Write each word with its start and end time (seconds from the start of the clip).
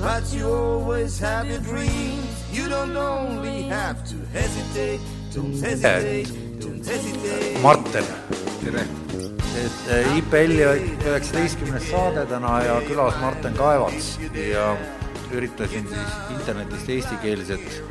But 0.00 0.32
you 0.32 0.46
always 0.46 1.18
have 1.20 1.48
your 1.48 1.60
dreams. 1.60 2.28
You 2.52 2.68
don't 2.68 2.96
only 2.96 3.62
have 3.62 4.04
to 4.10 4.16
hesitate, 4.32 5.00
don't 5.34 5.52
hesitate, 5.52 6.60
don't 6.60 6.86
hesitate. 6.86 7.62
Martin, 7.62 8.04
tere. 8.64 8.86
et 9.56 10.16
IPL-i 10.18 10.60
üheksateistkümnes 10.60 11.88
saade 11.90 12.26
täna 12.28 12.58
ja 12.64 12.76
külas 12.84 13.16
Martin 13.20 13.56
Kaevats 13.56 14.18
ja 14.36 14.76
üritasin 15.32 15.88
siis 15.88 16.18
internetist 16.36 16.88
eestikeelset 16.92 17.82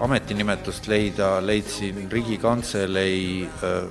ametinimetust 0.00 0.88
leida, 0.88 1.38
leidsin 1.46 2.06
Riigikantselei 2.12 3.48
äh, 3.64 3.82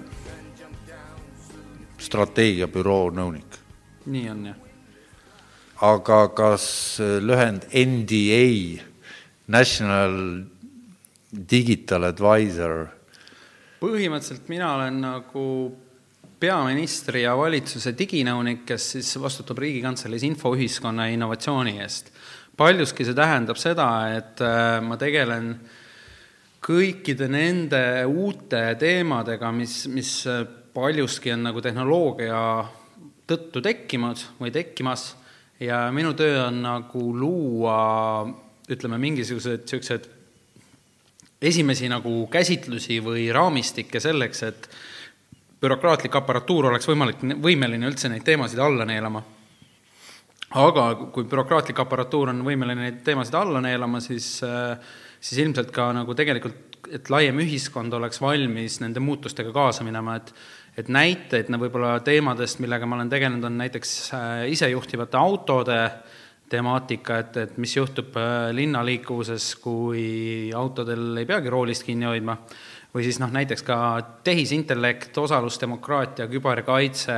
strateegiabüroo 1.97 3.09
nõunik. 3.13 3.61
nii 4.05 4.29
on 4.29 4.45
jah. 4.51 4.68
Aga 5.81 6.21
kas 6.35 6.65
lühend 6.99 7.67
NDA, 7.71 8.83
National 9.47 10.15
Digital 11.29 12.09
Advisor, 12.09 12.89
põhimõtteliselt 13.79 14.49
mina 14.51 14.73
olen 14.75 14.99
nagu 15.03 15.45
peaministri 16.39 17.23
ja 17.25 17.35
valitsuse 17.37 17.93
diginõunik, 17.97 18.63
kes 18.67 18.93
siis 18.95 19.11
vastutab 19.21 19.59
Riigikantseleis 19.59 20.23
infoühiskonna 20.27 21.07
ja 21.07 21.15
innovatsiooni 21.15 21.77
eest. 21.83 22.11
paljuski 22.59 23.05
see 23.07 23.15
tähendab 23.15 23.59
seda, 23.59 23.87
et 24.17 24.41
äh, 24.43 24.79
ma 24.83 24.97
tegelen 24.99 25.53
kõikide 26.63 27.29
nende 27.31 28.03
uute 28.07 28.75
teemadega, 28.79 29.51
mis, 29.55 29.85
mis 29.87 30.11
äh, 30.27 30.43
paljuski 30.73 31.31
on 31.35 31.47
nagu 31.47 31.63
tehnoloogia 31.63 32.41
tõttu 33.29 33.63
tekkinud 33.63 34.25
või 34.41 34.51
tekkimas 34.51 35.13
ja 35.59 35.81
minu 35.91 36.13
töö 36.13 36.45
on 36.47 36.61
nagu 36.63 37.03
luua 37.15 37.79
ütleme, 38.69 38.97
mingisugused 39.01 39.65
niisugused 39.65 40.07
esimesi 41.41 41.89
nagu 41.89 42.27
käsitlusi 42.31 42.99
või 43.03 43.27
raamistikke 43.33 43.99
selleks, 44.03 44.43
et 44.43 44.69
bürokraatlik 45.59 46.15
aparatuur 46.15 46.69
oleks 46.71 46.87
võimalik, 46.89 47.23
võimeline 47.43 47.87
üldse 47.89 48.11
neid 48.11 48.25
teemasid 48.27 48.59
alla 48.63 48.87
neelama. 48.87 49.23
aga 50.49 50.83
kui 51.13 51.23
bürokraatlik 51.29 51.79
aparatuur 51.79 52.29
on 52.29 52.41
võimeline 52.43 52.81
neid 52.87 53.03
teemasid 53.05 53.35
alla 53.37 53.61
neelama, 53.61 53.99
siis, 54.01 54.39
siis 55.19 55.41
ilmselt 55.45 55.71
ka 55.71 55.91
nagu 55.93 56.15
tegelikult, 56.15 56.79
et 56.91 57.09
laiem 57.09 57.39
ühiskond 57.43 57.93
oleks 57.93 58.21
valmis 58.21 58.79
nende 58.81 58.99
muutustega 58.99 59.51
kaasa 59.53 59.83
minema, 59.83 60.15
et 60.15 60.33
et 60.79 60.89
näiteid 60.91 61.49
võib-olla 61.51 61.97
teemadest, 62.05 62.61
millega 62.63 62.87
ma 62.87 62.97
olen 62.99 63.11
tegelenud, 63.11 63.45
on 63.49 63.59
näiteks 63.59 63.93
äh, 64.15 64.31
isejuhtivate 64.53 65.19
autode 65.19 65.79
temaatika, 66.49 67.19
et, 67.21 67.37
et 67.37 67.57
mis 67.61 67.75
juhtub 67.75 68.15
äh, 68.17 68.49
linnaliikuvuses, 68.55 69.51
kui 69.61 70.49
autodel 70.55 71.21
ei 71.21 71.27
peagi 71.29 71.51
roolist 71.53 71.85
kinni 71.87 72.09
hoidma, 72.09 72.37
või 72.93 73.05
siis 73.05 73.19
noh, 73.21 73.29
näiteks 73.33 73.65
ka 73.67 73.77
tehisintellekt, 74.25 75.17
osalusdemokraatia, 75.21 76.25
küberkaitse, 76.31 77.13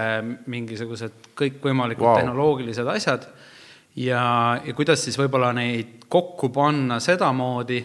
mingisugused 0.52 1.32
kõikvõimalikud 1.40 2.08
wow. 2.08 2.20
tehnoloogilised 2.20 2.92
asjad 2.92 3.30
ja, 3.96 4.24
ja 4.66 4.74
kuidas 4.76 5.06
siis 5.06 5.18
võib-olla 5.20 5.54
neid 5.56 6.10
kokku 6.12 6.50
panna 6.52 7.00
sedamoodi, 7.04 7.80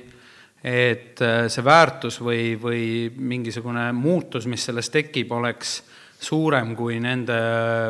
et 0.64 1.20
äh, 1.22 1.46
see 1.52 1.64
väärtus 1.64 2.20
või, 2.22 2.56
või 2.60 2.86
mingisugune 3.16 3.90
muutus, 3.96 4.48
mis 4.50 4.64
sellest 4.66 4.94
tekib, 4.94 5.32
oleks 5.36 5.78
suurem 6.26 6.72
kui 6.76 6.96
nende 7.02 7.36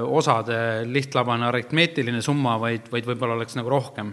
osade 0.02 0.82
lihtlabane 0.90 1.46
aritmeetiline 1.46 2.20
summa, 2.24 2.56
vaid, 2.58 2.90
vaid 2.90 3.06
võib-olla 3.06 3.36
oleks 3.38 3.56
nagu 3.58 3.70
rohkem. 3.70 4.12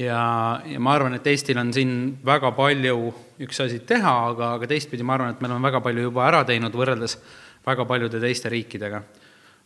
ja, 0.00 0.60
ja 0.66 0.80
ma 0.80 0.94
arvan, 0.96 1.14
et 1.18 1.26
Eestil 1.26 1.60
on 1.60 1.72
siin 1.72 2.16
väga 2.24 2.50
palju 2.56 3.12
üks 3.44 3.60
asi 3.60 3.82
teha, 3.86 4.14
aga, 4.30 4.54
aga 4.58 4.70
teistpidi 4.70 5.04
ma 5.04 5.18
arvan, 5.18 5.34
et 5.34 5.42
me 5.42 5.50
oleme 5.50 5.68
väga 5.68 5.82
palju 5.84 6.08
juba 6.08 6.26
ära 6.26 6.42
teinud 6.48 6.74
võrreldes 6.74 7.18
väga 7.66 7.84
paljude 7.88 8.20
teiste 8.20 8.50
riikidega. 8.52 9.02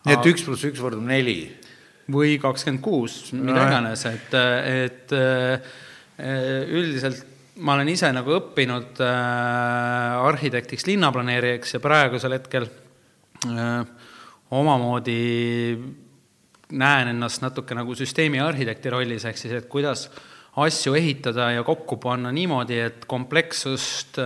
nii 0.04 0.14
et 0.18 0.30
üks 0.32 0.44
pluss 0.46 0.66
üks 0.68 0.82
võrdub 0.82 1.06
neli 1.06 1.40
või 2.12 2.38
kakskümmend 2.40 2.82
kuus, 2.82 3.32
mida 3.36 3.66
iganes, 3.68 4.04
et, 4.08 4.34
et 4.34 5.12
äh, 5.16 5.74
üldiselt 6.66 7.37
ma 7.58 7.74
olen 7.74 7.88
ise 7.90 8.10
nagu 8.14 8.34
õppinud 8.36 9.00
äh, 9.02 10.26
arhitektiks, 10.28 10.86
linnaplaneerijaks 10.88 11.74
ja 11.74 11.80
praegusel 11.82 12.36
hetkel 12.36 12.68
äh, 13.48 13.80
omamoodi 14.54 15.18
näen 16.78 17.12
ennast 17.14 17.42
natuke 17.42 17.76
nagu 17.76 17.96
süsteemi 17.96 18.40
arhitekti 18.44 18.92
rollis, 18.92 19.24
ehk 19.28 19.40
siis, 19.40 19.54
et 19.56 19.68
kuidas 19.70 20.06
asju 20.58 20.94
ehitada 20.98 21.50
ja 21.54 21.64
kokku 21.66 21.96
panna 22.02 22.32
niimoodi, 22.34 22.78
et 22.84 23.06
komplekssust, 23.08 24.18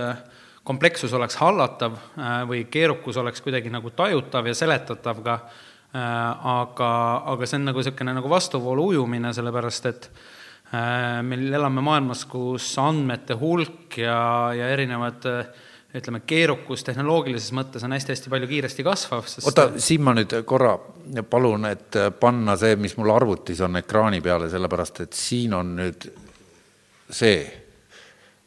komplekssus 0.67 1.13
oleks 1.17 1.37
hallatav 1.41 1.97
äh, 1.97 2.41
või 2.49 2.65
keerukus 2.71 3.17
oleks 3.21 3.41
kuidagi 3.45 3.73
nagu 3.73 3.93
tajutav 3.95 4.47
ja 4.49 4.55
seletatav 4.57 5.25
ka 5.25 5.39
äh, 5.39 6.05
aga, 6.53 6.93
aga 7.33 7.49
see 7.49 7.61
on 7.61 7.69
nagu 7.71 7.81
niisugune 7.81 8.15
nagu 8.19 8.29
vastuvoolu 8.29 8.91
ujumine, 8.93 9.33
sellepärast 9.33 9.91
et 9.91 10.09
äh, 10.11 10.29
meil 10.73 11.53
elame 11.53 11.83
maailmas, 11.85 12.25
kus 12.25 12.71
andmete 12.81 13.37
hulk 13.37 13.99
ja, 14.01 14.17
ja 14.57 14.71
erinevad 14.73 15.27
äh, 15.29 15.45
ütleme, 15.93 16.23
keerukus 16.25 16.81
tehnoloogilises 16.87 17.53
mõttes 17.53 17.83
on 17.85 17.93
hästi-hästi 17.93 18.31
palju 18.33 18.49
kiiresti 18.49 18.85
kasvav, 18.85 19.27
sest 19.29 19.45
oota, 19.49 19.67
siin 19.81 20.01
ma 20.05 20.15
nüüd 20.17 20.33
korra 20.49 20.73
palun, 21.29 21.67
et 21.69 21.99
panna 22.19 22.55
see, 22.57 22.77
mis 22.81 22.95
mul 22.97 23.13
arvutis 23.13 23.61
on 23.61 23.77
ekraani 23.77 24.21
peale, 24.25 24.49
sellepärast 24.49 25.03
et 25.05 25.17
siin 25.17 25.53
on 25.53 25.75
nüüd 25.77 26.07
see 27.13 27.43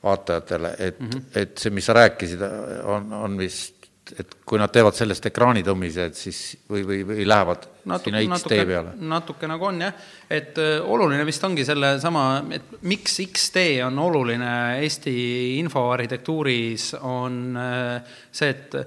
vaatajatele, 0.02 0.74
et 0.78 1.00
mm, 1.00 1.06
-hmm. 1.06 1.22
et 1.34 1.58
see, 1.58 1.70
mis 1.70 1.86
sa 1.86 1.94
rääkisid, 1.94 2.42
on, 2.84 3.12
on 3.12 3.38
vist, 3.38 3.75
et 4.14 4.36
kui 4.46 4.58
nad 4.60 4.70
teevad 4.72 4.94
sellest 4.94 5.26
ekraanitõmmise, 5.30 6.08
et 6.10 6.18
siis 6.18 6.40
või, 6.70 6.84
või, 6.86 6.98
või 7.08 7.24
lähevad 7.26 7.64
sinna 8.04 8.20
X-tee 8.36 8.66
peale. 8.68 8.92
natuke 9.02 9.48
nagu 9.50 9.66
on 9.66 9.80
jah, 9.82 9.96
et 10.30 10.58
äh, 10.62 10.76
oluline 10.82 11.24
vist 11.26 11.44
ongi 11.46 11.64
sellesama, 11.66 12.26
et 12.54 12.76
miks 12.86 13.18
X-tee 13.24 13.80
on 13.86 13.98
oluline 14.02 14.52
Eesti 14.84 15.16
infoarhitektuuris, 15.62 16.92
on 17.02 17.58
äh, 17.58 18.14
see, 18.30 18.52
et 18.54 18.78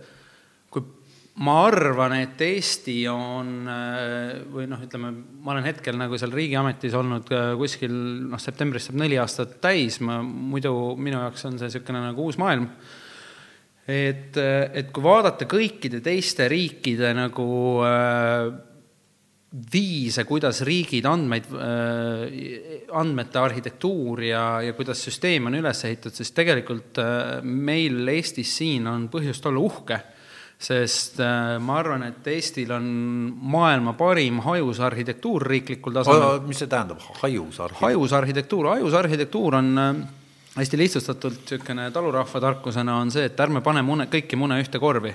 kui 0.71 0.85
ma 1.43 1.57
arvan, 1.67 2.15
et 2.21 2.45
Eesti 2.47 3.01
on 3.11 3.51
äh, 3.75 4.39
või 4.55 4.69
noh, 4.71 4.87
ütleme, 4.87 5.11
ma 5.43 5.55
olen 5.57 5.67
hetkel 5.67 5.99
nagu 5.99 6.21
seal 6.21 6.31
riigiametis 6.35 6.95
olnud 6.99 7.27
äh, 7.35 7.51
kuskil 7.59 7.91
noh, 8.31 8.39
septembris 8.39 8.87
saab 8.87 9.03
neli 9.03 9.19
aastat 9.19 9.59
täis, 9.63 9.99
ma 9.99 10.21
muidu 10.23 10.95
minu 10.95 11.19
jaoks 11.25 11.47
on 11.51 11.59
see 11.59 11.67
niisugune 11.67 12.07
nagu 12.07 12.29
uus 12.29 12.39
maailm 12.39 12.71
et, 13.89 14.37
et 14.37 14.89
kui 14.93 15.03
vaadata 15.03 15.47
kõikide 15.49 16.01
teiste 16.05 16.45
riikide 16.51 17.13
nagu 17.17 17.49
äh, 17.85 18.49
viise, 19.49 20.25
kuidas 20.29 20.61
riigid 20.67 21.07
andmeid 21.09 21.49
äh,, 21.57 22.85
andmete 22.99 23.41
arhitektuur 23.41 24.21
ja, 24.27 24.43
ja 24.61 24.75
kuidas 24.77 25.01
süsteem 25.07 25.49
on 25.49 25.57
üles 25.57 25.81
ehitatud, 25.87 26.15
siis 26.19 26.31
tegelikult 26.37 27.01
äh, 27.01 27.39
meil 27.41 28.03
Eestis 28.13 28.53
siin 28.59 28.87
on 28.89 29.07
põhjust 29.09 29.49
olla 29.49 29.63
uhke, 29.65 29.99
sest 30.59 31.17
äh, 31.23 31.55
ma 31.63 31.79
arvan, 31.81 32.05
et 32.11 32.29
Eestil 32.29 32.75
on 32.75 32.85
maailma 33.49 33.95
parim 33.97 34.43
hajusarhitektuur 34.45 35.47
riiklikul 35.55 35.97
tasemel 35.97 36.45
mis 36.45 36.61
see 36.61 36.69
tähendab, 36.69 37.01
hajusarhi? 37.23 37.81
hajusarhitektuur, 37.81 38.73
hajusarhitektuur 38.75 39.61
on 39.63 39.75
äh, 39.81 39.91
hästi 40.59 40.79
lihtsustatult 40.79 41.43
niisugune 41.43 41.89
talurahva 41.95 42.41
tarkusena 42.43 42.99
on 42.99 43.11
see, 43.13 43.29
et 43.29 43.39
ärme 43.39 43.63
pane 43.65 43.83
mune, 43.85 44.09
kõiki 44.11 44.39
mune 44.39 44.59
ühte 44.61 44.81
korvi, 44.81 45.13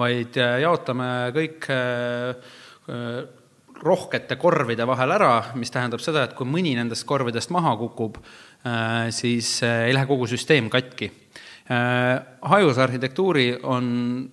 vaid 0.00 0.38
äh, 0.40 0.58
jaotame 0.64 1.10
kõik 1.36 1.68
äh, 1.74 2.50
äh, 2.90 3.20
rohkete 3.80 4.36
korvide 4.36 4.84
vahel 4.88 5.16
ära, 5.16 5.32
mis 5.56 5.72
tähendab 5.72 6.02
seda, 6.04 6.26
et 6.26 6.34
kui 6.36 6.48
mõni 6.48 6.74
nendest 6.76 7.06
korvidest 7.08 7.48
maha 7.54 7.72
kukub, 7.80 8.18
siis 9.16 9.54
ei 9.64 9.94
lähe 9.96 10.04
kogu 10.04 10.26
süsteem 10.28 10.66
katki. 10.68 11.08
Äh, 11.70 12.22
hajusarhitektuuri 12.42 13.60
on 13.62 13.84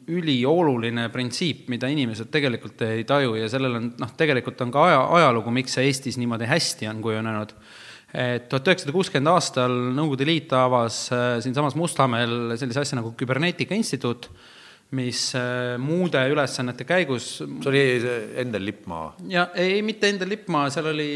ülioluline 0.10 1.04
printsiip, 1.14 1.68
mida 1.70 1.86
inimesed 1.88 2.32
tegelikult 2.34 2.82
ei 2.82 3.04
taju 3.06 3.36
ja 3.38 3.50
sellel 3.52 3.76
on 3.78 3.92
noh, 4.02 4.14
tegelikult 4.18 4.64
on 4.66 4.72
ka 4.74 4.88
aja, 4.88 5.04
ajalugu, 5.20 5.54
miks 5.54 5.78
see 5.78 5.86
Eestis 5.86 6.18
niimoodi 6.18 6.48
hästi 6.50 6.90
on 6.90 7.04
kujunenud 7.04 7.54
et 8.18 8.48
tuhat 8.50 8.70
üheksasada 8.72 8.94
kuuskümmend 8.96 9.30
aastal 9.30 9.74
Nõukogude 9.94 10.26
Liit 10.28 10.54
avas 10.58 11.04
äh, 11.14 11.38
siinsamas 11.44 11.76
Mustamäel 11.78 12.56
sellise 12.58 12.82
asja 12.82 12.98
nagu 12.98 13.12
Küberneetika 13.18 13.78
Instituut, 13.78 14.30
mis 14.98 15.30
äh, 15.38 15.76
muude 15.82 16.24
ülesannete 16.32 16.88
käigus 16.88 17.36
see 17.42 17.70
oli 17.70 17.84
Endel 18.42 18.66
Lippmaa. 18.66 19.12
ja 19.30 19.50
ei, 19.54 19.84
mitte 19.86 20.10
Endel 20.10 20.34
Lippmaa, 20.34 20.72
seal 20.74 20.90
oli 20.94 21.12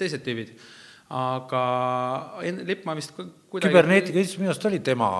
teised 0.00 0.24
tüübid. 0.24 0.54
aga 1.14 1.64
Lippmaa 2.64 2.96
vist 2.96 3.12
kuidagi 3.16 3.68
küberneetika 3.68 4.22
instituut 4.22 4.44
minu 4.46 4.54
arust 4.54 4.70
oli 4.70 4.80
tema 4.86 5.10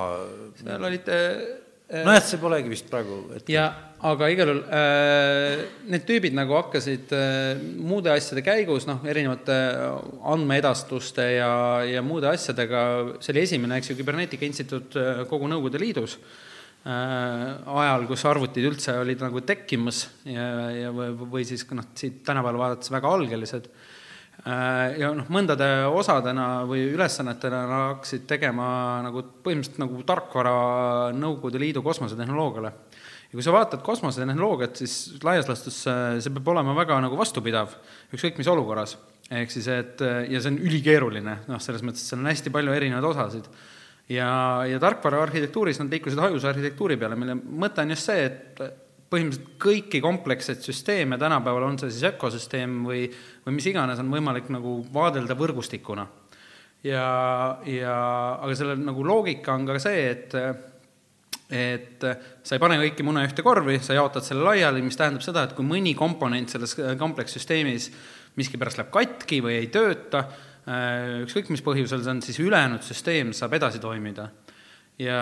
seal 0.62 0.88
olid 0.88 1.12
äh, 1.12 1.44
nojah, 1.92 2.22
see 2.24 2.40
polegi 2.40 2.70
vist 2.72 2.86
praegu 2.88 3.18
et... 3.36 3.48
ja 3.52 3.66
aga 4.04 4.28
igal 4.32 4.50
juhul 4.50 4.62
äh, 4.72 5.64
need 5.92 6.06
tüübid 6.08 6.36
nagu 6.36 6.56
hakkasid 6.56 7.12
äh, 7.16 7.60
muude 7.60 8.12
asjade 8.12 8.44
käigus, 8.44 8.88
noh, 8.88 9.04
erinevate 9.08 9.58
andmeedastuste 10.34 11.28
ja, 11.36 11.52
ja 11.88 12.02
muude 12.04 12.28
asjadega, 12.32 12.80
see 13.20 13.34
oli 13.34 13.44
esimene, 13.44 13.78
eks 13.80 13.92
ju, 13.92 13.98
küberneetika 14.00 14.48
instituut 14.48 14.96
äh, 15.00 15.22
kogu 15.30 15.48
Nõukogude 15.50 15.80
Liidus 15.82 16.18
äh,, 16.18 16.90
ajal, 17.80 18.08
kus 18.08 18.24
arvutid 18.28 18.68
üldse 18.72 18.96
olid 19.00 19.24
nagu 19.24 19.44
tekkimas 19.44 20.06
ja, 20.28 20.48
ja 20.72 20.94
või, 20.94 21.12
või 21.36 21.48
siis 21.48 21.68
noh, 21.72 21.92
siit 21.96 22.22
tänapäeval 22.24 22.62
vaadates 22.64 22.92
väga 22.92 23.12
algelised. 23.18 23.68
äh, 23.68 23.83
ja 24.44 25.08
noh, 25.16 25.28
mõndade 25.32 25.66
osadena 25.88 26.66
või 26.68 26.82
ülesannetena 26.92 27.62
hakkasid 27.70 28.26
tegema 28.28 28.66
nagu 29.06 29.22
põhimõtteliselt 29.44 29.80
nagu 29.80 30.02
tarkvara 30.04 30.56
Nõukogude 31.16 31.62
Liidu 31.62 31.80
kosmosetehnoloogiale 31.86 32.72
ja 33.34 33.38
kui 33.40 33.42
sa 33.42 33.50
vaatad 33.50 33.82
kosmosetehnoloogiat, 33.82 34.78
siis 34.78 35.22
laias 35.26 35.48
laastus 35.50 35.80
äh, 35.90 36.20
see 36.22 36.30
peab 36.36 36.52
olema 36.52 36.70
väga 36.76 37.00
nagu 37.02 37.16
vastupidav, 37.18 37.72
ükskõik 38.14 38.38
mis 38.38 38.50
olukorras. 38.52 38.94
ehk 39.30 39.50
siis, 39.50 39.66
et 39.72 40.02
äh, 40.06 40.28
ja 40.30 40.38
see 40.38 40.52
on 40.52 40.60
ülikeeruline, 40.62 41.34
noh, 41.48 41.62
selles 41.62 41.82
mõttes, 41.82 42.04
et 42.04 42.12
seal 42.12 42.22
on 42.22 42.30
hästi 42.30 42.52
palju 42.54 42.76
erinevaid 42.76 43.08
osasid. 43.10 43.48
ja, 44.08 44.28
ja 44.70 44.78
tarkvara 44.78 45.24
arhitektuuris 45.24 45.80
nad 45.82 45.90
liikusid 45.90 46.20
hajuse 46.22 46.48
arhitektuuri 46.52 46.96
peale, 47.00 47.18
mille 47.18 47.34
mõte 47.34 47.82
on 47.82 47.90
just 47.96 48.06
see, 48.06 48.28
et 48.28 48.62
põhimõtteliselt 49.12 49.56
kõiki 49.62 50.00
kompleksseid 50.02 50.62
süsteeme 50.64 51.18
tänapäeval, 51.20 51.68
on 51.68 51.78
see 51.80 51.92
siis 51.92 52.10
ökosüsteem 52.12 52.82
või, 52.86 53.06
või 53.46 53.56
mis 53.58 53.66
iganes, 53.70 54.00
on 54.02 54.12
võimalik 54.12 54.50
nagu 54.52 54.78
vaadelda 54.94 55.36
võrgustikuna. 55.38 56.06
ja, 56.84 57.08
ja 57.66 57.96
aga 58.40 58.54
selle 58.54 58.76
nagu 58.80 59.04
loogika 59.06 59.54
on 59.54 59.66
ka 59.66 59.78
see, 59.82 60.06
et 60.10 60.38
et 61.54 62.02
sa 62.42 62.56
ei 62.56 62.60
pane 62.62 62.78
kõiki 62.80 63.04
mune 63.04 63.22
ühte 63.28 63.44
korvi, 63.44 63.76
sa 63.84 63.94
jaotad 63.94 64.24
selle 64.24 64.42
laiali, 64.46 64.82
mis 64.82 64.96
tähendab 64.96 65.22
seda, 65.22 65.44
et 65.44 65.52
kui 65.54 65.66
mõni 65.66 65.92
komponent 65.94 66.50
selles 66.50 66.72
komplekssüsteemis 66.98 67.90
miskipärast 68.40 68.80
läheb 68.80 68.90
katki 68.94 69.40
või 69.44 69.58
ei 69.60 69.68
tööta, 69.72 70.24
äh, 70.66 71.20
ükskõik 71.24 71.52
mis 71.52 71.62
põhjusel 71.64 72.02
see 72.02 72.14
on, 72.14 72.22
siis 72.24 72.40
ülejäänud 72.42 72.82
süsteem 72.82 73.32
saab 73.36 73.54
edasi 73.60 73.82
toimida. 73.82 74.30
Ja 75.00 75.20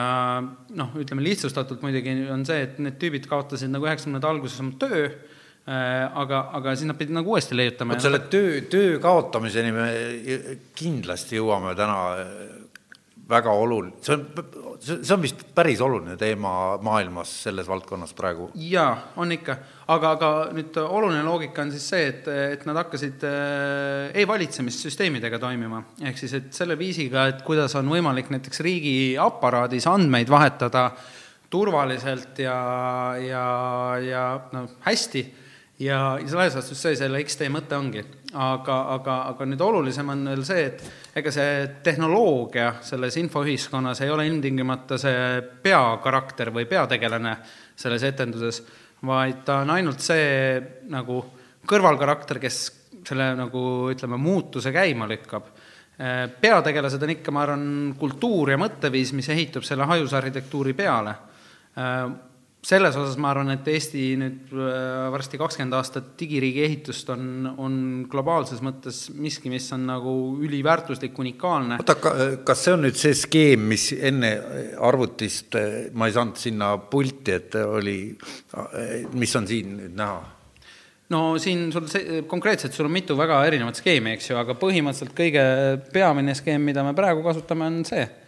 noh, 0.77 0.97
ütleme 1.01 1.25
lihtsustatult 1.25 1.85
muidugi 1.85 2.15
on 2.33 2.45
see, 2.49 2.67
et 2.67 2.81
need 2.83 2.99
tüübid 3.01 3.29
kaotasid 3.31 3.73
nagu 3.73 3.89
üheksakümnendate 3.89 4.29
alguses 4.29 4.61
oma 4.61 4.75
töö, 4.81 5.07
äh, 5.09 6.19
aga, 6.25 6.43
aga 6.59 6.75
siis 6.77 6.91
nad 6.91 6.99
pidid 7.01 7.17
nagu 7.17 7.33
uuesti 7.33 7.57
leiutama. 7.57 7.97
vot 7.97 8.05
selle 8.05 8.25
töö, 8.33 8.61
töö 8.73 8.99
kaotamiseni 9.03 9.73
me 9.77 9.89
kindlasti 10.79 11.41
jõuame 11.41 11.77
täna 11.79 12.01
väga 13.29 13.53
oluline, 13.55 13.95
see 14.03 14.17
on, 14.17 14.25
see 14.83 15.15
on 15.15 15.23
vist 15.23 15.45
päris 15.55 15.81
oluline 15.85 16.17
teema 16.21 16.77
maailmas 16.83 17.31
selles 17.45 17.69
valdkonnas 17.71 18.15
praegu. 18.19 18.49
jaa, 18.59 19.13
on 19.23 19.33
ikka, 19.35 19.57
aga, 19.95 20.13
aga 20.17 20.31
nüüd 20.57 20.77
oluline 20.83 21.23
loogika 21.27 21.63
on 21.63 21.73
siis 21.75 21.87
see, 21.95 22.09
et, 22.11 22.29
et 22.57 22.67
nad 22.69 22.81
hakkasid 22.83 23.25
äh, 23.29 24.23
e-valitsemissüsteemidega 24.23 25.39
toimima, 25.43 25.85
ehk 26.03 26.19
siis 26.19 26.37
et 26.41 26.51
selle 26.57 26.77
viisiga, 26.81 27.29
et 27.31 27.45
kuidas 27.47 27.77
on 27.79 27.91
võimalik 27.93 28.33
näiteks 28.35 28.63
riigiaparaadis 28.67 29.87
andmeid 29.91 30.33
vahetada 30.33 30.91
turvaliselt 31.53 32.39
ja, 32.43 32.59
ja, 33.21 33.47
ja 34.03 34.27
noh, 34.57 34.71
hästi 34.87 35.27
ja, 35.83 36.19
ja 36.21 36.39
laias 36.39 36.57
laastus 36.57 36.81
see 36.83 36.97
selle 36.99 37.23
X-tee 37.27 37.51
mõte 37.53 37.77
ongi. 37.79 38.05
Aga, 38.33 38.77
aga, 38.95 39.17
aga 39.33 39.47
nüüd 39.49 39.61
olulisem 39.65 40.09
on 40.13 40.25
veel 40.31 40.45
see, 40.47 40.65
et 40.71 41.19
ega 41.21 41.33
see 41.35 41.67
tehnoloogia 41.85 42.69
selles 42.85 43.17
infoühiskonnas 43.21 44.01
ei 44.05 44.13
ole 44.13 44.27
ilmtingimata 44.29 44.99
see 45.01 45.43
peakarakter 45.65 46.53
või 46.55 46.67
peategelane 46.71 47.37
selles 47.77 48.05
etenduses, 48.09 48.63
vaid 49.05 49.43
ta 49.47 49.61
on 49.65 49.75
ainult 49.75 50.01
see 50.05 50.61
nagu 50.93 51.19
kõrvalkarakter, 51.69 52.41
kes 52.43 52.63
selle 53.07 53.33
nagu 53.39 53.63
ütleme, 53.93 54.19
muutuse 54.21 54.73
käima 54.73 55.09
lükkab. 55.11 55.47
peategelased 56.41 57.03
on 57.03 57.11
ikka, 57.11 57.33
ma 57.35 57.43
arvan, 57.43 57.65
kultuur 57.99 58.51
ja 58.51 58.59
mõtteviis, 58.59 59.13
mis 59.13 59.29
ehitub 59.29 59.67
selle 59.67 59.87
hajusarhitektuuri 59.91 60.75
peale 60.79 61.15
selles 62.63 62.95
osas 62.95 63.17
ma 63.19 63.33
arvan, 63.33 63.51
et 63.57 63.67
Eesti 63.73 64.03
nüüd 64.21 64.53
äh, 64.55 65.09
varsti 65.11 65.39
kakskümmend 65.41 65.75
aastat 65.75 66.13
digiriigi 66.21 66.63
ehitust 66.63 67.09
on, 67.11 67.25
on 67.59 67.75
globaalses 68.11 68.63
mõttes 68.63 69.09
miski, 69.19 69.51
mis 69.51 69.67
on 69.75 69.89
nagu 69.91 70.13
üliväärtuslik, 70.47 71.19
unikaalne. 71.19 71.81
oota, 71.83 71.97
kas 72.47 72.63
see 72.63 72.77
on 72.77 72.87
nüüd 72.87 73.01
see 73.01 73.17
skeem, 73.19 73.67
mis 73.75 73.89
enne 73.99 74.31
arvutist, 74.79 75.59
ma 75.99 76.07
ei 76.07 76.15
saanud 76.15 76.39
sinna 76.39 76.77
pulti, 76.93 77.35
et 77.35 77.59
oli, 77.65 77.99
mis 79.19 79.37
on 79.39 79.51
siin 79.51 79.77
nüüd 79.81 79.99
näha? 79.99 80.23
no 81.13 81.27
siin 81.43 81.67
sul 81.75 81.91
see, 81.91 82.23
konkreetselt 82.31 82.73
sul 82.73 82.87
on 82.87 82.95
mitu 82.95 83.19
väga 83.19 83.43
erinevat 83.45 83.83
skeemi, 83.83 84.15
eks 84.15 84.31
ju, 84.31 84.39
aga 84.39 84.55
põhimõtteliselt 84.57 85.19
kõige 85.19 85.45
peamine 85.93 86.39
skeem, 86.39 86.63
mida 86.71 86.87
me 86.87 86.95
praegu 86.97 87.27
kasutame, 87.27 87.67
on 87.69 87.83
see 87.91 88.07
Äh, 88.07 88.22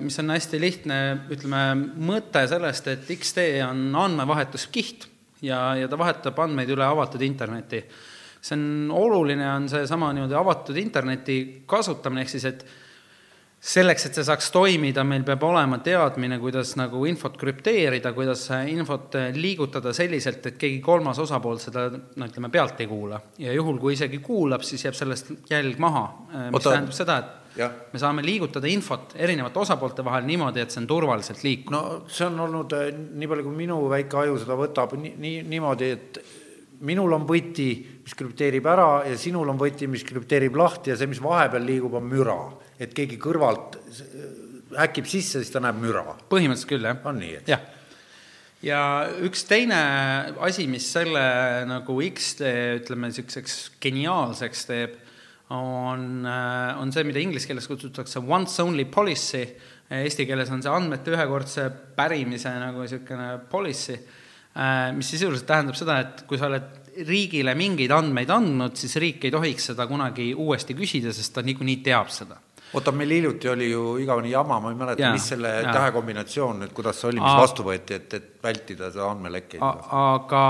mis 0.00 0.16
on 0.22 0.32
hästi 0.32 0.60
lihtne, 0.60 0.98
ütleme, 1.34 1.64
mõte 2.00 2.40
sellest, 2.48 2.86
et 2.88 3.10
X-tee 3.18 3.58
on 3.66 3.90
andmevahetuskiht 4.06 5.04
ja, 5.44 5.74
ja 5.76 5.88
ta 5.88 5.98
vahetab 6.00 6.38
andmeid 6.40 6.70
üle 6.72 6.86
avatud 6.86 7.22
interneti. 7.24 7.82
see 8.40 8.56
on 8.56 8.92
oluline, 8.96 9.44
on 9.52 9.68
seesama 9.68 10.12
niimoodi 10.16 10.36
avatud 10.38 10.76
interneti 10.80 11.40
kasutamine, 11.68 12.24
ehk 12.24 12.32
siis 12.32 12.46
et 12.48 12.64
selleks, 13.60 14.06
et 14.08 14.16
see 14.16 14.24
saaks 14.24 14.48
toimida, 14.54 15.04
meil 15.04 15.24
peab 15.26 15.42
olema 15.44 15.78
teadmine, 15.84 16.38
kuidas 16.40 16.72
nagu 16.80 17.02
infot 17.08 17.36
krüpteerida, 17.40 18.14
kuidas 18.16 18.46
infot 18.72 19.18
liigutada 19.36 19.92
selliselt, 19.96 20.46
et 20.48 20.56
keegi 20.60 20.80
kolmas 20.84 21.20
osapool 21.20 21.60
seda 21.60 21.90
no 21.92 22.28
ütleme, 22.30 22.48
pealt 22.52 22.80
ei 22.80 22.88
kuula. 22.88 23.20
ja 23.38 23.52
juhul, 23.52 23.76
kui 23.82 23.92
isegi 23.98 24.22
kuulab, 24.24 24.64
siis 24.64 24.86
jääb 24.88 24.96
sellest 24.96 25.34
jälg 25.50 25.76
maha, 25.78 26.06
mis 26.32 26.56
Oota. 26.56 26.70
tähendab 26.70 26.96
seda, 26.96 27.18
et. 27.18 27.36
Me 27.58 27.98
saame 27.98 28.22
liigutada 28.22 28.68
infot 28.70 29.14
erinevate 29.18 29.58
osapoolte 29.58 30.04
vahel 30.06 30.26
niimoodi, 30.28 30.62
et 30.62 30.70
see 30.70 30.82
on 30.82 30.90
turvaliselt 30.90 31.42
liikuv. 31.44 31.72
no 31.74 31.82
see 32.08 32.26
on 32.28 32.38
olnud, 32.46 32.76
eh, 32.78 32.92
nii 32.94 33.30
palju 33.30 33.48
kui 33.48 33.56
minu 33.64 33.80
väike 33.90 34.20
aju 34.22 34.38
seda 34.42 34.58
võtab, 34.58 34.94
nii, 35.00 35.16
nii, 35.18 35.42
niimoodi, 35.50 35.90
et 35.96 36.20
minul 36.86 37.12
on 37.12 37.26
võti, 37.28 37.70
mis 38.04 38.16
krüpteerib 38.16 38.70
ära 38.70 38.88
ja 39.08 39.18
sinul 39.20 39.50
on 39.52 39.58
võti, 39.60 39.88
mis 39.90 40.06
krüpteerib 40.06 40.56
lahti 40.56 40.94
ja 40.94 40.96
see, 40.96 41.10
mis 41.10 41.20
vahepeal 41.22 41.66
liigub, 41.66 41.98
on 41.98 42.06
müra. 42.08 42.38
et 42.80 42.94
keegi 42.96 43.18
kõrvalt 43.20 43.76
häkib 44.78 45.10
sisse, 45.10 45.42
siis 45.42 45.52
ta 45.52 45.60
näeb 45.60 45.82
müra. 45.82 46.06
põhimõtteliselt 46.30 46.70
küll, 46.70 46.88
jah. 46.88 47.04
on 47.04 47.20
nii, 47.20 47.34
et? 47.42 47.50
jah 47.50 47.68
ja 48.64 48.80
üks 49.24 49.44
teine 49.48 49.80
asi, 50.44 50.66
mis 50.68 50.86
selle 50.92 51.20
nagu 51.68 52.00
X-tee, 52.10 52.80
ütleme, 52.80 53.10
niisuguseks 53.10 53.60
geniaalseks 53.82 54.66
teeb 54.68 54.98
on, 55.50 56.26
äh, 56.26 56.80
on 56.80 56.92
see, 56.94 57.04
mida 57.06 57.22
inglise 57.22 57.48
keeles 57.50 57.68
kutsutakse 57.70 58.22
once 58.22 58.62
only 58.62 58.86
policy, 58.90 59.42
eesti 59.90 60.26
keeles 60.28 60.50
on 60.54 60.62
see 60.62 60.72
andmete 60.72 61.14
ühekordse 61.14 61.66
pärimise 61.96 62.52
nagu 62.60 62.84
niisugune 62.84 63.32
policy, 63.50 63.96
äh, 64.54 64.90
mis 64.96 65.10
sisuliselt 65.10 65.48
tähendab 65.48 65.78
seda, 65.78 65.98
et 66.04 66.22
kui 66.28 66.38
sa 66.38 66.50
oled 66.50 66.78
riigile 67.06 67.54
mingeid 67.58 67.92
andmeid 67.94 68.30
andnud, 68.34 68.76
siis 68.78 68.94
riik 69.02 69.26
ei 69.26 69.34
tohiks 69.34 69.70
seda 69.72 69.86
kunagi 69.90 70.32
uuesti 70.34 70.76
küsida, 70.78 71.14
sest 71.14 71.34
ta 71.36 71.44
niikuinii 71.46 71.80
teab 71.86 72.10
seda 72.14 72.38
oota, 72.74 72.92
meil 72.94 73.10
hiljuti 73.10 73.48
oli 73.50 73.70
ju 73.70 73.96
igavene 73.98 74.30
jama, 74.30 74.60
ma 74.62 74.70
ei 74.70 74.78
mäleta, 74.78 75.10
mis 75.14 75.26
selle 75.32 75.50
ja. 75.56 75.72
tähekombinatsioon 75.74 76.60
nüüd, 76.62 76.74
kuidas 76.76 77.00
see 77.00 77.08
oli, 77.10 77.22
mis 77.22 77.32
A 77.32 77.42
vastu 77.42 77.66
võeti, 77.66 77.98
et, 77.98 78.14
et 78.14 78.28
vältida 78.42 78.90
seda 78.92 79.08
andmelekkeid. 79.10 79.62
aga, 79.62 80.44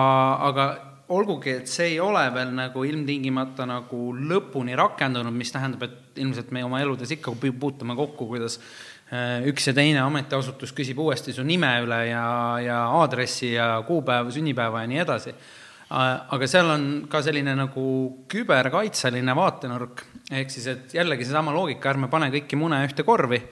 aga 0.50 0.66
olgugi, 1.10 1.54
et 1.60 1.70
see 1.70 1.94
ei 1.94 1.98
ole 2.02 2.22
veel 2.34 2.52
nagu 2.54 2.84
ilmtingimata 2.86 3.66
nagu 3.68 4.10
lõpuni 4.14 4.76
rakendunud, 4.78 5.34
mis 5.34 5.50
tähendab, 5.52 5.86
et 5.86 6.20
ilmselt 6.22 6.52
me 6.54 6.62
oma 6.66 6.80
eludes 6.82 7.10
ikka 7.16 7.34
puutume 7.40 7.96
kokku, 7.98 8.28
kuidas 8.30 8.58
äh, 8.60 9.40
üks 9.50 9.70
ja 9.70 9.74
teine 9.76 10.02
ametiasutus 10.04 10.74
küsib 10.76 11.00
uuesti 11.02 11.34
su 11.34 11.44
nime 11.46 11.72
üle 11.84 12.02
ja, 12.10 12.26
ja 12.62 12.82
aadressi 13.00 13.54
ja 13.56 13.72
kuupäeva, 13.86 14.30
sünnipäeva 14.34 14.84
ja 14.84 14.92
nii 14.92 15.02
edasi. 15.06 15.34
Äh, 15.34 16.12
aga 16.36 16.50
seal 16.50 16.70
on 16.70 16.86
ka 17.10 17.22
selline 17.26 17.56
nagu 17.58 17.86
küberkaitseline 18.30 19.34
vaatenurk, 19.36 20.04
ehk 20.30 20.54
siis, 20.54 20.70
et 20.70 20.94
jällegi 20.94 21.26
seesama 21.26 21.54
loogika, 21.56 21.90
ärme 21.90 22.10
pane 22.12 22.30
kõiki 22.36 22.58
mune 22.60 22.78
ühte 22.86 23.06
korvi, 23.08 23.42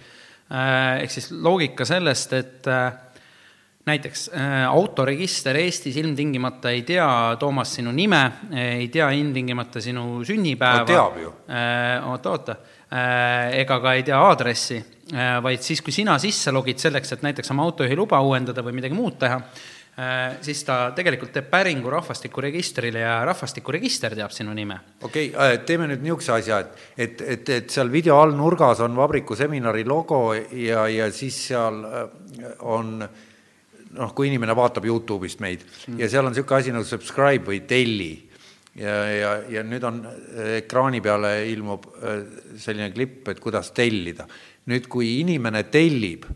äh, 0.55 1.03
ehk 1.03 1.17
siis 1.17 1.33
loogika 1.35 1.89
sellest, 1.89 2.39
et 2.39 2.71
näiteks 3.89 4.29
äh, 4.33 4.67
autoregister 4.69 5.57
Eestis 5.57 5.97
ilmtingimata 6.01 6.73
ei 6.75 6.83
tea, 6.87 7.09
Toomas, 7.41 7.75
sinu 7.79 7.93
nime, 7.95 8.21
ei 8.53 8.89
tea 8.93 9.11
ilmtingimata 9.17 9.81
sinu 9.85 10.25
sünnipäeva. 10.25 10.85
teab 10.89 11.17
ju. 11.23 11.33
oota, 12.11 12.31
oota, 12.31 12.57
ega 13.59 13.81
ka 13.81 13.95
ei 13.97 14.05
tea 14.07 14.21
aadressi, 14.21 14.79
vaid 15.43 15.65
siis, 15.65 15.83
kui 15.85 15.93
sina 15.93 16.19
sisse 16.21 16.53
logid 16.55 16.81
selleks, 16.81 17.17
et 17.17 17.27
näiteks 17.27 17.53
oma 17.55 17.67
autojuhiluba 17.69 18.21
uuendada 18.25 18.65
või 18.65 18.79
midagi 18.81 18.97
muud 18.97 19.19
teha, 19.21 19.41
siis 20.45 20.61
ta 20.63 20.77
tegelikult 20.95 21.33
teeb 21.35 21.49
päringu 21.51 21.91
rahvastikuregistrile 21.91 23.01
ja 23.03 23.17
rahvastikuregister 23.27 24.15
teab 24.15 24.35
sinu 24.35 24.55
nime. 24.55 24.79
okei 25.03 25.33
okay,, 25.33 25.59
teeme 25.67 25.89
nüüd 25.91 26.05
niisuguse 26.05 26.37
asja, 26.37 26.61
et, 26.63 26.85
et, 26.97 27.25
et, 27.35 27.55
et 27.57 27.73
seal 27.75 27.91
video 27.93 28.21
all 28.23 28.37
nurgas 28.39 28.85
on 28.85 28.95
vabriku 28.97 29.37
seminari 29.37 29.85
logo 29.85 30.23
ja, 30.37 30.87
ja 30.89 31.11
siis 31.13 31.41
seal 31.49 31.83
on 32.61 33.03
äh, 33.03 33.27
noh, 33.97 34.13
kui 34.15 34.29
inimene 34.29 34.57
vaatab 34.57 34.85
Youtube'ist 34.89 35.41
meid 35.41 35.65
mm. 35.65 35.99
ja 36.01 36.09
seal 36.11 36.27
on 36.27 36.35
niisugune 36.35 36.61
asi 36.61 36.75
nagu 36.75 36.89
subscribe 36.89 37.49
või 37.49 37.63
telli 37.69 38.13
ja, 38.79 38.97
ja, 39.11 39.33
ja 39.49 39.65
nüüd 39.67 39.85
on 39.89 40.03
äh, 40.07 40.59
ekraani 40.61 41.01
peale 41.05 41.33
ilmub 41.53 41.89
äh, 41.99 42.23
selline 42.61 42.91
klipp, 42.95 43.29
et 43.33 43.41
kuidas 43.43 43.73
tellida. 43.77 44.29
nüüd, 44.69 44.89
kui 44.91 45.19
inimene 45.23 45.65
tellib 45.73 46.27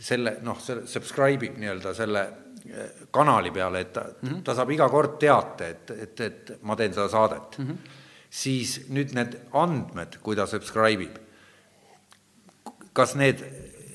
selle, 0.00 0.38
noh, 0.44 0.60
selle 0.64 0.86
subscribe 0.88 1.50
ib 1.50 1.58
nii-öelda 1.60 1.94
selle 1.96 2.24
äh, 2.24 3.06
kanali 3.12 3.52
peale, 3.54 3.84
et 3.84 3.92
ta 3.92 4.06
mm, 4.08 4.28
-hmm. 4.28 4.42
ta 4.44 4.56
saab 4.56 4.70
iga 4.72 4.88
kord 4.88 5.18
teate, 5.20 5.70
et, 5.70 5.90
et, 5.90 6.20
et 6.20 6.52
ma 6.62 6.76
teen 6.76 6.94
seda 6.96 7.08
saadet 7.08 7.58
mm, 7.58 7.66
-hmm. 7.66 7.96
siis 8.30 8.80
nüüd 8.88 9.14
need 9.14 9.36
andmed, 9.52 10.18
kui 10.22 10.36
ta 10.36 10.46
subscribe 10.46 11.02
ib, 11.04 11.18
kas 12.92 13.14
need, 13.14 13.44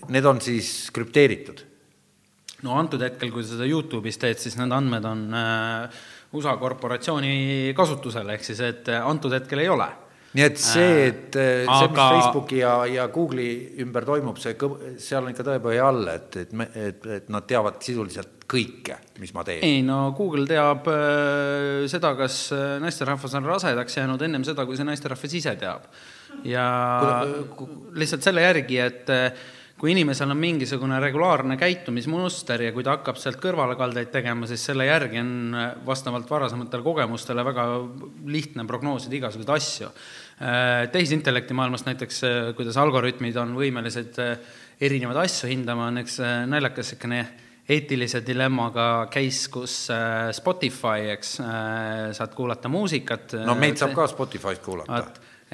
need 0.10 0.26
on 0.26 0.42
siis 0.42 0.92
krüpteeritud? 0.94 1.66
No 2.66 2.80
antud 2.80 3.04
hetkel, 3.06 3.32
kui 3.34 3.46
sa 3.46 3.56
seda 3.56 3.68
Youtube'is 3.70 4.20
teed, 4.22 4.42
siis 4.42 4.58
need 4.60 4.74
andmed 4.76 5.06
on 5.08 5.28
äh, 5.38 6.02
USA 6.36 6.56
korporatsiooni 6.62 7.74
kasutusel, 7.78 8.34
ehk 8.36 8.44
siis 8.48 8.64
et 8.66 8.92
äh, 8.92 9.06
antud 9.06 9.34
hetkel 9.36 9.64
ei 9.64 9.72
ole 9.72 9.92
nii 10.36 10.44
et 10.44 10.60
see, 10.60 10.84
äh, 10.84 11.06
et 11.10 11.38
see, 11.38 11.68
aga... 11.72 11.90
mis 11.90 12.02
Facebooki 12.18 12.60
ja, 12.60 12.74
ja 12.92 13.08
Google'i 13.12 13.80
ümber 13.86 14.08
toimub, 14.08 14.40
see, 14.42 14.56
seal 15.02 15.24
on 15.24 15.32
ikka 15.32 15.46
tõepõhi 15.48 15.80
all, 15.80 16.10
et, 16.12 16.40
et 16.44 16.56
me, 16.58 16.68
et, 16.76 17.08
et 17.20 17.30
nad 17.32 17.48
teavad 17.48 17.80
sisuliselt 17.84 18.44
kõike, 18.52 19.00
mis 19.24 19.32
ma 19.36 19.46
teen. 19.48 19.64
ei 19.66 19.80
no 19.86 20.12
Google 20.18 20.46
teab 20.50 20.90
äh, 20.92 21.86
seda, 21.92 22.14
kas 22.20 22.50
naisterahvas 22.84 23.40
on 23.40 23.48
rasedaks 23.48 24.00
jäänud 24.02 24.28
ennem 24.28 24.44
seda, 24.48 24.68
kui 24.68 24.78
see 24.78 24.88
naisterahvas 24.88 25.40
ise 25.40 25.56
teab. 25.62 25.88
ja 26.44 26.66
Kuda, 27.56 27.94
lihtsalt 28.02 28.28
selle 28.28 28.44
järgi, 28.44 28.82
et 28.84 29.14
äh, 29.16 29.46
kui 29.80 29.92
inimesel 29.92 30.32
on 30.32 30.40
mingisugune 30.40 30.98
regulaarne 31.04 31.58
käitumismuster 31.60 32.62
ja 32.64 32.72
kui 32.74 32.84
ta 32.86 32.96
hakkab 32.96 33.18
sealt 33.20 33.42
kõrvalekaldeid 33.44 34.12
tegema, 34.14 34.48
siis 34.48 34.64
selle 34.70 34.88
järgi 34.88 35.20
on 35.20 35.34
äh, 35.52 35.66
vastavalt 35.88 36.30
varasematele 36.32 36.86
kogemustele 36.86 37.44
väga 37.44 37.66
lihtne 38.32 38.64
prognoosida 38.70 39.20
igasuguseid 39.20 39.52
asju. 39.58 39.90
Äh, 40.40 40.86
tehisintellekti 40.94 41.58
maailmast 41.60 41.90
näiteks, 41.90 42.22
äh, 42.24 42.38
kuidas 42.56 42.80
algoritmid 42.80 43.36
on 43.42 43.52
võimelised 43.60 44.22
erinevaid 44.80 45.26
asju 45.26 45.52
hindama, 45.52 45.90
on 45.92 46.06
üks 46.06 46.22
naljakas 46.24 46.94
niisugune 46.96 47.22
eetilise 47.66 48.22
dilemmaga 48.22 49.08
case, 49.12 49.48
kus 49.52 49.76
Spotify, 50.38 51.10
eks, 51.16 51.32
saad 52.14 52.36
kuulata 52.38 52.70
muusikat. 52.70 53.40
no 53.42 53.56
meid 53.58 53.80
saab 53.82 53.96
ka 53.98 54.06
Spotify'st 54.12 54.62
kuulata 54.64 55.02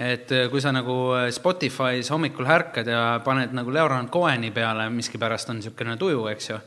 et 0.02 0.32
äh, 0.34 0.50
kui 0.50 0.62
sa 0.64 0.74
nagu 0.74 0.96
äh, 1.18 1.30
Spotify's 1.34 2.10
hommikul 2.14 2.50
ärkad 2.50 2.90
ja 2.90 3.22
paned 3.24 3.54
nagu 3.54 3.74
Leonard 3.74 4.10
Coheni 4.14 4.52
peale, 4.52 4.90
miskipärast 4.90 5.52
on 5.54 5.62
niisugune 5.62 5.98
tuju, 6.00 6.26
eks 6.32 6.50
ju, 6.50 6.60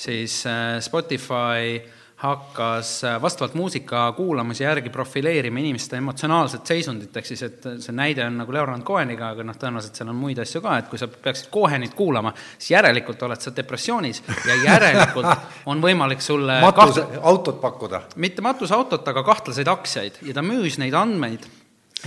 siis 0.00 0.42
äh, 0.50 0.78
Spotify 0.82 1.80
hakkas 2.20 2.98
vastavalt 3.22 3.54
muusika 3.56 4.02
kuulamise 4.12 4.66
järgi 4.66 4.90
profileerima 4.92 5.62
inimeste 5.62 5.96
emotsionaalset 5.96 6.68
seisundit, 6.68 7.14
ehk 7.16 7.28
siis 7.30 7.42
et 7.46 7.68
see 7.80 7.94
näide 7.96 8.26
on 8.26 8.36
nagu 8.42 8.52
Leonard 8.52 8.84
Coheniga, 8.84 9.30
aga 9.32 9.46
noh, 9.48 9.56
tõenäoliselt 9.56 9.96
seal 9.96 10.10
on 10.12 10.18
muid 10.20 10.42
asju 10.42 10.60
ka, 10.60 10.74
et 10.82 10.90
kui 10.90 11.00
sa 11.00 11.08
peaksid 11.08 11.48
Cohenit 11.54 11.94
kuulama, 11.96 12.34
siis 12.58 12.74
järelikult 12.74 13.24
oled 13.24 13.40
sa 13.40 13.54
depressioonis 13.56 14.20
ja 14.50 14.58
järelikult 14.66 15.30
on 15.72 15.80
võimalik 15.80 16.20
sulle 16.20 16.58
matusautot 16.66 17.54
kaht... 17.54 17.62
pakkuda. 17.62 18.02
mitte 18.20 18.44
matusautot, 18.44 19.08
aga 19.14 19.24
kahtlaseid 19.30 19.72
aktsiaid 19.72 20.20
ja 20.28 20.36
ta 20.36 20.44
müüs 20.44 20.76
neid 20.82 20.98
andmeid 21.00 21.48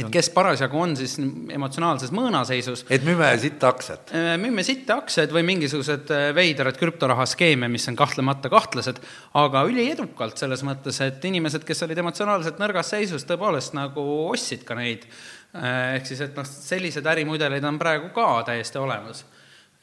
et 0.02 0.10
kes 0.14 0.30
parasjagu 0.34 0.80
on 0.80 0.96
siis 0.98 1.16
emotsionaalses 1.20 2.14
mõõnaseisus. 2.16 2.86
et 2.94 3.06
müüme 3.06 3.28
sitta 3.42 3.70
aktsiat? 3.74 4.14
Äh, 4.16 4.32
müüme 4.42 4.66
sitta 4.66 4.98
aktsiaid 5.02 5.34
või 5.36 5.46
mingisugused 5.52 6.14
äh, 6.14 6.30
veidrad 6.36 6.80
krüptorahaskeeme, 6.80 7.70
mis 7.72 7.86
on 7.92 8.00
kahtlemata 8.00 8.52
kahtlased, 8.54 9.04
aga 9.40 9.66
üliedukalt 9.70 10.42
selles 10.42 10.66
mõttes, 10.66 11.00
et 11.06 11.24
inimesed, 11.30 11.66
kes 11.68 11.86
olid 11.86 12.02
emotsionaalselt 12.04 12.62
nõrgas 12.62 12.94
seisus, 12.96 13.28
tõepoolest 13.30 13.78
nagu 13.78 14.08
ostsid 14.32 14.66
ka 14.68 14.78
neid. 14.80 15.06
Äh, 15.54 16.00
ehk 16.00 16.10
siis, 16.10 16.24
et 16.26 16.36
noh, 16.38 16.48
sellised 16.48 17.06
ärimudeleid 17.14 17.66
on 17.70 17.80
praegu 17.82 18.14
ka 18.16 18.36
täiesti 18.50 18.82
olemas 18.82 19.26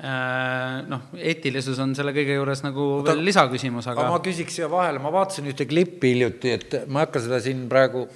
noh, 0.00 1.10
eetilisus 1.12 1.76
on 1.84 1.90
selle 1.92 2.14
kõige 2.16 2.32
juures 2.32 2.62
nagu 2.64 2.84
Oota, 3.02 3.10
veel 3.10 3.26
lisaküsimus, 3.26 3.84
aga 3.92 4.06
ma 4.08 4.16
küsiks 4.24 4.54
siia 4.56 4.70
vahele, 4.72 4.96
ma 4.96 5.12
vaatasin 5.12 5.50
ühte 5.52 5.66
klippi 5.68 6.14
hiljuti, 6.14 6.54
et 6.56 6.76
ma 6.88 7.02
ei 7.02 7.04
hakka 7.04 7.20
seda 7.26 7.36
siin 7.44 7.66
praegu 7.68 8.06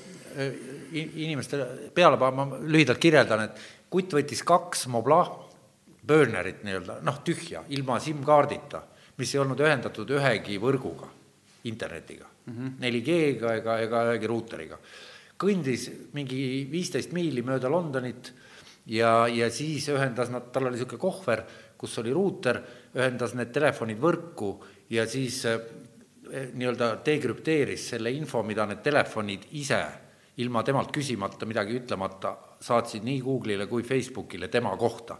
inimestele 0.94 1.90
peale 1.94 2.18
panema, 2.20 2.44
ma 2.44 2.60
lühidalt 2.60 3.00
kirjeldan, 3.02 3.48
et 3.48 3.64
kutt 3.90 4.14
võttis 4.16 4.42
kaks 4.46 4.86
Mobla 4.92 5.22
burnerit 6.06 6.64
nii-öelda, 6.64 6.98
noh, 7.04 7.20
tühja, 7.24 7.64
ilma 7.76 7.98
SIM-kaardita, 8.02 8.82
mis 9.18 9.34
ei 9.34 9.40
olnud 9.40 9.60
ühendatud 9.64 10.10
ühegi 10.16 10.58
võrguga, 10.60 11.08
internetiga 11.70 12.26
mm, 12.28 12.54
-hmm. 12.54 12.72
4G-ga 12.82 13.54
ega, 13.60 13.78
ega 13.80 14.04
ühegi 14.10 14.26
ruuteriga. 14.28 14.78
kõndis 15.38 15.88
mingi 16.12 16.68
viisteist 16.70 17.12
miili 17.12 17.42
mööda 17.42 17.68
Londonit 17.70 18.32
ja, 18.86 19.26
ja 19.28 19.50
siis 19.50 19.88
ühendas 19.88 20.30
nad, 20.30 20.52
tal 20.52 20.66
oli 20.66 20.76
niisugune 20.76 21.00
kohver, 21.00 21.42
kus 21.76 21.98
oli 21.98 22.12
ruuter, 22.12 22.60
ühendas 22.94 23.34
need 23.34 23.50
telefonid 23.52 23.98
võrku 23.98 24.54
ja 24.90 25.06
siis 25.06 25.44
eh, 25.44 25.60
nii-öelda 26.54 27.00
dekrüpteeris 27.04 27.88
selle 27.94 28.12
info, 28.12 28.42
mida 28.42 28.66
need 28.66 28.82
telefonid 28.82 29.48
ise 29.52 29.82
ilma 30.42 30.62
temalt 30.66 30.90
küsimata, 30.94 31.46
midagi 31.46 31.76
ütlemata, 31.78 32.34
saatsid 32.64 33.04
nii 33.06 33.20
Google'ile 33.22 33.68
kui 33.70 33.84
Facebookile 33.86 34.48
tema 34.48 34.76
kohta. 34.76 35.18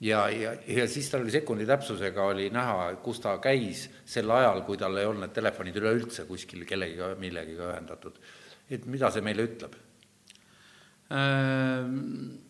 ja, 0.00 0.28
ja, 0.28 0.54
ja 0.66 0.86
siis 0.90 1.08
tal 1.10 1.22
oli 1.22 1.32
sekundi 1.32 1.66
täpsusega 1.66 2.24
oli 2.32 2.50
näha, 2.50 2.92
kus 3.02 3.20
ta 3.22 3.38
käis 3.42 3.88
sel 4.04 4.30
ajal, 4.30 4.62
kui 4.66 4.76
tal 4.76 4.96
ei 4.98 5.06
olnud 5.06 5.26
need 5.26 5.34
telefonid 5.34 5.76
üleüldse 5.80 6.26
kuskil 6.28 6.64
kellegiga, 6.66 7.14
millegiga 7.18 7.72
ühendatud. 7.72 8.18
et 8.70 8.86
mida 8.86 9.10
see 9.10 9.22
meile 9.22 9.46
ütleb? 9.46 9.76
Ehm, 11.14 12.40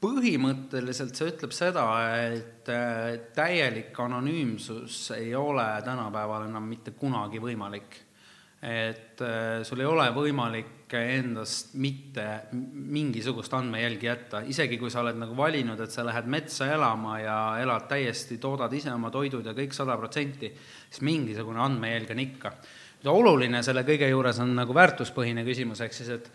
põhimõtteliselt 0.00 1.16
see 1.16 1.30
ütleb 1.32 1.54
seda, 1.54 1.84
et 2.32 2.68
äh, 2.72 3.16
täielik 3.36 3.96
anonüümsus 4.00 5.10
ei 5.16 5.34
ole 5.36 5.66
tänapäeval 5.84 6.46
enam 6.48 6.68
mitte 6.70 6.94
kunagi 6.96 7.42
võimalik. 7.42 7.98
Et 8.60 9.20
äh, 9.24 9.62
sul 9.64 9.80
ei 9.80 9.88
ole 9.88 10.04
võimalik 10.12 10.92
endast 10.98 11.72
mitte 11.80 12.24
mingisugust 12.52 13.54
andmejälgi 13.56 14.08
jätta, 14.08 14.42
isegi 14.44 14.76
kui 14.76 14.90
sa 14.92 15.00
oled 15.00 15.16
nagu 15.16 15.36
valinud, 15.38 15.80
et 15.80 15.92
sa 15.94 16.04
lähed 16.04 16.28
metsa 16.28 16.68
elama 16.74 17.16
ja 17.22 17.36
elad 17.62 17.86
täiesti, 17.88 18.36
toodad 18.42 18.72
ise 18.76 18.92
oma 18.92 19.08
toidud 19.14 19.46
ja 19.46 19.54
kõik 19.56 19.72
sada 19.76 19.96
protsenti, 19.96 20.50
siis 20.90 21.04
mingisugune 21.06 21.62
andmejälg 21.62 22.12
on 22.12 22.20
ikka. 22.26 22.52
oluline 23.06 23.62
selle 23.62 23.84
kõige 23.86 24.10
juures 24.10 24.42
on 24.44 24.52
nagu 24.58 24.74
väärtuspõhine 24.76 25.44
küsimus, 25.46 25.80
ehk 25.80 25.96
siis 25.96 26.12
et 26.18 26.28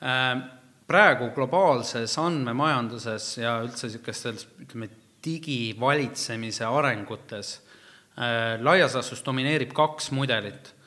äh, 0.00 0.40
praegu 0.88 1.28
globaalses 1.34 2.16
andmemajanduses 2.18 3.28
ja 3.42 3.58
üldse 3.66 3.90
niisugustes, 3.90 4.48
ütleme, 4.64 4.88
digivalitsemise 5.24 6.64
arengutes 6.64 7.58
äh, 8.16 8.56
laias 8.62 8.94
laastus 8.94 9.20
domineerib 9.26 9.74
kaks 9.76 10.12
mudelit 10.16 10.77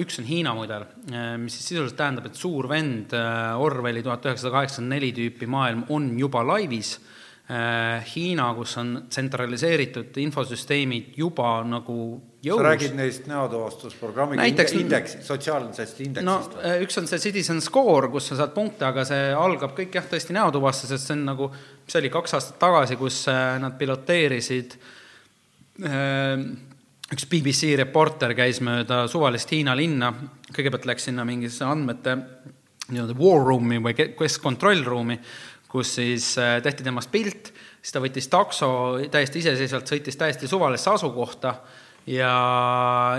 üks 0.00 0.20
on 0.20 0.26
Hiina 0.28 0.54
mudel, 0.54 0.86
äh, 1.10 1.34
mis 1.40 1.56
siis 1.58 1.72
sisuliselt 1.72 1.98
tähendab, 1.98 2.28
et 2.30 2.38
suur 2.38 2.68
vend 2.70 3.14
äh, 3.16 3.58
Orwelli 3.58 4.04
tuhat 4.04 4.26
üheksasada 4.28 4.60
kaheksakümmend 4.60 4.94
neli 4.94 5.12
tüüpi 5.16 5.48
maailm 5.50 5.86
on 5.94 6.12
juba 6.18 6.44
laivis, 6.46 6.98
Hiina, 7.46 8.48
kus 8.56 8.72
on 8.80 8.88
tsentraliseeritud 9.06 10.16
infosüsteemid 10.18 11.12
juba 11.14 11.60
nagu 11.62 11.94
jõus. 12.42 12.58
sa 12.58 12.64
räägid 12.64 12.96
neist 12.98 13.28
näotuvastusprogrammiga 13.30 14.40
Näiteks, 14.40 14.74
indeks, 14.74 15.14
sotsiaalsest 15.22 16.00
indeksist 16.02 16.26
no 16.26 16.34
või? 16.56 16.72
üks 16.82 16.98
on 16.98 17.06
see 17.06 17.22
Citizen 17.22 17.62
Score, 17.62 18.10
kus 18.10 18.32
sa 18.32 18.40
saad 18.40 18.50
punkte, 18.56 18.88
aga 18.88 19.06
see 19.06 19.30
algab 19.30 19.78
kõik 19.78 19.94
jah, 19.94 20.10
tõesti 20.10 20.34
näotuvastusest, 20.34 21.06
see 21.06 21.14
on 21.14 21.22
nagu, 21.30 21.46
mis 21.86 22.00
oli 22.02 22.10
kaks 22.18 22.34
aastat 22.34 22.58
tagasi, 22.66 22.98
kus 22.98 23.22
nad 23.62 23.78
piloteerisid 23.78 24.74
äh, 25.86 26.42
üks 27.14 27.26
BBC 27.30 27.76
reporter 27.78 28.34
käis 28.34 28.58
mööda 28.64 29.04
suvalist 29.10 29.52
Hiina 29.54 29.76
linna, 29.78 30.10
kõigepealt 30.50 30.88
läks 30.90 31.06
sinna 31.06 31.26
mingisse 31.28 31.66
andmete 31.66 32.16
nii-öelda 32.90 33.16
war 33.18 33.42
room'i 33.46 33.78
või 33.82 33.94
keskkontrollruumi, 33.96 35.18
kus 35.70 35.96
siis 35.98 36.32
äh, 36.38 36.58
tehti 36.62 36.86
temast 36.86 37.10
pilt, 37.12 37.50
siis 37.80 37.94
ta 37.94 38.02
võttis 38.02 38.30
takso 38.30 38.68
täiesti 39.10 39.42
iseseisvalt, 39.42 39.90
sõitis 39.90 40.18
täiesti 40.18 40.50
suvalisse 40.50 40.90
asukohta 40.92 41.54
ja 42.10 42.30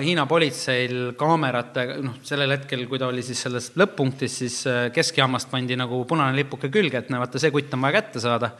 Hiina 0.03 0.25
politseil 0.27 1.13
kaamerate, 1.19 1.87
noh, 2.03 2.19
sellel 2.27 2.55
hetkel, 2.55 2.85
kui 2.87 2.99
ta 2.99 3.09
oli 3.11 3.23
siis 3.25 3.41
selles 3.43 3.73
lõpp-punktis, 3.79 4.37
siis 4.43 4.59
äh, 4.71 4.81
keskjaamast 4.95 5.51
pandi 5.51 5.79
nagu 5.79 6.03
punane 6.07 6.35
lipuke 6.37 6.71
külge, 6.73 7.03
et 7.03 7.11
no 7.11 7.23
vaata, 7.23 7.39
see 7.39 7.51
kutt 7.55 7.75
on 7.75 7.87
vaja 7.87 8.01
kätte 8.01 8.23
saada. 8.23 8.51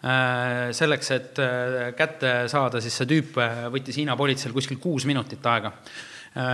Äh, 0.00 0.70
selleks, 0.72 1.10
et 1.12 1.40
äh, 1.44 1.90
kätte 1.96 2.46
saada, 2.48 2.80
siis 2.80 2.94
see 2.96 3.08
tüüp 3.10 3.34
võttis 3.74 3.98
Hiina 4.00 4.16
politseil 4.16 4.54
kuskil 4.56 4.80
kuus 4.80 5.04
minutit 5.08 5.44
aega 5.46 5.74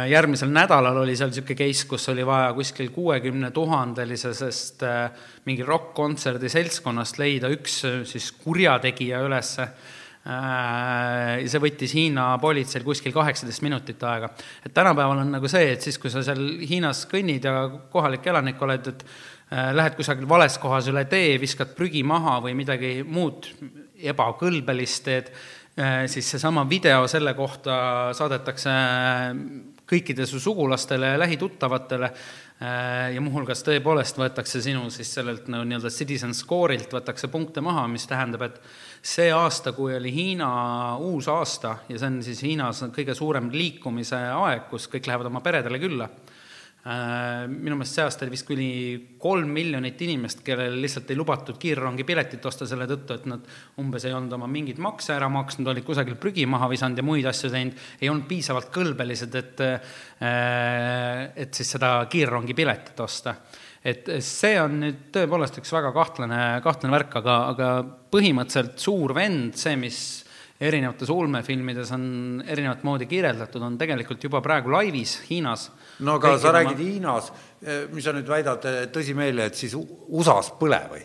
järgmisel 0.08 0.48
nädalal 0.48 1.02
oli 1.02 1.12
seal 1.20 1.28
niisugune 1.28 1.58
case, 1.58 1.82
kus 1.84 2.08
oli 2.08 2.22
vaja 2.24 2.54
kuskil 2.56 2.88
kuuekümne 2.94 3.50
tuhandelisest 3.52 4.80
mingi 5.44 5.66
rokk-kontserdi 5.68 6.48
seltskonnast 6.48 7.20
leida 7.20 7.50
üks 7.52 7.82
siis 8.08 8.30
kurjategija 8.40 9.20
ülesse 9.26 9.68
Äh, 10.26 11.44
ja 11.44 11.46
see 11.46 11.60
võttis 11.62 11.92
Hiina 11.94 12.32
politseil 12.42 12.82
kuskil 12.82 13.12
kaheksateist 13.14 13.62
minutit 13.62 14.00
aega. 14.02 14.32
et 14.66 14.74
tänapäeval 14.74 15.20
on 15.22 15.30
nagu 15.36 15.46
see, 15.46 15.68
et 15.70 15.84
siis, 15.86 16.00
kui 16.02 16.10
sa 16.10 16.18
seal 16.26 16.40
Hiinas 16.66 17.04
kõnnid 17.06 17.46
ja 17.46 17.68
kohalik 17.92 18.26
elanik 18.26 18.62
oled, 18.66 18.88
et 18.90 19.04
äh, 19.06 19.35
lähed 19.50 19.94
kusagil 19.94 20.26
vales 20.28 20.56
kohas 20.58 20.88
üle 20.90 21.04
tee, 21.06 21.36
viskad 21.38 21.76
prügi 21.78 22.02
maha 22.02 22.40
või 22.42 22.56
midagi 22.58 22.96
muud 23.06 23.46
ebakõlbelist 24.10 25.04
teed, 25.06 25.30
äh, 25.78 26.02
siis 26.10 26.26
seesama 26.34 26.66
video 26.68 27.06
selle 27.10 27.34
kohta 27.38 27.76
saadetakse 28.16 28.74
kõikide 29.86 30.26
su 30.26 30.40
sugulastele 30.42 31.14
ja 31.14 31.22
lähituttavatele. 31.22 32.10
Ja 32.56 33.20
muuhulgas 33.20 33.60
tõepoolest 33.66 34.16
võetakse 34.16 34.62
sinu 34.64 34.86
siis 34.88 35.10
sellelt 35.12 35.50
no 35.52 35.58
nii-öelda 35.60 35.90
citizen 35.92 36.30
score'ilt 36.32 36.94
võetakse 36.96 37.28
punkte 37.28 37.60
maha, 37.60 37.82
mis 37.92 38.08
tähendab, 38.08 38.46
et 38.46 38.56
see 39.04 39.26
aasta, 39.28 39.74
kui 39.76 39.92
oli 39.92 40.08
Hiina 40.14 40.48
uus 40.96 41.28
aasta 41.28 41.74
ja 41.90 42.00
see 42.00 42.08
on 42.08 42.16
siis 42.24 42.40
Hiinas 42.46 42.80
kõige 42.96 43.12
suurem 43.14 43.50
liikumise 43.52 44.16
aeg, 44.38 44.70
kus 44.70 44.88
kõik 44.88 45.04
lähevad 45.04 45.28
oma 45.28 45.44
peredele 45.44 45.82
külla, 45.82 46.08
äh, 46.08 46.35
minu 46.86 47.74
meelest 47.74 47.96
see 47.96 48.04
aasta 48.06 48.22
oli 48.22 48.32
vist 48.36 48.46
kuni 48.46 48.66
kolm 49.18 49.50
miljonit 49.50 50.00
inimest, 50.06 50.44
kellel 50.46 50.76
lihtsalt 50.78 51.10
ei 51.10 51.18
lubatud 51.18 51.58
kiirrongipiletit 51.58 52.44
osta 52.46 52.68
selle 52.68 52.86
tõttu, 52.86 53.16
et 53.16 53.26
nad 53.26 53.48
umbes 53.82 54.06
ei 54.06 54.14
olnud 54.14 54.36
oma 54.36 54.46
mingeid 54.50 54.78
makse 54.82 55.16
ära 55.16 55.26
maksnud, 55.32 55.66
olid 55.72 55.86
kusagil 55.86 56.14
prügi 56.20 56.46
maha 56.46 56.68
visanud 56.70 57.00
ja 57.00 57.06
muid 57.06 57.26
asju 57.26 57.50
teinud, 57.50 57.80
ei 57.98 58.10
olnud 58.12 58.28
piisavalt 58.30 58.70
kõlbelised, 58.74 59.34
et 59.40 59.64
äh, 59.66 61.32
et 61.36 61.58
siis 61.58 61.74
seda 61.74 61.96
kiirrongipiletit 62.12 63.00
osta. 63.02 63.34
Et 63.86 64.08
see 64.24 64.54
on 64.58 64.80
nüüd 64.82 65.02
tõepoolest 65.14 65.60
üks 65.60 65.70
väga 65.74 65.92
kahtlane, 65.94 66.38
kahtlane 66.64 66.94
värk, 66.94 67.18
aga, 67.20 67.36
aga 67.52 67.68
põhimõtteliselt 68.14 68.78
Suur 68.82 69.14
vend, 69.14 69.54
see, 69.58 69.76
mis 69.78 70.00
erinevates 70.60 71.10
ulmefilmides 71.12 71.90
on 71.96 72.06
erinevat 72.46 72.84
moodi 72.86 73.08
kirjeldatud, 73.10 73.62
on 73.62 73.76
tegelikult 73.80 74.22
juba 74.24 74.40
praegu 74.44 74.72
laivis 74.72 75.18
Hiinas. 75.30 75.70
no 76.00 76.16
aga 76.20 76.36
sa 76.38 76.54
räägid 76.56 76.78
oma... 76.78 76.86
Hiinas, 76.86 77.32
mis 77.92 78.06
sa 78.06 78.16
nüüd 78.16 78.30
väidad 78.30 78.64
tõsimeeli, 78.94 79.44
et 79.50 79.58
siis 79.58 79.76
USA-s 79.76 80.54
põle 80.60 80.80
või? 80.92 81.04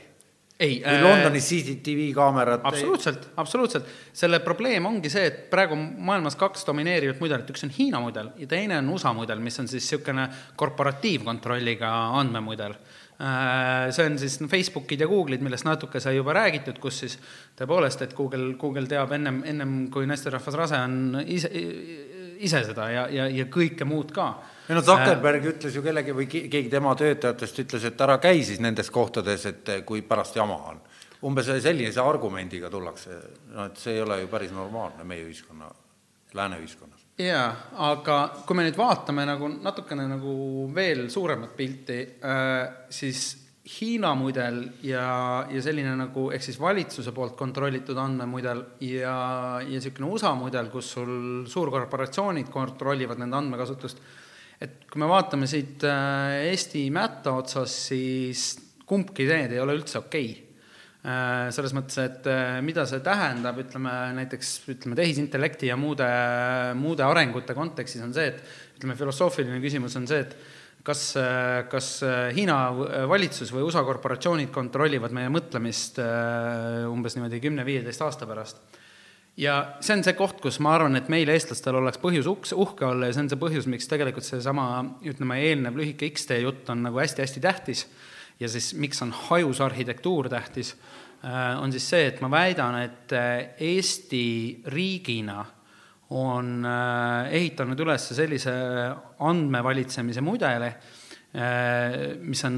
ei. 0.61 0.83
äh, 0.85 1.03
Londonis 1.03 1.49
CCTV 1.49 2.13
kaamerad. 2.13 2.61
absoluutselt, 2.63 3.29
absoluutselt. 3.35 3.85
selle 4.13 4.39
probleem 4.39 4.85
ongi 4.85 5.09
see, 5.09 5.25
et 5.27 5.39
praegu 5.49 5.75
maailmas 5.77 6.37
kaks 6.39 6.65
domineerivat 6.67 7.21
mudelit, 7.23 7.49
üks 7.49 7.65
on 7.65 7.73
Hiina 7.77 8.01
mudel 8.03 8.31
ja 8.41 8.49
teine 8.49 8.77
on 8.81 8.91
USA 8.95 9.13
mudel, 9.17 9.41
mis 9.41 9.59
on 9.59 9.69
siis 9.71 9.83
niisugune 9.83 10.27
korporatiivkontrolliga 10.61 11.91
andmemudel 12.21 12.77
see 13.21 14.05
on 14.07 14.15
siis 14.17 14.39
Facebookid 14.49 15.03
ja 15.03 15.07
Google'id, 15.09 15.43
millest 15.45 15.67
natuke 15.67 15.99
sai 16.01 16.15
juba 16.15 16.33
räägitud, 16.33 16.79
kus 16.81 17.03
siis 17.03 17.17
tõepoolest, 17.59 18.01
et 18.05 18.15
Google, 18.17 18.55
Google 18.61 18.89
teab 18.89 19.13
ennem, 19.13 19.43
ennem 19.45 19.75
kui 19.93 20.07
naisterahvas 20.09 20.57
rase 20.57 20.79
on 20.81 21.19
ise, 21.21 21.51
ise 22.41 22.63
seda 22.65 22.89
ja, 22.89 23.05
ja, 23.13 23.27
ja 23.29 23.45
kõike 23.51 23.85
muud 23.85 24.15
ka 24.15 24.31
ei 24.71 24.75
no 24.75 24.81
Zuckerberg 24.85 25.43
äh, 25.43 25.51
ütles 25.51 25.75
ju 25.75 25.83
kellegi 25.83 26.13
või 26.15 26.27
keegi 26.31 26.69
tema 26.71 26.93
töötajatest 26.95 27.61
ütles, 27.65 27.85
et 27.89 28.01
ära 28.05 28.17
käi 28.23 28.39
siis 28.47 28.61
nendes 28.63 28.87
kohtades, 28.93 29.45
et 29.49 29.71
kui 29.85 30.03
pärast 30.07 30.37
jama 30.39 30.57
on. 30.71 30.81
umbes 31.27 31.45
sellise 31.61 32.01
argumendiga 32.01 32.69
tullakse, 32.69 33.17
no 33.53 33.65
et 33.67 33.77
see 33.77 33.93
ei 33.93 34.01
ole 34.01 34.21
ju 34.21 34.27
päris 34.27 34.51
normaalne 34.55 35.03
meie 35.03 35.25
ühiskonna, 35.27 35.67
lääne 36.33 36.57
ühiskonnas. 36.63 37.03
Jaa, 37.21 37.45
aga 37.89 38.17
kui 38.45 38.57
me 38.57 38.65
nüüd 38.67 38.79
vaatame 38.79 39.25
nagu 39.27 39.49
natukene 39.53 40.07
nagu 40.09 40.33
veel 40.75 41.07
suuremat 41.13 41.55
pilti 41.57 42.01
äh,, 42.23 42.65
siis 42.89 43.37
Hiina 43.71 44.15
mudel 44.17 44.57
ja, 44.83 45.45
ja 45.45 45.59
selline 45.61 45.93
nagu, 45.95 46.25
ehk 46.33 46.41
siis 46.43 46.57
valitsuse 46.59 47.13
poolt 47.13 47.35
kontrollitud 47.37 47.97
andmemudel 48.01 48.63
ja, 48.83 49.13
ja 49.61 49.67
niisugune 49.69 50.09
USA 50.09 50.31
mudel, 50.35 50.71
kus 50.73 50.89
sul 50.97 51.13
suurkorporatsioonid 51.47 52.49
kontrollivad 52.51 53.21
nende 53.21 53.37
andmekasutust 53.37 54.01
et 54.61 54.85
kui 54.89 55.01
me 55.01 55.09
vaatame 55.09 55.49
siit 55.49 55.85
äh, 55.87 56.37
Eesti 56.51 56.85
mätta 56.93 57.33
otsas, 57.39 57.73
siis 57.89 58.45
kumbki 58.87 59.25
need 59.29 59.55
ei 59.55 59.61
ole 59.61 59.77
üldse 59.79 60.01
okei 60.01 60.31
okay. 60.31 60.50
Äh, 61.01 61.47
selles 61.49 61.71
mõttes, 61.73 61.95
et 61.97 62.27
äh, 62.29 62.59
mida 62.61 62.83
see 62.85 63.01
tähendab, 63.01 63.57
ütleme 63.57 63.91
näiteks, 64.19 64.49
ütleme 64.69 64.93
tehisintellekti 64.99 65.71
ja 65.71 65.77
muude, 65.79 66.05
muude 66.77 67.01
arengute 67.07 67.55
kontekstis 67.57 68.03
on 68.05 68.13
see, 68.13 68.27
et 68.29 68.77
ütleme, 68.77 68.93
filosoofiline 68.99 69.57
küsimus 69.63 69.97
on 69.97 70.05
see, 70.09 70.19
et 70.21 70.35
kas, 70.85 71.01
kas 71.69 71.87
Hiina 72.37 72.59
valitsus 73.09 73.49
või 73.53 73.65
USA 73.65 73.81
korporatsioonid 73.85 74.53
kontrollivad 74.53 75.13
meie 75.13 75.29
mõtlemist 75.33 75.97
umbes 76.89 77.17
niimoodi 77.17 77.41
kümne-viieteist 77.43 78.01
aasta 78.05 78.29
pärast. 78.29 78.61
Ja 79.41 79.57
see 79.81 79.97
on 79.97 80.05
see 80.05 80.13
koht, 80.17 80.37
kus 80.41 80.57
ma 80.61 80.75
arvan, 80.77 80.97
et 80.97 81.09
meil, 81.09 81.29
eestlastel, 81.33 81.77
oleks 81.81 82.01
põhjus 82.01 82.29
uks, 82.29 82.53
uhke 82.53 82.85
olla 82.85 83.09
ja 83.09 83.17
see 83.17 83.25
on 83.25 83.33
see 83.33 83.41
põhjus, 83.41 83.69
miks 83.69 83.89
tegelikult 83.89 84.25
seesama, 84.27 84.69
ütleme, 85.05 85.41
eelnev 85.49 85.81
lühike 85.81 86.09
X-tee 86.13 86.43
jutt 86.43 86.69
on 86.73 86.85
nagu 86.85 87.01
hästi-hästi 87.01 87.45
tähtis 87.45 87.87
ja 88.41 88.49
siis 88.49 88.73
miks 88.81 89.01
on 89.05 89.13
hajus 89.29 89.61
arhitektuur 89.61 90.29
tähtis, 90.29 90.73
äh, 91.25 91.61
on 91.61 91.71
siis 91.71 91.89
see, 91.89 92.07
et 92.09 92.21
ma 92.21 92.31
väidan, 92.31 92.79
et 92.81 93.13
äh, 93.13 93.53
Eesti 93.61 94.61
riigina 94.73 95.43
on 96.17 96.65
äh, 96.65 97.29
ehitanud 97.37 97.79
üles 97.85 98.09
sellise 98.11 98.53
andmevalitsemise 99.19 100.23
mudeli, 100.25 100.73
mis 102.27 102.41
on 102.43 102.55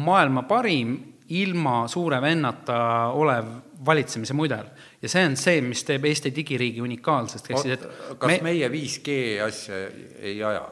maailma 0.00 0.46
parim, 0.48 0.94
ilma 1.36 1.82
suure 1.92 2.22
vennata 2.24 2.76
olev 3.12 3.50
valitsemise 3.84 4.32
mudel 4.32 4.70
ja 5.02 5.10
see 5.12 5.26
on 5.28 5.36
see, 5.36 5.60
mis 5.64 5.84
teeb 5.84 6.06
Eesti 6.08 6.32
digiriigi 6.32 6.80
unikaalsest, 6.80 7.50
ehk 7.50 7.60
siis 7.60 7.76
et 7.76 7.84
kas 8.16 8.32
me... 8.32 8.38
meie 8.48 8.70
5G 8.72 9.18
asja 9.44 9.82
ei 10.24 10.38
aja? 10.40 10.64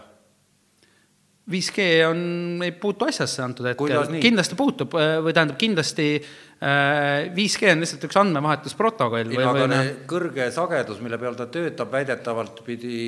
5G 1.50 2.06
on, 2.06 2.20
ei 2.62 2.70
puutu 2.78 3.08
asjasse 3.08 3.42
antud 3.42 3.66
hetkel, 3.66 4.12
kindlasti 4.22 4.54
puutub 4.58 4.92
või 4.94 5.32
tähendab, 5.34 5.56
kindlasti 5.58 6.06
5G 6.62 7.66
äh, 7.66 7.72
on 7.74 7.80
lihtsalt 7.82 8.04
üks 8.06 8.18
andmevahetusprotokoll. 8.20 9.32
või, 9.32 9.42
aga 9.42 9.64
või... 9.64 9.70
Noh. 9.72 9.88
kõrge 10.10 10.46
sagedus, 10.54 11.00
mille 11.02 11.18
peal 11.18 11.34
ta 11.38 11.48
töötab, 11.50 11.90
väidetavalt 11.90 12.60
pidi 12.66 13.00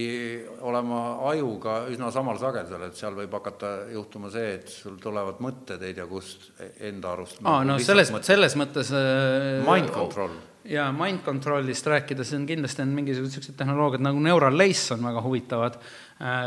olema 0.67 1.03
ajuga 1.31 1.85
üsna 1.93 2.11
samal 2.15 2.41
sagedusel, 2.43 2.89
et 2.89 2.99
seal 2.99 3.15
võib 3.21 3.37
hakata 3.39 3.71
juhtuma 3.95 4.33
see, 4.35 4.57
et 4.57 4.73
sul 4.73 4.97
tulevad 5.03 5.39
mõtted 5.45 5.85
ei 5.87 5.95
tea 5.95 6.09
kust 6.11 6.51
enda 6.83 7.15
arust. 7.15 7.39
aa, 7.47 7.63
no 7.69 7.79
selles, 7.79 8.11
selles 8.27 8.59
mõttes 8.59 8.91
äh, 8.91 9.63
mind 9.69 9.95
control 9.95 10.35
ja 10.67 10.89
mind 10.97 11.23
control'ist 11.23 11.87
rääkides 11.87 12.35
on 12.35 12.49
kindlasti 12.49 12.83
on 12.83 12.95
mingisugused 12.97 13.37
niisugused 13.37 13.59
tehnoloogiad 13.61 14.03
nagu 14.03 14.19
neural 14.25 14.57
lace 14.59 14.95
on 14.97 15.07
väga 15.07 15.23
huvitavad, 15.23 15.79
äh, 15.79 16.04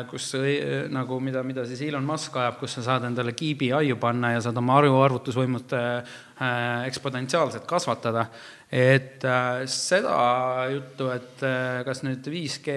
kus 0.10 0.30
äh, 0.40 0.86
nagu 0.94 1.20
mida, 1.24 1.44
mida 1.44 1.66
siis 1.68 1.82
Elon 1.88 2.06
Musk 2.08 2.38
ajab, 2.40 2.60
kus 2.62 2.78
sa 2.78 2.86
saad 2.86 3.08
endale 3.10 3.34
kiibi 3.38 3.72
aiu 3.76 3.98
panna 4.00 4.32
ja 4.36 4.44
saad 4.46 4.58
oma 4.62 4.78
arvu 4.80 5.02
arvutusvõimut 5.04 5.76
äh, 5.78 6.18
eksponentsiaalselt 6.88 7.68
kasvatada. 7.70 8.28
et 8.68 9.24
seda 9.72 10.16
juttu, 10.68 11.06
et 11.14 11.44
kas 11.88 12.02
nüüd 12.04 12.26
5G 12.28 12.74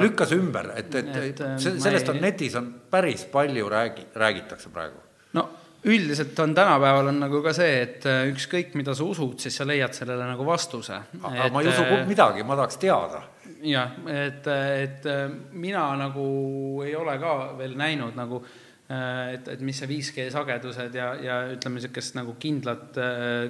lükkas 0.00 0.32
ümber, 0.32 0.70
et, 0.80 0.94
et, 0.96 1.12
et 1.26 1.42
sellest 1.60 2.08
on 2.08 2.22
netis 2.24 2.56
on 2.56 2.70
päris 2.90 3.26
palju 3.28 3.68
räägi, 3.68 4.08
räägitakse 4.16 4.72
praegu. 4.72 5.02
no 5.36 5.48
üldiselt 5.86 6.38
on 6.38 6.54
tänapäeval 6.54 7.06
on 7.06 7.20
nagu 7.20 7.40
ka 7.42 7.52
see, 7.54 7.80
et 7.84 8.06
äh, 8.08 8.26
ükskõik, 8.32 8.74
mida 8.78 8.94
sa 8.96 9.06
usud, 9.06 9.38
siis 9.42 9.56
sa 9.56 9.66
leiad 9.66 9.94
sellele 9.94 10.26
nagu 10.26 10.46
vastuse. 10.46 10.98
aga 11.22 11.48
ma 11.54 11.62
ei 11.62 11.70
usu 11.70 11.84
äh, 11.84 12.06
midagi, 12.08 12.42
ma 12.46 12.58
tahaks 12.58 12.80
teada. 12.82 13.22
Jah, 13.62 13.96
et, 14.10 14.46
et 14.46 15.06
äh, 15.06 15.26
mina 15.52 15.88
nagu 15.96 16.82
ei 16.84 16.94
ole 16.96 17.18
ka 17.22 17.34
veel 17.58 17.76
näinud 17.78 18.16
nagu 18.18 18.42
et, 18.86 19.48
et 19.50 19.62
mis 19.66 19.74
see 19.74 19.88
5G 19.90 20.28
sagedused 20.30 20.94
ja, 20.94 21.08
ja 21.18 21.36
ütleme, 21.50 21.80
niisugust 21.80 22.14
nagu 22.14 22.36
kindlat, 22.38 22.94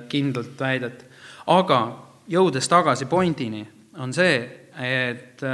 kindlat 0.09 0.55
väidet. 0.57 1.03
aga 1.53 1.81
jõudes 2.33 2.69
tagasi 2.73 3.05
pointini, 3.05 3.61
on 4.01 4.14
see, 4.16 4.38
et 4.81 5.45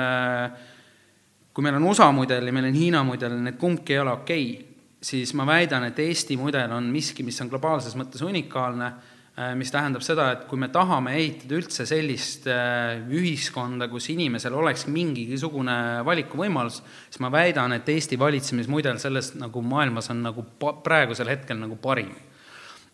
kui 1.53 1.67
meil 1.67 1.81
on 1.81 1.89
USA 1.91 2.13
mudel 2.15 2.47
ja 2.47 2.55
meil 2.55 2.69
on 2.71 2.79
Hiina 2.79 3.03
mudel, 3.03 3.35
need 3.43 3.59
kumbki 3.59 3.97
ei 3.97 4.05
ole 4.05 4.15
okei 4.21 4.47
okay 4.53 4.69
siis 5.03 5.35
ma 5.35 5.43
väidan, 5.51 5.89
et 5.89 5.99
Eesti 5.99 6.37
mudel 6.39 6.71
on 6.71 6.87
miski, 6.95 7.27
mis 7.27 7.43
on 7.43 7.51
globaalses 7.51 7.99
mõttes 7.99 8.23
unikaalne, 8.23 8.93
Äh, 8.93 9.12
mis 9.57 9.71
tähendab 9.73 10.03
seda, 10.05 10.27
et 10.35 10.43
kui 10.45 10.61
me 10.61 10.69
tahame 10.69 11.15
ehitada 11.17 11.57
üldse 11.57 11.87
sellist 11.89 12.45
äh, 12.53 12.99
ühiskonda, 13.09 13.89
kus 13.89 14.11
inimesel 14.13 14.53
oleks 14.61 14.85
mingisugune 14.93 15.77
valikuvõimalus, 16.05 16.83
siis 17.09 17.23
ma 17.25 17.31
väidan, 17.33 17.73
et 17.73 17.89
Eesti 17.89 18.19
valitsemismudel 18.21 19.01
selles 19.01 19.33
nagu 19.41 19.63
maailmas 19.65 20.13
on 20.13 20.21
nagu 20.27 20.45
praegusel 20.61 21.33
hetkel 21.33 21.57
nagu 21.63 21.81
parim. 21.81 22.13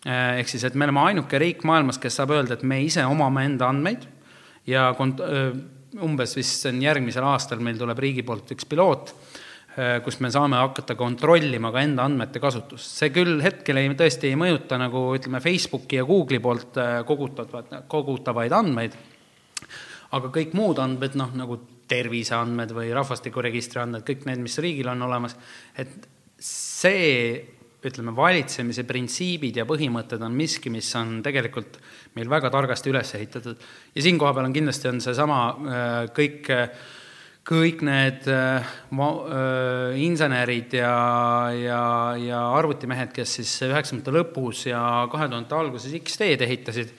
Äh, 0.06 0.38
ehk 0.38 0.52
siis, 0.52 0.62
et 0.68 0.78
me 0.78 0.86
oleme 0.86 1.02
ainuke 1.08 1.42
riik 1.42 1.66
maailmas, 1.66 1.98
kes 1.98 2.20
saab 2.20 2.36
öelda, 2.36 2.54
et 2.54 2.62
me 2.62 2.84
ise 2.86 3.02
omame 3.02 3.42
enda 3.48 3.72
andmeid 3.72 4.06
ja 4.70 4.92
kont-, 4.94 5.24
umbes 5.98 6.36
vist 6.38 6.62
see 6.62 6.70
on 6.70 6.84
järgmisel 6.86 7.26
aastal, 7.26 7.58
meil 7.64 7.82
tuleb 7.82 7.98
riigi 7.98 8.22
poolt 8.22 8.54
üks 8.54 8.68
piloot 8.68 9.10
Äh, 9.10 9.27
kus 10.02 10.18
me 10.24 10.30
saame 10.34 10.58
hakata 10.58 10.96
kontrollima 10.98 11.70
ka 11.70 11.82
enda 11.86 12.02
andmete 12.08 12.40
kasutust. 12.42 12.96
see 12.98 13.12
küll 13.14 13.38
hetkel 13.44 13.78
ei, 13.78 13.90
tõesti 13.94 14.32
ei 14.32 14.38
mõjuta 14.38 14.78
nagu 14.80 15.04
ütleme, 15.14 15.40
Facebooki 15.44 16.00
ja 16.00 16.06
Google'i 16.08 16.42
poolt 16.42 16.80
äh, 16.82 16.96
kogutavad, 17.06 17.70
kogutavaid 17.90 18.54
andmeid, 18.58 18.96
aga 20.18 20.32
kõik 20.34 20.56
muud 20.58 20.80
andmed, 20.82 21.14
noh, 21.20 21.30
nagu 21.38 21.60
terviseandmed 21.88 22.74
või 22.74 22.90
rahvastikuregistri 22.96 23.82
andmed, 23.84 24.04
kõik 24.08 24.26
need, 24.28 24.42
mis 24.42 24.58
riigil 24.64 24.90
on 24.90 25.06
olemas, 25.06 25.38
et 25.78 26.08
see 26.42 27.14
ütleme, 27.88 28.10
valitsemise 28.16 28.82
printsiibid 28.82 29.60
ja 29.60 29.66
põhimõtted 29.68 30.22
on 30.26 30.34
miski, 30.34 30.72
mis 30.74 30.88
on 30.98 31.20
tegelikult 31.22 31.78
meil 32.18 32.26
väga 32.30 32.50
targasti 32.50 32.90
üles 32.90 33.14
ehitatud. 33.14 33.62
ja 33.94 34.02
siin 34.02 34.18
kohapeal 34.18 34.50
on 34.50 34.56
kindlasti, 34.56 34.90
on 34.90 34.98
seesama 35.04 35.38
äh, 35.48 36.00
kõik 37.48 37.82
need 37.86 38.26
äh, 38.28 38.66
äh, 38.92 39.96
insenerid 40.04 40.74
ja, 40.76 40.92
ja, 41.56 41.80
ja 42.20 42.42
arvutimehed, 42.58 43.14
kes 43.16 43.38
siis 43.38 43.54
üheksakümnendate 43.66 44.14
lõpus 44.14 44.66
ja 44.68 44.82
kahe 45.12 45.30
tuhandete 45.30 45.56
alguses 45.56 45.96
X-teed 46.02 46.44
ehitasid, 46.44 46.92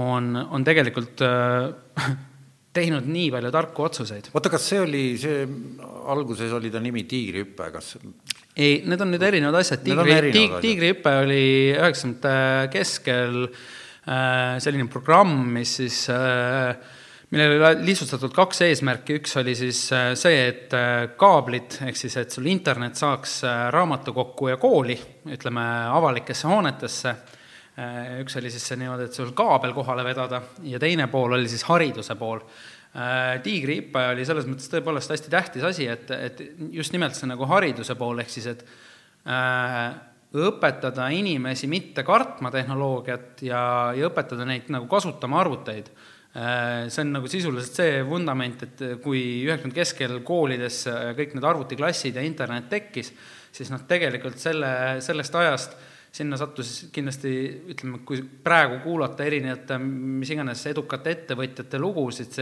on, 0.00 0.32
on 0.40 0.64
tegelikult 0.66 1.20
äh, 1.26 2.08
teinud 2.76 3.08
nii 3.10 3.28
palju 3.34 3.50
tarku 3.52 3.84
otsuseid. 3.88 4.30
oota, 4.32 4.52
kas 4.52 4.68
see 4.72 4.80
oli, 4.80 5.04
see 5.20 5.42
alguses 6.12 6.54
oli 6.56 6.70
ta 6.72 6.80
nimi 6.82 7.04
Tiigrihüpe, 7.10 7.68
kas? 7.74 7.96
ei, 8.56 8.80
need 8.86 9.04
on 9.04 9.12
nüüd 9.12 9.26
erinevad 9.26 9.60
asjad, 9.60 9.84
tiigri, 9.84 10.32
tiig, 10.32 10.56
tiigrihüpe 10.64 11.12
oli 11.26 11.42
üheksakümnendate 11.74 12.72
keskel 12.72 13.42
äh, 13.50 14.56
selline 14.62 14.88
programm, 14.92 15.36
mis 15.58 15.76
siis 15.82 16.06
äh, 16.14 16.72
millel 17.30 17.62
oli 17.62 17.86
lihtsustatult 17.86 18.34
kaks 18.34 18.64
eesmärki, 18.66 19.20
üks 19.20 19.36
oli 19.38 19.54
siis 19.58 19.84
äh, 19.94 20.10
see, 20.18 20.40
et 20.50 20.74
äh, 20.74 21.12
kaablid, 21.18 21.78
ehk 21.86 21.98
siis 21.98 22.16
et 22.18 22.34
sul 22.34 22.48
internet 22.50 22.98
saaks 22.98 23.40
äh, 23.46 23.60
raamatukokku 23.74 24.50
ja 24.50 24.58
kooli, 24.60 24.98
ütleme, 25.30 25.66
avalikesse 25.94 26.50
hoonetesse, 26.50 27.14
üks 28.20 28.34
oli 28.36 28.50
siis 28.52 28.64
see 28.66 28.76
niimoodi, 28.76 29.06
et 29.08 29.16
sul 29.16 29.30
kaabel 29.36 29.70
kohale 29.72 30.02
vedada 30.04 30.42
ja 30.68 30.80
teine 30.82 31.06
pool 31.08 31.32
oli 31.38 31.48
siis 31.48 31.62
hariduse 31.64 32.16
pool. 32.18 32.42
Tiigrihüpe 33.44 34.02
oli 34.10 34.26
selles 34.28 34.44
mõttes 34.50 34.68
tõepoolest 34.68 35.14
hästi 35.14 35.30
tähtis 35.32 35.64
asi, 35.64 35.86
et, 35.88 36.10
et 36.10 36.42
just 36.74 36.92
nimelt 36.92 37.16
see 37.16 37.30
nagu 37.30 37.46
hariduse 37.48 37.94
pool, 37.96 38.20
ehk 38.20 38.34
siis 38.34 38.50
et 38.50 38.66
õpetada 40.50 41.06
inimesi 41.14 41.70
mitte 41.70 42.04
kartma 42.04 42.50
tehnoloogiat 42.52 43.46
ja, 43.46 43.62
ja 43.96 44.10
õpetada 44.10 44.44
neid 44.50 44.68
nagu 44.74 44.90
kasutama 44.90 45.40
arvuteid 45.40 45.88
see 46.32 47.02
on 47.02 47.12
nagu 47.16 47.26
sisuliselt 47.30 47.74
see 47.80 48.02
vundament, 48.06 48.62
et 48.62 48.82
kui 49.02 49.20
üheksakümnendate 49.42 49.80
keskel 49.80 50.20
koolides 50.26 50.84
äh, 50.86 51.10
kõik 51.18 51.34
need 51.34 51.46
arvutiklassid 51.50 52.18
ja 52.20 52.22
internet 52.22 52.68
tekkis, 52.70 53.10
siis 53.50 53.72
noh, 53.72 53.82
tegelikult 53.90 54.38
selle, 54.38 54.70
sellest 55.02 55.34
ajast 55.40 55.74
sinna 56.10 56.34
sattus 56.34 56.88
kindlasti, 56.90 57.30
ütleme, 57.70 58.00
kui 58.06 58.18
praegu 58.42 58.80
kuulata 58.82 59.22
erinevate 59.22 59.76
mis 59.78 60.32
iganes 60.34 60.64
edukate 60.66 61.12
ettevõtjate 61.14 61.78
lugusid, 61.78 62.34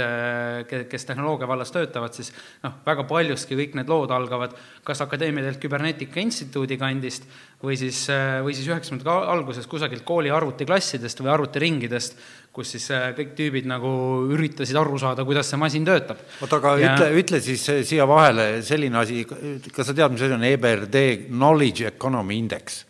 kes 0.89 1.05
tehnoloogia 1.11 1.49
vallas 1.51 1.73
töötavad, 1.75 2.17
siis 2.17 2.33
noh, 2.65 2.79
väga 2.87 3.05
paljuski 3.09 3.59
kõik 3.59 3.77
need 3.77 3.93
lood 3.93 4.15
algavad 4.15 4.57
kas 4.89 5.05
Akadeemia 5.05 5.45
del 5.45 5.61
Kybernetica 5.61 6.23
Instituudi 6.23 6.81
kandist 6.81 7.29
või 7.61 7.77
siis, 7.77 8.07
või 8.45 8.57
siis 8.57 8.71
üheksakümnendate 8.71 9.31
alguses 9.35 9.69
kusagilt 9.69 10.07
kooli 10.09 10.33
arvutiklassidest 10.33 11.21
või 11.21 11.35
arvutiringidest, 11.35 12.19
kus 12.57 12.73
siis 12.73 12.89
kõik 13.21 13.37
tüübid 13.37 13.69
nagu 13.69 13.93
üritasid 14.33 14.81
aru 14.81 14.97
saada, 15.03 15.29
kuidas 15.29 15.53
see 15.53 15.61
masin 15.61 15.85
töötab. 15.85 16.25
oota, 16.41 16.57
aga 16.57 16.77
ja... 16.81 16.97
ütle, 16.97 17.13
ütle 17.21 17.45
siis 17.45 17.69
siia 17.85 18.09
vahele 18.09 18.63
selline 18.65 19.05
asi, 19.05 19.27
kas 19.29 19.91
sa 19.91 19.93
tead, 19.93 20.17
mis 20.17 20.25
asi 20.25 20.41
on 20.41 20.53
EBRD 20.55 21.09
Knowledge 21.29 21.93
Economy 21.93 22.41
Index? 22.41 22.88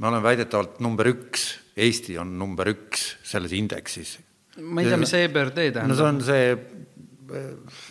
Me 0.00 0.08
oleme 0.08 0.24
väidetavalt 0.24 0.80
number 0.84 1.10
üks, 1.12 1.46
Eesti 1.80 2.16
on 2.20 2.32
number 2.40 2.68
üks 2.72 3.04
selles 3.26 3.52
indeksis. 3.56 4.16
ma 4.60 4.82
ei 4.82 4.90
tea, 4.90 4.98
mis 5.00 5.14
EBRD 5.16 5.58
tähendab. 5.76 5.88
no 5.88 5.96
see 5.98 6.08
on 6.08 6.20
see, 6.24 6.46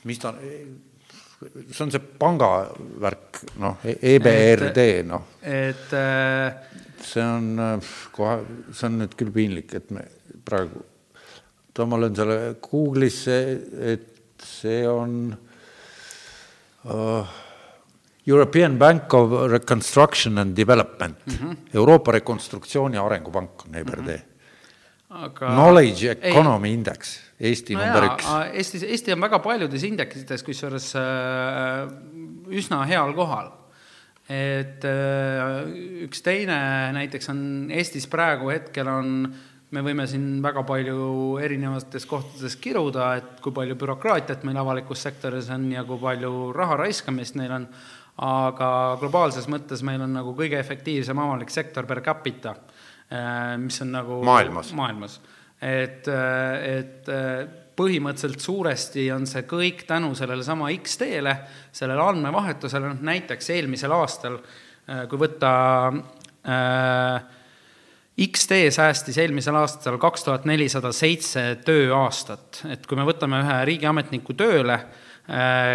mis 0.09 0.21
ta, 0.21 0.33
see 1.39 1.83
on 1.85 1.93
see 1.93 2.05
pangavärk, 2.21 3.43
noh, 3.61 3.85
EBRD, 3.85 4.85
noh. 5.09 5.27
et 5.45 5.93
äh... 5.97 6.53
see 7.05 7.23
on 7.25 7.81
kohe, 8.15 8.39
see 8.73 8.89
on 8.89 9.03
nüüd 9.03 9.13
küll 9.17 9.33
piinlik, 9.33 9.77
et 9.77 9.93
me 9.95 10.05
praegu, 10.45 10.81
ma 11.79 11.99
löön 12.01 12.17
selle 12.17 12.39
Google'isse, 12.59 13.37
et 13.93 14.43
see 14.43 14.81
on 14.89 15.29
uh, 16.83 17.37
European 18.25 18.77
Bank 18.77 19.13
of 19.13 19.51
Reconstruction 19.51 20.37
and 20.37 20.55
Development 20.55 21.17
mm, 21.25 21.33
-hmm. 21.33 21.57
Euroopa 21.73 22.11
Rekonstruktsiooni 22.11 22.97
Arengupank 22.97 23.65
on 23.65 23.75
EBRD 23.75 24.07
mm. 24.07 24.15
-hmm. 24.15 24.29
Aga... 25.09 25.47
Knowledge 25.47 26.17
Economy 26.21 26.67
ei. 26.67 26.73
Index, 26.73 27.19
Eesti 27.39 27.73
no 27.73 27.81
number 27.81 28.03
jaa, 28.03 28.15
üks. 28.15 28.27
Eestis, 28.53 28.83
Eesti 28.83 29.13
on 29.15 29.21
väga 29.21 29.39
paljudes 29.39 29.83
indeksites, 29.83 30.43
kusjuures 30.45 30.91
äh, 30.95 31.89
üsna 32.53 32.83
heal 32.85 33.13
kohal. 33.17 33.55
et 34.29 34.85
äh, 34.85 35.65
üks 36.05 36.21
teine 36.21 36.91
näiteks 36.93 37.31
on 37.33 37.39
Eestis 37.73 38.05
praegu 38.07 38.51
hetkel 38.53 38.87
on 38.87 39.33
me 39.73 39.81
võime 39.85 40.05
siin 40.09 40.39
väga 40.41 40.63
palju 40.65 41.37
erinevates 41.41 42.05
kohtades 42.09 42.55
kiruda, 42.61 43.09
et 43.17 43.41
kui 43.43 43.53
palju 43.53 43.77
bürokraatiat 43.77 44.45
meil 44.45 44.57
avalikus 44.61 45.01
sektoris 45.05 45.49
on 45.53 45.67
ja 45.73 45.83
kui 45.85 45.97
palju 46.01 46.51
raha 46.53 46.77
raiskamist 46.83 47.37
neil 47.37 47.53
on, 47.57 47.67
aga 48.25 48.69
globaalses 48.99 49.47
mõttes 49.51 49.83
meil 49.87 50.03
on 50.03 50.13
nagu 50.17 50.33
kõige 50.37 50.59
efektiivsem 50.59 51.19
avalik 51.23 51.51
sektor 51.53 51.87
per 51.87 52.01
capita, 52.05 52.55
äh, 53.11 53.55
mis 53.61 53.79
on 53.85 53.93
nagu 53.95 54.19
maailmas, 54.27 54.73
maailmas.. 54.75 55.19
et, 55.61 56.07
äh, 56.07 56.77
et 56.79 57.09
äh, 57.13 57.47
põhimõtteliselt 57.79 58.43
suuresti 58.43 59.07
on 59.15 59.27
see 59.29 59.45
kõik 59.47 59.85
tänu 59.87 60.11
sellele 60.15 60.43
sama 60.43 60.67
X-teele, 60.75 61.35
sellele 61.71 62.03
andmevahetusele, 62.03 62.91
noh 62.91 63.03
näiteks 63.07 63.53
eelmisel 63.55 63.93
aastal, 63.95 64.35
kui 65.07 65.19
võtta 65.21 65.51
äh, 66.43 67.37
X-tee 68.19 68.67
säästis 68.71 69.17
eelmisel 69.21 69.55
aastal 69.55 69.95
kaks 70.01 70.25
tuhat 70.25 70.47
nelisada 70.49 70.91
seitse 70.95 71.43
tööaastat, 71.63 72.65
et 72.73 72.83
kui 72.87 72.99
me 72.99 73.05
võtame 73.07 73.39
ühe 73.45 73.59
riigiametniku 73.69 74.35
tööle, 74.35 74.75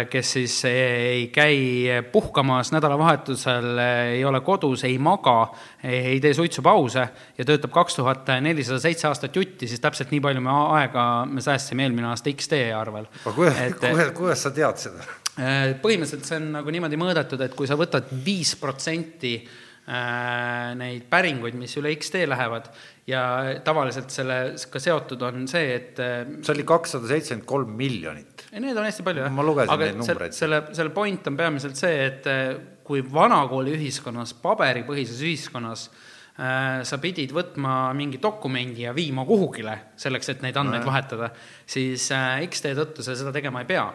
kes 0.09 0.31
siis 0.35 0.55
ei 0.67 1.27
käi 1.31 1.87
puhkamas 2.11 2.73
nädalavahetusel, 2.75 3.77
ei 4.11 4.25
ole 4.27 4.41
kodus, 4.43 4.83
ei 4.83 4.97
maga, 4.99 5.47
ei 5.83 6.19
tee 6.19 6.33
suitsupause 6.35 7.05
ja 7.37 7.45
töötab 7.47 7.71
kaks 7.75 7.95
tuhat 7.95 8.33
nelisada 8.43 8.81
seitse 8.83 9.07
aastat 9.07 9.35
jutti, 9.35 9.69
siis 9.71 9.79
täpselt 9.79 10.11
nii 10.11 10.19
palju 10.25 10.43
me 10.43 10.55
aega 10.79 11.05
me 11.29 11.43
säästsime 11.43 11.85
eelmine 11.87 12.09
aasta 12.11 12.33
X-tee 12.33 12.73
arvel. 12.75 13.07
aga 13.23 13.35
kuidas, 13.37 14.11
kuidas, 14.17 14.43
sa 14.43 14.51
tead 14.55 14.81
seda? 14.81 15.07
Äh, 15.35 15.75
põhimõtteliselt 15.79 16.27
see 16.27 16.41
on 16.41 16.51
nagu 16.57 16.75
niimoodi 16.75 16.99
mõõdetud, 16.99 17.45
et 17.45 17.55
kui 17.55 17.67
sa 17.69 17.79
võtad 17.79 18.11
viis 18.25 18.57
protsenti 18.59 19.37
äh, 19.39 20.75
neid 20.75 21.07
päringuid, 21.11 21.55
mis 21.59 21.79
üle 21.79 21.95
X-tee 21.95 22.27
lähevad 22.27 22.67
ja 23.07 23.23
tavaliselt 23.63 24.11
sellega 24.11 24.83
seotud 24.83 25.23
on 25.29 25.47
see, 25.47 25.79
et 25.79 26.03
see 26.41 26.55
oli 26.57 26.67
kakssada 26.67 27.07
seitsekümmend 27.07 27.47
kolm 27.47 27.75
miljonit 27.79 28.34
neid 28.63 28.77
on 28.77 28.87
hästi 28.87 29.03
palju, 29.05 29.25
jah. 29.25 29.33
ma 29.35 29.45
lugesin 29.45 29.81
neid 29.81 29.99
numbreid. 29.99 30.35
selle, 30.35 30.61
selle 30.77 30.93
point 30.95 31.27
on 31.31 31.37
peamiselt 31.39 31.79
see, 31.79 32.01
et 32.07 32.27
eh, 32.31 32.49
kui 32.85 33.01
vanakooli 33.01 33.73
ühiskonnas, 33.75 34.35
paberipõhises 34.43 35.21
ühiskonnas 35.25 35.87
äh, 35.89 36.81
sa 36.85 36.99
pidid 37.01 37.33
võtma 37.35 37.93
mingi 37.97 38.19
dokumendi 38.21 38.85
ja 38.85 38.93
viima 38.95 39.25
kuhugile 39.27 39.77
selleks, 39.99 40.33
et 40.33 40.43
neid 40.45 40.57
andmeid 40.61 40.85
no, 40.85 40.91
vahetada, 40.91 41.31
siis 41.65 42.09
äh, 42.15 42.43
X-tee 42.45 42.77
tõttu 42.77 43.05
sa 43.05 43.17
seda 43.17 43.33
tegema 43.35 43.63
ei 43.63 43.71
pea. 43.71 43.87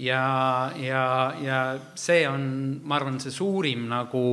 ja, 0.00 0.22
ja, 0.80 1.04
ja 1.42 1.60
see 1.94 2.24
on, 2.28 2.46
ma 2.88 2.96
arvan, 2.96 3.20
see 3.20 3.34
suurim 3.34 3.84
nagu 3.90 4.24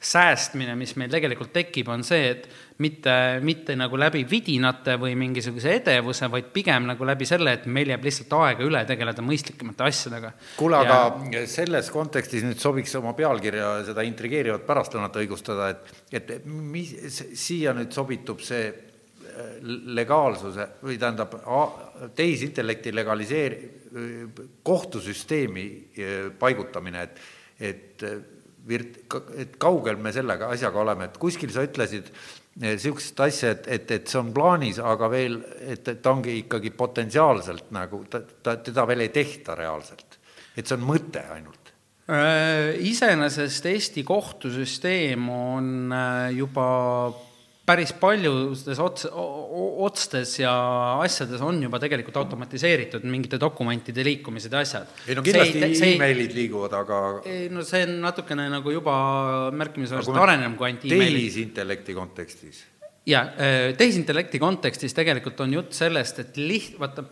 säästmine, 0.00 0.74
mis 0.78 0.94
meil 1.00 1.10
tegelikult 1.10 1.52
tekib, 1.54 1.88
on 1.92 2.04
see, 2.06 2.30
et 2.34 2.48
mitte, 2.82 3.12
mitte 3.44 3.76
nagu 3.78 3.98
läbi 3.98 4.22
vidinate 4.28 4.96
või 5.00 5.14
mingisuguse 5.18 5.72
edevuse, 5.78 6.28
vaid 6.32 6.50
pigem 6.54 6.88
nagu 6.90 7.08
läbi 7.08 7.28
selle, 7.28 7.56
et 7.56 7.66
meil 7.66 7.90
jääb 7.94 8.04
lihtsalt 8.04 8.34
aega 8.38 8.66
üle 8.66 8.82
tegeleda 8.88 9.24
mõistlikumate 9.24 9.86
asjadega. 9.88 10.32
kuule, 10.58 10.82
aga 10.84 11.46
selles 11.50 11.90
kontekstis 11.94 12.44
nüüd 12.46 12.60
sobiks 12.62 12.94
oma 13.00 13.14
pealkirja 13.16 13.78
seda 13.88 14.04
intrigeerivat 14.06 14.66
pärastlõunat 14.68 15.16
õigustada, 15.22 15.70
et, 15.72 15.94
et 16.20 16.36
mis 16.46 16.92
siia 17.34 17.74
nüüd 17.76 17.96
sobitub 17.96 18.44
see 18.44 18.68
legaalsuse 19.96 20.68
või 20.84 20.96
tähendab, 21.00 21.34
tehisintellekti 22.16 22.92
legaliseeri-, 22.94 23.58
kohtusüsteemi 24.62 25.66
eh, 25.96 26.14
paigutamine, 26.38 27.02
et, 27.02 27.20
et 27.60 28.04
virt-, 28.68 29.02
et 29.38 29.56
kaugel 29.60 30.00
me 30.02 30.12
sellega 30.14 30.50
asjaga 30.54 30.82
oleme, 30.82 31.08
et 31.10 31.20
kuskil 31.20 31.52
sa 31.54 31.64
ütlesid 31.66 32.10
niisugust 32.62 33.20
asja, 33.20 33.52
et, 33.52 33.68
et, 33.68 33.90
et 33.98 34.08
see 34.08 34.20
on 34.20 34.32
plaanis, 34.34 34.80
aga 34.80 35.10
veel, 35.12 35.38
et, 35.60 35.82
et 35.82 36.00
ta 36.02 36.14
ongi 36.14 36.38
ikkagi 36.42 36.72
potentsiaalselt 36.76 37.70
nagu, 37.76 38.02
ta, 38.10 38.22
ta, 38.24 38.56
teda 38.64 38.86
veel 38.88 39.04
ei 39.04 39.12
tehta 39.14 39.56
reaalselt. 39.58 40.18
et 40.56 40.64
see 40.64 40.76
on 40.78 40.86
mõte 40.88 41.20
ainult 41.34 41.72
äh, 42.08 42.72
iseenesest 42.88 43.66
Eesti 43.68 44.06
kohtusüsteem 44.08 45.28
on 45.28 45.92
äh, 45.92 46.30
juba 46.38 46.68
päris 47.66 47.92
paljudes 47.98 48.78
ots-, 48.82 49.08
otstes 49.86 50.36
ja 50.38 50.52
asjades 51.02 51.42
on 51.44 51.58
juba 51.64 51.80
tegelikult 51.82 52.20
automatiseeritud 52.22 53.04
mingite 53.10 53.40
dokumentide 53.42 54.04
liikumised 54.06 54.54
ja 54.54 54.62
asjad. 54.62 54.92
ei 55.08 55.18
no 55.18 55.24
kindlasti 55.26 55.90
emailid 55.92 56.36
liiguvad, 56.36 56.76
aga 56.78 57.02
ei 57.26 57.48
no 57.52 57.64
see 57.66 57.82
on 57.88 57.98
natukene 58.04 58.48
nagu 58.52 58.74
juba 58.74 58.96
märkimisväärselt 59.56 60.22
arenenud 60.22 60.58
kui 60.58 60.70
ainult 60.70 60.86
emailid. 60.86 61.20
tehisintellekti 61.20 61.96
kontekstis. 61.98 62.64
jaa, 63.06 63.24
äh, 63.34 63.56
tehisintellekti 63.78 64.42
kontekstis 64.42 64.94
tegelikult 64.94 65.42
on 65.42 65.58
jutt 65.58 65.74
sellest, 65.74 66.22
et 66.22 66.38
liht-, 66.38 66.78
vaata, 66.78 67.04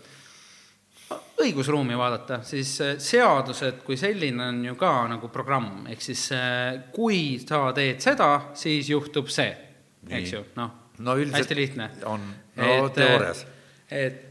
õigusruumi 1.43 1.99
vaadata, 1.99 2.45
siis 2.47 2.77
äh, 2.85 2.95
seadused 3.03 3.83
kui 3.87 3.99
selline 3.99 4.53
on 4.53 4.64
ju 4.71 4.79
ka 4.79 4.95
nagu 5.11 5.35
programm, 5.35 5.88
ehk 5.90 6.11
siis 6.12 6.29
äh, 6.37 6.85
kui 6.95 7.40
sa 7.43 7.67
teed 7.75 7.99
seda, 8.07 8.31
siis 8.55 8.95
juhtub 8.95 9.35
see 9.35 9.63
eks 10.11 10.33
ju, 10.33 10.43
noh 10.57 10.81
no, 10.99 11.17
hästi 11.33 11.57
lihtne. 11.57 11.90
on, 12.05 12.23
no 12.57 12.71
et, 12.87 12.95
teoorias. 12.95 13.45
et 13.90 14.23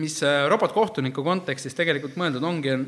mis 0.00 0.16
äh, 0.24 0.46
robotkohtuniku 0.48 1.24
kontekstis 1.24 1.76
tegelikult 1.76 2.16
mõeldud 2.20 2.44
ongi, 2.46 2.72
on 2.74 2.86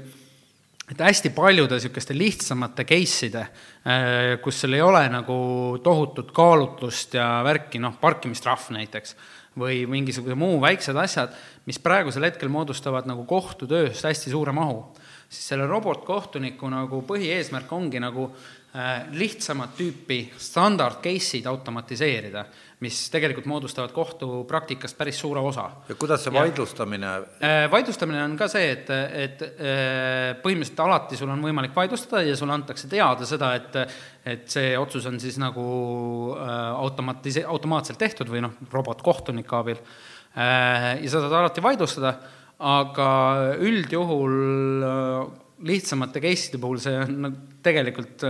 et 0.92 1.02
hästi 1.02 1.32
paljude 1.34 1.76
niisuguste 1.78 2.16
lihtsamate 2.16 2.86
case'ide, 2.88 3.44
äh, 3.84 4.16
kus 4.44 4.62
sul 4.64 4.76
ei 4.76 4.84
ole 4.84 5.04
nagu 5.12 5.36
tohutut 5.84 6.32
kaalutlust 6.36 7.16
ja 7.18 7.28
värki, 7.44 7.80
noh, 7.82 7.98
parkimistrahv 8.00 8.72
näiteks, 8.78 9.16
või 9.58 9.82
mingisuguse 9.90 10.36
muu 10.38 10.56
väiksed 10.62 10.96
asjad, 10.96 11.34
mis 11.68 11.78
praegusel 11.82 12.24
hetkel 12.24 12.48
moodustavad 12.52 13.08
nagu 13.08 13.26
kohtutööst 13.28 14.08
hästi 14.08 14.32
suure 14.32 14.54
mahu, 14.56 14.86
siis 15.28 15.52
selle 15.52 15.66
robotkohtuniku 15.68 16.70
nagu 16.72 17.02
põhieesmärk 17.08 17.72
ongi 17.76 18.00
nagu 18.00 18.30
Äh, 18.32 18.61
lihtsamat 19.12 19.74
tüüpi 19.76 20.18
standard 20.40 21.02
case'id 21.04 21.44
automatiseerida, 21.50 22.46
mis 22.80 23.02
tegelikult 23.12 23.44
moodustavad 23.50 23.92
kohtupraktikast 23.92 24.96
päris 24.96 25.18
suure 25.20 25.42
osa. 25.44 25.66
ja 25.88 25.94
kuidas 25.94 26.24
see 26.24 26.32
vaidlustamine? 26.32 27.10
Äh, 27.44 27.66
vaidlustamine 27.70 28.22
on 28.24 28.36
ka 28.40 28.48
see, 28.48 28.70
et, 28.72 28.88
et 28.88 29.44
äh, 29.44 30.32
põhimõtteliselt 30.40 30.80
alati 30.86 31.20
sul 31.20 31.34
on 31.34 31.44
võimalik 31.44 31.76
vaidlustada 31.76 32.24
ja 32.24 32.36
sulle 32.38 32.56
antakse 32.56 32.88
teada 32.88 33.28
seda, 33.28 33.52
et 33.60 33.78
et 34.24 34.48
see 34.48 34.72
otsus 34.78 35.04
on 35.10 35.20
siis 35.20 35.36
nagu 35.42 35.62
automatise-, 36.38 37.44
automaatselt 37.44 37.98
tehtud 37.98 38.30
või 38.30 38.40
noh, 38.44 38.54
robotkohtuniku 38.70 39.56
abil, 39.58 39.80
ja 40.32 41.08
sa 41.10 41.18
saad 41.24 41.34
alati 41.40 41.64
vaidlustada, 41.64 42.12
aga 42.62 43.08
üldjuhul 43.58 44.36
lihtsamate 45.66 46.20
case'ide 46.22 46.60
puhul 46.60 46.80
see 46.82 46.94
on 46.98 47.18
nagu 47.26 47.40
tegelikult 47.62 48.24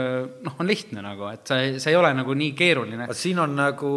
noh, 0.45 0.59
on 0.61 0.69
lihtne 0.69 1.05
nagu, 1.05 1.29
et 1.33 1.49
see, 1.49 1.79
see 1.83 1.93
ei 1.95 1.99
ole 1.99 2.13
nagu 2.17 2.35
nii 2.37 2.53
keeruline. 2.57 3.09
siin 3.17 3.41
on 3.43 3.57
nagu 3.57 3.93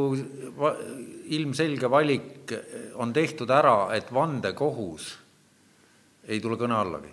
ilmselge 1.35 1.89
valik 1.91 2.55
on 3.01 3.11
tehtud 3.13 3.51
ära, 3.51 3.91
et 3.97 4.13
vandekohus 4.13 5.11
ei 6.31 6.39
tule 6.41 6.57
kõne 6.59 6.77
allagi. 6.79 7.11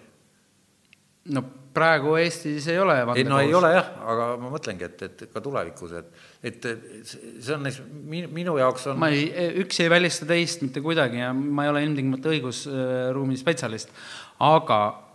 no 1.34 1.44
praegu 1.72 2.14
Eestis 2.20 2.66
ei 2.68 2.78
ole 2.78 2.98
vandekohus. 3.00 3.24
ei 3.24 3.28
no 3.30 3.42
ei 3.42 3.54
ole 3.56 3.74
jah, 3.74 3.92
aga 4.14 4.32
ma 4.38 4.50
mõtlengi, 4.52 4.86
et, 4.86 5.06
et 5.08 5.28
ka 5.32 5.42
tulevikus, 5.42 5.94
et, 5.98 6.26
et 6.52 6.68
see 7.08 7.54
on 7.56 7.66
minu 8.06 8.58
jaoks 8.60 8.92
on 8.92 9.00
ma 9.02 9.10
ei, 9.10 9.26
üks 9.64 9.80
ei 9.82 9.90
välista 9.90 10.28
teist 10.28 10.62
mitte 10.62 10.84
kuidagi 10.84 11.24
ja 11.24 11.32
ma 11.34 11.66
ei 11.66 11.72
ole 11.72 11.86
ilmtingimata 11.88 12.36
õigusruumi 12.36 13.40
spetsialist, 13.40 13.90
aga 14.42 14.82
Äh, 14.92 15.11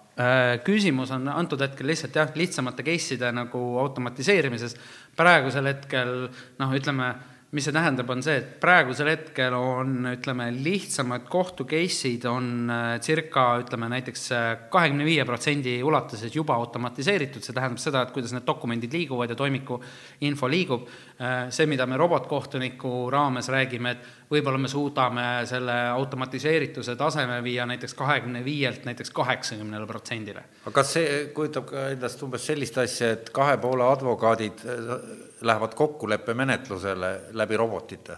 küsimus 0.66 1.12
on 1.14 1.28
antud 1.30 1.62
hetkel 1.62 1.92
lihtsalt 1.92 2.16
jah, 2.18 2.30
lihtsamate 2.34 2.86
case'ide 2.86 3.30
nagu 3.36 3.64
automatiseerimises. 3.84 4.74
praegusel 5.18 5.70
hetkel 5.70 6.14
noh, 6.58 6.74
ütleme, 6.74 7.12
mis 7.56 7.64
see 7.64 7.74
tähendab, 7.76 8.10
on 8.12 8.22
see, 8.26 8.42
et 8.42 8.48
praegusel 8.60 9.08
hetkel 9.12 9.54
on, 9.56 9.94
ütleme, 10.10 10.50
lihtsamad 10.52 11.30
kohtu 11.32 11.68
case'id 11.70 12.26
on 12.28 12.72
äh, 12.74 12.88
circa 13.00 13.46
ütleme 13.62 13.88
näiteks 13.94 14.26
äh, 14.36 14.48
kahekümne 14.74 15.06
viie 15.08 15.24
protsendi 15.26 15.78
ulatuses 15.86 16.34
juba 16.36 16.58
automatiseeritud, 16.60 17.46
see 17.46 17.56
tähendab 17.56 17.80
seda, 17.82 18.04
et 18.04 18.12
kuidas 18.16 18.34
need 18.36 18.46
dokumendid 18.48 18.98
liiguvad 18.98 19.32
ja 19.32 19.38
toimiku 19.40 19.80
info 20.28 20.50
liigub. 20.50 20.90
see, 21.50 21.66
mida 21.66 21.86
me 21.90 21.98
robotkohtuniku 21.98 23.08
raames 23.10 23.48
räägime, 23.50 23.96
et 23.96 24.27
võib-olla 24.32 24.60
me 24.60 24.68
suudame 24.72 25.26
selle 25.48 25.76
automatiseerituse 25.96 26.96
taseme 27.00 27.40
viia 27.44 27.66
näiteks 27.70 27.94
kahekümne 27.98 28.44
viielt 28.46 28.86
näiteks 28.86 29.12
kaheksakümnele 29.16 29.88
protsendile. 29.88 30.44
aga 30.66 30.76
kas 30.82 30.94
see 30.98 31.20
kujutab 31.36 31.70
ka 31.72 31.90
endast 31.96 32.24
umbes 32.24 32.48
sellist 32.52 32.78
asja, 32.84 33.14
et 33.16 33.30
kahe 33.36 33.58
poole 33.64 33.88
advokaadid 33.88 34.66
äh, 34.66 34.96
lähevad 35.42 35.76
kokkuleppemenetlusele 35.76 37.14
läbi 37.34 37.58
robotite? 37.58 38.18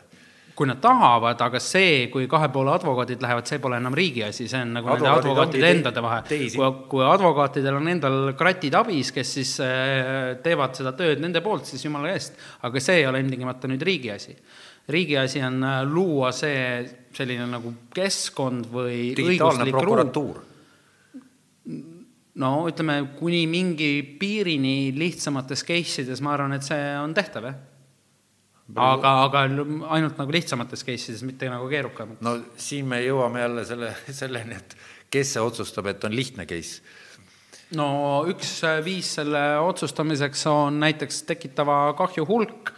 kui 0.59 0.67
nad 0.67 0.81
tahavad, 0.83 1.39
aga 1.39 1.59
see, 1.63 2.09
kui 2.11 2.25
kahe 2.27 2.49
poole 2.51 2.73
advokaadid 2.73 3.21
lähevad, 3.23 3.45
see 3.47 3.61
pole 3.63 3.77
enam 3.79 3.93
riigi 3.95 4.25
asi, 4.25 4.43
see 4.51 4.59
on 4.59 4.73
nagu 4.75 4.89
Advokaadid 4.91 5.15
nende 5.15 5.29
advokaatide 5.29 5.69
endade 5.71 6.01
vahe. 6.03 6.17
kui, 6.27 6.71
kui 6.91 7.05
advokaatidel 7.07 7.77
on 7.77 7.87
endal 7.87 8.17
kratid 8.35 8.75
abis, 8.75 9.13
kes 9.15 9.31
siis 9.37 9.53
äh, 9.63 10.33
teevad 10.43 10.75
seda 10.75 10.91
tööd 10.99 11.23
nende 11.23 11.39
poolt, 11.45 11.69
siis 11.69 11.85
jumala 11.87 12.11
eest, 12.11 12.35
aga 12.67 12.83
see 12.83 12.99
ei 12.99 13.07
ole 13.07 13.21
ilmtingimata 13.23 13.71
nüüd 13.71 13.87
riigi 13.87 14.11
asi 14.11 14.35
riigi 14.89 15.17
asi 15.17 15.41
on 15.45 15.63
äh, 15.63 15.81
luua 15.87 16.31
see 16.35 16.83
selline 17.15 17.47
nagu 17.49 17.73
keskkond 17.93 18.69
või 18.73 19.09
digitaalne 19.17 19.69
prokuratuur. 19.71 20.43
no 22.39 22.51
ütleme, 22.69 23.01
kuni 23.19 23.45
mingi 23.49 23.91
piirini 24.19 24.93
lihtsamates 24.95 25.65
case 25.67 26.05
ides 26.05 26.21
ma 26.21 26.35
arvan, 26.37 26.55
et 26.57 26.65
see 26.65 26.85
on 27.01 27.13
tehtav, 27.17 27.49
jah 27.49 27.59
aga, 28.77 29.11
aga 29.25 29.43
ainult 29.95 30.19
nagu 30.19 30.33
lihtsamates 30.33 30.83
case 30.85 31.11
ides, 31.11 31.23
mitte 31.25 31.49
nagu 31.49 31.67
keerukam. 31.71 32.15
no 32.21 32.37
siin 32.57 32.87
me 32.89 33.01
jõuame 33.03 33.43
jälle 33.43 33.65
selle, 33.65 33.93
selleni, 34.21 34.57
et 34.59 34.75
kes 35.09 35.35
see 35.35 35.43
otsustab, 35.43 35.89
et 35.89 36.03
on 36.05 36.15
lihtne 36.15 36.45
case? 36.49 36.81
no 37.77 37.89
üks 38.29 38.59
viis 38.85 39.13
selle 39.19 39.41
otsustamiseks 39.65 40.45
on 40.49 40.79
näiteks 40.83 41.23
tekitava 41.29 41.81
kahju 41.97 42.25
hulk 42.29 42.73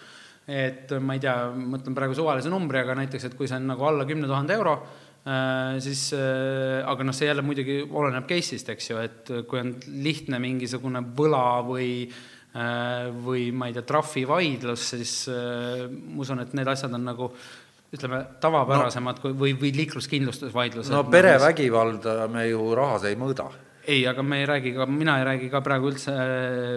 et 0.49 0.91
ma 0.99 1.15
ei 1.15 1.21
tea, 1.23 1.35
mõtlen 1.53 1.95
praegu 1.97 2.17
suvalise 2.17 2.49
numbri, 2.51 2.81
aga 2.81 2.97
näiteks, 2.97 3.29
et 3.29 3.37
kui 3.37 3.49
see 3.49 3.59
on 3.59 3.69
nagu 3.71 3.85
alla 3.87 4.07
kümne 4.09 4.29
tuhande 4.29 4.57
euro, 4.57 4.75
äh, 5.23 5.77
siis 5.83 6.07
äh, 6.17 6.81
aga 6.87 7.07
noh, 7.07 7.15
see 7.15 7.29
jälle 7.29 7.45
muidugi 7.45 7.81
oleneb 7.85 8.27
case'ist, 8.29 8.71
eks 8.73 8.91
ju, 8.91 8.99
et 9.05 9.33
kui 9.49 9.61
on 9.61 9.73
lihtne 10.01 10.41
mingisugune 10.41 11.03
võla 11.17 11.45
või 11.67 11.89
äh, 12.07 13.09
või 13.23 13.49
ma 13.55 13.69
ei 13.69 13.77
tea, 13.77 13.85
trahvivaidlus, 13.87 14.87
siis 14.95 15.17
ma 15.31 16.23
usun, 16.25 16.41
et 16.43 16.55
need 16.57 16.71
asjad 16.73 16.97
on 16.97 17.05
nagu 17.13 17.31
ütleme, 17.91 18.21
tavapärasemad 18.43 19.19
no, 19.19 19.23
kui, 19.23 19.35
või, 19.35 19.57
või 19.59 19.73
liikluskindlustusvaidlused. 19.81 20.93
no 20.95 21.03
perevägivalda 21.11 22.25
me 22.31 22.47
ju 22.47 22.71
rahas 22.77 23.05
ei 23.09 23.19
mõõda 23.19 23.49
ei, 23.87 24.01
aga 24.07 24.23
me 24.23 24.41
ei 24.41 24.45
räägi 24.45 24.73
ka, 24.75 24.85
mina 24.85 25.17
ei 25.19 25.25
räägi 25.25 25.49
ka 25.51 25.61
praegu 25.65 25.89
üldse, 25.91 26.13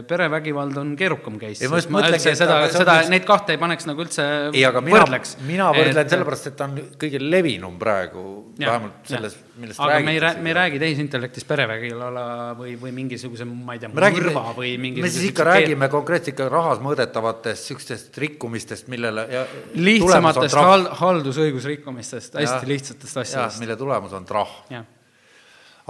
perevägivald 0.08 0.78
on 0.80 0.94
keerukam 0.96 1.38
case. 1.40 1.68
ma, 1.68 1.80
ma 1.92 2.02
üldse 2.08 2.34
seda, 2.38 2.58
seda, 2.72 2.98
just... 3.02 3.12
neid 3.12 3.26
kahte 3.28 3.56
ei 3.56 3.60
paneks 3.60 3.88
nagu 3.88 4.04
üldse 4.04 4.24
ei, 4.52 4.64
aga 4.64 4.80
mina, 4.84 5.04
mina 5.44 5.68
võrdlen 5.76 6.00
et... 6.04 6.14
sellepärast, 6.14 6.48
et 6.50 6.56
ta 6.58 6.68
on 6.68 6.78
kõige 7.00 7.20
levinum 7.20 7.76
praegu, 7.80 8.24
vähemalt 8.58 9.10
selles, 9.10 9.36
millest 9.60 9.82
aga 9.82 9.98
räägitakse. 9.98 10.08
me 10.08 10.16
ei 10.16 10.22
räägi, 10.24 10.44
me 10.46 10.52
ei 10.52 10.58
räägi 10.60 10.82
tehisintellektist 10.84 11.50
perevägivalla 11.50 12.24
või, 12.58 12.74
või 12.80 12.94
mingisuguse, 12.96 13.48
ma 13.48 13.76
ei 13.76 13.84
tea, 13.84 13.92
mõrva 13.92 14.46
või 14.56 14.74
mingisuguse 14.78 15.08
me 15.08 15.14
siis 15.18 15.30
ikka 15.32 15.48
räägime 15.50 15.90
konkreetselt 15.92 16.34
ikka 16.34 16.48
rahas 16.52 16.82
mõõdetavatest 16.84 17.64
niisugustest 17.64 18.18
rikkumistest, 18.24 18.88
millele 18.92 19.28
ja 19.30 19.46
lihtsamatest 19.76 20.56
hal-, 20.56 20.90
haldusõigusrikkumistest, 21.00 22.40
hästi 22.40 22.64
ja, 22.64 22.72
lihtsatest 22.74 23.24
asjadest. 23.24 23.60
mille 23.62 23.76
tulemus 23.80 24.16
on 24.16 24.28
trahv 24.28 24.84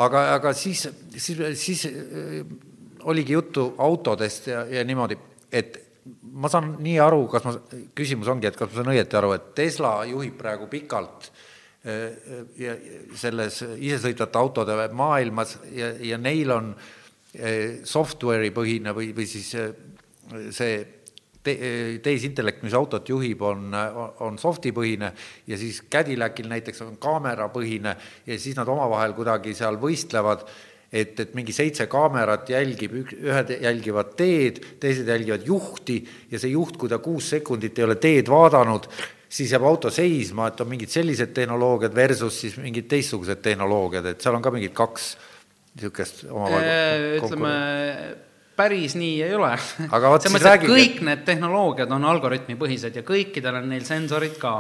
aga, 0.03 0.25
aga 0.35 0.53
siis, 0.57 0.87
siis, 1.17 1.41
siis 1.61 1.87
äh, 1.87 2.41
oligi 3.11 3.37
juttu 3.37 3.75
autodest 3.79 4.49
ja, 4.51 4.65
ja 4.71 4.85
niimoodi, 4.85 5.19
et 5.53 5.81
ma 6.35 6.51
saan 6.53 6.75
nii 6.85 6.99
aru, 7.01 7.27
kas 7.33 7.47
ma, 7.47 7.55
küsimus 7.97 8.29
ongi, 8.33 8.49
et 8.49 8.59
kas 8.59 8.71
ma 8.73 8.81
saan 8.81 8.93
õieti 8.95 9.19
aru, 9.21 9.33
et 9.37 9.53
Tesla 9.57 9.95
juhib 10.09 10.37
praegu 10.41 10.69
pikalt 10.73 11.31
äh, 11.31 12.19
ja 12.61 12.77
selles 13.21 13.63
isesõitvate 13.77 14.41
autode 14.41 14.77
maailmas 14.93 15.59
ja, 15.73 15.93
ja 16.01 16.19
neil 16.21 16.53
on 16.55 16.75
äh, 16.75 17.81
software'i 17.87 18.53
põhine 18.55 18.97
või, 18.97 19.13
või 19.17 19.29
siis 19.31 19.55
see 19.55 20.77
te, 21.45 21.55
tehisintellekt, 22.03 22.63
mis 22.67 22.75
autot 22.77 23.09
juhib, 23.09 23.43
on, 23.47 23.73
on 24.25 24.39
soft'i 24.41 24.73
põhine 24.75 25.13
ja 25.47 25.59
siis 25.61 25.83
Cadillacil 25.91 26.49
näiteks 26.51 26.85
on 26.87 26.97
kaamerapõhine 27.03 27.97
ja 28.27 28.39
siis 28.39 28.57
nad 28.59 28.69
omavahel 28.73 29.17
kuidagi 29.17 29.55
seal 29.57 29.79
võistlevad 29.83 30.47
et, 30.95 31.19
et 31.21 31.35
mingi 31.35 31.55
seitse 31.55 31.87
kaamerat 31.91 32.51
jälgib, 32.55 32.95
ühed 33.19 33.51
jälgivad 33.65 34.15
teed, 34.19 34.61
teised 34.81 35.09
jälgivad 35.11 35.47
juhti 35.47 35.99
ja 36.31 36.39
see 36.39 36.55
juht, 36.55 36.79
kui 36.79 36.91
ta 36.93 37.01
kuus 37.03 37.33
sekundit 37.35 37.79
ei 37.79 37.87
ole 37.89 37.97
teed 38.03 38.31
vaadanud, 38.31 38.87
siis 39.35 39.53
jääb 39.55 39.67
auto 39.67 39.91
seisma, 39.95 40.49
et 40.51 40.61
on 40.63 40.71
mingid 40.71 40.93
sellised 40.93 41.35
tehnoloogiad 41.35 41.95
versus 41.97 42.39
siis 42.45 42.59
mingid 42.63 42.87
teistsugused 42.91 43.43
tehnoloogiad, 43.43 44.13
et 44.13 44.23
seal 44.23 44.39
on 44.39 44.45
ka 44.45 44.55
mingid 44.55 44.77
kaks 44.77 45.15
niisugust 45.75 46.23
omavahel 46.31 46.69
äh, 46.71 47.09
ütleme, 47.19 47.55
päris 48.57 48.95
nii 48.99 49.23
ei 49.27 49.35
ole. 49.35 49.53
aga 49.91 50.11
vot 50.13 50.27
siis 50.27 50.43
räägime. 50.43 50.75
kõik 50.75 51.03
need 51.09 51.25
tehnoloogiad 51.27 51.93
on 51.95 52.05
algoritmipõhised 52.13 52.97
ja 53.01 53.05
kõikidel 53.07 53.61
on 53.61 53.69
neil 53.73 53.85
sensorid 53.87 54.39
ka. 54.41 54.57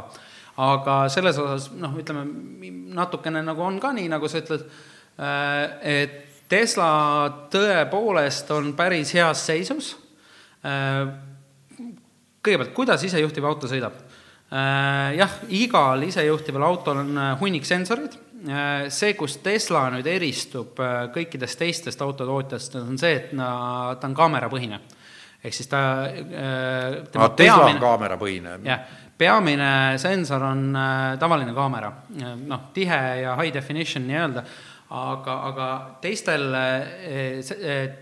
aga 0.64 0.98
selles 1.10 1.38
osas 1.38 1.70
noh, 1.78 1.96
ütleme 1.98 2.26
natukene 2.94 3.42
nagu 3.42 3.62
on 3.62 3.80
ka 3.82 3.92
nii, 3.96 4.08
nagu 4.12 4.28
sa 4.30 4.42
ütled, 4.42 4.66
äh, 5.18 5.62
et 5.82 6.20
Tesla 6.48 7.48
tõepoolest 7.50 8.50
on 8.54 8.74
päris 8.76 9.14
heas 9.16 9.46
seisus. 9.46 9.94
Äh, 10.64 11.08
kõigepealt, 12.44 12.74
kuidas 12.76 13.02
isejuhtiv 13.08 13.46
auto 13.48 13.70
sõidab? 13.70 13.96
Äh, 14.54 15.16
jah, 15.18 15.32
igal 15.48 16.04
isejuhtival 16.06 16.66
autol 16.68 17.00
on 17.00 17.18
hunnik 17.40 17.66
sensorid, 17.66 18.14
äh, 18.14 18.33
see, 18.92 19.14
kus 19.16 19.38
Tesla 19.44 19.86
nüüd 19.94 20.08
eristub 20.10 20.80
kõikidest 21.14 21.58
teistest 21.60 22.02
autotootjast, 22.04 22.76
on 22.80 22.98
see, 23.00 23.14
et 23.16 23.32
na, 23.36 23.48
ta 24.00 24.10
on 24.10 24.16
kaamerapõhine. 24.18 24.80
ehk 25.44 25.54
siis 25.54 25.68
ta 25.68 25.80
tema 26.10 27.24
ah, 27.24 27.32
Tesla 27.36 27.56
peamine, 27.64 27.78
on 27.78 27.80
kaamerapõhine? 27.80 28.58
jah, 28.68 28.84
peamine 29.18 29.72
sensor 30.02 30.44
on 30.50 30.68
tavaline 31.20 31.54
kaamera, 31.56 31.92
noh, 32.44 32.70
tihe 32.76 33.02
ja 33.22 33.36
high 33.40 33.52
definition 33.54 34.06
nii-öelda 34.08 34.44
aga, 34.94 35.34
aga 35.48 35.66
teistel, 36.02 36.44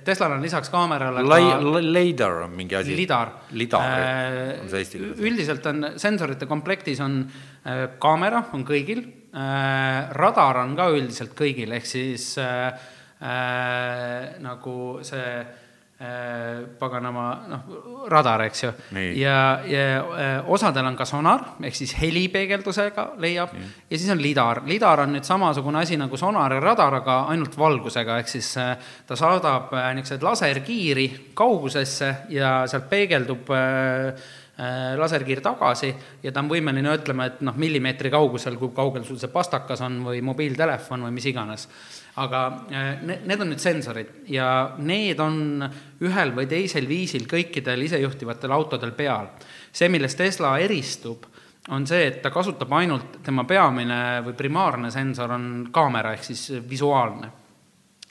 Teslal 0.04 0.36
on 0.36 0.44
lisaks 0.44 0.70
kaamerale 0.72 1.24
Lai-, 1.24 1.82
Leidar 1.86 2.42
on 2.46 2.54
mingi 2.56 2.76
asi. 2.78 2.96
Lidar. 2.98 3.32
Lidar 3.56 3.86
äh, 3.86 4.60
on 4.60 4.70
see 4.72 4.82
eesti 4.82 5.00
keeles. 5.00 5.22
üldiselt 5.22 5.66
on 5.70 5.92
sensorite 6.00 6.48
komplektis 6.50 7.00
on 7.04 7.22
äh, 7.22 7.84
kaamera, 8.02 8.46
on 8.56 8.66
kõigil 8.68 9.04
äh,, 9.04 9.21
radar 9.32 10.58
on 10.60 10.76
ka 10.76 10.90
üldiselt 10.92 11.32
kõigil, 11.38 11.72
ehk 11.72 11.86
siis 11.88 12.34
äh, 12.42 12.66
äh, 13.24 14.40
nagu 14.44 14.74
see 15.06 15.28
Äh, 16.02 16.64
paganama 16.78 17.24
noh, 17.46 17.60
radar, 18.10 18.42
eks 18.48 18.62
ju. 18.64 18.70
ja, 19.14 19.60
ja 19.70 19.82
äh, 20.00 20.48
osadel 20.50 20.88
on 20.88 20.96
ka 20.98 21.04
sonar, 21.06 21.44
ehk 21.62 21.76
siis 21.78 21.92
helipeegeldusega 21.94 23.04
leiab 23.22 23.52
ja 23.54 23.98
siis 24.00 24.10
on 24.10 24.18
lidar. 24.18 24.64
lidar 24.66 25.04
on 25.04 25.14
nüüd 25.14 25.28
samasugune 25.28 25.78
asi 25.84 25.94
nagu 26.00 26.18
sonar 26.18 26.56
ja 26.56 26.58
radar, 26.64 26.96
aga 26.98 27.20
ainult 27.30 27.54
valgusega, 27.54 28.16
ehk 28.18 28.32
siis 28.32 28.48
äh, 28.58 28.72
ta 29.06 29.14
saadab 29.20 29.70
niisuguseid 29.94 30.26
laserkiiri 30.26 31.06
kaugusesse 31.38 32.10
ja 32.34 32.64
sealt 32.66 32.90
peegeldub 32.90 33.54
laserkiir 34.98 35.40
tagasi 35.40 35.88
ja 36.22 36.30
ta 36.30 36.42
on 36.42 36.50
võimeline 36.50 36.92
ütlema, 36.92 37.24
et 37.30 37.38
noh, 37.40 37.56
millimeetri 37.56 38.10
kaugusel, 38.12 38.58
kui 38.60 38.68
kaugel 38.76 39.02
sul 39.08 39.16
see 39.18 39.32
pastakas 39.32 39.80
on 39.80 40.02
või 40.04 40.20
mobiiltelefon 40.22 41.06
või 41.06 41.14
mis 41.16 41.26
iganes 41.30 41.64
aga 42.20 42.40
äh, 42.68 42.90
need 43.24 43.40
on 43.40 43.52
nüüd 43.52 43.62
sensorid 43.62 44.28
ja 44.28 44.74
need 44.84 45.20
on 45.22 45.64
ühel 46.04 46.34
või 46.36 46.48
teisel 46.50 46.84
viisil 46.88 47.24
kõikidel 47.28 47.86
isejuhtivatel 47.86 48.52
autodel 48.52 48.92
peal. 48.96 49.30
see, 49.72 49.88
millest 49.88 50.18
Tesla 50.20 50.58
eristub, 50.60 51.24
on 51.70 51.86
see, 51.86 52.06
et 52.06 52.22
ta 52.22 52.30
kasutab 52.30 52.72
ainult, 52.76 53.22
tema 53.24 53.44
peamine 53.48 54.20
või 54.26 54.36
primaarne 54.36 54.90
sensor 54.90 55.32
on 55.32 55.68
kaamera 55.72 56.12
ehk 56.12 56.24
siis 56.24 56.50
visuaalne. 56.68 57.32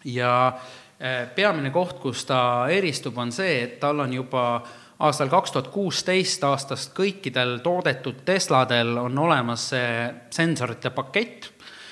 ja 0.06 0.47
äh, 0.47 1.30
peamine 1.36 1.69
koht, 1.69 1.99
kus 2.01 2.25
ta 2.25 2.67
eristub, 2.69 3.17
on 3.17 3.32
see, 3.32 3.62
et 3.63 3.80
tal 3.80 3.99
on 3.99 4.13
juba 4.13 4.63
aastal 5.02 5.32
kaks 5.32 5.56
tuhat 5.56 5.72
kuusteist 5.74 6.44
aastast 6.46 6.94
kõikidel 6.98 7.60
toodetud 7.64 8.22
Tesladel 8.26 8.98
on 9.02 9.18
olemas 9.18 9.72
see 9.74 9.96
sensorite 10.34 10.94
pakett. 10.96 11.50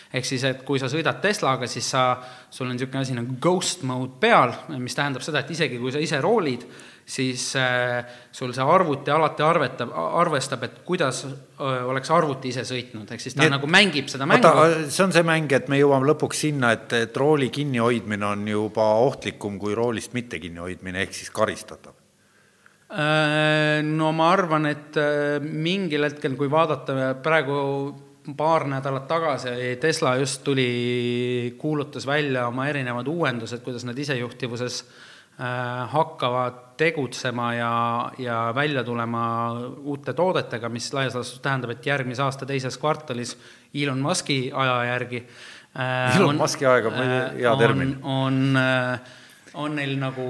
Ehk 0.10 0.26
siis, 0.26 0.42
et 0.48 0.62
kui 0.66 0.80
sa 0.82 0.88
sõidad 0.90 1.20
Teslaga, 1.22 1.68
siis 1.70 1.86
sa, 1.94 2.16
sul 2.50 2.66
on 2.66 2.74
niisugune 2.74 3.04
asi 3.04 3.14
nagu 3.14 3.36
ghost 3.42 3.84
mode 3.86 4.18
peal, 4.22 4.56
mis 4.82 4.98
tähendab 4.98 5.22
seda, 5.22 5.44
et 5.44 5.52
isegi 5.54 5.78
kui 5.78 5.94
sa 5.94 6.02
ise 6.02 6.18
roolid, 6.24 6.66
siis 7.10 7.44
äh, 7.58 8.02
sul 8.34 8.56
see 8.58 8.66
arvuti 8.66 9.14
alati 9.14 9.46
arvetab, 9.46 9.94
arvestab, 9.94 10.66
et 10.66 10.82
kuidas 10.86 11.22
äh, 11.28 11.86
oleks 11.86 12.10
arvuti 12.14 12.50
ise 12.50 12.66
sõitnud, 12.66 13.06
ehk 13.06 13.22
siis 13.22 13.38
ta 13.38 13.46
Nii, 13.46 13.54
nagu 13.54 13.70
mängib 13.70 14.10
seda 14.10 14.26
mängu. 14.30 14.50
see 14.90 15.06
on 15.06 15.14
see 15.14 15.26
mäng, 15.30 15.54
et 15.54 15.70
me 15.70 15.78
jõuame 15.78 16.10
lõpuks 16.10 16.42
sinna, 16.48 16.74
et, 16.78 16.90
et 17.06 17.18
rooli 17.18 17.54
kinnihoidmine 17.54 18.34
on 18.34 18.50
juba 18.50 18.92
ohtlikum 19.06 19.62
kui 19.62 19.78
roolist 19.78 20.18
mitte 20.18 20.42
kinnihoidmine, 20.42 21.06
ehk 21.06 21.18
siis 21.22 21.30
karistatav 21.34 21.99
no 23.86 24.12
ma 24.18 24.32
arvan, 24.34 24.66
et 24.66 24.98
äh, 24.98 25.38
mingil 25.44 26.08
hetkel, 26.08 26.34
kui 26.40 26.50
vaadata 26.50 27.14
praegu 27.22 27.60
paar 28.38 28.66
nädalat 28.70 29.08
tagasi 29.10 29.76
Tesla 29.82 30.16
just 30.18 30.44
tuli, 30.44 31.54
kuulutas 31.58 32.08
välja 32.10 32.48
oma 32.48 32.68
erinevad 32.70 33.08
uuendused, 33.08 33.62
kuidas 33.66 33.86
nad 33.86 33.98
isejuhtivuses 33.98 34.82
äh, 35.38 35.86
hakkavad 35.94 36.58
tegutsema 36.82 37.54
ja, 37.54 37.72
ja 38.18 38.40
välja 38.56 38.84
tulema 38.84 39.54
uute 39.86 40.14
toodetega, 40.14 40.70
mis 40.70 40.90
laias 40.94 41.16
laastus 41.16 41.46
tähendab, 41.46 41.76
et 41.76 41.86
järgmise 41.86 42.26
aasta 42.26 42.50
teises 42.50 42.78
kvartalis 42.82 43.38
Elon 43.74 44.02
Musk'i 44.02 44.48
aja 44.50 44.84
järgi 44.96 45.24
äh, 45.78 46.18
Elon 46.18 46.42
Musk'i 46.42 46.66
aeg 46.66 46.90
on 46.90 47.02
hea 47.38 47.56
termin. 47.62 47.98
on, 48.02 48.46
on 48.58 49.18
on 49.60 49.76
neil 49.80 49.96
nagu 50.00 50.28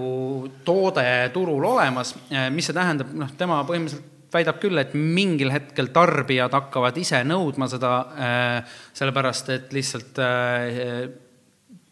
toode 0.65 1.05
turul 1.33 1.65
olemas, 1.71 2.15
mis 2.53 2.69
see 2.69 2.75
tähendab, 2.77 3.11
noh, 3.17 3.31
tema 3.37 3.61
põhimõtteliselt 3.67 4.15
väidab 4.33 4.59
küll, 4.61 4.77
et 4.81 4.93
mingil 4.93 5.51
hetkel 5.53 5.89
tarbijad 5.93 6.53
hakkavad 6.53 6.97
ise 7.01 7.23
nõudma 7.27 7.69
seda, 7.71 7.93
äh, 8.13 8.75
sellepärast 8.97 9.49
et 9.55 9.73
lihtsalt 9.73 10.21
äh, 10.21 11.09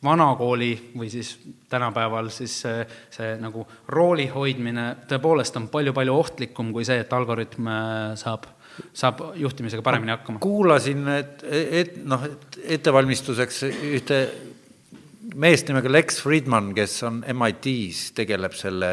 vanakooli 0.04 0.72
või 0.98 1.10
siis 1.10 1.34
tänapäeval 1.70 2.30
siis 2.34 2.60
see, 2.62 2.84
see 3.14 3.32
nagu 3.42 3.66
rooli 3.90 4.28
hoidmine 4.30 4.92
tõepoolest 5.10 5.58
on 5.58 5.66
palju-palju 5.74 6.14
ohtlikum 6.14 6.70
kui 6.76 6.86
see, 6.86 7.00
et 7.02 7.16
algoritm 7.18 7.70
saab, 8.20 8.46
saab 8.94 9.24
juhtimisega 9.42 9.82
paremini 9.86 10.14
hakkama. 10.14 10.40
kuulasin, 10.44 11.02
et, 11.16 11.42
et 11.50 11.98
noh, 12.06 12.28
et 12.30 12.60
ettevalmistuseks 12.78 13.64
ühte 13.72 14.22
meest 15.38 15.70
nimega 15.70 15.92
Lex 15.92 16.22
Friedman, 16.24 16.72
kes 16.76 17.02
on 17.08 17.20
MIT-s, 17.34 18.12
tegeleb 18.18 18.56
selle 18.58 18.92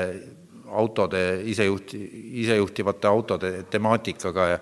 autode 0.75 1.21
isejuhti, 1.49 2.01
isejuhtivate 2.43 3.09
autode 3.09 3.53
temaatikaga 3.71 4.49
ja 4.55 4.59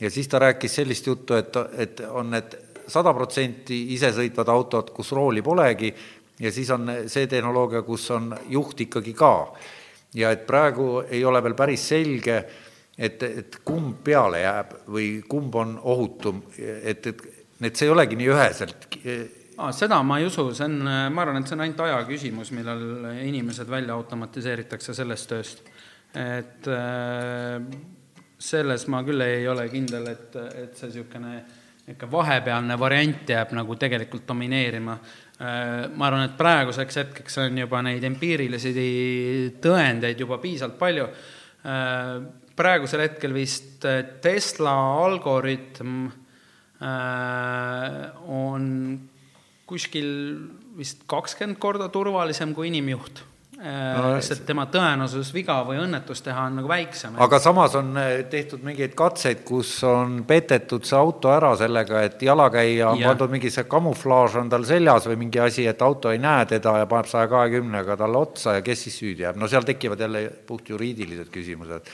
ja 0.00 0.10
siis 0.10 0.28
ta 0.28 0.38
rääkis 0.38 0.74
sellist 0.74 1.06
juttu, 1.06 1.34
et, 1.34 1.56
et 1.78 2.00
on 2.10 2.30
need 2.30 2.56
sada 2.88 3.14
protsenti 3.16 3.78
isesõitvad 3.94 4.50
autod, 4.52 4.90
kus 4.94 5.12
rooli 5.16 5.42
polegi, 5.42 5.88
ja 6.40 6.52
siis 6.52 6.70
on 6.70 6.90
see 7.08 7.26
tehnoloogia, 7.26 7.80
kus 7.82 8.10
on 8.14 8.34
juht 8.52 8.80
ikkagi 8.84 9.14
ka. 9.16 9.32
ja 10.14 10.30
et 10.32 10.46
praegu 10.46 11.02
ei 11.10 11.24
ole 11.24 11.42
veel 11.42 11.54
päris 11.54 11.88
selge, 11.88 12.36
et, 12.98 13.22
et 13.22 13.58
kumb 13.64 13.98
peale 14.04 14.40
jääb 14.40 14.76
või 14.88 15.22
kumb 15.28 15.54
on 15.54 15.78
ohutum, 15.82 16.42
et, 16.58 17.06
et, 17.06 17.26
et 17.60 17.76
see 17.76 17.88
ei 17.88 17.92
olegi 17.92 18.16
nii 18.16 18.28
üheselt 18.32 18.88
ah,. 19.56 19.72
seda 19.72 20.00
ma 20.02 20.18
ei 20.20 20.26
usu, 20.28 20.48
see 20.54 20.68
on, 20.68 20.78
ma 20.84 21.24
arvan, 21.24 21.40
et 21.40 21.50
see 21.50 21.56
on 21.56 21.64
ainult 21.64 21.82
aja 21.86 22.00
küsimus, 22.08 22.52
millal 22.56 23.10
inimesed 23.22 23.68
välja 23.70 23.96
automatiseeritakse 23.96 24.94
sellest 24.96 25.30
tööst. 25.32 25.62
et 26.16 26.68
äh, 26.72 27.60
selles 28.38 28.86
ma 28.92 29.02
küll 29.04 29.20
ei 29.24 29.46
ole 29.48 29.66
kindel, 29.72 30.10
et, 30.12 30.36
et 30.64 30.76
see 30.76 30.90
niisugune 30.90 31.36
niisugune 31.86 32.10
vahepealne 32.10 32.76
variant 32.80 33.28
jääb 33.30 33.52
nagu 33.54 33.76
tegelikult 33.78 34.26
domineerima. 34.28 34.96
Äh, 35.36 35.86
ma 35.94 36.08
arvan, 36.08 36.26
et 36.26 36.36
praeguseks 36.38 37.02
hetkeks 37.02 37.38
on 37.44 37.60
juba 37.62 37.82
neid 37.84 38.04
empiirilisi 38.08 38.72
tõendeid 39.62 40.24
juba 40.24 40.40
piisavalt 40.42 40.78
palju. 40.80 41.08
Äh, 41.66 42.12
praegusel 42.56 43.04
hetkel 43.04 43.36
vist 43.36 43.84
Tesla 44.24 44.72
algoritm 45.04 46.06
on 48.26 48.64
kuskil 49.66 50.10
vist 50.78 51.06
kakskümmend 51.10 51.58
korda 51.62 51.88
turvalisem 51.92 52.52
kui 52.54 52.68
inimjuht 52.70 53.22
äh, 53.58 53.66
no,. 53.66 54.10
sest 54.22 54.44
tema 54.46 54.66
tõenäosus 54.70 55.32
viga 55.34 55.58
või 55.66 55.80
õnnetust 55.82 56.24
teha 56.28 56.46
on 56.50 56.60
nagu 56.60 56.70
väiksem. 56.70 57.16
aga 57.22 57.40
samas 57.42 57.74
on 57.78 57.90
äh, 57.98 58.12
tehtud 58.30 58.62
mingeid 58.66 58.94
katseid, 58.98 59.42
kus 59.48 59.72
on 59.88 60.20
petetud 60.28 60.86
see 60.86 60.98
auto 60.98 61.32
ära 61.34 61.54
sellega, 61.58 62.04
et 62.06 62.22
jalakäija 62.22 62.92
on 62.92 63.02
ja. 63.02 63.10
pandud 63.10 63.34
mingi 63.34 63.50
see 63.52 63.66
kamuflaaž 63.70 64.38
on 64.42 64.52
tal 64.52 64.66
seljas 64.68 65.08
või 65.10 65.18
mingi 65.24 65.42
asi, 65.42 65.66
et 65.66 65.82
auto 65.82 66.14
ei 66.14 66.22
näe 66.22 66.46
teda 66.56 66.78
ja 66.82 66.90
paneb 66.90 67.10
saja 67.10 67.30
kahekümnega 67.32 67.98
talle 67.98 68.22
otsa 68.22 68.58
ja 68.60 68.66
kes 68.66 68.86
siis 68.86 69.00
süüdi 69.02 69.26
jääb, 69.26 69.40
no 69.40 69.50
seal 69.50 69.66
tekivad 69.66 70.06
jälle 70.06 70.28
puht 70.46 70.70
juriidilised 70.70 71.32
küsimused. 71.34 71.90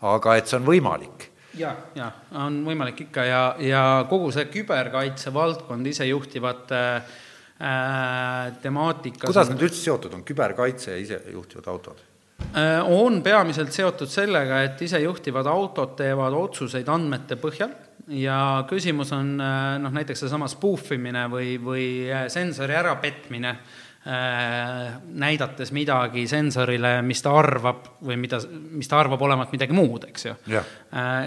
aga 0.00 0.36
et 0.40 0.48
see 0.48 0.56
on 0.56 0.64
võimalik 0.64 1.29
ja, 1.58 1.72
ja 1.96 2.10
on 2.42 2.60
võimalik 2.66 3.06
ikka 3.06 3.24
ja, 3.26 3.42
ja 3.64 3.82
kogu 4.10 4.30
see 4.34 4.46
küberkaitse 4.52 5.32
valdkond 5.34 5.86
isejuhtivate 5.90 6.84
äh, 6.96 8.52
temaatika. 8.62 9.26
kuidas 9.26 9.50
need 9.52 9.66
üldse 9.68 9.82
seotud 9.88 10.14
on, 10.18 10.24
küberkaitse 10.26 10.94
ja 10.94 11.02
isejuhtivad 11.02 11.70
autod? 11.72 12.06
Äh, 12.54 12.80
on 12.86 13.20
peamiselt 13.22 13.72
seotud 13.74 14.10
sellega, 14.10 14.62
et 14.66 14.82
isejuhtivad 14.82 15.46
autod 15.50 15.94
teevad 15.98 16.34
otsuseid 16.36 16.88
andmete 16.88 17.36
põhjal 17.40 17.74
ja 18.10 18.64
küsimus 18.68 19.12
on 19.14 19.36
äh, 19.40 19.76
noh, 19.82 19.92
näiteks 19.94 20.24
seesama 20.24 20.48
spoof 20.50 20.92
imine 20.96 21.26
või, 21.30 21.54
või 21.62 21.86
äh, 22.10 22.26
sensori 22.32 22.74
ärapetmine 22.78 23.54
näidates 24.00 25.74
midagi 25.76 26.22
sensorile, 26.28 26.94
mis 27.04 27.20
ta 27.20 27.34
arvab 27.36 27.82
või 28.00 28.16
mida, 28.16 28.38
mis 28.48 28.88
ta 28.88 28.96
arvab 29.02 29.20
olevat 29.26 29.52
midagi 29.52 29.76
muud, 29.76 30.06
eks 30.08 30.24
ju. 30.24 30.32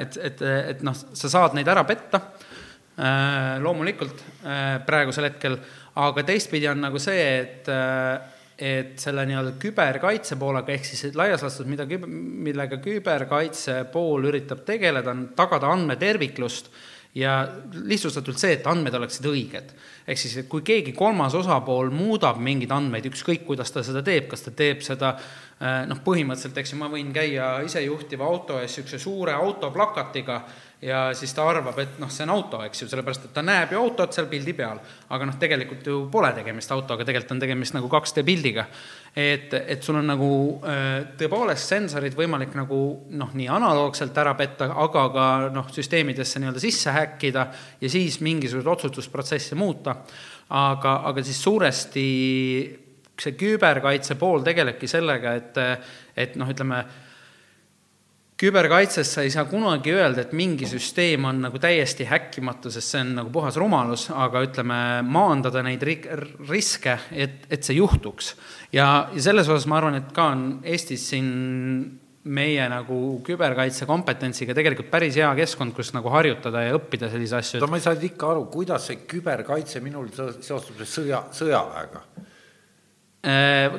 et, 0.02 0.18
et, 0.18 0.42
et 0.74 0.82
noh, 0.82 0.96
sa 0.98 1.30
saad 1.30 1.54
neid 1.54 1.70
ära 1.70 1.84
petta 1.86 2.24
loomulikult 3.62 4.26
praegusel 4.88 5.30
hetkel, 5.30 5.60
aga 6.02 6.26
teistpidi 6.26 6.70
on 6.70 6.82
nagu 6.88 7.02
see, 7.02 7.28
et 7.44 7.70
et 8.64 9.00
selle 9.02 9.26
nii-öelda 9.28 9.56
küberkaitse 9.60 10.38
poolega, 10.40 10.76
ehk 10.76 10.86
siis 10.86 11.16
laias 11.18 11.42
laastus, 11.44 11.68
mida, 11.68 11.88
millega 12.06 12.78
küberkaitse 12.84 13.80
pool 13.92 14.30
üritab 14.30 14.62
tegeleda, 14.68 15.12
on 15.12 15.32
tagada 15.36 15.72
andmeterviklust 15.74 16.70
ja 17.16 17.34
lihtsustatult 17.74 18.42
see, 18.42 18.56
et 18.58 18.68
andmed 18.68 18.96
oleksid 18.98 19.28
õiged. 19.30 19.74
ehk 20.08 20.20
siis, 20.20 20.36
et 20.42 20.48
kui 20.50 20.64
keegi 20.66 20.92
kolmas 20.98 21.36
osapool 21.38 21.92
muudab 21.94 22.40
mingeid 22.42 22.72
andmeid, 22.76 23.06
ükskõik 23.12 23.46
kuidas 23.48 23.72
ta 23.72 23.84
seda 23.86 24.02
teeb, 24.04 24.28
kas 24.32 24.42
ta 24.44 24.52
teeb 24.52 24.82
seda 24.84 25.14
eh, 25.16 25.86
noh, 25.88 26.02
põhimõtteliselt, 26.04 26.58
eks 26.58 26.74
ju, 26.74 26.80
ma 26.82 26.90
võin 26.92 27.14
käia 27.14 27.56
isejuhtiva 27.64 28.26
auto 28.26 28.60
ees 28.60 28.72
niisuguse 28.74 29.00
suure 29.00 29.38
autoplakatiga 29.38 30.42
ja 30.84 31.14
siis 31.16 31.34
ta 31.34 31.46
arvab, 31.48 31.78
et 31.80 32.00
noh, 32.02 32.10
see 32.12 32.26
on 32.26 32.34
auto, 32.34 32.60
eks 32.66 32.84
ju, 32.84 32.90
sellepärast 32.92 33.30
et 33.30 33.34
ta 33.36 33.44
näeb 33.46 33.72
ju 33.72 33.80
autot 33.80 34.14
seal 34.16 34.28
pildi 34.32 34.56
peal. 34.58 34.82
aga 35.10 35.30
noh, 35.30 35.38
tegelikult 35.40 35.88
ju 35.88 36.00
pole 36.12 36.34
tegemist 36.36 36.72
autoga, 36.76 37.06
tegelikult 37.08 37.38
on 37.38 37.44
tegemist 37.46 37.78
nagu 37.78 37.88
2D 37.92 38.26
pildiga. 38.26 38.66
Et, 39.16 39.54
et 39.54 39.84
sul 39.84 40.00
on 40.00 40.08
nagu 40.10 40.30
äh, 40.66 41.16
tõepoolest 41.20 41.70
sensorid 41.70 42.16
võimalik 42.18 42.56
nagu 42.58 42.80
noh, 43.14 43.34
nii 43.38 43.48
analoogselt 43.54 44.18
ära 44.18 44.34
petta, 44.38 44.72
aga 44.74 45.04
ka 45.14 45.28
noh, 45.54 45.70
süsteemidesse 45.74 46.42
nii-öelda 46.42 46.64
sisse 46.64 46.94
häkkida 46.96 47.48
ja 47.82 47.92
siis 47.94 48.20
mingisuguseid 48.26 48.72
otsustusprotsesse 48.74 49.56
muuta. 49.56 49.96
aga, 50.50 50.96
aga 51.10 51.24
siis 51.24 51.44
suuresti 51.44 52.08
see 53.14 53.36
küberkaitse 53.38 54.18
pool 54.18 54.42
tegelebki 54.44 54.90
sellega, 54.90 55.36
et, 55.38 55.60
et 56.18 56.36
noh, 56.36 56.50
ütleme 56.50 56.82
küberkaitses 58.44 59.08
sa 59.16 59.24
ei 59.24 59.32
saa 59.32 59.46
kunagi 59.48 59.94
öelda, 59.96 60.26
et 60.26 60.34
mingi 60.36 60.68
süsteem 60.68 61.24
on 61.30 61.40
nagu 61.46 61.60
täiesti 61.64 62.08
häkkimatu, 62.10 62.72
sest 62.74 62.96
see 62.96 63.04
on 63.06 63.14
nagu 63.22 63.32
puhas 63.32 63.56
rumalus, 63.62 64.10
aga 64.12 64.42
ütleme, 64.44 64.80
maandada 65.08 65.64
neid 65.64 65.84
ri-, 65.88 66.02
riske, 66.50 66.98
et, 67.12 67.46
et 67.54 67.64
see 67.64 67.78
juhtuks. 67.78 68.34
ja, 68.76 68.88
ja 69.14 69.28
selles 69.32 69.48
osas 69.48 69.68
ma 69.72 69.80
arvan, 69.80 70.02
et 70.02 70.12
ka 70.16 70.28
on 70.34 70.48
Eestis 70.68 71.08
siin 71.14 71.30
meie 72.24 72.68
nagu 72.72 72.98
küberkaitse 73.24 73.88
kompetentsiga 73.88 74.56
tegelikult 74.56 74.92
päris 74.92 75.16
hea 75.20 75.32
keskkond, 75.40 75.76
kus 75.76 75.92
nagu 75.96 76.12
harjutada 76.12 76.64
ja 76.64 76.76
õppida 76.78 77.12
selliseid 77.12 77.40
asju. 77.40 77.64
no 77.64 77.72
ma 77.72 77.80
ei 77.80 77.88
saanud 77.88 78.06
ikka 78.12 78.32
aru, 78.32 78.46
kuidas 78.52 78.88
see 78.90 79.02
küberkaitse 79.08 79.84
minul 79.84 80.12
seostub 80.14 80.84
sõja, 80.88 81.26
sõjaväega 81.36 82.04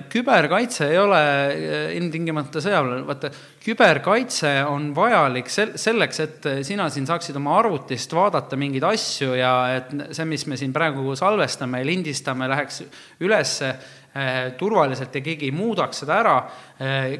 küberkaitse 0.09 0.87
ei 0.89 0.97
ole 0.97 1.19
äh, 1.21 1.91
ilmtingimata 1.99 2.63
sõjaväeline, 2.65 3.05
vaata, 3.05 3.29
küberkaitse 3.61 4.53
on 4.65 4.87
vajalik 4.97 5.51
sel-, 5.53 5.75
selleks, 5.81 6.21
et 6.25 6.49
sina 6.65 6.87
siin 6.93 7.05
saaksid 7.05 7.37
oma 7.37 7.59
arvutist 7.59 8.15
vaadata 8.17 8.57
mingeid 8.57 8.87
asju 8.89 9.35
ja 9.37 9.51
et 9.75 9.93
see, 10.17 10.25
mis 10.31 10.47
me 10.49 10.57
siin 10.57 10.73
praegu 10.73 11.13
salvestame 11.21 11.83
lindistame, 11.85 12.49
läheks 12.55 12.81
ülesse 13.21 13.69
äh, 13.69 14.33
turvaliselt 14.57 15.21
ja 15.21 15.25
keegi 15.29 15.51
ei 15.51 15.53
muudaks 15.53 16.01
seda 16.05 16.17
ära. 16.23 16.39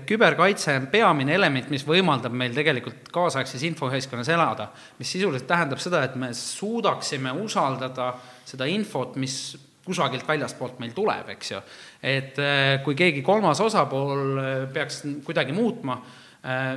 küberkaitse 0.09 0.79
on 0.81 0.89
peamine 0.91 1.37
element, 1.37 1.69
mis 1.71 1.85
võimaldab 1.85 2.33
meil 2.33 2.57
tegelikult 2.57 3.13
kaasaegses 3.13 3.69
infoühiskonnas 3.69 4.33
elada, 4.33 4.71
mis 4.97 5.13
sisuliselt 5.13 5.47
tähendab 5.51 5.83
seda, 5.83 6.01
et 6.09 6.17
me 6.17 6.33
suudaksime 6.33 7.37
usaldada 7.45 8.15
seda 8.49 8.65
infot, 8.71 9.21
mis 9.21 9.37
kusagilt 9.85 10.27
väljaspoolt 10.29 10.81
meil 10.83 10.95
tuleb, 10.97 11.29
eks 11.37 11.53
ju. 11.53 11.61
et 12.03 12.41
äh, 12.43 12.81
kui 12.85 12.97
keegi 12.99 13.23
kolmas 13.25 13.61
osapool 13.65 14.41
äh, 14.41 14.51
peaks 14.73 15.03
kuidagi 15.27 15.55
muutma, 15.57 15.99
äh, 16.45 16.73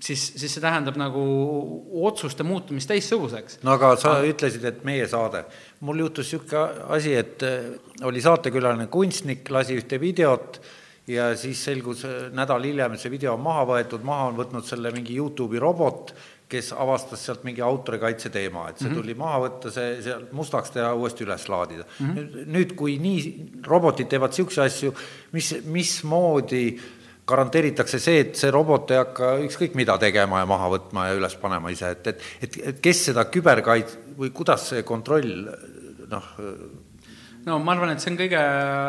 siis, 0.00 0.24
siis 0.40 0.54
see 0.56 0.64
tähendab 0.64 0.96
nagu 1.00 1.22
otsuste 2.08 2.46
muutumist 2.46 2.90
teistsuguseks. 2.90 3.60
no 3.66 3.76
aga 3.76 3.94
sa 4.00 4.16
aga... 4.16 4.32
ütlesid, 4.32 4.66
et 4.68 4.84
meie 4.88 5.08
saade. 5.10 5.44
mul 5.86 6.04
juhtus 6.06 6.32
niisugune 6.32 6.90
asi, 6.96 7.14
et 7.20 7.44
oli 8.08 8.24
saatekülaline 8.24 8.88
kunstnik, 8.92 9.48
lasi 9.52 9.78
ühte 9.80 10.00
videot 10.00 10.60
ja 11.10 11.32
siis 11.36 11.62
selgus 11.64 12.04
nädal 12.36 12.64
hiljem, 12.64 12.94
et 12.94 13.02
see 13.02 13.12
video 13.12 13.34
on 13.36 13.44
maha 13.44 13.66
võetud, 13.74 14.04
maha 14.06 14.30
on 14.30 14.38
võtnud 14.40 14.66
selle 14.66 14.92
mingi 14.94 15.16
Youtube'i 15.18 15.60
robot 15.60 16.14
kes 16.50 16.72
avastas 16.74 17.22
sealt 17.24 17.44
mingi 17.46 17.62
autorikaitse 17.62 18.30
teema, 18.34 18.68
et 18.68 18.78
see 18.78 18.88
mm 18.88 18.94
-hmm. 18.94 19.02
tuli 19.02 19.14
maha 19.14 19.40
võtta, 19.44 19.70
see 19.74 20.00
sealt 20.02 20.32
mustaks 20.36 20.70
teha, 20.74 20.92
uuesti 20.94 21.24
üles 21.24 21.48
laadida 21.48 21.84
mm. 21.84 22.06
-hmm. 22.06 22.48
nüüd, 22.56 22.74
kui 22.76 22.98
nii 22.98 23.62
robotid 23.66 24.10
teevad 24.10 24.34
niisuguseid 24.34 24.66
asju, 24.66 24.94
mis, 25.32 25.54
mismoodi 25.64 26.64
garanteeritakse 27.30 27.98
see, 28.02 28.20
et 28.24 28.36
see 28.36 28.50
robot 28.50 28.90
ei 28.90 28.98
hakka 28.98 29.32
ükskõik 29.46 29.74
mida 29.78 29.98
tegema 29.98 30.42
ja 30.42 30.46
maha 30.50 30.70
võtma 30.74 31.06
ja 31.08 31.16
üles 31.18 31.36
panema 31.38 31.70
ise, 31.70 31.90
et, 31.94 32.06
et, 32.06 32.28
et, 32.42 32.60
et 32.72 32.80
kes 32.82 33.04
seda 33.10 33.24
küberkait- 33.30 33.96
või 34.18 34.30
kuidas 34.34 34.68
see 34.72 34.82
kontroll 34.82 35.46
noh, 36.10 36.30
no 37.46 37.58
ma 37.58 37.72
arvan, 37.76 37.94
et 37.94 38.02
see 38.02 38.12
on 38.12 38.18
kõige 38.18 38.44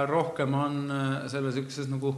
rohkem 0.10 0.54
on 0.54 0.80
selles 1.28 1.56
niisuguses 1.56 1.92
nagu 1.92 2.16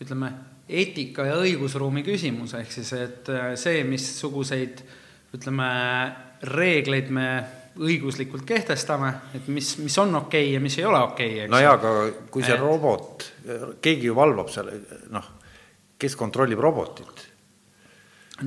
ütleme, 0.00 0.32
eetika 0.68 1.26
ja 1.28 1.36
õigusruumi 1.42 2.02
küsimus, 2.06 2.56
ehk 2.58 2.72
siis 2.74 2.92
et 2.96 3.30
äh, 3.32 3.52
see, 3.60 3.84
missuguseid 3.86 4.82
ütleme, 5.36 5.68
reegleid 6.46 7.12
me 7.14 7.28
õiguslikult 7.76 8.46
kehtestame, 8.48 9.12
et 9.36 9.48
mis, 9.52 9.74
mis 9.82 9.96
on 10.00 10.14
okei 10.22 10.46
okay 10.48 10.54
ja 10.54 10.60
mis 10.64 10.78
ei 10.78 10.86
ole 10.88 11.00
okei 11.10 11.32
okay,. 11.42 11.48
no 11.52 11.60
jaa, 11.60 11.76
aga 11.76 11.92
kui 12.32 12.44
see 12.44 12.56
et... 12.56 12.62
robot, 12.62 13.26
keegi 13.84 14.08
ju 14.08 14.16
valvab 14.16 14.52
seal, 14.52 14.70
noh, 15.12 15.32
kes 16.00 16.16
kontrollib 16.16 16.60
robotit? 16.62 17.26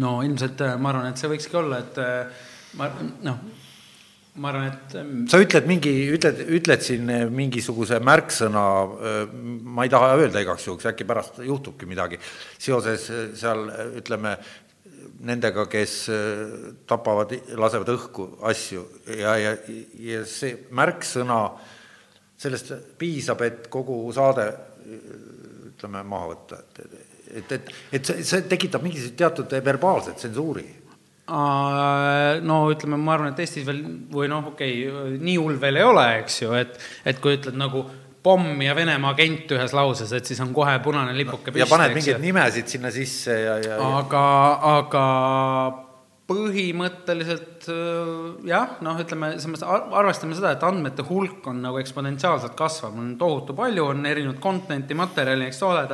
no 0.01 0.19
ilmselt 0.25 0.61
äh, 0.65 0.75
ma 0.81 0.93
arvan, 0.93 1.09
et 1.11 1.21
see 1.21 1.31
võikski 1.31 1.59
olla, 1.61 1.81
et 1.85 2.01
äh, 2.01 2.45
ma 2.79 2.89
noh, 3.25 3.41
ma 4.39 4.49
arvan, 4.53 4.69
et 4.71 4.95
ähm, 4.95 5.25
sa 5.29 5.39
ütled 5.41 5.67
mingi, 5.69 5.91
ütled, 6.15 6.39
ütled 6.59 6.83
siin 6.83 7.11
äh, 7.11 7.25
mingisuguse 7.33 7.99
märksõna, 8.03 8.63
äh, 9.09 9.19
ma 9.67 9.85
ei 9.85 9.91
taha 9.91 10.13
öelda 10.19 10.43
igaks 10.43 10.67
juhuks, 10.67 10.87
äkki 10.89 11.07
pärast 11.07 11.41
juhtubki 11.43 11.89
midagi, 11.89 12.19
seoses 12.57 13.09
äh, 13.11 13.27
seal 13.39 13.67
ütleme, 13.99 14.37
nendega, 15.27 15.65
kes 15.67 15.93
tapavad, 16.87 17.33
lasevad 17.59 17.89
õhku 17.91 18.29
asju. 18.47 18.85
Ja, 19.19 19.33
ja, 19.35 19.51
ja 19.99 20.21
see 20.27 20.53
märksõna, 20.75 21.41
sellest 22.39 22.71
piisab, 22.99 23.43
et 23.43 23.67
kogu 23.71 23.97
saade 24.15 24.45
ütleme, 25.73 26.05
maha 26.07 26.29
võtta, 26.31 26.61
et, 26.63 27.01
et, 27.41 27.51
et, 27.57 27.73
et 27.99 28.11
see, 28.11 28.23
see 28.31 28.47
tekitab 28.47 28.85
mingisuguse 28.85 29.19
teatud 29.19 29.57
verbaalse 29.65 30.15
tsensuuri 30.15 30.69
no 31.29 32.59
ütleme, 32.73 32.99
ma 32.99 33.15
arvan, 33.15 33.33
et 33.33 33.41
Eestis 33.43 33.65
veel 33.67 33.81
või 34.13 34.29
noh, 34.31 34.51
okei 34.53 34.85
okay,, 34.89 35.17
nii 35.21 35.39
hull 35.39 35.59
veel 35.61 35.81
ei 35.81 35.87
ole, 35.87 36.05
eks 36.23 36.41
ju, 36.43 36.53
et, 36.57 36.77
et 37.07 37.19
kui 37.21 37.37
ütled 37.37 37.57
nagu 37.59 37.85
pomm 38.23 38.61
ja 38.63 38.73
Venemaa 38.75 39.13
agent 39.15 39.51
ühes 39.55 39.75
lauses, 39.75 40.11
et 40.15 40.27
siis 40.27 40.39
on 40.43 40.53
kohe 40.55 40.73
punane 40.83 41.13
lipuke 41.15 41.53
püsti 41.53 41.63
ja 41.63 41.69
paned 41.69 41.95
mingeid 41.95 42.23
nimesid 42.23 42.71
sinna 42.71 42.91
sisse 42.93 43.35
ja, 43.35 43.59
ja, 43.63 43.77
ja. 43.77 43.91
aga, 44.01 44.23
aga 44.73 45.05
põhimõtteliselt 46.29 47.69
jah, 48.45 48.75
noh, 48.85 48.99
ütleme, 49.01 49.31
mõttes 49.39 49.65
arvestame 49.65 50.37
seda, 50.37 50.53
et 50.53 50.65
andmete 50.67 51.05
hulk 51.07 51.47
on 51.49 51.63
nagu 51.63 51.79
eksponentsiaalselt 51.81 52.53
kasvav, 52.59 52.97
on 52.99 53.15
tohutu 53.19 53.55
palju, 53.57 53.87
on 53.95 54.05
erinevat 54.05 54.41
content'i, 54.43 54.97
materjali, 54.97 55.47
eks 55.49 55.63
ole, 55.65 55.87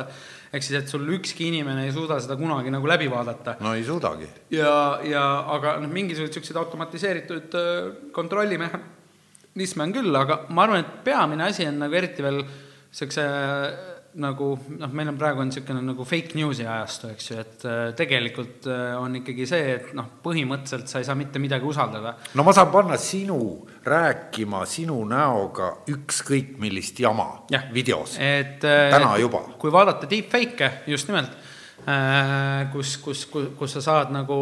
ehk 0.52 0.62
siis, 0.62 0.76
et 0.80 0.92
sul 0.92 1.06
ükski 1.16 1.48
inimene 1.50 1.86
ei 1.86 1.94
suuda 1.94 2.18
seda 2.22 2.36
kunagi 2.38 2.72
nagu 2.74 2.88
läbi 2.88 3.08
vaadata. 3.12 3.56
no 3.60 3.74
ei 3.74 3.84
suudagi. 3.84 4.28
ja, 4.54 5.00
ja 5.04 5.24
aga 5.56 5.76
noh, 5.82 5.90
mingisuguseid 5.92 6.34
niisuguseid 6.34 6.60
automatiseeritud 6.62 7.58
äh, 7.58 7.90
kontrollimehhanisme 8.16 9.88
on 9.88 9.96
küll, 9.96 10.22
aga 10.22 10.44
ma 10.50 10.66
arvan, 10.66 10.84
et 10.84 11.04
peamine 11.06 11.48
asi 11.48 11.66
on 11.68 11.82
nagu 11.84 11.98
eriti 11.98 12.24
veel 12.26 12.42
niisuguse 12.44 13.26
nagu 14.20 14.50
noh, 14.78 14.92
meil 14.96 15.10
on 15.10 15.18
praegu 15.20 15.42
on 15.42 15.50
niisugune 15.50 15.82
nagu 15.84 16.04
fake 16.08 16.36
news'i 16.38 16.64
ajastu, 16.64 17.10
eks 17.12 17.30
ju, 17.30 17.38
et 17.42 17.64
äh, 17.68 17.80
tegelikult 17.98 18.68
äh, 18.72 18.94
on 18.96 19.18
ikkagi 19.20 19.46
see, 19.48 19.74
et 19.74 19.90
noh, 19.96 20.08
põhimõtteliselt 20.24 20.88
sa 20.90 21.02
ei 21.02 21.08
saa 21.08 21.18
mitte 21.18 21.40
midagi 21.42 21.68
usaldada. 21.68 22.14
no 22.34 22.46
ma 22.46 22.54
saan 22.56 22.70
panna 22.72 22.96
sinu 23.00 23.38
rääkima 23.84 24.62
sinu 24.68 25.02
näoga 25.08 25.72
ükskõik 25.92 26.56
millist 26.62 27.00
jama 27.04 27.28
ja. 27.52 27.66
videos, 27.72 28.16
et 28.16 28.64
äh, 28.64 28.88
täna 28.94 29.16
juba. 29.20 29.44
kui 29.60 29.72
vaadata 29.72 30.08
deepfake'e 30.10 30.88
just 30.92 31.12
nimelt, 31.12 31.36
kus, 32.72 32.96
kus, 33.04 33.26
kus, 33.30 33.50
kus 33.58 33.76
sa 33.76 33.84
saad 33.84 34.14
nagu 34.14 34.36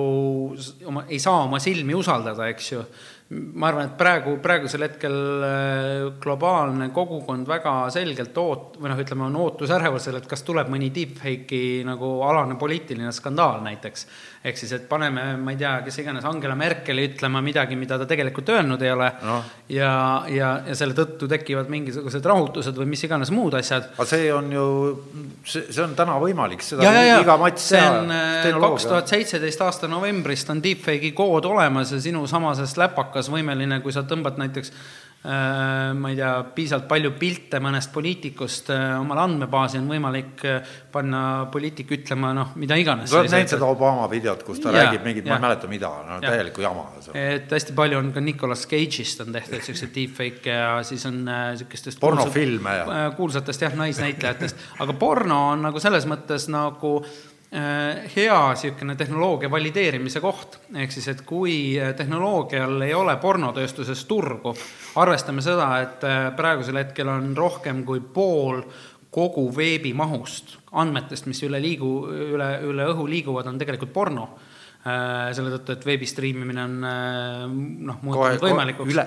oma, 0.86 1.02
ei 1.10 1.18
saa 1.20 1.42
oma 1.44 1.58
silmi 1.60 1.98
usaldada, 1.98 2.46
eks 2.54 2.70
ju 2.72 2.84
ma 3.32 3.70
arvan, 3.70 3.88
et 3.88 3.96
praegu, 3.96 4.34
praegusel 4.44 4.84
hetkel 4.84 5.14
äh, 5.46 6.02
globaalne 6.20 6.90
kogukond 6.94 7.48
väga 7.48 7.72
selgelt 7.94 8.36
oot-, 8.36 8.76
või 8.76 8.92
noh, 8.92 9.00
ütleme, 9.00 9.28
on 9.30 9.38
ootusärevusel, 9.40 10.18
et 10.20 10.28
kas 10.28 10.44
tuleb 10.44 10.68
mõni 10.72 10.90
deepfake'i 10.94 11.80
nagu 11.88 12.18
alane 12.28 12.58
poliitiline 12.60 13.12
skandaal 13.16 13.64
näiteks. 13.64 14.06
Ehk 14.44 14.58
siis, 14.60 14.74
et 14.76 14.82
paneme, 14.88 15.22
ma 15.40 15.54
ei 15.54 15.56
tea, 15.56 15.70
kes 15.86 15.96
iganes 16.02 16.24
Angela 16.28 16.52
Merkeli 16.58 17.06
ütlema 17.08 17.40
midagi, 17.44 17.78
mida 17.80 17.96
ta 18.00 18.04
tegelikult 18.08 18.50
öelnud 18.52 18.82
ei 18.84 18.90
ole 18.92 19.06
no. 19.24 19.38
ja, 19.72 19.92
ja, 20.28 20.50
ja 20.68 20.76
selle 20.76 20.96
tõttu 20.96 21.28
tekivad 21.30 21.70
mingisugused 21.72 22.28
rahutused 22.28 22.76
või 22.76 22.90
mis 22.92 23.04
iganes 23.08 23.32
muud 23.32 23.56
asjad. 23.56 23.88
aga 23.96 24.06
see 24.10 24.28
on 24.34 24.50
ju, 24.52 24.66
see, 25.48 25.64
see 25.70 25.84
on 25.86 25.94
täna 25.96 26.18
võimalik, 26.20 26.64
seda 26.66 26.84
ja, 26.84 27.06
ja, 27.08 27.16
iga 27.24 27.38
matš 27.40 27.70
teha. 27.70 27.86
see 27.88 28.52
on 28.52 28.60
äh, 28.60 28.60
kaks 28.66 28.88
tuhat 28.90 29.14
seitseteist 29.14 29.64
aasta 29.64 29.88
novembrist 29.88 30.52
on 30.52 30.60
deepfake'i 30.64 31.14
kood 31.16 31.48
olemas 31.48 31.94
ja 31.96 32.02
sinu 32.04 32.26
samasest 32.28 32.80
läpakas 32.80 33.32
võimeline, 33.32 33.80
kui 33.80 33.96
sa 33.96 34.04
tõmbad 34.04 34.36
näiteks 34.44 34.76
ma 35.24 36.10
ei 36.12 36.18
tea, 36.18 36.30
piisavalt 36.52 36.84
palju 36.88 37.14
pilte 37.16 37.56
mõnest 37.64 37.88
poliitikust 37.94 38.68
äh, 38.74 38.82
omale 39.00 39.22
andmebaasi, 39.22 39.78
on 39.80 39.88
võimalik 39.88 40.44
äh, 40.44 40.74
panna 40.92 41.22
poliitik 41.52 41.94
ütlema 41.96 42.34
noh, 42.36 42.52
mida 42.60 42.76
iganes. 42.76 43.08
sa 43.08 43.22
oled 43.22 43.32
näinud 43.32 43.54
seda 43.54 43.70
Obama 43.72 44.04
videot, 44.12 44.44
kus 44.44 44.60
ta 44.60 44.68
ja, 44.68 44.84
räägib 44.84 45.08
mingit, 45.08 45.24
ma 45.28 45.38
ei 45.38 45.44
mäleta, 45.46 45.70
mida, 45.70 45.92
no 46.10 46.20
täielikku 46.20 46.64
jama. 46.66 46.86
et 47.16 47.56
hästi 47.56 47.76
palju 47.76 48.02
on 48.02 48.12
ka 48.12 48.20
Nicolas 48.24 48.66
Cage'ist 48.68 49.24
on 49.24 49.32
tehtud 49.32 49.56
niisuguseid 49.56 49.94
deepfake'e 49.96 50.58
ja 50.60 50.72
siis 50.84 51.08
on 51.08 51.22
niisugustest 51.24 52.04
pornofilme 52.04 52.78
ja 52.82 53.04
kuulsatest 53.16 53.64
jah, 53.64 53.78
naisnäitlejatest, 53.80 54.66
aga 54.84 54.98
porno 55.00 55.40
on 55.54 55.70
nagu 55.70 55.80
selles 55.80 56.04
mõttes 56.10 56.50
nagu 56.52 56.98
Äh, 57.08 57.33
hea 57.54 58.38
niisugune 58.50 58.96
tehnoloogia 58.98 59.50
valideerimise 59.50 60.20
koht, 60.22 60.58
ehk 60.74 60.94
siis, 60.94 61.06
et 61.12 61.20
kui 61.26 61.76
äh, 61.78 61.92
tehnoloogial 61.94 62.82
ei 62.82 62.94
ole 62.98 63.14
pornotööstuses 63.22 64.02
turgu, 64.10 64.54
arvestame 64.98 65.44
seda, 65.44 65.68
et 65.84 66.02
äh, 66.08 66.24
praegusel 66.34 66.80
hetkel 66.82 67.12
on 67.12 67.30
rohkem 67.38 67.84
kui 67.86 68.02
pool 68.02 68.64
kogu 69.14 69.46
veebimahust, 69.54 70.56
andmetest, 70.74 71.28
mis 71.30 71.44
üle 71.46 71.60
liigu, 71.62 71.92
üle, 72.34 72.50
üle 72.66 72.88
õhu 72.90 73.06
liiguvad, 73.06 73.46
on 73.46 73.60
tegelikult 73.60 73.94
porno. 73.94 74.28
selle 74.84 75.48
tõttu, 75.54 75.72
et 75.72 75.86
veebi 75.86 76.04
striimimine 76.04 76.60
on 76.60 76.74
noh, 76.82 78.02
muutunud 78.02 78.42
võimalikuks. 78.42 78.98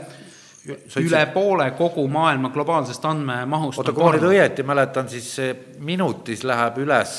Üle 1.02 1.22
poole 1.34 1.70
kogu 1.78 2.08
maailma 2.12 2.52
globaalsest 2.54 3.06
andmemahust. 3.06 3.82
oota, 3.82 3.94
kui 3.96 4.06
ma 4.06 4.14
nüüd 4.16 4.28
õieti 4.32 4.66
mäletan, 4.68 5.10
siis 5.12 5.34
minutis 5.80 6.44
läheb 6.48 6.82
üles 6.84 7.18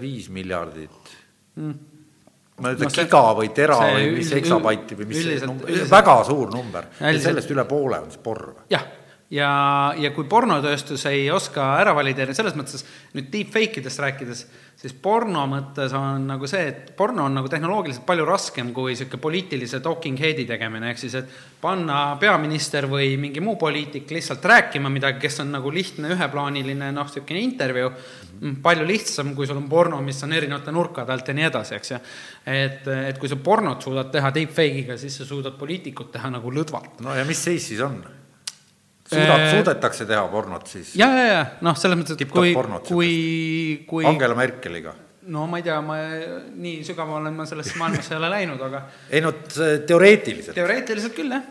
viis 0.00 0.28
miljardit 0.32 1.14
mm. 1.56 1.74
ma 2.60 2.70
ei 2.70 2.78
ütle 2.78 2.90
no, 2.90 2.94
giga 3.00 3.24
või 3.40 3.52
tera 3.56 3.80
või 3.88 4.08
mis 4.20 4.32
eksabaiti 4.40 4.98
või 5.00 5.10
mis, 5.12 5.24
üldiselt, 5.24 5.66
üldiselt, 5.66 5.92
väga 5.92 6.16
suur 6.28 6.54
number 6.54 6.90
sellest 7.00 7.54
üle 7.56 7.66
poole 7.68 8.02
on 8.04 8.10
siis 8.12 8.24
porr. 8.24 8.48
jah 8.72 8.88
ja, 9.30 9.50
ja 9.98 10.10
kui 10.14 10.26
pornotööstus 10.28 11.04
ei 11.10 11.28
oska 11.30 11.74
ära 11.78 11.94
valideerida, 11.94 12.34
selles 12.36 12.56
mõttes 12.58 12.82
nüüd 13.14 13.30
deepfake 13.30 13.78
idest 13.80 14.02
rääkides, 14.02 14.42
siis 14.80 14.94
porno 15.02 15.44
mõttes 15.50 15.94
on 15.96 16.26
nagu 16.32 16.48
see, 16.50 16.64
et 16.72 16.90
porno 16.98 17.26
on 17.28 17.38
nagu 17.38 17.50
tehnoloogiliselt 17.52 18.06
palju 18.08 18.26
raskem 18.26 18.72
kui 18.74 18.94
niisugune 18.94 19.22
poliitilise 19.22 19.80
talking 19.84 20.18
head'i 20.18 20.48
tegemine, 20.48 20.90
ehk 20.90 21.02
siis 21.02 21.14
et 21.20 21.30
panna 21.62 22.16
peaminister 22.20 22.88
või 22.90 23.14
mingi 23.22 23.42
muu 23.44 23.54
poliitik 23.60 24.10
lihtsalt 24.10 24.44
rääkima 24.50 24.90
midagi, 24.90 25.22
kes 25.22 25.42
on 25.44 25.54
nagu 25.54 25.70
lihtne 25.74 26.14
üheplaaniline 26.16 26.90
noh, 26.96 27.06
niisugune 27.06 27.46
intervjuu, 27.46 27.94
mm, 28.40 28.60
palju 28.64 28.86
lihtsam, 28.88 29.34
kui 29.38 29.46
sul 29.46 29.62
on 29.62 29.68
porno, 29.70 30.02
mis 30.02 30.18
on 30.26 30.34
erinevate 30.34 30.74
nurkade 30.74 31.14
alt 31.14 31.30
ja 31.30 31.38
nii 31.38 31.50
edasi, 31.52 31.76
eks 31.78 31.94
ju. 31.94 32.04
et, 32.50 32.88
et 33.12 33.18
kui 33.20 33.30
sa 33.30 33.38
pornot 33.38 33.86
suudad 33.86 34.10
teha 34.10 34.34
deepfake'iga, 34.34 34.98
siis 34.98 35.22
sa 35.22 35.28
suudad 35.28 35.54
poliitikut 35.60 36.10
teha 36.16 36.32
nagu 36.34 36.50
lõdvalt. 36.50 37.04
no 37.06 37.14
ja 37.14 37.22
mis 37.28 37.44
seis 37.46 37.70
siis 37.70 37.84
on? 37.86 38.00
Suudab, 39.10 39.44
äh, 39.44 39.52
suudetakse 39.56 40.06
teha 40.08 40.24
pornot 40.30 40.66
siis? 40.70 40.94
ja, 40.98 41.10
ja, 41.16 41.28
ja 41.30 41.44
noh, 41.66 41.78
selles 41.78 41.98
mõttes, 42.00 42.18
et 42.18 42.30
kui, 42.30 42.54
kui, 42.88 43.14
kui 43.90 44.08
Angela 44.08 44.38
Merkeliga? 44.38 44.94
no 45.30 45.46
ma 45.50 45.60
ei 45.60 45.66
tea, 45.66 45.78
ma 45.84 46.00
nii 46.00 46.82
sügavale 46.86 47.32
ma 47.34 47.46
sellesse 47.48 47.78
maailmasse 47.80 48.14
ei 48.14 48.20
ole 48.20 48.34
läinud, 48.36 48.60
aga 48.70 48.84
ei 49.10 49.24
no 49.24 49.32
teoreetiliselt. 49.42 50.54
teoreetiliselt 50.56 51.16
küll, 51.16 51.34
jah. 51.34 51.44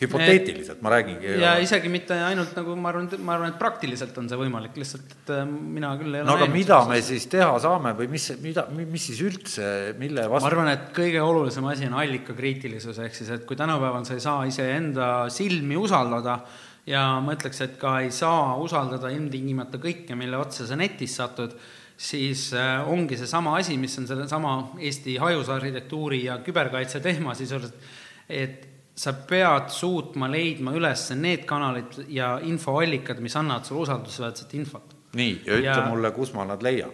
hüpoteetiliselt 0.00 0.78
et, 0.78 0.84
ma 0.84 0.92
räägingi. 0.94 1.34
ja 1.42 1.56
isegi 1.60 1.90
mitte 1.92 2.16
ainult 2.28 2.54
nagu 2.56 2.76
ma 2.78 2.92
arvan, 2.92 3.10
ma 3.26 3.34
arvan, 3.36 3.52
et 3.52 3.58
praktiliselt 3.60 4.16
on 4.20 4.30
see 4.30 4.38
võimalik, 4.40 4.78
lihtsalt 4.80 5.16
et 5.16 5.34
äh, 5.36 5.42
mina 5.48 5.92
küll 6.00 6.14
ei 6.14 6.22
ole 6.22 6.30
no 6.30 6.38
aga 6.38 6.48
mida 6.52 6.80
me 6.88 7.00
siis 7.04 7.26
teha 7.32 7.52
saame 7.64 7.92
või 7.98 8.08
mis, 8.14 8.30
mida, 8.44 8.68
mis 8.78 9.10
siis 9.10 9.20
üldse, 9.26 9.68
mille 10.00 10.28
vastu 10.30 10.46
ma 10.46 10.54
arvan, 10.54 10.72
et 10.76 10.88
kõige 10.96 11.20
olulisem 11.24 11.68
asi 11.72 11.90
on 11.90 11.98
allikakriitilisus, 12.04 13.04
ehk 13.04 13.20
siis 13.20 13.34
et 13.36 13.46
kui 13.48 13.58
tänapäeval 13.58 14.08
sa 14.08 14.16
ei 14.16 14.24
saa 14.24 14.48
iseenda 14.48 15.12
silmi 15.34 15.76
usaldada, 15.80 16.40
ja 16.86 17.02
ma 17.24 17.34
ütleks, 17.36 17.60
et 17.64 17.76
ka 17.80 17.98
ei 18.04 18.10
saa 18.14 18.56
usaldada 18.60 19.10
ilmtingimata 19.12 19.80
kõike, 19.82 20.16
mille 20.18 20.38
otsa 20.40 20.66
sa 20.68 20.78
netis 20.78 21.16
satud, 21.20 21.54
siis 22.00 22.48
äh, 22.56 22.88
ongi 22.88 23.18
seesama 23.20 23.56
asi, 23.58 23.76
mis 23.80 23.98
on 24.00 24.08
sellesama 24.08 24.54
Eesti 24.80 25.18
hajusarhitektuuri 25.20 26.24
ja 26.24 26.38
küberkaitse 26.44 27.02
teema 27.04 27.34
sisuliselt, 27.36 27.76
et 28.28 28.66
sa 29.00 29.12
pead 29.12 29.68
suutma 29.72 30.28
leidma 30.30 30.72
üles 30.76 31.06
need 31.16 31.44
kanalid 31.48 32.02
ja 32.12 32.34
infoallikad, 32.44 33.20
mis 33.24 33.36
annavad 33.36 33.68
sulle 33.68 33.86
usaldusväärset 33.86 34.56
infot. 34.60 34.96
nii, 35.16 35.40
ja 35.46 35.56
ütle 35.58 35.70
ja, 35.70 35.86
mulle, 35.88 36.12
kus 36.14 36.34
ma 36.36 36.44
nad 36.46 36.62
leian 36.62 36.92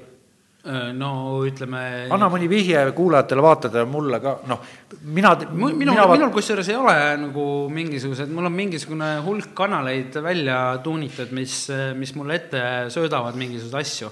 no 0.97 1.11
ütleme. 1.47 1.81
anna 2.12 2.29
mõni 2.33 2.49
vihje 2.51 2.83
kuulajatele-vaatajatele, 2.97 3.87
mulle 3.91 4.21
ka, 4.23 4.37
noh, 4.51 4.62
mina. 5.05 5.35
minul, 5.51 5.77
minul, 5.79 6.01
minul 6.12 6.33
kusjuures 6.35 6.71
ei 6.73 6.79
ole 6.79 6.97
nagu 7.23 7.45
mingisugused, 7.73 8.33
mul 8.35 8.51
on 8.51 8.57
mingisugune 8.57 9.11
hulk 9.27 9.53
kanaleid 9.59 10.19
välja 10.25 10.61
tuunitud, 10.85 11.35
mis, 11.37 11.67
mis 11.99 12.17
mulle 12.19 12.41
ette 12.41 12.64
söödavad 12.95 13.39
mingisuguseid 13.39 13.83
asju 13.83 14.11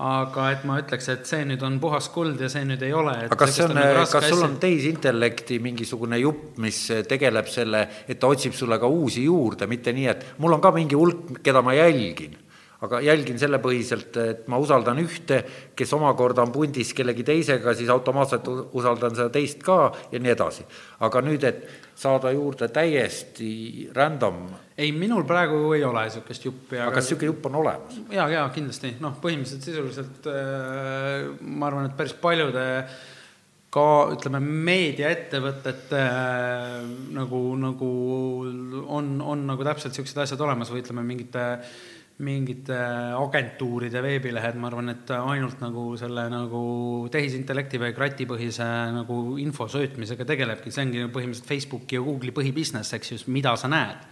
aga 0.00 0.46
et 0.54 0.62
ma 0.64 0.78
ütleks, 0.80 1.10
et 1.12 1.26
see 1.28 1.44
nüüd 1.44 1.60
on 1.66 1.76
puhas 1.80 2.06
kuld 2.12 2.40
ja 2.40 2.48
see 2.48 2.64
nüüd 2.64 2.80
ei 2.86 2.92
ole. 2.96 3.16
aga 3.26 3.36
kas 3.36 3.58
see 3.58 3.66
on, 3.66 3.74
nagu 3.76 4.04
kas 4.08 4.28
sul 4.32 4.44
on 4.46 4.56
tehisintellekti 4.62 5.58
mingisugune 5.60 6.20
jupp, 6.22 6.54
mis 6.64 6.78
tegeleb 7.08 7.50
selle, 7.52 7.82
et 8.08 8.20
ta 8.20 8.30
otsib 8.32 8.56
sulle 8.56 8.80
ka 8.80 8.88
uusi 8.88 9.26
juurde, 9.26 9.68
mitte 9.68 9.92
nii, 9.96 10.06
et 10.14 10.30
mul 10.40 10.56
on 10.56 10.62
ka 10.64 10.72
mingi 10.76 10.96
hulk, 10.96 11.42
keda 11.44 11.60
ma 11.64 11.76
jälgin 11.76 12.38
aga 12.84 13.00
jälgin 13.04 13.38
selle 13.40 13.60
põhiselt, 13.60 14.16
et 14.22 14.46
ma 14.48 14.58
usaldan 14.60 15.00
ühte, 15.02 15.42
kes 15.76 15.92
omakorda 15.96 16.46
on 16.46 16.52
pundis 16.54 16.94
kellegi 16.96 17.24
teisega, 17.28 17.74
siis 17.76 17.92
automaatselt 17.92 18.48
usaldan 18.78 19.16
seda 19.18 19.28
teist 19.34 19.60
ka 19.64 19.90
ja 20.12 20.20
nii 20.22 20.32
edasi. 20.32 20.64
aga 21.04 21.22
nüüd, 21.24 21.44
et 21.44 21.60
saada 22.00 22.32
juurde 22.32 22.70
täiesti 22.72 23.90
random. 23.96 24.46
ei, 24.78 24.92
minul 24.96 25.26
praegu 25.28 25.74
ei 25.76 25.84
ole 25.84 26.06
niisugust 26.08 26.48
juppi. 26.48 26.80
aga 26.80 26.96
kas 26.96 27.04
niisugune 27.04 27.32
jupp 27.34 27.46
on 27.50 27.60
olemas? 27.60 28.00
jaa, 28.16 28.28
jaa, 28.32 28.48
kindlasti, 28.56 28.96
noh, 29.04 29.16
põhimõtteliselt 29.20 29.70
sisuliselt 29.70 30.32
äh, 30.32 31.28
ma 31.40 31.68
arvan, 31.68 31.90
et 31.90 31.96
päris 32.00 32.16
paljude 32.16 32.66
ka 33.70 33.86
ütleme, 34.16 34.40
meediaettevõtete 34.40 36.00
äh, 36.00 36.80
nagu, 37.20 37.44
nagu 37.60 37.94
on, 38.88 39.14
on 39.20 39.46
nagu 39.52 39.68
täpselt 39.68 39.92
niisugused 39.92 40.24
asjad 40.24 40.48
olemas 40.48 40.72
või 40.72 40.80
ütleme, 40.80 41.04
mingite 41.12 41.44
äh, 41.52 41.80
mingite 42.20 42.76
agentuuride 43.16 44.02
veebilehed, 44.04 44.58
ma 44.60 44.68
arvan, 44.70 44.92
et 44.92 45.12
ainult 45.16 45.62
nagu 45.62 45.84
selle 46.00 46.26
nagu 46.32 46.62
tehisintellekti 47.12 47.80
või 47.82 47.94
kratipõhise 47.96 48.66
nagu 48.96 49.38
info 49.42 49.68
söötmisega 49.70 50.26
tegelebki, 50.28 50.72
see 50.72 50.86
ongi 50.86 51.06
põhimõtteliselt 51.08 51.48
Facebooki 51.48 51.98
ja 51.98 52.04
Google'i 52.04 52.36
põhibusiness, 52.36 52.96
eks 52.98 53.14
ju, 53.14 53.20
mida 53.32 53.56
sa 53.60 53.70
näed 53.72 54.04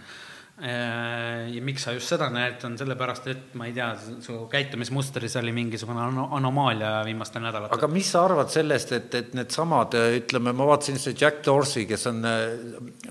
ja 0.59 1.61
miks 1.62 1.84
sa 1.86 1.92
just 1.94 2.11
seda 2.11 2.26
näed, 2.34 2.56
on 2.66 2.74
sellepärast, 2.80 3.26
et 3.30 3.52
ma 3.59 3.68
ei 3.68 3.74
tea, 3.76 3.86
su 4.24 4.40
käitumismustris 4.50 5.36
oli 5.38 5.52
mingisugune 5.54 6.02
anomaalia 6.34 7.04
viimastel 7.06 7.44
nädalatel. 7.44 7.78
aga 7.78 7.90
mis 7.92 8.11
sa 8.11 8.24
arvad 8.26 8.50
sellest, 8.50 8.94
et, 8.96 9.14
et 9.14 9.36
needsamad, 9.38 9.94
ütleme, 10.18 10.54
ma 10.59 10.66
vaatasin 10.72 10.98
see 10.98 11.14
Jack 11.18 11.44
Dorsey, 11.46 11.86
kes 11.86 12.09
on, 12.11 12.26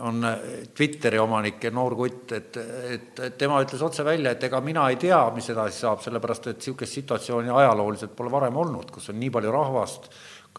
on 0.10 0.28
Twitteri 0.76 1.22
omanik 1.24 1.64
ja 1.64 1.72
noor 1.72 1.96
kutt, 2.00 2.36
et, 2.36 2.60
et 2.98 3.24
tema 3.40 3.62
ütles 3.64 3.86
otse 3.86 4.04
välja, 4.08 4.36
et 4.36 4.44
ega 4.50 4.60
mina 4.66 4.90
ei 4.92 5.00
tea, 5.00 5.22
mis 5.36 5.48
edasi 5.54 5.86
saab, 5.86 6.04
sellepärast 6.04 6.52
et 6.52 6.60
niisugust 6.60 7.00
situatsiooni 7.00 7.54
ajalooliselt 7.54 8.16
pole 8.18 8.34
varem 8.34 8.60
olnud, 8.60 8.92
kus 8.92 9.08
on 9.14 9.20
nii 9.22 9.32
palju 9.38 9.56
rahvast 9.56 10.12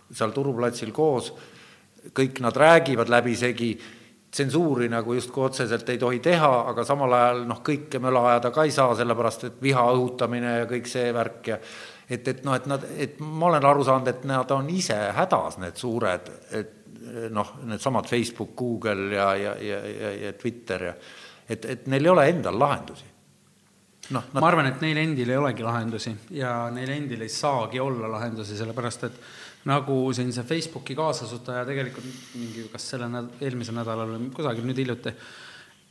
seal 0.08 0.32
turuplatsil 0.32 0.92
koos, 0.96 1.34
kõik 2.16 2.40
nad 2.40 2.56
räägivad 2.56 3.10
läbisegi 3.12 3.74
tsensuuri 4.30 4.88
nagu 4.92 5.14
justkui 5.16 5.44
otseselt 5.46 5.88
ei 5.88 5.98
tohi 5.98 6.18
teha, 6.24 6.50
aga 6.70 6.84
samal 6.84 7.12
ajal 7.16 7.44
noh, 7.48 7.62
kõike 7.64 8.00
möla 8.02 8.24
ajada 8.32 8.50
ka 8.54 8.64
ei 8.68 8.74
saa, 8.74 8.96
sellepärast 8.96 9.46
et 9.48 9.62
viha 9.62 9.84
õhutamine 9.94 10.58
ja 10.60 10.66
kõik 10.68 10.90
see 10.90 11.12
värk 11.16 11.52
ja 11.52 11.60
et, 12.08 12.28
et 12.28 12.42
noh, 12.44 12.56
et 12.56 12.66
nad, 12.68 12.84
et 12.98 13.20
ma 13.20 13.48
olen 13.48 13.68
aru 13.68 13.86
saanud, 13.88 14.10
et 14.12 14.26
nad 14.28 14.52
on 14.56 14.68
ise 14.72 14.98
hädas, 15.16 15.58
need 15.62 15.80
suured, 15.80 16.28
et 16.56 16.76
noh, 17.32 17.54
needsamad 17.68 18.08
Facebook, 18.08 18.52
Google 18.56 19.14
ja, 19.16 19.32
ja, 19.36 19.56
ja, 19.64 19.80
ja, 19.88 20.12
ja 20.26 20.36
Twitter 20.36 20.90
ja 20.90 20.94
et, 21.48 21.64
et 21.64 21.86
neil 21.88 22.04
ei 22.04 22.12
ole 22.12 22.26
endal 22.28 22.58
lahendusi. 22.60 23.06
Noh 24.08 24.24
nad... 24.32 24.40
ma 24.40 24.48
arvan, 24.48 24.70
et 24.70 24.82
neil 24.84 25.00
endil 25.02 25.32
ei 25.32 25.40
olegi 25.40 25.64
lahendusi 25.64 26.14
ja 26.36 26.52
neil 26.72 26.92
endil 26.94 27.24
ei 27.24 27.32
saagi 27.32 27.80
olla 27.80 28.10
lahendusi, 28.12 28.56
sellepärast 28.56 29.08
et 29.08 29.20
nagu 29.66 29.98
siin 30.14 30.30
see 30.32 30.46
Facebooki 30.46 30.94
kaasasutaja 30.98 31.64
tegelikult 31.68 32.06
mingi, 32.38 32.68
kas 32.72 32.90
selle 32.94 33.08
näd-, 33.10 33.34
eelmisel 33.42 33.76
nädalal 33.76 34.14
või 34.14 34.30
kusagil 34.34 34.66
nüüd 34.68 34.78
hiljuti, 34.78 35.12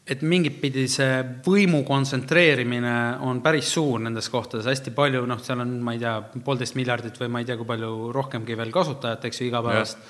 et 0.08 0.24
mingit 0.24 0.62
pidi 0.62 0.86
see 0.92 1.20
võimu 1.46 1.82
kontsentreerimine 1.88 2.94
on 3.28 3.42
päris 3.44 3.74
suur 3.76 4.00
nendes 4.04 4.30
kohtades, 4.32 4.70
hästi 4.70 4.94
palju, 4.96 5.26
noh, 5.28 5.42
seal 5.44 5.62
on, 5.66 5.76
ma 5.84 5.98
ei 5.98 6.02
tea, 6.02 6.16
poolteist 6.46 6.78
miljardit 6.80 7.20
või 7.20 7.34
ma 7.34 7.44
ei 7.44 7.50
tea, 7.50 7.58
kui 7.60 7.68
palju 7.68 8.14
rohkemgi 8.16 8.58
veel 8.58 8.72
kasutajat, 8.74 9.28
eks 9.28 9.42
ju, 9.42 9.50
igapäevast. 9.52 10.10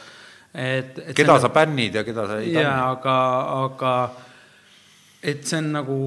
et, 0.54 0.94
et 1.02 1.16
keda 1.18 1.34
selle... 1.34 1.42
sa 1.48 1.54
bännid 1.56 1.98
ja 1.98 2.06
keda 2.08 2.28
sa 2.30 2.40
ei 2.44 2.54
bänni. 2.54 2.62
jaa, 2.62 2.92
aga, 2.94 3.18
aga 3.66 3.94
et 5.28 5.44
see 5.50 5.60
on 5.64 5.72
nagu, 5.74 5.98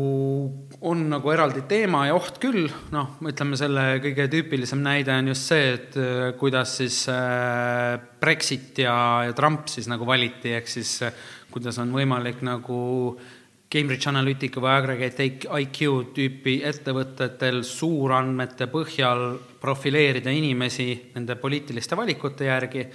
on 0.81 1.03
nagu 1.11 1.29
eraldi 1.33 1.67
teema 1.69 2.07
ja 2.09 2.15
oht 2.17 2.39
küll, 2.41 2.65
noh, 2.95 3.19
ütleme 3.29 3.59
selle 3.61 3.83
kõige 4.01 4.29
tüüpilisem 4.33 4.81
näide 4.81 5.13
on 5.13 5.29
just 5.29 5.51
see, 5.51 5.75
et 5.75 5.99
äh, 6.01 6.31
kuidas 6.41 6.79
siis 6.81 7.03
äh, 7.13 7.99
Brexit 8.21 8.81
ja, 8.81 8.95
ja 9.29 9.37
Trump 9.37 9.69
siis 9.69 9.91
nagu 9.93 10.09
valiti, 10.09 10.55
ehk 10.57 10.73
siis 10.73 10.95
äh, 11.05 11.13
kuidas 11.53 11.79
on 11.83 11.93
võimalik 11.93 12.41
nagu 12.47 12.81
Cambridge 13.71 14.09
Analytica 14.11 14.63
või 14.63 14.71
Aggregate 14.73 15.27
IQ 15.29 15.83
tüüpi 16.17 16.57
ettevõtetel 16.67 17.61
suurandmete 17.67 18.67
põhjal 18.73 19.37
profileerida 19.61 20.33
inimesi 20.35 20.89
nende 21.15 21.37
poliitiliste 21.39 21.99
valikute 21.99 22.49
järgi. 22.49 22.89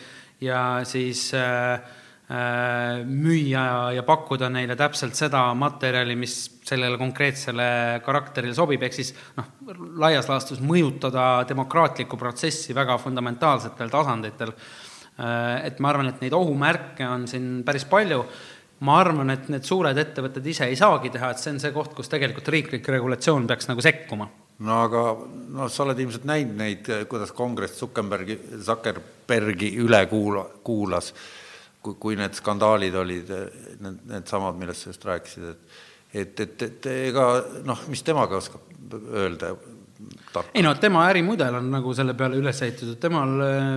Ja 0.44 0.82
siis 0.84 1.30
äh, 1.38 1.80
müüa 2.26 3.66
ja 3.94 4.02
pakkuda 4.02 4.48
neile 4.50 4.74
täpselt 4.76 5.14
seda 5.14 5.44
materjali, 5.54 6.16
mis 6.18 6.34
sellele 6.66 6.98
konkreetsele 6.98 7.68
karakterile 8.06 8.56
sobib, 8.58 8.82
ehk 8.88 8.98
siis 8.98 9.12
noh, 9.38 9.52
laias 10.02 10.26
laastus 10.32 10.64
mõjutada 10.66 11.46
demokraatlikku 11.46 12.18
protsessi 12.18 12.74
väga 12.74 12.98
fundamentaalsetel 13.04 13.94
tasanditel. 13.94 14.56
Äh, 15.22 15.68
et 15.70 15.80
ma 15.80 15.94
arvan, 15.94 16.10
et 16.10 16.26
neid 16.26 16.34
ohumärke 16.36 17.06
on 17.08 17.28
siin 17.30 17.62
päris 17.68 17.86
palju, 17.88 18.24
ma 18.90 18.98
arvan, 19.04 19.30
et 19.32 19.46
need 19.54 19.64
suured 19.64 19.98
ettevõtted 19.98 20.50
ise 20.50 20.66
ei 20.68 20.76
saagi 20.80 21.14
teha, 21.14 21.30
et 21.32 21.40
see 21.40 21.54
on 21.54 21.62
see 21.62 21.72
koht, 21.78 21.94
kus 21.96 22.10
tegelikult 22.12 22.50
riiklik 22.52 22.90
regulatsioon 22.98 23.46
peaks 23.48 23.70
nagu 23.70 23.86
sekkuma. 23.86 24.28
No 24.66 24.82
aga 24.88 25.08
noh, 25.54 25.70
sa 25.70 25.86
oled 25.86 26.02
ilmselt 26.02 26.26
näinud 26.28 26.58
neid, 26.58 26.94
kuidas 27.12 27.32
kongress 27.36 27.78
Zuckerbergi, 27.80 28.40
Zuckerbergi 28.66 29.76
üle 29.84 30.06
kuula, 30.10 30.48
kuulas 30.66 31.14
kui, 31.86 31.98
kui 32.02 32.18
need 32.20 32.38
skandaalid 32.38 32.96
olid, 32.98 33.30
need, 33.84 34.02
needsamad, 34.10 34.58
millest 34.60 34.86
sa 34.86 34.94
just 34.94 35.06
rääkisid, 35.06 35.52
et 35.52 35.84
et, 36.16 36.40
et, 36.40 36.62
et 36.64 36.86
ega 37.10 37.24
noh, 37.68 37.80
mis 37.92 38.04
temaga 38.06 38.38
oskab 38.40 38.94
öelda 39.20 39.50
tarka? 40.32 40.52
ei 40.56 40.64
no 40.64 40.72
tema 40.80 41.06
ärimudel 41.10 41.58
on 41.60 41.68
nagu 41.74 41.92
selle 41.98 42.16
peale 42.16 42.40
üles 42.40 42.62
ehitatud, 42.64 42.96
temal 43.02 43.34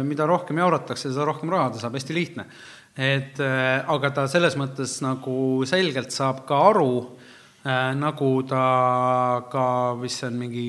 mida 0.06 0.26
rohkem 0.28 0.60
jauratakse, 0.62 1.10
seda 1.10 1.26
rohkem 1.26 1.50
raha 1.50 1.72
ta 1.74 1.82
saab, 1.82 1.96
hästi 1.98 2.14
lihtne. 2.14 2.46
et 2.94 3.40
äh, 3.42 3.82
aga 3.94 4.12
ta 4.14 4.28
selles 4.30 4.54
mõttes 4.60 5.00
nagu 5.02 5.64
selgelt 5.66 6.14
saab 6.14 6.44
ka 6.46 6.60
aru 6.70 6.92
äh,, 7.64 7.90
nagu 7.98 8.30
ta 8.46 8.62
ka, 9.50 9.66
mis 9.98 10.20
see 10.20 10.30
on, 10.30 10.38
mingi 10.44 10.68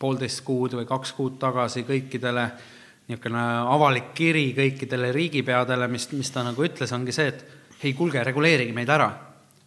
poolteist 0.00 0.44
kuud 0.44 0.76
või 0.76 0.88
kaks 0.90 1.16
kuud 1.16 1.40
tagasi 1.40 1.86
kõikidele 1.88 2.48
äh, 2.50 2.70
niisugune 3.08 3.42
avalik 3.74 4.12
kiri 4.16 4.46
kõikidele 4.56 5.10
riigipeadele, 5.12 5.88
mis, 5.92 6.08
mis 6.16 6.30
ta 6.32 6.44
nagu 6.46 6.64
ütles, 6.64 6.92
ongi 6.96 7.12
see, 7.12 7.28
et 7.32 7.44
ei, 7.84 7.92
kuulge, 7.92 8.22
reguleerige 8.24 8.72
meid 8.76 8.88
ära. 8.88 9.12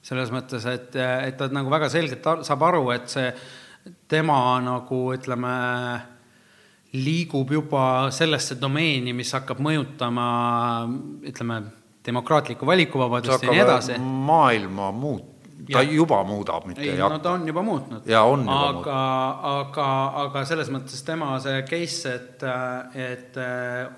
selles 0.07 0.29
mõttes, 0.31 0.63
et, 0.71 0.95
et 0.95 1.35
ta 1.35 1.49
nagu 1.51 1.69
väga 1.69 1.89
selgelt 1.91 2.23
saab 2.47 2.61
aru, 2.63 2.85
et 2.93 3.09
see 3.11 3.27
tema 4.07 4.38
nagu 4.63 5.01
ütleme, 5.13 5.55
liigub 6.95 7.51
juba 7.51 7.81
sellesse 8.15 8.55
domeeni, 8.61 9.13
mis 9.13 9.33
hakkab 9.35 9.59
mõjutama 9.59 10.27
ütleme, 11.27 11.59
demokraatlikku 12.07 12.65
valikuvabadust 12.65 13.43
ja 13.43 13.51
nii 13.51 13.63
edasi. 13.65 13.97
maailma 13.99 14.91
muut-, 14.95 15.36
ta 15.72 15.82
ja. 15.84 15.91
juba 15.99 16.22
muudab, 16.28 16.65
mitte 16.70 16.82
ei, 16.82 16.93
ei 16.93 17.01
hakka. 17.01 17.18
no 17.18 17.24
ta 17.24 17.34
on 17.36 17.45
juba 17.47 17.63
muutnud. 17.65 18.07
ja 18.09 18.24
on 18.28 18.45
juba 18.45 18.57
aga, 18.70 18.72
muutnud. 18.74 19.51
aga, 19.53 19.89
aga 20.24 20.43
selles 20.49 20.72
mõttes 20.74 21.03
tema 21.07 21.34
see 21.43 21.61
case, 21.70 22.15
et, 22.15 22.47
et 23.07 23.39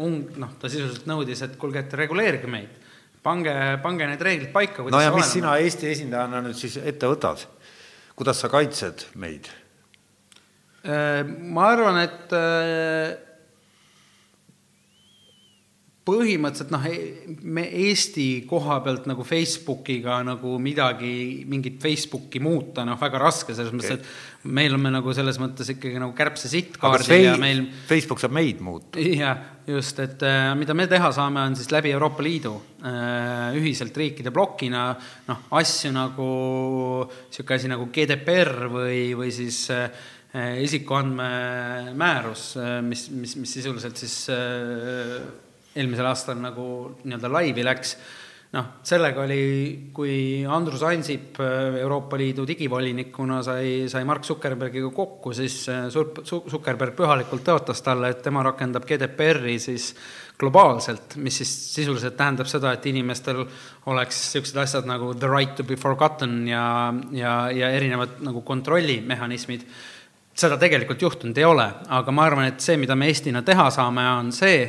on, 0.06 0.20
noh, 0.42 0.58
ta 0.62 0.72
sisuliselt 0.72 1.08
nõudis, 1.10 1.44
et 1.46 1.56
kuulge, 1.62 1.86
et 1.86 1.96
reguleerige 2.02 2.50
meid. 2.52 2.76
pange, 3.24 3.56
pange 3.84 4.10
need 4.10 4.28
reeglid 4.30 4.54
paika. 4.56 4.84
no 4.84 5.02
ja 5.02 5.14
mis 5.14 5.24
olema. 5.24 5.32
sina 5.36 5.56
Eesti 5.62 5.90
esindajana 5.94 6.44
nüüd 6.46 6.60
siis 6.60 6.78
ette 6.84 7.10
võtad? 7.10 7.48
kuidas 8.20 8.42
sa 8.44 8.52
kaitsed 8.52 9.08
meid? 9.16 9.48
Äh, 10.84 11.24
ma 11.24 11.72
arvan, 11.74 12.02
et 12.04 12.34
põhimõtteliselt 16.10 16.74
noh, 16.74 16.86
e-, 16.90 17.38
me 17.46 17.66
Eesti 17.86 18.28
koha 18.50 18.80
pealt 18.86 19.06
nagu 19.10 19.26
Facebookiga 19.28 20.20
nagu 20.26 20.56
midagi, 20.62 21.46
mingit 21.50 21.80
Facebooki 21.84 22.42
muuta, 22.44 22.86
noh, 22.88 23.00
väga 23.00 23.22
raske, 23.22 23.56
selles 23.58 23.76
mõttes, 23.76 24.00
et 24.00 24.50
meil 24.50 24.76
on 24.76 24.84
me 24.84 24.92
nagu 24.94 25.14
selles 25.16 25.40
mõttes 25.42 25.70
ikkagi 25.76 26.00
nagu 26.02 26.14
kärbse 26.18 26.52
sittkaardil 26.52 27.26
ja 27.26 27.38
meil 27.40 27.66
Facebook 27.90 28.22
saab 28.22 28.36
meid 28.38 28.62
muuta. 28.64 29.02
jah, 29.04 29.42
just, 29.70 30.00
et 30.04 30.24
äh, 30.26 30.52
mida 30.60 30.76
me 30.78 30.88
teha 30.92 31.12
saame, 31.16 31.44
on 31.46 31.58
siis 31.60 31.72
läbi 31.74 31.92
Euroopa 31.96 32.24
Liidu 32.26 32.56
äh, 32.84 33.58
ühiselt 33.60 33.98
riikide 34.00 34.34
plokina 34.36 34.86
noh, 35.30 35.44
asju 35.60 35.92
nagu 35.96 36.30
niisugune 37.10 37.60
asi 37.60 37.74
nagu 37.74 37.90
GDPR 37.94 38.70
või, 38.72 39.04
või 39.20 39.34
siis 39.36 39.66
äh, 39.76 39.90
isikuandmemäärus, 40.64 42.44
mis, 42.86 43.08
mis, 43.18 43.32
mis 43.42 43.54
sisuliselt 43.58 43.98
siis 43.98 44.28
eelmisel 45.76 46.10
aastal 46.10 46.40
nagu 46.42 46.66
nii-öelda 47.04 47.32
laivi 47.32 47.66
läks, 47.66 47.96
noh, 48.56 48.70
sellega 48.86 49.22
oli, 49.28 49.42
kui 49.94 50.46
Andrus 50.50 50.82
Ansip 50.88 51.38
Euroopa 51.42 52.18
Liidu 52.18 52.48
digivolinikuna 52.50 53.44
sai, 53.46 53.84
sai 53.92 54.08
Mark 54.10 54.26
Zuckerbergiga 54.26 54.90
kokku, 54.96 55.34
siis 55.38 55.62
Zuckerberg 55.94 56.98
pühalikult 56.98 57.46
tõotas 57.46 57.84
talle, 57.86 58.10
et 58.10 58.24
tema 58.26 58.42
rakendab 58.48 58.88
GDPR-i 58.90 59.60
siis 59.62 59.92
globaalselt, 60.40 61.18
mis 61.20 61.42
siis 61.42 61.52
sisuliselt 61.76 62.16
tähendab 62.18 62.48
seda, 62.50 62.72
et 62.74 62.86
inimestel 62.90 63.44
oleks 63.92 64.24
niisugused 64.24 64.60
asjad 64.62 64.88
nagu 64.88 65.12
the 65.14 65.28
right 65.28 65.56
to 65.58 65.66
be 65.68 65.76
forgotten 65.78 66.46
ja, 66.48 66.64
ja, 67.12 67.34
ja 67.52 67.72
erinevad 67.76 68.22
nagu 68.24 68.42
kontrollimehhanismid. 68.48 69.66
Seda 70.40 70.56
tegelikult 70.58 71.02
juhtunud 71.04 71.38
ei 71.38 71.44
ole, 71.46 71.66
aga 71.92 72.14
ma 72.16 72.24
arvan, 72.30 72.48
et 72.54 72.64
see, 72.64 72.80
mida 72.80 72.96
me 72.96 73.12
Eestina 73.12 73.44
teha 73.44 73.68
saame, 73.76 74.06
on 74.22 74.32
see, 74.32 74.64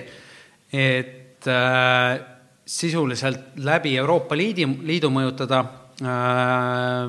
et 0.72 1.46
äh, 1.50 2.20
sisuliselt 2.66 3.58
läbi 3.64 3.96
Euroopa 3.98 4.36
Liidi, 4.38 4.66
Liidu 4.86 5.10
mõjutada 5.12 5.62
äh, 6.00 7.08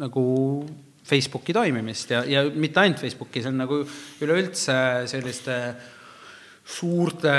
nagu 0.00 0.24
Facebooki 1.04 1.52
toimimist 1.52 2.14
ja, 2.14 2.22
ja 2.24 2.46
mitte 2.48 2.80
ainult 2.80 3.02
Facebooki, 3.02 3.42
see 3.44 3.52
on 3.52 3.60
nagu 3.60 3.82
üleüldse 4.24 4.76
selliste 5.10 5.58
suurte 6.64 7.32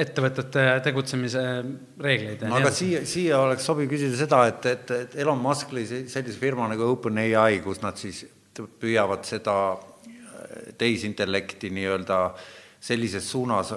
ettevõtete 0.00 0.62
tegutsemise 0.86 1.42
reegleid. 2.00 2.46
aga 2.48 2.70
siia, 2.72 3.02
siia 3.04 3.42
oleks 3.44 3.68
sobiv 3.68 3.90
küsida 3.90 4.16
seda, 4.16 4.46
et, 4.48 4.68
et, 4.70 4.94
et 4.96 5.18
Elon 5.20 5.42
Musk 5.42 5.74
lõi 5.76 5.84
sellise 5.84 6.38
firma 6.40 6.70
nagu 6.70 6.88
OpenAI, 6.94 7.60
kus 7.60 7.82
nad 7.84 8.00
siis 8.00 8.24
püüavad 8.80 9.28
seda 9.28 9.58
tehisintellekti 10.80 11.68
nii-öelda 11.76 12.22
sellises 12.80 13.28
suunas 13.30 13.74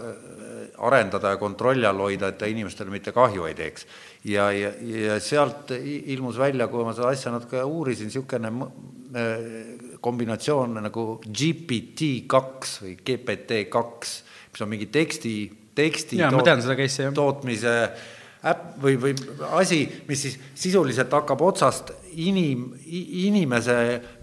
arendada 0.78 1.34
ja 1.34 1.38
kontrolli 1.38 1.86
all 1.86 2.01
hoida, 2.01 2.32
et 2.32 2.39
ta 2.41 2.49
inimestele 2.49 2.91
mitte 2.93 3.13
kahju 3.15 3.45
ei 3.49 3.55
teeks. 3.57 3.86
ja, 4.30 4.51
ja, 4.51 4.71
ja 4.80 5.19
sealt 5.19 5.71
ilmus 5.76 6.38
välja, 6.39 6.67
kui 6.67 6.86
ma 6.86 6.93
seda 6.95 7.11
asja 7.13 7.34
natuke 7.34 7.63
uurisin, 7.63 8.09
niisugune 8.09 8.51
äh, 9.13 9.97
kombinatsioon 10.03 10.80
nagu 10.84 11.05
GPT 11.28 12.26
kaks 12.28 12.80
või 12.84 12.97
GPT 13.05 13.65
kaks, 13.71 14.17
mis 14.51 14.65
on 14.65 14.74
mingi 14.74 14.89
teksti, 14.93 15.36
teksti 15.76 16.19
ja, 16.21 16.32
toot, 16.34 17.15
tootmise 17.15 17.78
äpp 18.43 18.82
või, 18.84 18.97
või 18.99 19.13
asi, 19.55 19.86
mis 20.07 20.26
siis 20.26 20.36
sisuliselt 20.65 21.13
hakkab 21.15 21.41
otsast 21.45 21.93
inim, 22.19 22.74
inimese 22.84 23.78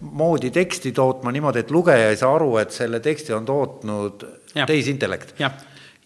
moodi 0.05 0.51
teksti 0.53 0.93
tootma 0.97 1.33
niimoodi, 1.33 1.65
et 1.65 1.73
lugeja 1.73 2.11
ei 2.13 2.21
saa 2.21 2.35
aru, 2.37 2.53
et 2.61 2.75
selle 2.75 3.01
teksti 3.01 3.33
on 3.37 3.49
tootnud 3.49 4.27
tehisintellekt. 4.67 5.39
jah 5.41 5.57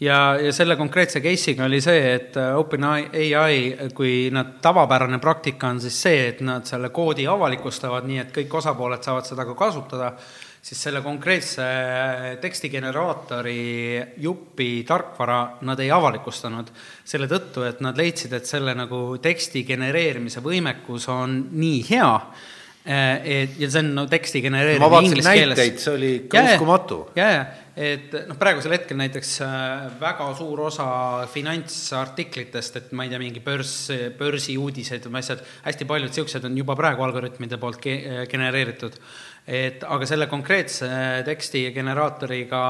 ja, 0.01 0.37
ja 0.41 0.53
selle 0.53 0.77
konkreetse 0.77 1.21
case'iga 1.23 1.67
oli 1.69 1.81
see, 1.85 2.15
et 2.17 2.39
äh, 2.41 2.55
OpenAI, 2.59 3.91
kui 3.95 4.31
nad, 4.35 4.57
tavapärane 4.63 5.21
praktika 5.23 5.71
on 5.71 5.83
siis 5.83 6.01
see, 6.07 6.25
et 6.33 6.41
nad 6.47 6.67
selle 6.69 6.91
koodi 6.95 7.29
avalikustavad, 7.31 8.09
nii 8.09 8.25
et 8.25 8.35
kõik 8.35 8.59
osapooled 8.63 9.05
saavad 9.05 9.29
seda 9.29 9.47
ka 9.47 9.55
kasutada, 9.59 10.15
siis 10.65 10.81
selle 10.87 11.03
konkreetse 11.05 11.65
äh, 11.67 12.27
tekstigeneraatori 12.43 13.61
jupi 14.25 14.71
tarkvara 14.89 15.41
nad 15.69 15.81
ei 15.85 15.93
avalikustanud 15.95 16.73
selle 17.05 17.29
tõttu, 17.31 17.67
et 17.69 17.85
nad 17.85 17.99
leidsid, 17.99 18.35
et 18.35 18.49
selle 18.49 18.75
nagu 18.75 19.07
teksti 19.23 19.65
genereerimise 19.69 20.43
võimekus 20.45 21.09
on 21.13 21.39
nii 21.53 21.81
hea, 21.93 22.11
et 22.85 23.55
ja 23.57 23.69
see 23.73 23.81
on 23.81 23.95
no 23.97 24.03
teksti 24.05 24.43
genereerimine 24.45 24.99
inglise 25.07 25.33
keeles. 25.33 25.61
see 25.81 25.93
oli 25.95 26.11
ja. 26.29 26.43
uskumatu. 26.51 26.99
ja, 27.17 27.29
ja, 27.33 27.45
et 27.75 28.13
noh, 28.29 28.39
praegusel 28.39 28.77
hetkel 28.77 28.99
näiteks 28.99 29.35
äh, 29.43 29.85
väga 30.01 30.29
suur 30.39 30.65
osa 30.69 30.87
finantsartiklitest, 31.31 32.79
et 32.79 32.93
ma 32.95 33.07
ei 33.07 33.13
tea, 33.13 33.21
mingi 33.23 33.43
börs, 33.45 33.75
börsiuudised 34.19 35.09
või 35.11 35.21
asjad, 35.21 35.43
hästi 35.67 35.89
paljud 35.91 36.15
siuksed 36.15 36.47
on 36.47 36.59
juba 36.59 36.77
praegu 36.79 37.07
algoritmide 37.07 37.59
poolt 37.63 37.83
ge 37.83 38.27
genereeritud. 38.31 38.99
et 39.45 39.83
aga 39.85 40.07
selle 40.09 40.27
konkreetse 40.27 40.89
teksti 41.27 41.67
generaatoriga 41.75 42.61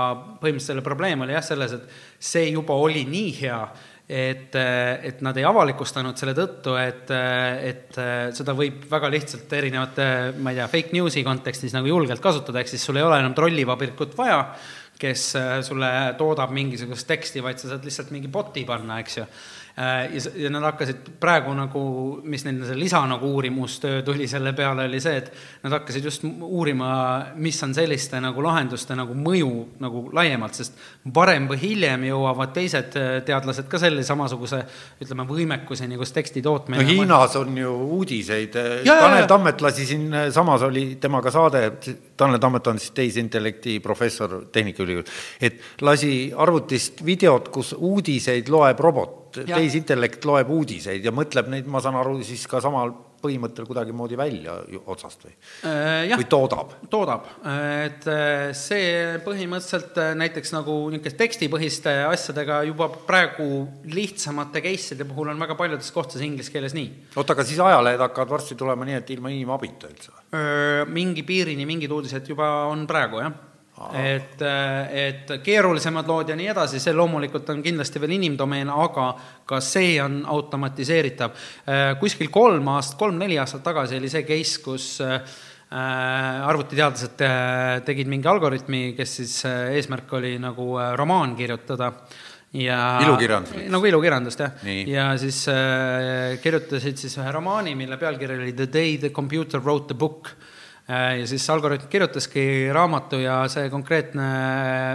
põhimõtteliselt 0.40 0.72
selle 0.72 0.82
probleem 0.82 1.20
oli 1.22 1.36
jah 1.36 1.44
selles, 1.44 1.76
et 1.76 1.84
see 2.18 2.48
juba 2.48 2.74
oli 2.74 3.05
nii 3.07 3.34
hea, 3.42 3.61
et, 4.09 4.57
et 4.57 5.20
nad 5.24 5.36
ei 5.38 5.44
avalikustanud 5.48 6.18
selle 6.18 6.34
tõttu, 6.36 6.74
et, 6.76 7.11
et 7.11 8.00
seda 8.36 8.57
võib 8.57 8.84
väga 8.90 9.11
lihtsalt 9.12 9.52
erinevate, 9.57 10.07
ma 10.38 10.52
ei 10.52 10.61
tea, 10.61 10.70
fake 10.72 10.96
news'i 10.96 11.24
kontekstis 11.24 11.76
nagu 11.76 11.88
julgelt 11.88 12.24
kasutada, 12.24 12.61
ehk 12.61 12.72
siis 12.72 12.84
sul 12.84 13.00
ei 13.00 13.07
ole 13.07 13.20
enam 13.22 13.36
trollivabrikut 13.36 14.16
vaja, 14.18 14.42
kes 15.01 15.26
sulle 15.66 15.90
toodab 16.18 16.53
mingisugust 16.55 17.09
teksti, 17.09 17.42
vaid 17.45 17.59
sa 17.61 17.72
saad 17.72 17.86
lihtsalt 17.86 18.12
mingi 18.14 18.30
bot'i 18.32 18.64
panna, 18.68 19.01
eks 19.03 19.18
ju. 19.18 19.26
Ja, 19.77 20.31
ja 20.37 20.51
nad 20.55 20.62
hakkasid 20.62 21.09
praegu 21.20 21.51
nagu, 21.57 21.81
mis 22.31 22.45
neil 22.47 22.61
see 22.66 22.77
lisa 22.79 23.01
nagu 23.11 23.27
uurimustöö 23.35 24.03
tuli 24.07 24.29
selle 24.31 24.53
peale, 24.55 24.85
oli 24.87 25.01
see, 25.03 25.16
et 25.18 25.33
nad 25.64 25.75
hakkasid 25.75 26.05
just 26.07 26.22
uurima, 26.25 26.91
mis 27.43 27.59
on 27.66 27.75
selliste 27.75 28.20
nagu 28.22 28.43
lahenduste 28.45 28.95
nagu 28.95 29.16
mõju 29.18 29.51
nagu 29.83 30.05
laiemalt, 30.14 30.55
sest 30.61 30.79
varem 31.14 31.49
või 31.51 31.59
hiljem 31.64 32.07
jõuavad 32.07 32.53
teised 32.55 32.95
teadlased 33.27 33.66
ka 33.70 33.81
selle 33.83 34.05
samasuguse, 34.07 34.62
ütleme, 35.03 35.27
võimekuseni, 35.27 35.99
kus 35.99 36.14
teksti 36.14 36.45
tootmine 36.45 36.83
no 36.83 36.89
Hiinas 36.89 37.35
on 37.41 37.59
ju 37.59 37.75
uudiseid, 37.99 38.55
Tanel. 38.87 39.27
Tammet 39.31 39.61
lasi 39.64 39.89
siin, 39.89 40.07
samas 40.35 40.62
oli 40.62 40.87
temaga 41.03 41.35
saade, 41.35 41.64
Tanel 42.16 42.39
Tammet 42.39 42.70
on 42.70 42.79
siis 42.79 42.95
tehisintellekti 42.95 43.81
professor 43.83 44.45
Tehnikaülikool, 44.55 45.11
et 45.43 45.61
lasi 45.83 46.31
arvutist 46.31 47.03
videot, 47.05 47.51
kus 47.51 47.75
uudiseid 47.75 48.49
loeb 48.55 48.79
robot, 48.85 49.24
Ja. 49.43 49.57
tehisintellekt 49.57 50.24
loeb 50.28 50.51
uudiseid 50.55 51.05
ja 51.05 51.12
mõtleb 51.14 51.51
neid, 51.51 51.66
ma 51.66 51.82
saan 51.82 51.99
aru, 51.99 52.20
siis 52.26 52.47
ka 52.51 52.61
samal 52.64 52.93
põhimõttel 53.24 53.66
kuidagimoodi 53.68 54.18
välja 54.18 54.59
otsast 54.93 55.24
või, 55.24 55.32
Äh, 55.64 56.12
või 56.12 56.26
toodab? 56.28 56.74
toodab, 56.93 57.28
et 57.87 58.07
äh, 58.11 58.51
see 58.57 59.16
põhimõtteliselt 59.24 59.97
äh, 60.01 60.12
näiteks 60.20 60.53
nagu 60.55 60.76
niisugust 60.93 61.18
tekstipõhiste 61.20 61.95
asjadega 62.11 62.61
juba 62.68 62.91
praegu 63.09 63.64
lihtsamate 63.89 64.62
case'ide 64.64 65.09
puhul 65.09 65.32
on 65.32 65.41
väga 65.41 65.57
paljudes 65.59 65.91
kohtades 65.95 66.24
inglise 66.26 66.53
keeles 66.53 66.76
nii. 66.76 66.91
oota, 67.16 67.37
aga 67.37 67.47
siis 67.49 67.62
ajalehed 67.64 68.05
hakkavad 68.05 68.37
varsti 68.37 68.59
tulema 68.61 68.87
nii, 68.89 69.01
et 69.01 69.16
ilma 69.16 69.32
inimabita 69.32 69.91
üldse 69.91 70.12
või? 70.12 70.45
mingi 70.95 71.24
piirini 71.26 71.66
mingid 71.68 71.93
uudised 71.95 72.28
juba 72.28 72.51
on 72.68 72.87
praegu, 72.91 73.22
jah. 73.24 73.53
Et, 73.99 74.43
et 74.95 75.33
keerulisemad 75.43 76.07
lood 76.07 76.31
ja 76.31 76.37
nii 76.39 76.51
edasi, 76.53 76.81
see 76.83 76.95
loomulikult 76.95 77.49
on 77.51 77.62
kindlasti 77.62 78.03
veel 78.03 78.14
inimdomeen, 78.16 78.70
aga 78.70 79.09
ka 79.47 79.59
see 79.64 79.97
on 80.03 80.20
automatiseeritav. 80.31 81.35
kuskil 82.01 82.31
kolm 82.35 82.70
aastat, 82.77 82.99
kolm-neli 83.01 83.39
aastat 83.43 83.64
tagasi 83.66 83.99
oli 83.99 84.12
see 84.12 84.22
case, 84.29 84.61
kus 84.62 84.87
äh, 85.03 85.18
arvutiteadlased 85.75 87.27
äh, 87.27 87.81
tegid 87.87 88.11
mingi 88.11 88.31
algoritmi, 88.31 88.85
kes 88.97 89.18
siis 89.20 89.41
äh, 89.49 89.75
eesmärk 89.81 90.12
oli 90.20 90.37
nagu 90.39 90.77
äh, 90.79 90.95
romaan 90.95 91.35
kirjutada 91.37 91.91
ja 92.55 92.81
Ilukirjandus. 93.03 93.59
nagu 93.75 93.91
ilukirjandust, 93.91 94.41
jah. 94.47 94.66
Ja 94.87 95.11
siis 95.18 95.49
äh, 95.51 96.39
kirjutasid 96.43 97.03
siis 97.03 97.18
ühe 97.18 97.35
romaani, 97.35 97.75
mille 97.75 97.99
pealkiri 97.99 98.39
oli 98.39 98.55
The 98.55 98.70
day 98.70 98.99
the 99.03 99.11
computer 99.11 99.59
wrote 99.59 99.91
the 99.91 99.99
book 99.99 100.31
äh, 100.31 100.53
ja 100.89 101.26
siis 101.26 101.45
algoritm 101.49 101.89
kirjutaski 101.89 102.43
raamatu 102.72 103.16
ja 103.22 103.39
see 103.49 103.70
konkreetne 103.72 104.26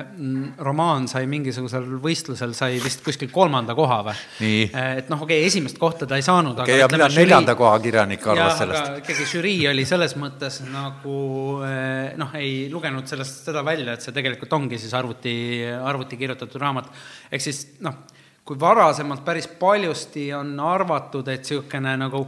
mm, 0.06 0.52
romaan 0.62 1.08
sai 1.10 1.26
mingisugusel 1.30 1.88
võistlusel, 2.04 2.54
sai 2.54 2.78
vist 2.84 3.02
kuskil 3.06 3.32
kolmanda 3.34 3.74
koha 3.78 3.98
või? 4.06 4.14
Nii. 4.44 4.68
et 5.02 5.10
noh, 5.10 5.24
okei 5.26 5.40
okay,, 5.40 5.48
esimest 5.50 5.80
kohta 5.82 6.06
ta 6.06 6.20
ei 6.20 6.26
saanud, 6.26 6.54
aga 6.54 6.68
okei, 6.68 6.78
ja 6.78 6.86
ütleme, 6.86 7.08
mida 7.10 7.24
neljanda 7.24 7.56
koha 7.58 7.80
kirjanik 7.82 8.28
arvas 8.30 8.62
sellest? 8.62 8.84
aga 8.84 9.02
ikkagi 9.02 9.28
žürii 9.32 9.66
oli 9.72 9.88
selles 9.90 10.14
mõttes 10.22 10.60
nagu 10.70 11.18
eh, 11.66 12.14
noh, 12.22 12.38
ei 12.38 12.54
lugenud 12.70 13.10
sellest 13.10 13.50
seda 13.50 13.66
välja, 13.66 13.98
et 13.98 14.06
see 14.06 14.14
tegelikult 14.14 14.54
ongi 14.60 14.78
siis 14.78 14.94
arvuti, 14.94 15.34
arvuti 15.66 16.22
kirjutatud 16.22 16.62
raamat. 16.62 16.94
ehk 17.34 17.48
siis 17.48 17.66
noh, 17.82 17.98
kui 18.46 18.62
varasemalt 18.62 19.26
päris 19.26 19.50
paljusti 19.58 20.30
on 20.38 20.54
arvatud, 20.70 21.28
et 21.34 21.42
niisugune 21.50 21.98
nagu 21.98 22.24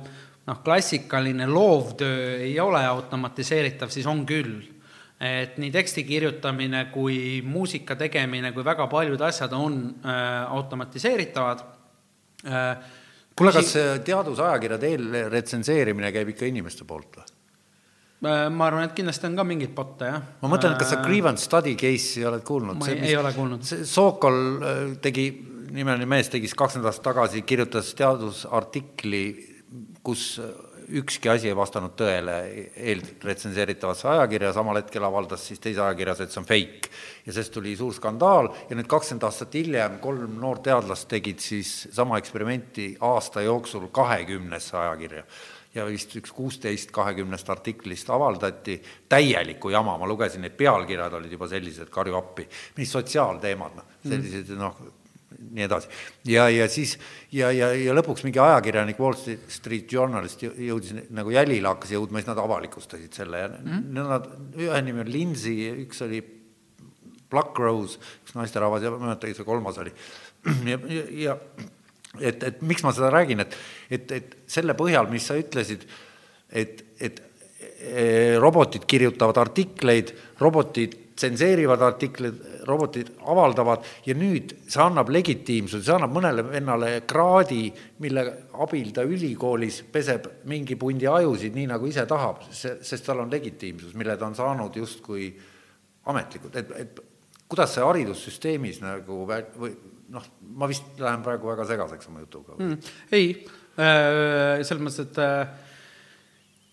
noh, 0.48 0.62
klassikaline 0.66 1.48
loovtöö 1.48 2.38
ei 2.48 2.60
ole 2.60 2.86
automatiseeritav, 2.86 3.90
siis 3.94 4.08
on 4.10 4.26
küll 4.26 4.62
et 5.22 5.58
nii 5.62 5.70
teksti 5.70 6.02
kirjutamine 6.04 6.88
kui 6.94 7.42
muusika 7.46 7.94
tegemine 7.96 8.50
kui 8.56 8.66
väga 8.66 8.88
paljud 8.90 9.22
asjad 9.22 9.54
on 9.54 9.76
äh, 10.02 10.48
automatiseeritavad 10.50 11.62
äh, 12.48 12.88
kuule, 13.38 13.54
kas 13.54 13.70
see 13.76 14.00
teadusajakirjade 14.08 14.90
eelretsenseerimine 14.96 16.10
käib 16.16 16.34
ikka 16.34 16.50
inimeste 16.50 16.88
poolt 16.90 17.22
või? 17.22 17.30
Äh, 18.22 18.48
ma 18.54 18.68
arvan, 18.70 18.86
et 18.86 18.98
kindlasti 18.98 19.30
on 19.30 19.38
ka 19.38 19.46
mingeid 19.46 19.72
botte, 19.78 20.10
jah. 20.10 20.26
ma 20.42 20.50
mõtlen, 20.52 20.76
et 20.76 20.82
kas 20.82 20.92
sa 20.94 21.00
grievance 21.06 21.46
study 21.48 21.74
case'i 21.78 22.26
oled 22.30 22.44
kuulnud? 22.46 22.78
Ma 22.82 22.90
ei- 22.90 23.12
ei 23.12 23.16
ole 23.18 23.32
kuulnud. 23.34 23.64
see 23.66 23.86
Sokol 23.90 24.38
äh, 24.62 24.82
tegi, 25.02 25.30
nimeline 25.74 26.06
mees 26.10 26.30
tegi 26.30 26.50
siis 26.50 26.58
kaks 26.58 26.78
nädalat 26.78 27.02
tagasi, 27.06 27.42
kirjutas 27.46 27.94
teadusartikli, 27.98 29.24
kus 30.04 30.40
äh, 30.42 30.50
ükski 31.02 31.30
asi 31.30 31.50
ei 31.52 31.56
vastanud 31.56 31.94
tõele 31.98 32.36
eelretsenseeritavasse 32.76 34.10
ajakirja, 34.12 34.52
samal 34.56 34.82
hetkel 34.82 35.06
avaldas 35.08 35.46
siis 35.48 35.62
teises 35.62 35.82
ajakirjas, 35.84 36.24
et 36.24 36.34
see 36.34 36.42
on 36.42 36.48
fake. 36.50 36.92
ja 37.26 37.32
sellest 37.32 37.54
tuli 37.56 37.76
suur 37.78 37.94
skandaal 37.96 38.52
ja 38.70 38.78
nüüd 38.78 38.90
kakskümmend 38.92 39.28
aastat 39.28 39.56
hiljem 39.56 40.00
kolm 40.04 40.38
noort 40.42 40.66
teadlast 40.68 41.08
tegid 41.12 41.40
siis 41.44 41.88
sama 41.94 42.20
eksperimenti 42.22 42.96
aasta 43.00 43.46
jooksul 43.46 43.88
kahekümnesse 43.94 44.78
ajakirja. 44.78 45.26
Ja 45.72 45.86
vist 45.88 46.12
üks 46.20 46.34
kuusteist 46.36 46.90
kahekümnest 46.92 47.50
artiklist 47.50 48.10
avaldati, 48.12 48.82
täielikku 49.10 49.70
jama, 49.72 49.94
ma 49.98 50.08
lugesin, 50.10 50.44
need 50.44 50.58
pealkirjad 50.60 51.14
olid 51.16 51.32
juba 51.32 51.48
sellised, 51.48 51.88
karju 51.94 52.18
appi, 52.18 52.44
mis 52.76 52.92
sotsiaalteemad, 52.92 53.78
noh, 53.80 53.94
sellised 54.04 54.52
noh, 54.60 54.82
nii 55.52 55.66
edasi. 55.68 55.90
ja, 56.32 56.48
ja 56.50 56.68
siis 56.72 56.96
ja, 57.34 57.52
ja, 57.56 57.72
ja 57.76 57.96
lõpuks 57.96 58.26
mingi 58.26 58.40
ajakirjanik 58.42 59.00
Wall 59.02 59.18
Street 59.52 59.92
Journalist 59.92 60.44
jõ- 60.46 60.54
jõudis 60.70 60.96
nagu 61.14 61.34
jälile, 61.34 61.68
hakkas 61.74 61.94
jõudma, 61.96 62.22
siis 62.22 62.30
nad 62.32 62.42
avalikustasid 62.44 63.18
selle 63.22 63.44
ja 63.44 63.50
mm. 63.52 63.90
nad, 63.98 64.30
ühe 64.60 64.84
nimi 64.86 65.04
on 65.04 65.12
Lindsay, 65.12 65.68
üks 65.86 66.04
oli 66.06 66.22
Pluck 67.32 67.60
Rose, 67.60 68.00
üks 68.26 68.36
naisterahvas 68.36 68.84
ja 68.84 68.92
ma 68.92 69.00
ei 69.00 69.08
mäleta, 69.10 69.30
kes 69.30 69.42
see 69.42 69.48
kolmas 69.48 69.80
oli. 69.82 69.94
ja, 70.68 70.80
ja, 70.92 71.04
ja 71.26 71.38
et, 72.20 72.44
et 72.44 72.64
miks 72.68 72.84
ma 72.84 72.94
seda 72.96 73.12
räägin, 73.14 73.44
et, 73.44 73.58
et, 73.92 74.16
et 74.18 74.34
selle 74.52 74.76
põhjal, 74.78 75.08
mis 75.12 75.28
sa 75.28 75.38
ütlesid, 75.40 75.86
et, 76.52 76.84
et 77.00 77.22
eh, 77.62 78.36
robotid 78.42 78.88
kirjutavad 78.90 79.40
artikleid, 79.46 80.12
robotid 80.42 80.98
tsenseerivad 81.22 81.84
artikleid, 81.86 82.42
robotid 82.70 83.14
avaldavad 83.30 83.86
ja 84.08 84.16
nüüd 84.18 84.56
see 84.66 84.82
annab 84.82 85.12
legitiimsuse, 85.14 85.84
see 85.86 85.96
annab 85.96 86.16
mõnele 86.16 86.46
vennale 86.48 86.92
kraadi, 87.10 87.68
mille 88.02 88.26
abil 88.66 88.92
ta 88.96 89.06
ülikoolis 89.08 89.82
peseb 89.94 90.28
mingi 90.50 90.78
pundi 90.82 91.10
ajusid, 91.10 91.56
nii 91.58 91.70
nagu 91.72 91.90
ise 91.90 92.08
tahab, 92.10 92.44
sest 92.52 93.06
tal 93.06 93.24
on 93.26 93.32
legitiimsus, 93.34 93.96
mille 93.98 94.18
ta 94.18 94.30
on 94.30 94.38
saanud 94.38 94.82
justkui 94.82 95.30
ametlikult, 96.12 96.58
et, 96.58 96.76
et 96.82 97.02
kuidas 97.52 97.76
see 97.76 97.86
haridussüsteemis 97.86 98.82
nagu 98.82 99.24
vä- 99.30 99.44
või 99.60 99.74
noh, 100.12 100.30
ma 100.58 100.70
vist 100.72 101.00
lähen 101.00 101.24
praegu 101.26 101.52
väga 101.52 101.68
segaseks 101.70 102.10
oma 102.12 102.24
jutuga 102.24 102.58
mm.. 102.58 102.94
ei 103.16 103.34
äh,, 103.78 104.62
selles 104.66 104.82
mõttes, 104.84 105.06
et 105.06 105.20
äh, 105.22 105.61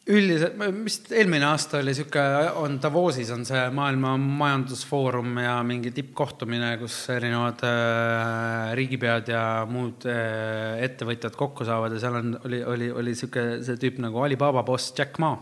üldiselt, 0.09 0.57
vist 0.85 1.11
eelmine 1.13 1.47
aasta 1.51 1.79
oli 1.83 1.93
niisugune, 1.93 2.49
on 2.63 2.79
Davosis 2.81 3.31
on 3.35 3.45
see 3.49 3.61
maailma 3.75 4.15
majandusfoorum 4.21 5.37
ja 5.43 5.59
mingi 5.67 5.93
tippkohtumine, 5.95 6.73
kus 6.81 6.97
erinevad 7.13 7.65
äh, 7.69 8.73
riigipead 8.79 9.29
ja 9.35 9.45
muud 9.69 10.09
äh, 10.09 10.81
ettevõtjad 10.87 11.37
kokku 11.39 11.67
saavad 11.69 11.97
ja 11.97 12.03
seal 12.03 12.21
on, 12.23 12.35
oli, 12.49 12.63
oli, 12.65 12.91
oli 13.03 13.15
niisugune 13.15 13.61
see 13.67 13.81
tüüp 13.81 14.01
nagu 14.05 14.25
Alibaba 14.25 14.65
boss 14.67 14.95
Jack 14.97 15.21
Ma, 15.21 15.35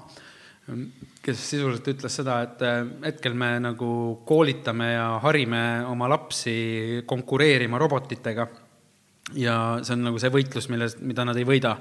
kes 1.22 1.46
sisuliselt 1.52 1.94
ütles 1.94 2.18
seda, 2.18 2.40
et 2.48 2.66
äh, 2.66 2.82
hetkel 3.06 3.38
me 3.38 3.54
nagu 3.62 3.90
koolitame 4.26 4.92
ja 4.96 5.08
harime 5.22 5.64
oma 5.86 6.10
lapsi 6.10 7.04
konkureerima 7.06 7.78
robotitega 7.78 8.50
ja 9.34 9.56
see 9.82 9.96
on 9.96 10.06
nagu 10.06 10.20
see 10.22 10.30
võitlus, 10.30 10.68
milles, 10.70 10.98
mida 11.02 11.24
nad 11.26 11.38
ei 11.38 11.46
võida. 11.46 11.76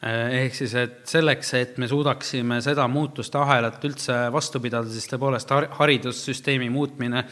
Ehk 0.00 0.54
siis, 0.56 0.74
et 0.80 1.00
selleks, 1.08 1.54
et 1.58 1.78
me 1.78 1.88
suudaksime 1.88 2.60
seda 2.64 2.86
muutuste 2.88 3.36
ahelat 3.38 3.82
üldse 3.84 4.14
vastu 4.32 4.60
pidada, 4.64 4.88
siis 4.88 5.08
tõepoolest 5.10 5.50
har-, 5.52 5.68
haridussüsteemi 5.76 6.70
muutmine 6.72 7.24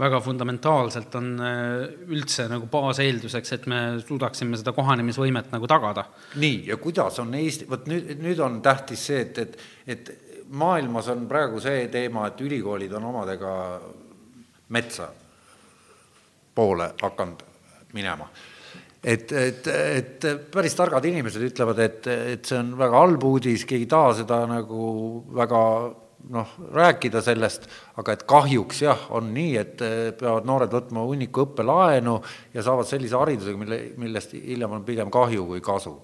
väga 0.00 0.20
fundamentaalselt 0.20 1.14
on 1.18 1.30
äh, 1.44 1.86
üldse 2.12 2.46
nagu 2.50 2.68
baaseelduseks, 2.70 3.52
et 3.56 3.66
me 3.70 3.80
suudaksime 4.04 4.58
seda 4.60 4.72
kohanemisvõimet 4.76 5.50
nagu 5.54 5.68
tagada. 5.70 6.06
nii, 6.40 6.62
ja 6.70 6.76
kuidas 6.80 7.18
on 7.22 7.34
Eesti, 7.34 7.68
vot 7.70 7.88
nüüd, 7.90 8.12
nüüd 8.22 8.44
on 8.44 8.60
tähtis 8.64 9.06
see, 9.10 9.24
et, 9.26 9.38
et, 9.38 9.56
et 9.86 10.12
maailmas 10.50 11.08
on 11.12 11.26
praegu 11.30 11.60
see 11.62 11.88
teema, 11.92 12.28
et 12.30 12.40
ülikoolid 12.44 12.92
on 12.98 13.10
omadega 13.10 13.52
metsa 14.76 15.10
poole 16.54 16.92
hakanud 17.02 17.44
minema. 17.96 18.28
Et, 19.02 19.32
et, 19.32 19.66
et 19.70 20.28
päris 20.52 20.76
targad 20.76 21.04
inimesed 21.08 21.42
ütlevad, 21.50 21.80
et, 21.84 22.06
et 22.36 22.46
see 22.46 22.60
on 22.60 22.74
väga 22.78 23.02
halb 23.04 23.26
uudis, 23.30 23.64
keegi 23.64 23.88
ei 23.88 23.90
taha 23.90 24.14
seda 24.20 24.44
nagu 24.50 24.84
väga 25.36 25.64
noh, 26.28 26.50
rääkida 26.76 27.22
sellest, 27.24 27.64
aga 28.00 28.14
et 28.14 28.24
kahjuks 28.28 28.82
jah, 28.84 29.06
on 29.16 29.30
nii, 29.34 29.52
et 29.60 29.84
peavad 30.20 30.48
noored 30.48 30.74
võtma 30.74 31.04
hunniku 31.08 31.46
õppelaenu 31.46 32.18
ja 32.54 32.64
saavad 32.66 32.88
sellise 32.88 33.16
haridusega, 33.16 33.60
mille, 33.60 33.78
millest 34.00 34.34
hiljem 34.36 34.76
on 34.76 34.84
pigem 34.86 35.12
kahju 35.12 35.46
kui 35.48 35.64
kasu. 35.64 35.96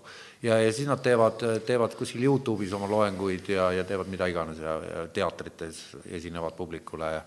ja, 0.43 0.59
ja 0.63 0.73
siis 0.73 0.89
nad 0.89 1.03
teevad, 1.05 1.45
teevad 1.67 1.95
kuskil 1.99 2.25
Youtube'is 2.25 2.73
oma 2.77 2.89
loenguid 2.89 3.53
ja, 3.53 3.71
ja 3.77 3.85
teevad 3.85 4.09
mida 4.09 4.29
iganes 4.33 4.59
ja, 4.63 4.81
ja 4.81 5.07
teatrites 5.13 5.85
esinevad 6.09 6.57
publikule 6.57 7.13
ja 7.13 7.23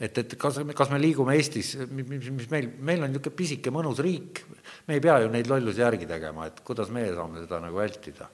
et, 0.00 0.18
et 0.18 0.36
kas, 0.40 0.60
kas 0.76 0.90
me 0.90 1.00
liigume 1.00 1.36
Eestis, 1.36 1.74
mis, 1.92 2.08
mis 2.08 2.50
meil, 2.50 2.70
meil 2.80 3.04
on 3.04 3.12
niisugune 3.12 3.36
pisike 3.36 3.72
mõnus 3.74 4.00
riik, 4.04 4.42
me 4.90 4.98
ei 4.98 5.04
pea 5.04 5.20
ju 5.22 5.30
neid 5.30 5.48
lollusi 5.50 5.84
järgi 5.84 6.10
tegema, 6.10 6.50
et 6.50 6.60
kuidas 6.66 6.90
meie 6.94 7.14
saame 7.14 7.44
seda 7.44 7.62
nagu 7.62 7.78
vältida 7.78 8.26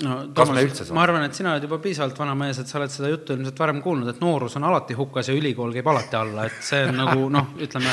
no 0.00 0.16
Toomas, 0.34 0.90
ma 0.94 1.04
arvan, 1.04 1.26
et 1.26 1.36
sina 1.36 1.52
oled 1.52 1.66
juba 1.66 1.78
piisavalt 1.82 2.18
vana 2.22 2.34
mees, 2.38 2.60
et 2.62 2.70
sa 2.70 2.78
oled 2.80 2.92
seda 2.92 3.10
juttu 3.12 3.36
ilmselt 3.36 3.60
varem 3.60 3.82
kuulnud, 3.84 4.08
et 4.08 4.22
noorus 4.22 4.56
on 4.60 4.66
alati 4.68 4.96
hukas 4.96 5.28
ja 5.28 5.36
ülikool 5.36 5.74
käib 5.76 5.88
alati 5.92 6.18
alla, 6.18 6.46
et 6.48 6.58
see 6.64 6.82
on 6.88 6.98
nagu 7.02 7.28
noh, 7.32 7.52
ütleme 7.62 7.92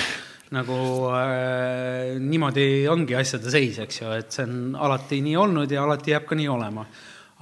nagu 0.55 0.77
äh, 1.13 2.15
niimoodi 2.23 2.87
ongi 2.89 3.17
asjade 3.19 3.51
seis, 3.53 3.77
eks 3.83 4.01
ju, 4.01 4.13
et 4.15 4.31
see 4.33 4.47
on 4.47 4.77
alati 4.87 5.19
nii 5.25 5.35
olnud 5.37 5.75
ja 5.75 5.83
alati 5.85 6.15
jääb 6.15 6.25
ka 6.29 6.39
nii 6.39 6.49
olema. 6.49 6.85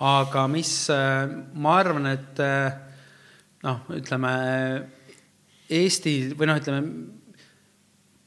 aga 0.08 0.48
mis 0.52 0.74
äh,, 0.94 1.30
ma 1.54 1.78
arvan, 1.80 2.10
et 2.12 2.42
äh, 2.44 2.74
noh, 3.66 3.86
ütleme 3.98 4.34
Eesti 5.68 6.18
või 6.38 6.48
noh, 6.48 6.60
ütleme 6.62 7.17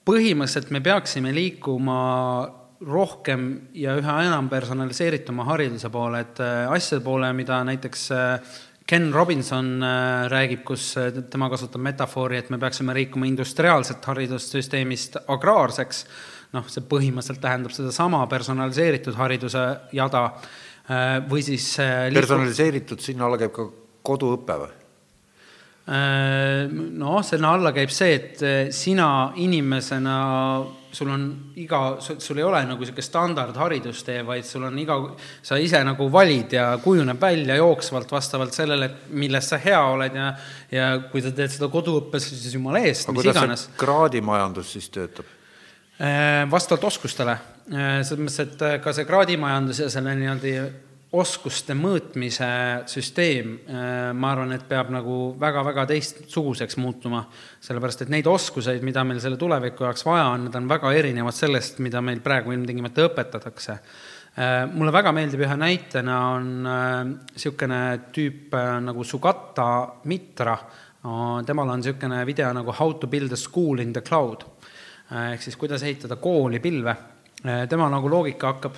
põhimõtteliselt 0.09 0.73
me 0.75 0.81
peaksime 0.85 1.33
liikuma 1.35 2.01
rohkem 2.81 3.47
ja 3.77 3.95
üha 4.01 4.17
enam 4.25 4.49
personaliseerituma 4.49 5.45
hariduse 5.51 5.91
poole, 5.93 6.23
et 6.25 6.41
äh, 6.41 6.65
asjade 6.73 7.05
poole, 7.05 7.29
mida 7.37 7.61
näiteks 7.69 8.07
äh, 8.17 8.57
Ken 8.89 9.11
Robinson 9.13 9.69
äh, 9.85 10.25
räägib, 10.33 10.65
kus 10.67 10.95
tema 11.31 11.51
kasutab 11.53 11.85
metafoori, 11.85 12.41
et 12.41 12.51
me 12.51 12.59
peaksime 12.63 12.97
liikuma 12.97 13.29
industriaalselt 13.29 14.09
haridussüsteemist 14.13 15.21
agraarseks, 15.29 16.03
noh, 16.57 16.67
see 16.73 16.87
põhimõtteliselt 16.89 17.45
tähendab 17.45 17.77
sedasama 17.77 18.25
personaliseeritud 18.33 19.15
hariduse 19.21 19.69
jada 19.95 20.25
või 21.31 21.45
siis 21.47 21.77
liiku... 21.79 22.17
personaliseeritud, 22.19 22.99
sinna 23.05 23.29
alla 23.29 23.39
käib 23.39 23.53
ka 23.55 23.69
koduõpe 24.03 24.57
või? 24.65 24.80
Noh, 25.91 27.23
sinna 27.27 27.55
alla 27.57 27.73
käib 27.75 27.91
see, 27.91 28.13
et 28.15 28.43
sina 28.75 29.33
inimesena, 29.43 30.19
sul 30.95 31.11
on 31.11 31.25
iga, 31.59 31.81
sul 31.99 32.39
ei 32.39 32.45
ole 32.47 32.61
nagu 32.67 32.85
niisugune 32.85 33.03
standardharidustee, 33.03 34.21
vaid 34.27 34.47
sul 34.47 34.69
on 34.69 34.79
iga, 34.79 34.99
sa 35.43 35.59
ise 35.59 35.81
nagu 35.87 36.07
valid 36.13 36.55
ja 36.55 36.69
kujuneb 36.83 37.19
välja 37.21 37.57
jooksvalt 37.59 38.13
vastavalt 38.13 38.55
sellele, 38.55 38.91
milles 39.19 39.51
sa 39.51 39.59
hea 39.63 39.81
oled 39.91 40.19
ja 40.21 40.31
ja 40.71 40.93
kui 41.11 41.23
sa 41.25 41.35
teed 41.35 41.51
seda 41.57 41.71
koduõppes, 41.73 42.29
siis 42.31 42.55
jumala 42.55 42.85
eest, 42.87 43.11
mis 43.11 43.27
iganes. 43.27 43.69
kraadimajandus 43.81 44.75
siis 44.77 44.91
töötab? 44.95 45.37
vastavalt 46.51 46.87
oskustele, 46.89 47.35
selles 47.69 48.21
mõttes, 48.23 48.39
et 48.47 48.63
ka 48.81 48.95
see 48.97 49.05
kraadimajandus 49.05 49.83
ja 49.83 49.91
selle 49.93 50.15
nii-öelda 50.17 50.55
oskuste 51.11 51.75
mõõtmise 51.75 52.49
süsteem, 52.91 53.57
äh, 53.67 54.11
ma 54.15 54.31
arvan, 54.31 54.53
et 54.55 54.67
peab 54.69 54.93
nagu 54.95 55.17
väga-väga 55.41 55.89
teistsuguseks 55.91 56.79
muutuma, 56.79 57.25
sellepärast 57.61 58.05
et 58.05 58.13
neid 58.15 58.29
oskuseid, 58.31 58.85
mida 58.87 59.03
meil 59.05 59.19
selle 59.23 59.39
tuleviku 59.41 59.89
jaoks 59.89 60.07
vaja 60.07 60.29
on, 60.31 60.47
need 60.47 60.59
on 60.61 60.69
väga 60.71 60.93
erinevad 60.95 61.35
sellest, 61.35 61.81
mida 61.83 62.03
meil 62.05 62.23
praegu 62.23 62.55
ilmtingimata 62.55 63.09
õpetatakse. 63.09 63.77
Äh, 64.39 64.61
mulle 64.71 64.95
väga 64.95 65.11
meeldib 65.17 65.43
ühe 65.43 65.57
näitena, 65.59 66.21
on 66.37 66.53
niisugune 66.63 67.81
äh, 67.89 68.07
tüüp 68.15 68.55
nagu 68.87 69.05
Sugata 69.05 69.67
Mitra, 70.07 70.55
temal 71.47 71.75
on 71.75 71.83
niisugune 71.83 72.23
video 72.29 72.53
nagu 72.55 72.71
How 72.77 72.95
to 73.01 73.09
build 73.11 73.33
a 73.33 73.37
school 73.41 73.81
in 73.83 73.93
the 73.97 74.05
cloud, 74.07 74.45
ehk 75.11 75.43
siis 75.43 75.57
kuidas 75.59 75.83
ehitada 75.83 76.21
kooli 76.23 76.61
pilve. 76.61 76.95
tema 77.43 77.89
nagu 77.89 78.11
loogika 78.11 78.53
hakkab 78.53 78.77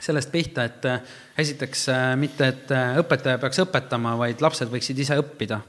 sellest 0.00 0.32
pihta, 0.32 0.64
et 0.66 0.88
äh, 0.88 1.14
esiteks 1.38 1.86
äh, 1.92 2.08
mitte, 2.18 2.48
et 2.50 2.74
äh, 2.74 2.98
õpetaja 3.02 3.38
peaks 3.42 3.62
õpetama, 3.64 4.16
vaid 4.20 4.42
lapsed 4.44 4.70
võiksid 4.72 5.00
ise 5.04 5.18
õppida. 5.20 5.60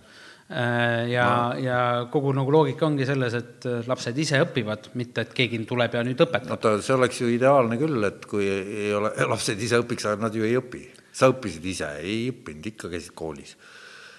ja 1.09 1.23
no., 1.25 1.57
ja 1.57 1.77
kogu 2.13 2.29
nagu 2.37 2.51
loogika 2.53 2.85
ongi 2.85 3.05
selles, 3.05 3.33
et 3.33 3.65
lapsed 3.89 4.17
ise 4.21 4.37
õpivad, 4.43 4.91
mitte 4.93 5.23
et 5.25 5.31
keegi 5.33 5.57
tuleb 5.65 5.95
ja 5.97 6.03
nüüd 6.05 6.21
õpetab. 6.21 6.51
oota, 6.53 6.75
see 6.85 6.93
oleks 6.93 7.21
ju 7.21 7.29
ideaalne 7.33 7.79
küll, 7.81 7.97
et 8.05 8.27
kui 8.29 8.45
ei 8.45 8.91
ole, 8.93 9.09
lapsed 9.33 9.57
ise 9.57 9.81
õpiks, 9.81 10.05
aga 10.05 10.27
nad 10.27 10.37
ju 10.37 10.45
ei 10.45 10.53
õpi. 10.59 10.83
sa 11.15 11.31
õppisid 11.31 11.65
ise, 11.65 11.89
ei 11.97 12.29
õppinud, 12.29 12.69
ikka 12.73 12.93
käisid 12.93 13.17
koolis 13.17 13.55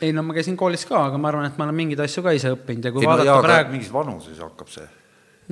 ei 0.03 0.13
no 0.13 0.21
ma 0.27 0.35
käisin 0.37 0.59
koolis 0.61 0.83
ka, 0.85 1.07
aga 1.09 1.17
ma 1.17 1.31
arvan, 1.31 1.47
et 1.49 1.55
ma 1.57 1.65
olen 1.65 1.79
mingeid 1.79 2.03
asju 2.05 2.27
ka 2.27 2.35
ise 2.37 2.51
õppinud 2.53 2.85
ja 2.85 2.93
kui 2.93 3.05
ei, 3.05 3.09
vaadata 3.09 3.31
no, 3.31 3.37
jaa, 3.37 3.45
praegu 3.47 3.77
mingis 3.77 3.93
vanuses 3.95 4.43
hakkab 4.43 4.69
see 4.69 4.89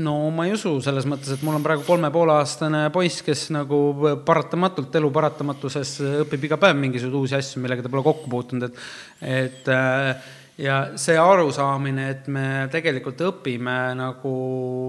no 0.02 0.14
ma 0.34 0.46
ei 0.48 0.54
usu, 0.56 0.76
selles 0.82 1.06
mõttes, 1.06 1.34
et 1.34 1.42
mul 1.46 1.58
on 1.58 1.64
praegu 1.64 1.84
kolme 1.86 2.10
poole 2.14 2.34
aastane 2.34 2.86
poiss, 2.94 3.22
kes 3.26 3.46
nagu 3.54 3.80
paratamatult 4.26 4.94
elu 4.98 5.10
paratamatuses 5.14 5.96
õpib 6.24 6.48
iga 6.48 6.58
päev 6.60 6.78
mingisuguseid 6.80 7.20
uusi 7.20 7.38
asju, 7.38 7.62
millega 7.62 7.84
ta 7.84 7.92
pole 7.92 8.06
kokku 8.06 8.32
puutunud, 8.32 8.66
et 8.66 9.44
et 9.44 9.70
äh, 9.70 10.32
ja 10.58 10.80
see 11.00 11.16
arusaamine, 11.18 12.08
et 12.10 12.26
me 12.32 12.46
tegelikult 12.72 13.22
õpime 13.28 13.78
nagu 13.98 14.34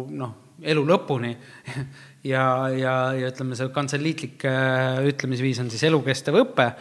noh, 0.10 0.36
elu 0.66 0.86
lõpuni 0.88 1.34
ja, 2.34 2.46
ja, 2.74 2.96
ja 3.18 3.30
ütleme, 3.30 3.58
see 3.58 3.70
kantseliitlik 3.76 4.46
äh, 4.50 5.04
ütlemisviis 5.12 5.62
on 5.64 5.70
siis 5.74 5.86
elukestev 5.90 6.40
õpe, 6.42 6.72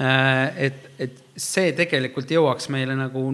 äh, 0.00 0.64
et, 0.68 0.88
et 0.98 1.20
see 1.36 1.72
tegelikult 1.76 2.32
jõuaks 2.32 2.70
meile 2.72 2.96
nagu 2.98 3.28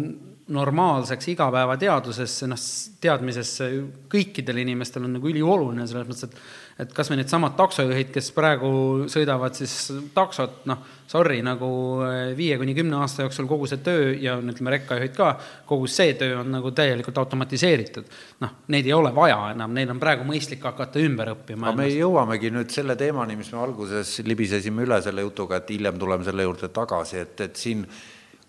normaalseks 0.50 1.30
igapäevateadusesse, 1.34 2.48
noh, 2.50 2.64
teadmisesse 3.00 3.70
kõikidel 4.10 4.62
inimestel 4.64 5.06
on 5.06 5.16
nagu 5.18 5.30
ülioluline, 5.30 5.86
selles 5.88 6.08
mõttes, 6.08 6.28
et 6.28 6.70
et 6.80 6.92
kas 6.96 7.10
või 7.10 7.18
needsamad 7.20 7.56
taksojuhid, 7.58 8.10
kes 8.14 8.30
praegu 8.32 8.70
sõidavad 9.10 9.56
siis 9.58 9.74
taksot, 10.14 10.62
noh, 10.70 10.80
sorry, 11.10 11.40
nagu 11.44 11.68
eh, 12.06 12.20
viie 12.38 12.56
kuni 12.60 12.74
kümne 12.76 13.00
aasta 13.00 13.26
jooksul 13.26 13.48
kogu 13.50 13.68
see 13.68 13.82
töö 13.84 14.12
ja 14.20 14.36
ütleme, 14.40 14.72
rekkajuhid 14.76 15.16
ka, 15.16 15.32
kogu 15.68 15.88
see 15.90 16.14
töö 16.20 16.38
on 16.40 16.52
nagu 16.54 16.72
täielikult 16.76 17.18
automatiseeritud. 17.20 18.08
noh, 18.44 18.54
neid 18.72 18.88
ei 18.88 18.94
ole 18.96 19.12
vaja 19.16 19.50
enam, 19.54 19.74
neil 19.76 19.92
on 19.92 20.00
praegu 20.00 20.24
mõistlik 20.28 20.64
hakata 20.64 21.02
ümber 21.04 21.34
õppima. 21.34 21.68
aga 21.68 21.82
me 21.82 21.90
jõuamegi 21.90 22.52
nüüd 22.54 22.72
selle 22.72 22.96
teemani, 23.00 23.36
mis 23.40 23.52
me 23.52 23.60
alguses 23.60 24.16
libisesime 24.24 24.86
üle 24.86 25.02
selle 25.04 25.26
jutuga, 25.26 25.60
et 25.60 25.74
hiljem 25.74 26.00
tuleme 26.00 26.24
selle 26.24 26.48
juurde 26.48 26.72
tagasi, 26.72 27.20
et, 27.26 27.44
et 27.48 27.60
siin 27.60 27.84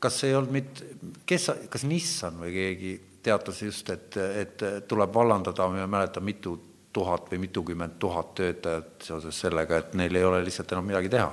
kas 0.02 0.24
ei 0.28 0.36
olnud 0.36 0.54
mitte, 0.54 0.90
kes, 1.30 1.48
kas 1.70 1.86
Nissan 1.88 2.40
või 2.42 2.52
keegi 2.56 2.92
teatas 3.24 3.62
just, 3.62 3.90
et, 3.94 4.18
et 4.18 4.64
tuleb 4.90 5.14
vallandada, 5.14 5.68
ma 5.70 5.84
ei 5.84 5.90
mäleta, 5.90 6.24
mitu 6.26 6.56
tuhat 6.92 7.30
või 7.32 7.44
mitukümmend 7.46 8.00
tuhat 8.02 8.34
töötajat 8.36 9.06
seoses 9.08 9.38
sellega, 9.46 9.78
et 9.78 9.94
neil 10.00 10.18
ei 10.18 10.26
ole 10.28 10.42
lihtsalt 10.44 10.74
enam 10.74 10.90
midagi 10.90 11.12
teha. 11.14 11.30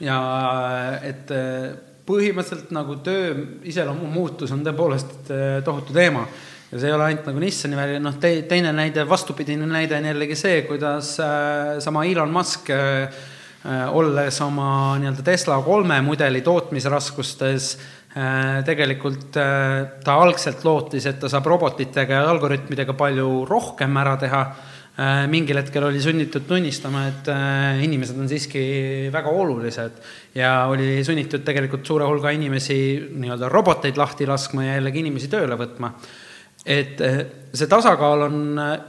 ja 0.00 0.20
et 1.04 1.28
põhimõtteliselt 2.06 2.72
nagu 2.74 2.96
töö 3.04 3.34
iseloomu 3.68 4.08
muutus 4.10 4.54
on 4.54 4.64
tõepoolest 4.66 5.28
tohutu 5.64 5.94
teema 5.94 6.24
ja 6.72 6.80
see 6.80 6.88
ei 6.88 6.96
ole 6.96 7.04
ainult 7.10 7.28
nagu 7.28 7.42
Nissani 7.42 7.76
väli, 7.76 8.00
noh 8.00 8.16
te,, 8.20 8.32
teine 8.48 8.72
näide, 8.72 9.04
vastupidine 9.08 9.68
näide 9.68 9.98
on 9.98 10.08
jällegi 10.08 10.38
see, 10.38 10.62
kuidas 10.68 11.14
äh, 11.20 11.76
sama 11.84 12.06
Elon 12.08 12.32
Musk 12.32 12.70
olles 13.70 14.40
oma 14.42 14.98
nii-öelda 14.98 15.22
Tesla 15.22 15.60
kolme 15.62 16.00
mudeli 16.02 16.40
tootmisraskustes, 16.42 17.68
äh, 18.16 18.60
tegelikult 18.66 19.38
äh, 19.38 20.00
ta 20.04 20.18
algselt 20.24 20.64
lootis, 20.66 21.06
et 21.06 21.20
ta 21.22 21.30
saab 21.30 21.46
robotitega 21.52 22.22
ja 22.22 22.30
algoritmidega 22.32 22.96
palju 22.98 23.44
rohkem 23.48 23.98
ära 24.02 24.18
teha. 24.20 24.44
mingil 25.32 25.56
hetkel 25.56 25.86
oli 25.86 26.02
sunnitud 26.04 26.44
tunnistama, 26.44 27.06
et 27.08 27.28
inimesed 27.80 28.18
on 28.20 28.26
siiski 28.28 29.08
väga 29.08 29.30
olulised 29.32 29.94
ja 30.36 30.66
oli 30.68 31.00
sunnitud 31.00 31.40
tegelikult 31.46 31.86
suure 31.88 32.04
hulga 32.04 32.28
inimesi 32.36 32.76
nii-öelda 33.08 33.48
roboteid 33.48 33.96
lahti 33.96 34.28
laskma 34.28 34.66
ja 34.66 34.74
jällegi 34.76 35.00
inimesi 35.00 35.32
tööle 35.32 35.56
võtma 35.56 35.94
et 36.66 37.00
see 37.56 37.70
tasakaal 37.72 38.26
on 38.28 38.36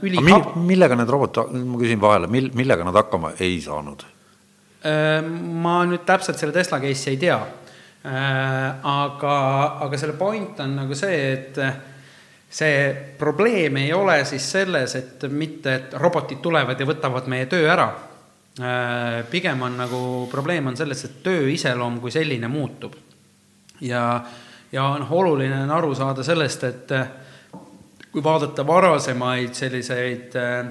üli-. 0.04 0.20
millega 0.60 1.00
need 1.00 1.08
robotid, 1.16 1.56
ma 1.64 1.80
küsin 1.80 2.04
vahele, 2.04 2.28
mil-, 2.28 2.52
millega 2.52 2.84
nad 2.84 3.00
hakkama 3.00 3.32
ei 3.40 3.56
saanud? 3.64 4.04
Ehm, 4.84 5.32
ma 5.64 5.78
nüüd 5.88 6.04
täpselt 6.04 6.40
selle 6.40 6.52
Tesla 6.52 6.80
case'i 6.82 7.14
ei 7.14 7.20
tea. 7.20 7.38
Ehm, 8.04 8.84
aga, 8.90 9.36
aga 9.86 10.00
selle 10.00 10.16
point 10.18 10.60
on 10.60 10.76
nagu 10.76 10.96
see, 10.98 11.20
et 11.32 11.60
see 12.54 12.80
probleem 13.18 13.80
ei 13.80 13.92
ole 13.96 14.20
siis 14.28 14.44
selles, 14.56 14.94
et 15.00 15.24
mitte, 15.32 15.74
et 15.74 15.96
robotid 15.98 16.42
tulevad 16.44 16.80
ja 16.80 16.86
võtavad 16.86 17.30
meie 17.32 17.48
töö 17.50 17.70
ära. 17.70 17.88
Pigem 19.30 19.64
on 19.66 19.80
nagu 19.80 20.00
probleem 20.30 20.68
on 20.70 20.76
selles, 20.78 21.00
et 21.08 21.16
töö 21.24 21.48
iseloom 21.50 21.96
kui 21.98 22.12
selline 22.14 22.46
muutub. 22.46 22.94
ja, 23.82 24.22
ja 24.70 24.84
noh, 25.00 25.10
oluline 25.10 25.56
on 25.64 25.72
aru 25.74 25.90
saada 25.98 26.22
sellest, 26.22 26.62
et 26.64 26.92
kui 28.14 28.22
vaadata 28.22 28.62
varasemaid 28.66 29.56
selliseid 29.58 30.36
äh, 30.38 30.68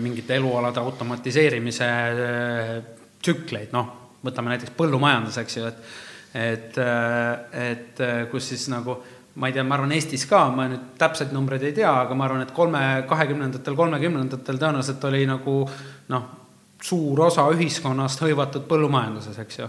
mingite 0.00 0.36
elualade 0.36 0.80
automatiseerimise 0.80 1.86
äh, 1.88 2.72
tsükleid, 3.22 3.72
noh, 3.72 3.92
võtame 4.24 4.54
näiteks 4.54 4.74
põllumajandus, 4.76 5.40
eks 5.44 5.60
ju, 5.60 5.68
et 5.70 5.94
et, 6.34 6.78
äh, 6.82 7.68
et 7.70 8.00
kus 8.32 8.48
siis 8.50 8.64
nagu 8.72 8.96
ma 9.34 9.48
ei 9.48 9.54
tea, 9.54 9.64
ma 9.66 9.76
arvan, 9.76 9.92
Eestis 9.94 10.26
ka, 10.30 10.44
ma 10.54 10.66
nüüd 10.70 10.94
täpseid 10.98 11.32
numbreid 11.34 11.62
ei 11.66 11.74
tea, 11.74 11.90
aga 12.04 12.14
ma 12.18 12.26
arvan, 12.28 12.44
et 12.44 12.52
kolme, 12.54 12.80
kahekümnendatel, 13.10 13.74
kolmekümnendatel 13.78 14.60
tõenäoliselt 14.60 15.06
oli 15.08 15.24
nagu 15.26 15.56
noh, 16.12 16.28
suur 16.84 17.24
osa 17.26 17.46
ühiskonnast 17.54 18.22
hõivatud 18.22 18.68
põllumajanduses, 18.70 19.40
eks 19.42 19.58
ju. 19.58 19.68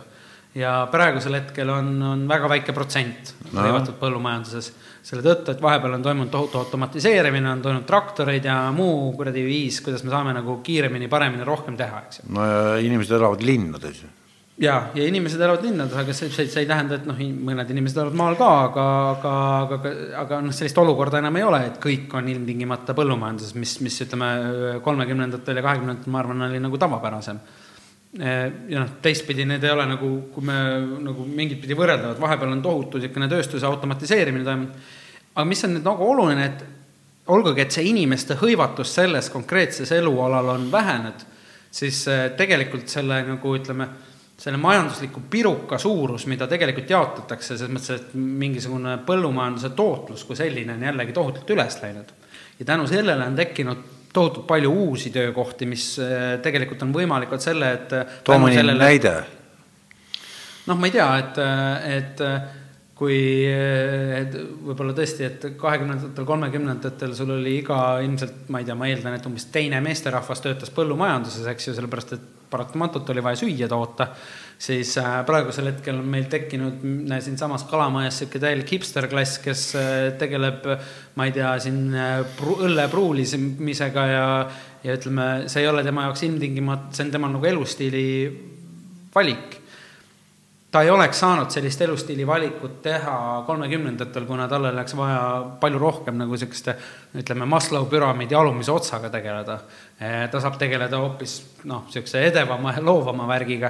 Ja 0.55 0.73
praegusel 0.91 1.35
hetkel 1.39 1.69
on, 1.73 1.93
on 2.13 2.25
väga 2.29 2.49
väike 2.51 2.75
protsent 2.75 3.33
no. 3.51 3.59
hõivatud 3.59 3.97
põllumajanduses 3.99 4.71
selle 5.05 5.21
tõttu, 5.25 5.53
et 5.53 5.61
vahepeal 5.61 5.97
on 5.97 6.03
toimunud 6.05 6.31
tohutu 6.33 6.57
automatiseerimine, 6.63 7.49
on 7.51 7.61
toimunud 7.61 7.85
traktoreid 7.85 8.47
ja 8.47 8.57
muu 8.73 9.11
kuradi 9.17 9.43
viis, 9.45 9.81
kuidas 9.85 10.05
me 10.05 10.13
saame 10.13 10.33
nagu 10.33 10.59
kiiremini, 10.65 11.09
paremini, 11.11 11.45
rohkem 11.45 11.77
teha, 11.77 12.05
eks 12.07 12.21
ju. 12.21 12.29
no 12.33 12.45
ja 12.45 12.77
inimesed 12.81 13.17
elavad 13.19 13.43
linnades 13.45 14.05
ju 14.05 14.13
ja, 14.63 14.77
ja 14.95 15.07
inimesed 15.07 15.41
elavad 15.41 15.67
linnades, 15.67 15.97
aga 15.99 16.15
see, 16.15 16.31
see, 16.31 16.47
see 16.51 16.63
ei 16.63 16.69
tähenda, 16.69 17.01
et 17.01 17.09
noh, 17.09 17.19
mõned 17.19 17.75
inimesed 17.75 17.99
elavad 17.99 18.17
maal 18.21 18.39
ka, 18.39 18.49
aga, 18.69 18.87
aga, 19.11 19.35
aga, 19.59 19.93
aga 20.23 20.39
noh, 20.47 20.55
sellist 20.55 20.79
olukorda 20.79 21.19
enam 21.19 21.35
ei 21.35 21.45
ole, 21.45 21.61
et 21.67 21.79
kõik 21.83 22.15
on 22.15 22.31
ilmtingimata 22.31 22.95
põllumajanduses, 22.97 23.57
mis, 23.59 23.75
mis 23.83 23.99
ütleme, 24.07 24.31
kolmekümnendatel 24.85 25.59
ja 25.59 25.67
kahekümnendatel, 25.67 26.15
ma 26.15 26.23
arvan, 26.23 26.47
oli 26.47 26.63
nagu 26.63 26.79
tavapärasem 26.81 27.43
ja 28.19 28.79
noh, 28.79 28.93
teistpidi 29.03 29.43
need 29.47 29.63
ei 29.63 29.73
ole 29.73 29.85
nagu, 29.89 30.09
kui 30.31 30.45
me 30.47 30.55
nagu 31.03 31.25
mingit 31.27 31.59
pidi 31.61 31.75
võrreldavad, 31.75 32.19
vahepeal 32.21 32.53
on 32.53 32.63
tohutu 32.63 33.01
niisugune 33.01 33.27
tööstuse 33.31 33.67
automatiseerimine 33.67 34.45
toimunud, 34.47 34.89
aga 35.35 35.45
mis 35.49 35.63
on 35.67 35.75
nüüd 35.75 35.87
nagu 35.87 36.07
oluline, 36.13 36.45
et 36.47 36.63
olgugi, 37.35 37.65
et 37.65 37.75
see 37.75 37.89
inimeste 37.89 38.37
hõivatus 38.39 38.93
selles 38.95 39.29
konkreetses 39.33 39.91
elualal 39.97 40.53
on 40.53 40.67
vähenenud, 40.71 41.25
siis 41.75 42.05
eh, 42.07 42.27
tegelikult 42.37 42.87
selle 42.91 43.19
nagu 43.27 43.55
ütleme, 43.57 43.89
selle 44.39 44.59
majandusliku 44.61 45.25
piruka 45.31 45.79
suurus, 45.81 46.27
mida 46.31 46.47
tegelikult 46.51 46.91
jaotatakse, 46.91 47.57
selles 47.57 47.71
mõttes, 47.71 47.99
et 47.99 48.15
mingisugune 48.15 48.97
põllumajanduse 49.07 49.73
tootlus 49.75 50.23
kui 50.27 50.39
selline 50.39 50.75
on 50.75 50.87
jällegi 50.87 51.15
tohutult 51.15 51.51
üles 51.55 51.79
läinud. 51.81 52.15
ja 52.59 52.65
tänu 52.65 52.87
sellele 52.87 53.27
on 53.27 53.35
tekkinud 53.35 53.94
tohutult 54.15 54.47
palju 54.47 54.71
uusi 54.85 55.11
töökohti, 55.13 55.67
mis 55.69 55.87
äh, 56.01 56.35
tegelikult 56.43 56.85
on 56.85 56.93
võimalikud 56.95 57.43
selle, 57.43 57.71
et 57.79 57.95
äh, 57.95 58.19
too 58.27 58.37
mõni 58.41 58.57
sellele... 58.57 58.81
näide. 58.81 59.15
noh, 60.69 60.77
ma 60.79 60.89
ei 60.89 60.95
tea, 60.95 61.09
et, 61.23 61.41
äh, 61.43 61.89
et 61.99 62.23
kui 62.95 63.17
võib-olla 64.63 64.93
tõesti, 64.95 65.25
et 65.27 65.49
kahekümnendatel, 65.59 66.27
kolmekümnendatel 66.27 67.15
sul 67.17 67.33
oli 67.35 67.57
iga 67.59 67.79
ilmselt, 68.05 68.45
ma 68.47 68.61
ei 68.61 68.69
tea, 68.69 68.77
ma 68.79 68.87
eeldan, 68.87 69.17
et 69.17 69.27
umbes 69.27 69.49
teine 69.51 69.81
meesterahvas 69.83 70.43
töötas 70.45 70.71
põllumajanduses, 70.75 71.43
eks 71.51 71.69
ju, 71.69 71.75
sellepärast 71.75 72.15
et 72.15 72.29
paratamatult 72.49 73.09
oli 73.13 73.23
vaja 73.23 73.41
süüa 73.43 73.69
toota, 73.71 74.09
siis 74.57 74.93
praegusel 75.27 75.71
hetkel 75.71 75.99
on 75.99 76.07
meil 76.09 76.29
tekkinud 76.31 76.83
siinsamas 77.19 77.65
Kalamajas 77.69 78.21
niisugune 78.21 78.45
täielik 78.45 78.71
hipsterklass, 78.77 79.39
kes 79.43 79.65
tegeleb 80.19 80.69
ma 81.15 81.27
ei 81.27 81.35
tea, 81.35 81.51
siin 81.63 81.93
äh, 81.95 82.39
õlle 82.55 82.87
pruulimisega 82.91 84.07
ja, 84.09 84.23
ja 84.83 84.95
ütleme, 84.97 85.27
see 85.51 85.63
ei 85.63 85.69
ole 85.71 85.83
tema 85.85 86.09
jaoks 86.09 86.25
ilmtingimata, 86.27 86.91
see 86.95 87.07
on 87.07 87.13
tema 87.13 87.29
nagu 87.31 87.51
elustiili 87.51 88.07
valik. 89.15 89.61
ta 90.75 90.81
ei 90.83 90.89
oleks 90.91 91.21
saanud 91.23 91.53
sellist 91.55 91.81
elustiili 91.81 92.25
valikut 92.27 92.81
teha 92.83 93.43
kolmekümnendatel, 93.47 94.25
kuna 94.27 94.49
talle 94.51 94.73
läks 94.75 94.95
vaja 94.99 95.21
palju 95.61 95.79
rohkem 95.79 96.17
nagu 96.19 96.35
niisuguste 96.35 96.75
ütleme, 97.15 97.47
Maslow 97.47 97.87
püramiidi 97.87 98.35
alumise 98.35 98.73
otsaga 98.75 99.09
tegeleda. 99.09 99.61
Äh, 99.95 100.25
ta 100.27 100.41
saab 100.43 100.57
tegeleda 100.59 100.97
hoopis 100.99 101.37
noh, 101.71 101.85
niisuguse 101.87 102.25
edevama 102.27 102.73
ja 102.75 102.81
loovama 102.83 103.27
värgiga. 103.29 103.69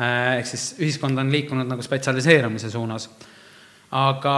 Äh, 0.00 0.38
ehk 0.38 0.48
siis 0.48 0.70
ühiskond 0.80 1.20
on 1.20 1.28
liikunud 1.32 1.68
nagu 1.68 1.84
spetsialiseerumise 1.84 2.70
suunas. 2.72 3.10
aga 3.96 4.36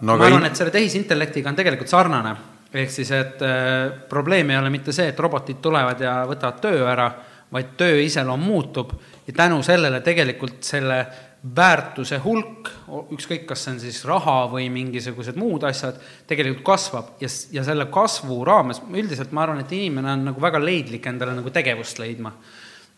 no, 0.00 0.16
ma 0.16 0.26
arvan, 0.26 0.48
et 0.48 0.58
selle 0.58 0.74
tehisintellektiga 0.74 1.48
on 1.48 1.56
tegelikult 1.56 1.88
sarnane. 1.88 2.34
ehk 2.74 2.90
siis, 2.90 3.10
et 3.14 3.42
äh, 3.46 3.92
probleem 4.10 4.50
ei 4.50 4.58
ole 4.58 4.70
mitte 4.70 4.92
see, 4.92 5.06
et 5.12 5.20
robotid 5.20 5.62
tulevad 5.62 6.00
ja 6.02 6.24
võtavad 6.26 6.58
töö 6.60 6.82
ära, 6.90 7.06
vaid 7.54 7.76
töö 7.78 8.02
iseloom 8.02 8.42
muutub 8.42 8.92
ja 9.26 9.32
tänu 9.32 9.62
sellele 9.62 10.00
tegelikult 10.00 10.58
selle 10.66 11.04
väärtuse 11.42 12.18
hulk, 12.24 12.70
ükskõik, 13.14 13.44
kas 13.46 13.62
see 13.64 13.74
on 13.76 13.80
siis 13.82 14.00
raha 14.08 14.40
või 14.50 14.66
mingisugused 14.74 15.38
muud 15.38 15.62
asjad, 15.68 16.00
tegelikult 16.26 16.64
kasvab 16.66 17.12
ja, 17.22 17.30
ja 17.54 17.62
selle 17.66 17.86
kasvu 17.94 18.40
raames, 18.46 18.80
üldiselt 18.90 19.30
ma 19.32 19.44
arvan, 19.44 19.62
et 19.62 19.74
inimene 19.76 20.16
on 20.16 20.24
nagu 20.32 20.42
väga 20.42 20.60
leidlik 20.62 21.06
endale 21.06 21.36
nagu 21.38 21.52
tegevust 21.54 22.02
leidma. 22.02 22.34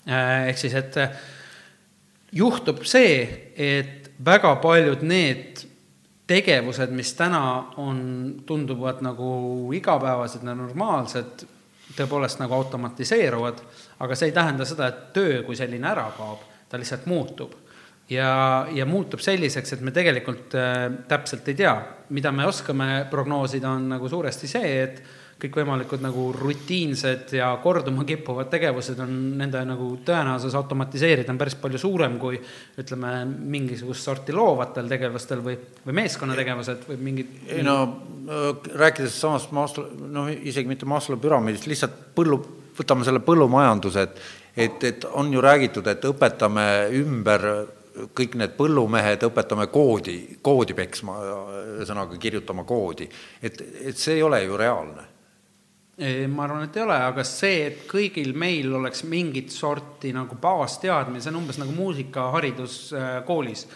Äh, 0.09 0.49
ehk 0.53 0.63
siis, 0.63 0.77
et 0.81 0.97
juhtub 2.33 2.85
see, 2.89 3.21
et 3.57 4.11
väga 4.25 4.55
paljud 4.63 5.05
need 5.05 5.67
tegevused, 6.31 6.93
mis 6.95 7.15
täna 7.19 7.43
on, 7.83 8.03
tunduvad 8.47 9.03
nagu 9.03 9.31
igapäevased 9.75 10.45
ja 10.47 10.55
normaalsed, 10.55 11.47
tõepoolest 11.97 12.39
nagu 12.39 12.55
automatiseeruvad, 12.55 13.65
aga 14.01 14.17
see 14.17 14.31
ei 14.31 14.37
tähenda 14.37 14.65
seda, 14.69 14.89
et 14.89 15.09
töö 15.17 15.43
kui 15.47 15.59
selline 15.59 15.91
ära 15.91 16.07
kaob, 16.17 16.45
ta 16.71 16.79
lihtsalt 16.79 17.09
muutub. 17.11 17.57
Ja, 18.11 18.67
ja 18.75 18.87
muutub 18.87 19.23
selliseks, 19.23 19.77
et 19.77 19.87
me 19.87 19.95
tegelikult 19.95 20.59
äh, 20.59 20.83
täpselt 21.09 21.49
ei 21.51 21.59
tea, 21.63 21.75
mida 22.17 22.33
me 22.35 22.47
oskame 22.49 23.07
prognoosida, 23.11 23.71
on 23.71 23.89
nagu 23.95 24.11
suuresti 24.11 24.51
see, 24.51 24.77
et 24.83 25.03
kõikvõimalikud 25.41 26.03
nagu 26.05 26.27
rutiinsed 26.37 27.31
ja 27.33 27.47
korduma 27.63 28.05
kippuvad 28.05 28.51
tegevused 28.53 28.99
on 29.01 29.15
nende 29.41 29.63
nagu 29.65 29.87
tõenäosus 30.05 30.53
automatiseerida 30.59 31.33
on 31.33 31.41
päris 31.41 31.57
palju 31.61 31.81
suurem 31.81 32.19
kui 32.21 32.37
ütleme, 32.81 33.13
mingisugust 33.25 34.05
sorti 34.05 34.37
loovatel 34.37 34.91
tegevustel 34.91 35.41
või, 35.45 35.57
või 35.87 35.97
meeskonnategevused 36.03 36.85
või 36.91 37.01
mingid. 37.09 37.33
ei 37.49 37.65
no 37.65 37.79
rääkides 38.83 39.17
samast 39.23 39.55
Maslow, 39.57 39.89
noh 40.13 40.29
isegi 40.29 40.69
mitte 40.69 40.89
Maslow 40.89 41.21
püramiidist, 41.21 41.71
lihtsalt 41.71 41.97
põllu, 42.17 42.43
võtame 42.77 43.09
selle 43.09 43.25
põllumajanduse, 43.25 44.07
et 44.09 44.23
et, 44.61 44.85
et 44.85 45.05
on 45.15 45.29
ju 45.33 45.41
räägitud, 45.41 45.87
et 45.87 46.05
õpetame 46.05 46.65
ümber 46.99 47.45
kõik 48.17 48.37
need 48.41 48.57
põllumehed 48.57 49.25
õpetame 49.29 49.67
koodi, 49.73 50.19
koodi 50.43 50.77
peksma, 50.79 51.17
ühesõnaga 51.77 52.19
kirjutama 52.21 52.65
koodi. 52.65 53.09
et, 53.43 53.63
et 53.93 53.97
see 53.97 54.19
ei 54.19 54.23
ole 54.23 54.45
ju 54.45 54.57
reaalne 54.61 55.09
ma 56.29 56.45
arvan, 56.47 56.65
et 56.65 56.77
ei 56.77 56.83
ole, 56.83 56.97
aga 57.11 57.25
see, 57.29 57.61
et 57.69 57.81
kõigil 57.89 58.33
meil 58.39 58.73
oleks 58.79 59.03
mingit 59.09 59.53
sorti 59.53 60.15
nagu 60.17 60.39
baasteadmine, 60.41 61.21
see 61.21 61.33
on 61.33 61.41
umbes 61.43 61.61
nagu 61.61 61.75
muusikaharidus 61.77 62.77
äh, 62.97 63.09
koolis. 63.29 63.67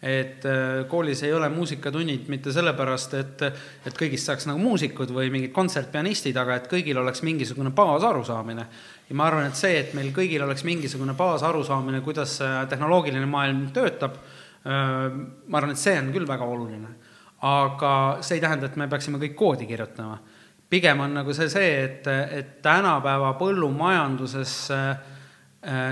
et 0.00 0.44
äh, 0.48 0.86
koolis 0.88 1.22
ei 1.22 1.32
ole 1.32 1.48
muusikatunnid 1.52 2.28
mitte 2.32 2.52
sellepärast, 2.52 3.14
et, 3.20 3.42
et 3.86 3.96
kõigist 3.96 4.28
saaks 4.28 4.46
nagu 4.48 4.60
muusikud 4.60 5.12
või 5.12 5.32
mingid 5.32 5.52
kontsertpianistid, 5.56 6.36
aga 6.40 6.56
et 6.56 6.68
kõigil 6.72 7.00
oleks 7.00 7.24
mingisugune 7.24 7.72
baasarusaamine. 7.76 8.66
Ja 9.10 9.18
ma 9.18 9.26
arvan, 9.26 9.50
et 9.50 9.58
see, 9.58 9.74
et 9.80 9.94
meil 9.98 10.12
kõigil 10.14 10.42
oleks 10.46 10.62
mingisugune 10.64 11.16
baasarusaamine, 11.18 12.00
kuidas 12.06 12.38
tehnoloogiline 12.70 13.26
maailm 13.26 13.64
töötab, 13.74 14.20
ma 14.64 15.58
arvan, 15.58 15.74
et 15.74 15.82
see 15.82 15.96
on 15.98 16.12
küll 16.14 16.28
väga 16.28 16.46
oluline. 16.46 16.94
aga 17.42 17.92
see 18.20 18.36
ei 18.36 18.42
tähenda, 18.44 18.68
et 18.68 18.76
me 18.76 18.86
peaksime 18.88 19.18
kõik 19.18 19.34
koodi 19.34 19.66
kirjutama 19.66 20.18
pigem 20.70 21.00
on 21.02 21.14
nagu 21.18 21.34
see, 21.34 21.48
see, 21.50 21.70
et, 21.84 22.06
et 22.06 22.50
tänapäeva 22.62 23.32
põllumajanduses 23.40 24.52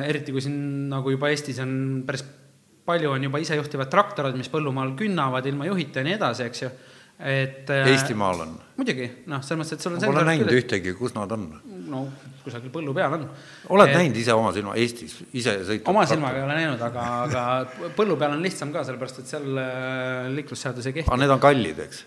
eriti 0.06 0.32
kui 0.32 0.42
siin 0.44 0.60
nagu 0.92 1.12
juba 1.12 1.32
Eestis 1.32 1.58
on 1.64 1.72
päris 2.06 2.24
palju 2.88 3.10
on 3.12 3.26
juba 3.26 3.40
isejuhtivad 3.42 3.90
traktorid, 3.92 4.38
mis 4.38 4.48
põllumaal 4.48 4.94
künnavad 4.96 5.46
ilma 5.50 5.66
juhita 5.68 6.00
ja 6.00 6.06
nii 6.06 6.14
edasi, 6.16 6.46
eks 6.48 6.62
ju, 6.62 6.70
et 7.20 7.72
Eestimaal 7.76 8.46
on? 8.46 8.54
muidugi, 8.78 9.10
noh, 9.28 9.42
selles 9.44 9.60
mõttes, 9.60 9.76
et 9.76 9.84
sul 9.84 9.96
on 9.96 10.00
ma 10.00 10.12
pole 10.12 10.24
näinud 10.30 10.54
ühtegi, 10.56 10.94
kus 10.96 11.12
nad 11.18 11.34
on? 11.36 11.50
no 11.90 12.06
kusagil 12.48 12.72
põllu 12.74 12.96
peal 12.96 13.14
on. 13.18 13.28
oled 13.76 13.92
et, 13.92 14.00
näinud 14.00 14.20
ise 14.24 14.34
oma 14.36 14.52
silma, 14.56 14.74
Eestis, 14.80 15.20
ise 15.30 15.58
sõitnud? 15.62 15.92
oma 15.94 16.04
silmaga 16.08 16.42
ei 16.42 16.48
ole 16.48 16.58
näinud, 16.58 16.84
aga, 16.88 17.06
aga 17.28 17.92
põllu 17.96 18.18
peal 18.20 18.36
on 18.36 18.44
lihtsam 18.44 18.74
ka, 18.74 18.84
sellepärast 18.88 19.22
et 19.22 19.32
seal 19.36 19.62
äh, 19.62 20.28
liiklusseadus 20.34 20.90
ei 20.90 21.00
kehti. 21.00 21.10
aga 21.10 21.22
need 21.22 21.38
on 21.38 21.46
kallid, 21.46 21.86
eks? 21.86 22.04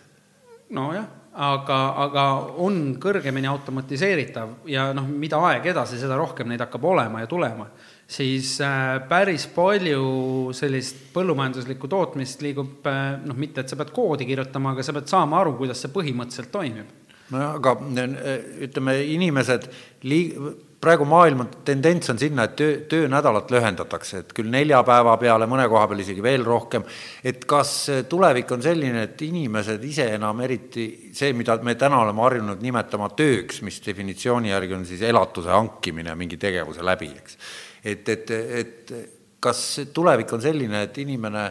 nojah 0.76 1.10
aga, 1.32 1.78
aga 2.04 2.24
on 2.60 2.80
kõrgemini 3.02 3.48
automatiseeritav 3.50 4.68
ja 4.70 4.90
noh, 4.96 5.08
mida 5.08 5.40
aeg 5.48 5.70
edasi, 5.72 6.00
seda 6.00 6.18
rohkem 6.20 6.50
neid 6.52 6.64
hakkab 6.64 6.86
olema 6.92 7.22
ja 7.24 7.30
tulema, 7.32 7.70
siis 8.12 8.58
äh, 8.66 8.98
päris 9.08 9.48
palju 9.56 10.52
sellist 10.56 11.08
põllumajanduslikku 11.16 11.88
tootmist 11.92 12.44
liigub 12.44 12.88
äh, 12.90 13.16
noh, 13.24 13.38
mitte 13.40 13.64
et 13.64 13.72
sa 13.72 13.80
pead 13.80 13.94
koodi 13.96 14.28
kirjutama, 14.28 14.76
aga 14.76 14.86
sa 14.86 14.96
pead 14.98 15.08
saama 15.12 15.40
aru, 15.40 15.56
kuidas 15.62 15.84
see 15.84 15.94
põhimõtteliselt 15.94 16.52
toimib. 16.52 16.92
Nojah, 17.32 17.56
aga 17.60 17.78
äh, 18.04 18.36
ütleme, 18.68 18.98
inimesed 19.16 19.70
liig-, 20.08 20.38
praegu 20.82 21.06
maailma 21.06 21.46
tendents 21.66 22.10
on 22.10 22.20
sinna, 22.20 22.48
et 22.48 22.56
töö, 22.58 22.78
töönädalat 22.90 23.52
lühendatakse, 23.54 24.22
et 24.24 24.32
küll 24.36 24.50
nelja 24.50 24.82
päeva 24.86 25.14
peale, 25.22 25.46
mõne 25.50 25.68
koha 25.70 25.86
peal 25.92 26.02
isegi 26.02 26.24
veel 26.26 26.46
rohkem. 26.46 26.84
et 27.24 27.46
kas 27.46 27.74
tulevik 28.10 28.52
on 28.52 28.64
selline, 28.66 29.04
et 29.04 29.22
inimesed 29.22 29.84
ise 29.86 30.08
enam 30.16 30.42
eriti 30.42 30.88
see, 31.14 31.34
mida 31.38 31.58
me 31.62 31.76
täna 31.76 32.02
oleme 32.02 32.26
harjunud 32.26 32.64
nimetama 32.66 33.12
tööks, 33.18 33.62
mis 33.62 33.82
definitsiooni 33.86 34.50
järgi 34.50 34.74
on 34.74 34.86
siis 34.86 35.02
elatuse 35.06 35.54
hankimine 35.54 36.16
mingi 36.16 36.38
tegevuse 36.42 36.86
läbi, 36.86 37.12
eks. 37.22 37.38
et, 37.84 38.10
et, 38.10 38.32
et 38.32 38.96
kas 39.42 39.82
tulevik 39.94 40.34
on 40.34 40.42
selline, 40.42 40.88
et 40.88 40.98
inimene 40.98 41.46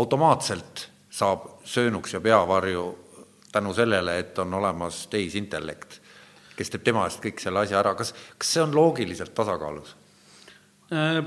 automaatselt 0.00 0.88
saab 1.10 1.44
söönuks 1.68 2.16
ja 2.16 2.20
peavarju 2.24 2.86
tänu 3.52 3.74
sellele, 3.74 4.18
et 4.18 4.38
on 4.38 4.54
olemas 4.54 5.06
tehisintellekt 5.10 6.00
kes 6.58 6.74
teeb 6.74 6.84
tema 6.90 7.06
eest 7.06 7.22
kõik 7.22 7.40
selle 7.42 7.62
asja 7.62 7.78
ära, 7.80 7.94
kas, 7.98 8.12
kas 8.38 8.52
see 8.56 8.62
on 8.64 8.74
loogiliselt 8.74 9.34
tasakaalus? 9.36 9.94
Äh, 10.88 11.18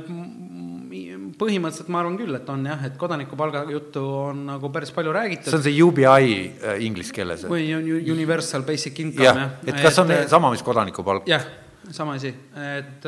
põhimõtteliselt 1.37 1.91
ma 1.93 1.99
arvan 2.01 2.15
küll, 2.17 2.33
et 2.33 2.47
on 2.49 2.63
jah, 2.65 2.81
et 2.87 2.95
kodanikupalga 2.99 3.61
juttu 3.69 4.01
on 4.01 4.45
nagu 4.49 4.71
päris 4.73 4.89
palju 4.95 5.13
räägitud. 5.13 5.51
see 5.51 5.59
on 5.59 5.65
see 5.67 5.83
UBI 5.85 6.07
äh, 6.07 6.79
inglise 6.87 7.13
keeles? 7.13 7.45
või 7.49 7.67
Universal 8.01 8.65
Basic 8.67 9.03
Income 9.05 9.27
jah, 9.27 9.43
et 9.61 9.77
kas 9.77 9.93
et, 9.93 10.01
on 10.03 10.31
sama, 10.33 10.49
mis 10.55 10.65
kodanikupalk? 10.65 11.29
jah, 11.29 11.45
sama 11.93 12.17
asi, 12.17 12.33
et, 12.73 13.05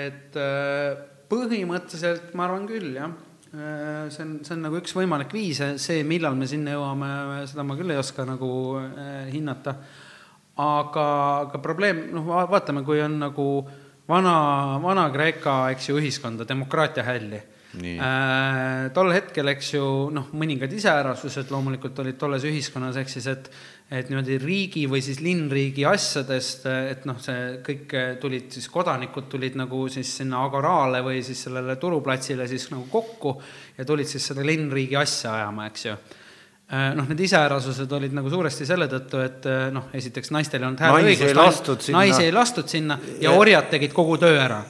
et 0.00 0.40
põhimõtteliselt 1.28 2.32
ma 2.40 2.48
arvan 2.48 2.64
küll, 2.70 2.96
jah 2.96 3.12
see 3.52 4.22
on, 4.24 4.38
see 4.44 4.54
on 4.56 4.62
nagu 4.64 4.78
üks 4.80 4.94
võimalik 4.96 5.34
viis, 5.36 5.60
see, 5.82 6.00
millal 6.08 6.38
me 6.38 6.48
sinna 6.48 6.76
jõuame, 6.76 7.10
seda 7.50 7.66
ma 7.68 7.76
küll 7.76 7.92
ei 7.92 8.00
oska 8.00 8.24
nagu 8.28 8.48
hinnata 9.32 9.76
aga, 10.60 11.06
aga 11.46 11.60
probleem, 11.62 12.06
noh, 12.12 12.26
vaatame, 12.50 12.84
kui 12.84 13.00
on 13.02 13.16
nagu 13.22 13.46
vana, 14.08 14.34
Vana-Kreeka, 14.82 15.56
eks 15.72 15.90
ju, 15.90 15.98
ühiskonda, 16.00 16.46
demokraatia 16.48 17.04
hälli. 17.06 17.40
Äh, 17.72 18.90
tol 18.92 19.14
hetkel, 19.14 19.48
eks 19.54 19.70
ju, 19.78 19.84
noh, 20.12 20.28
mõningad 20.36 20.72
iseärasused 20.76 21.52
loomulikult 21.52 22.02
olid 22.04 22.18
tolles 22.20 22.44
ühiskonnas, 22.48 22.98
ehk 23.00 23.12
siis 23.12 23.28
et 23.32 23.48
et 23.90 24.08
niimoodi 24.08 24.38
riigi 24.40 24.86
või 24.88 25.02
siis 25.04 25.20
linnriigi 25.20 25.84
asjadest, 25.88 26.64
et 26.66 27.04
noh, 27.08 27.18
see 27.20 27.58
kõik 27.66 27.92
tulid 28.22 28.54
siis, 28.54 28.68
kodanikud 28.72 29.28
tulid 29.32 29.58
nagu 29.60 29.84
siis 29.92 30.14
sinna 30.22 30.44
Agorale 30.46 31.02
või 31.04 31.20
siis 31.26 31.42
sellele 31.48 31.76
turuplatsile 31.76 32.48
siis 32.48 32.70
nagu 32.72 32.86
kokku 32.92 33.36
ja 33.76 33.84
tulid 33.88 34.08
siis 34.08 34.30
seda 34.32 34.44
linnriigi 34.46 34.96
asja 34.96 35.36
ajama, 35.40 35.68
eks 35.72 35.88
ju 35.90 35.96
Äh, 36.72 36.94
noh, 36.96 37.04
need 37.04 37.20
iseärasused 37.20 37.90
olid 37.92 38.14
nagu 38.16 38.30
suuresti 38.32 38.64
selle 38.64 38.86
tõttu, 38.88 39.18
et 39.20 39.44
äh, 39.44 39.66
noh, 39.74 39.90
esiteks 39.92 40.30
naistel 40.32 40.62
ei 40.62 40.68
olnud 40.70 40.80
hääleõigust, 40.80 41.90
naisi 41.92 42.22
ei 42.24 42.32
lastud 42.32 42.70
sinna 42.72 42.96
ja, 43.18 43.26
ja 43.26 43.34
orjad 43.36 43.68
tegid 43.74 43.92
kogu 43.92 44.16
töö 44.22 44.38
ära. 44.40 44.62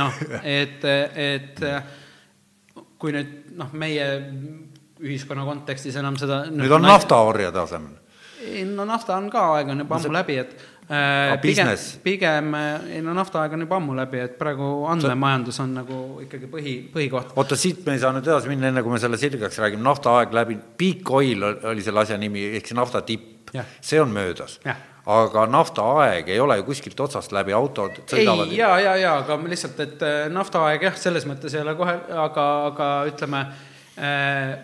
noh, 0.00 0.22
et, 0.40 0.86
et 1.20 1.60
kui 2.96 3.12
nüüd 3.12 3.52
noh, 3.60 3.74
meie 3.76 4.06
ühiskonna 5.04 5.44
kontekstis 5.44 6.00
enam 6.00 6.16
seda 6.20 6.46
nüüd 6.48 6.72
on 6.78 6.88
naftaorjade 6.88 7.60
asemel? 7.60 7.99
Ei 8.44 8.64
no 8.68 8.84
nafta 8.88 9.16
on 9.16 9.30
ka, 9.32 9.46
aeg 9.56 9.72
on 9.74 9.84
juba 9.84 9.98
ammu 10.00 10.14
läbi, 10.14 10.38
et 10.42 10.54
Äh, 10.90 11.38
pigem, 11.38 11.68
pigem, 12.02 12.54
ei 12.90 12.98
no 12.98 13.12
naftaaeg 13.14 13.52
on 13.54 13.62
juba 13.62 13.76
ammu 13.78 13.94
läbi, 13.94 14.24
et 14.24 14.32
praegu 14.40 14.88
andmemajandus 14.90 15.60
on 15.62 15.76
nagu 15.78 15.98
ikkagi 16.24 16.48
põhi, 16.50 16.72
põhikoht. 16.90 17.30
oota, 17.38 17.54
siit 17.54 17.84
me 17.86 17.94
ei 17.94 18.02
saa 18.02 18.10
nüüd 18.16 18.26
edasi 18.26 18.50
minna, 18.50 18.72
enne 18.72 18.82
kui 18.82 18.96
me 18.96 18.98
selle 18.98 19.20
sirgeks 19.20 19.60
räägime, 19.62 19.84
naftaaeg 19.86 20.34
läbi, 20.34 20.58
peak 20.82 21.14
oil 21.14 21.46
oli 21.46 21.86
selle 21.86 22.02
asja 22.02 22.18
nimi, 22.18 22.42
ehk 22.58 22.72
see 22.72 22.80
nafta 22.80 23.04
tipp, 23.06 23.54
see 23.78 24.02
on 24.02 24.10
möödas. 24.10 24.58
Aga 25.10 25.46
naftaaeg 25.46 26.26
ei 26.34 26.42
ole 26.42 26.58
ju 26.58 26.66
kuskilt 26.72 27.06
otsast 27.06 27.30
läbi, 27.38 27.54
autod 27.54 28.02
sõidavad. 28.10 28.50
ei, 28.50 28.58
ja, 28.58 28.74
ja, 28.82 28.98
ja, 28.98 29.16
aga 29.22 29.38
lihtsalt, 29.46 29.78
et 29.86 30.02
äh, 30.02 30.24
naftaaeg 30.34 30.90
jah, 30.90 30.98
selles 30.98 31.30
mõttes 31.30 31.54
ei 31.54 31.62
ole 31.62 31.78
kohe, 31.78 32.00
aga, 32.26 32.50
aga 32.72 32.94
ütleme 33.14 33.46
Äh, 33.46 33.69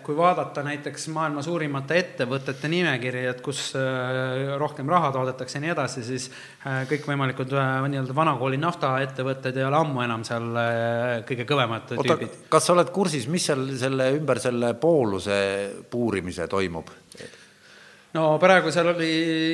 kui 0.03 0.15
vaadata 0.17 0.63
näiteks 0.65 1.07
maailma 1.13 1.43
suurimate 1.45 1.99
ettevõtete 2.01 2.69
nimekiri, 2.71 3.25
et 3.29 3.41
kus 3.45 3.59
äh, 3.77 4.55
rohkem 4.57 4.89
raha 4.89 5.11
toodetakse 5.13 5.59
ja 5.59 5.61
nii 5.61 5.73
edasi, 5.75 6.03
siis 6.07 6.25
äh, 6.65 6.79
kõikvõimalikud 6.89 7.53
nii-öelda 7.53 8.15
vanakooli 8.17 8.57
naftaettevõtted 8.61 9.59
ei 9.59 9.67
ole 9.67 9.77
ammu 9.77 10.01
enam 10.05 10.25
seal 10.25 10.49
kõige 11.29 11.45
kõvemad 11.49 11.93
Oota, 11.97 12.15
tüübid. 12.15 12.39
kas 12.49 12.65
sa 12.65 12.73
oled 12.73 12.89
kursis, 12.95 13.27
mis 13.29 13.45
seal 13.51 13.67
selle 13.77 14.09
ümber 14.17 14.41
selle 14.41 14.73
pooluse 14.81 15.37
puurimise 15.91 16.49
toimub? 16.49 16.89
No 18.17 18.25
praegu 18.41 18.71
seal 18.73 18.89
oli 18.91 19.11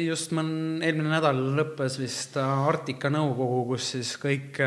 just 0.07 0.31
mõn-, 0.35 0.79
eelmine 0.83 1.11
nädal 1.11 1.39
lõppes 1.57 1.97
vist 1.99 2.37
Arktika 2.39 3.11
nõukogu, 3.13 3.59
kus 3.73 3.89
siis 3.97 4.13
kõik, 4.21 4.59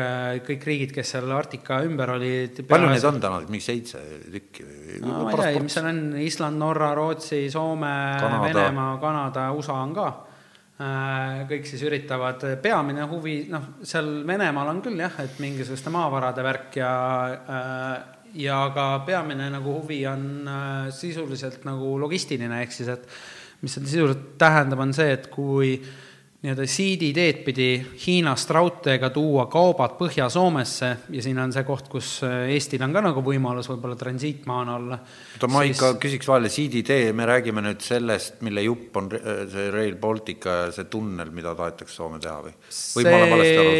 kõik 0.47 0.67
riigid, 0.69 0.93
kes 0.95 1.15
seal 1.15 1.31
Arktika 1.33 1.81
ümber 1.87 2.13
olid. 2.17 2.61
palju 2.69 2.91
neid 2.91 3.07
on 3.09 3.19
täna, 3.23 3.41
mingi 3.49 3.65
seitse 3.65 4.03
tükki 4.33 4.67
või? 4.67 5.01
no 5.03 5.25
ma 5.25 5.33
ei 5.33 5.57
tea, 5.57 5.65
mis 5.65 5.77
seal 5.77 5.89
on, 5.91 6.01
Island, 6.23 6.61
Norra, 6.61 6.93
Rootsi, 6.97 7.43
Soome, 7.53 7.93
Venemaa, 8.45 8.97
Kanada, 9.01 9.49
USA 9.57 9.79
on 9.85 9.95
ka 9.97 10.09
äh, 10.11 11.47
kõik 11.49 11.65
siis 11.69 11.85
üritavad, 11.87 12.45
peamine 12.63 13.07
huvi, 13.09 13.39
noh, 13.53 13.73
seal 13.87 14.21
Venemaal 14.27 14.75
on 14.75 14.83
küll 14.85 15.01
jah, 15.01 15.17
et 15.23 15.41
mingisuguste 15.43 15.93
maavarade 15.93 16.45
värk 16.45 16.79
ja 16.81 16.93
äh, 17.33 17.97
ja 18.37 18.59
ka 18.75 18.87
peamine 19.07 19.49
nagu 19.53 19.79
huvi 19.79 20.01
on 20.09 20.47
äh, 20.47 20.93
sisuliselt 20.93 21.65
nagu 21.67 21.95
logistiline, 22.01 22.61
ehk 22.63 22.75
siis 22.75 22.91
et 22.93 23.07
mis 23.61 23.77
see 23.77 23.87
sisuliselt 23.87 24.35
tähendab, 24.41 24.81
on 24.83 24.93
see, 24.93 25.15
et 25.17 25.31
kui 25.33 25.77
nii-öelda 26.37 26.67
siiditeed 26.69 27.39
pidi 27.41 27.69
Hiinast 28.05 28.51
raudteega 28.53 29.09
tuua 29.09 29.47
kaubad 29.49 29.95
Põhja-Soomesse 29.97 30.89
ja 31.09 31.23
siin 31.25 31.39
on 31.41 31.53
see 31.53 31.63
koht, 31.65 31.87
kus 31.89 32.11
äh, 32.27 32.51
Eestil 32.53 32.83
on 32.85 32.93
ka 32.93 33.01
nagu 33.01 33.23
võimalus 33.25 33.67
võib-olla 33.71 33.97
transiitmaana 33.97 34.75
olla. 34.77 34.99
oota, 35.33 35.49
ma 35.49 35.63
siis... 35.65 35.73
ikka 35.79 35.89
küsiks 36.03 36.29
vahele, 36.29 36.51
siiditee, 36.53 37.09
me 37.17 37.25
räägime 37.25 37.65
nüüd 37.65 37.81
sellest, 37.81 38.37
mille 38.45 38.67
jupp 38.67 39.01
on 39.01 39.09
äh, 39.17 39.41
see 39.49 39.71
Rail 39.73 39.97
Baltic 39.97 40.45
ja 40.45 40.69
see 40.75 40.85
tunnel, 40.93 41.33
mida 41.33 41.55
tahetakse 41.57 41.97
Soome 41.97 42.21
teha 42.21 42.37
või? 42.45 42.53
see 42.69 43.17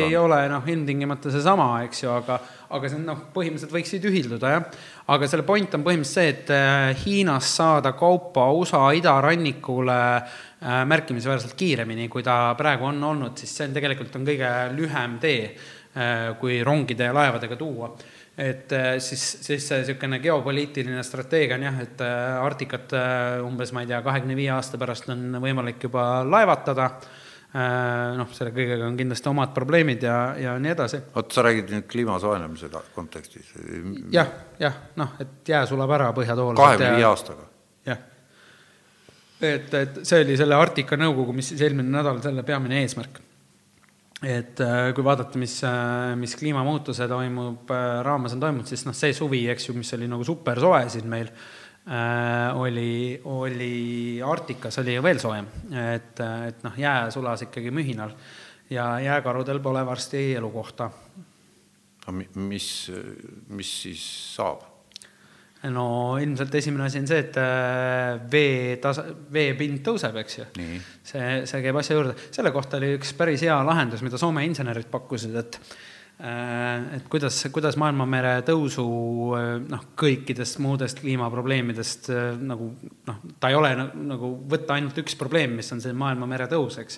ei 0.10 0.18
ole 0.18 0.42
noh, 0.50 0.66
ilmtingimata 0.74 1.32
seesama, 1.38 1.70
eks 1.86 2.08
ju, 2.08 2.16
aga 2.18 2.42
aga 2.70 2.90
see 2.90 2.98
on 3.00 3.06
noh, 3.08 3.22
põhimõtteliselt 3.34 3.74
võiks 3.74 3.94
siit 3.94 4.06
ühilduda, 4.10 4.52
jah. 4.52 4.84
aga 5.14 5.30
selle 5.30 5.46
point 5.48 5.78
on 5.78 5.86
põhimõtteliselt 5.86 6.20
see, 6.20 6.34
et 6.34 6.52
äh, 6.54 7.06
Hiinast 7.06 7.60
saada 7.62 7.94
kaupa 7.98 8.50
USA 8.56 8.84
idarannikule 8.98 9.98
äh, 10.18 10.84
märkimisväärselt 10.92 11.56
kiiremini, 11.60 12.10
kui 12.12 12.26
ta 12.28 12.54
praegu 12.60 12.90
on 12.90 13.02
olnud, 13.14 13.38
siis 13.40 13.56
see 13.56 13.68
on 13.70 13.76
tegelikult 13.78 14.20
on 14.20 14.28
kõige 14.28 14.54
lühem 14.76 15.18
tee, 15.24 15.52
äh, 15.96 16.30
kui 16.42 16.60
rongide 16.68 17.10
ja 17.10 17.16
laevadega 17.16 17.60
tuua 17.60 17.92
et 18.38 18.70
siis, 19.02 19.22
siis 19.42 19.64
see 19.66 19.80
niisugune 19.82 20.20
geopoliitiline 20.22 21.02
strateegia 21.02 21.56
on 21.58 21.64
jah, 21.66 21.80
et 21.82 22.04
Arktikat 22.06 22.94
umbes, 23.42 23.72
ma 23.74 23.82
ei 23.82 23.90
tea, 23.90 23.98
kahekümne 24.06 24.36
viie 24.38 24.52
aasta 24.54 24.78
pärast 24.78 25.10
on 25.10 25.40
võimalik 25.42 25.82
juba 25.88 26.04
laevatada 26.22 26.92
noh, 27.54 28.32
selle 28.36 28.52
kõigega 28.52 28.88
on 28.88 28.98
kindlasti 29.00 29.30
omad 29.32 29.54
probleemid 29.56 30.04
ja, 30.04 30.18
ja 30.38 30.56
nii 30.60 30.72
edasi. 30.74 31.00
oot, 31.16 31.32
sa 31.32 31.46
räägid 31.48 31.72
nüüd 31.72 31.86
kliima 31.90 32.18
soojenemise 32.20 32.70
kontekstis? 32.96 33.54
jah, 34.14 34.34
jah, 34.60 34.82
noh, 35.00 35.16
et 35.24 35.48
jää 35.48 35.64
sulab 35.70 35.94
ära 35.96 36.12
põhjatool. 36.16 36.58
kahekümne 36.60 36.98
viie 37.00 37.08
aastaga? 37.08 37.48
jah. 37.88 38.02
et, 39.40 39.72
et 39.74 40.02
see 40.04 40.26
oli 40.26 40.36
selle 40.40 40.60
Arktika 40.60 41.00
nõukogu, 41.00 41.38
mis 41.38 41.54
siis 41.54 41.64
eelmine 41.64 41.88
nädal, 41.94 42.20
selle 42.26 42.44
peamine 42.48 42.82
eesmärk. 42.84 43.22
et 44.28 44.60
äh, 44.66 44.90
kui 44.98 45.08
vaadata, 45.08 45.40
mis, 45.40 45.56
äh, 45.64 46.18
mis 46.20 46.36
kliimamuutuse 46.36 47.08
toimub, 47.08 47.72
raames 48.04 48.36
on 48.36 48.44
toimunud, 48.44 48.68
siis 48.68 48.84
noh, 48.86 48.98
see 48.98 49.16
suvi, 49.16 49.46
eks 49.56 49.72
ju, 49.72 49.78
mis 49.80 49.96
oli 49.96 50.12
nagu 50.12 50.28
supersoe 50.28 50.84
siin 50.92 51.08
meil 51.08 51.32
Äh, 51.32 51.67
oli, 52.54 53.22
oli 53.24 54.22
Arktikas 54.26 54.80
oli 54.82 54.98
ju 54.98 55.04
veel 55.04 55.20
soojem, 55.24 55.46
et, 55.72 56.20
et 56.20 56.64
noh, 56.66 56.74
jää 56.78 57.12
sulas 57.16 57.46
ikkagi 57.46 57.72
mühinal 57.72 58.12
ja 58.70 59.00
jääkarudel 59.00 59.62
pole 59.64 59.86
varsti 59.86 60.34
elukohta. 60.36 60.90
mis, 62.36 62.92
mis 63.48 63.72
siis 63.84 64.04
saab? 64.36 64.66
no 65.64 66.18
ilmselt 66.22 66.56
esimene 66.56 66.86
asi 66.86 67.00
on 67.00 67.08
see, 67.08 67.20
et 67.24 67.38
äh, 67.42 68.20
vee 68.32 68.78
tasa, 68.84 69.08
veepind 69.34 69.82
tõuseb, 69.84 70.16
eks 70.22 70.38
ju. 70.38 70.46
see, 71.04 71.28
see 71.50 71.62
käib 71.64 71.80
asja 71.80 71.96
juurde. 71.96 72.16
selle 72.32 72.52
kohta 72.52 72.78
oli 72.78 72.94
üks 73.00 73.16
päris 73.18 73.48
hea 73.48 73.58
lahendus, 73.66 74.04
mida 74.06 74.20
Soome 74.22 74.46
insenerid 74.46 74.92
pakkusid, 74.92 75.36
et 75.40 75.60
Äh, 75.60 75.97
et 76.18 77.06
kuidas, 77.14 77.44
kuidas 77.54 77.76
maailmamere 77.78 78.40
tõusu 78.48 78.84
äh, 79.38 79.50
noh, 79.70 79.84
kõikidest 80.02 80.58
muudest 80.66 81.04
kliimaprobleemidest 81.04 82.10
äh, 82.10 82.32
nagu 82.42 82.72
noh, 83.06 83.20
ta 83.38 83.52
ei 83.52 83.58
ole 83.58 83.70
nagu 83.78 84.32
võtta 84.50 84.80
ainult 84.80 84.98
üks 84.98 85.14
probleem, 85.20 85.54
mis 85.60 85.70
on 85.76 85.84
see 85.84 85.94
maailmamere 85.94 86.50
tõus, 86.50 86.80
eks. 86.82 86.98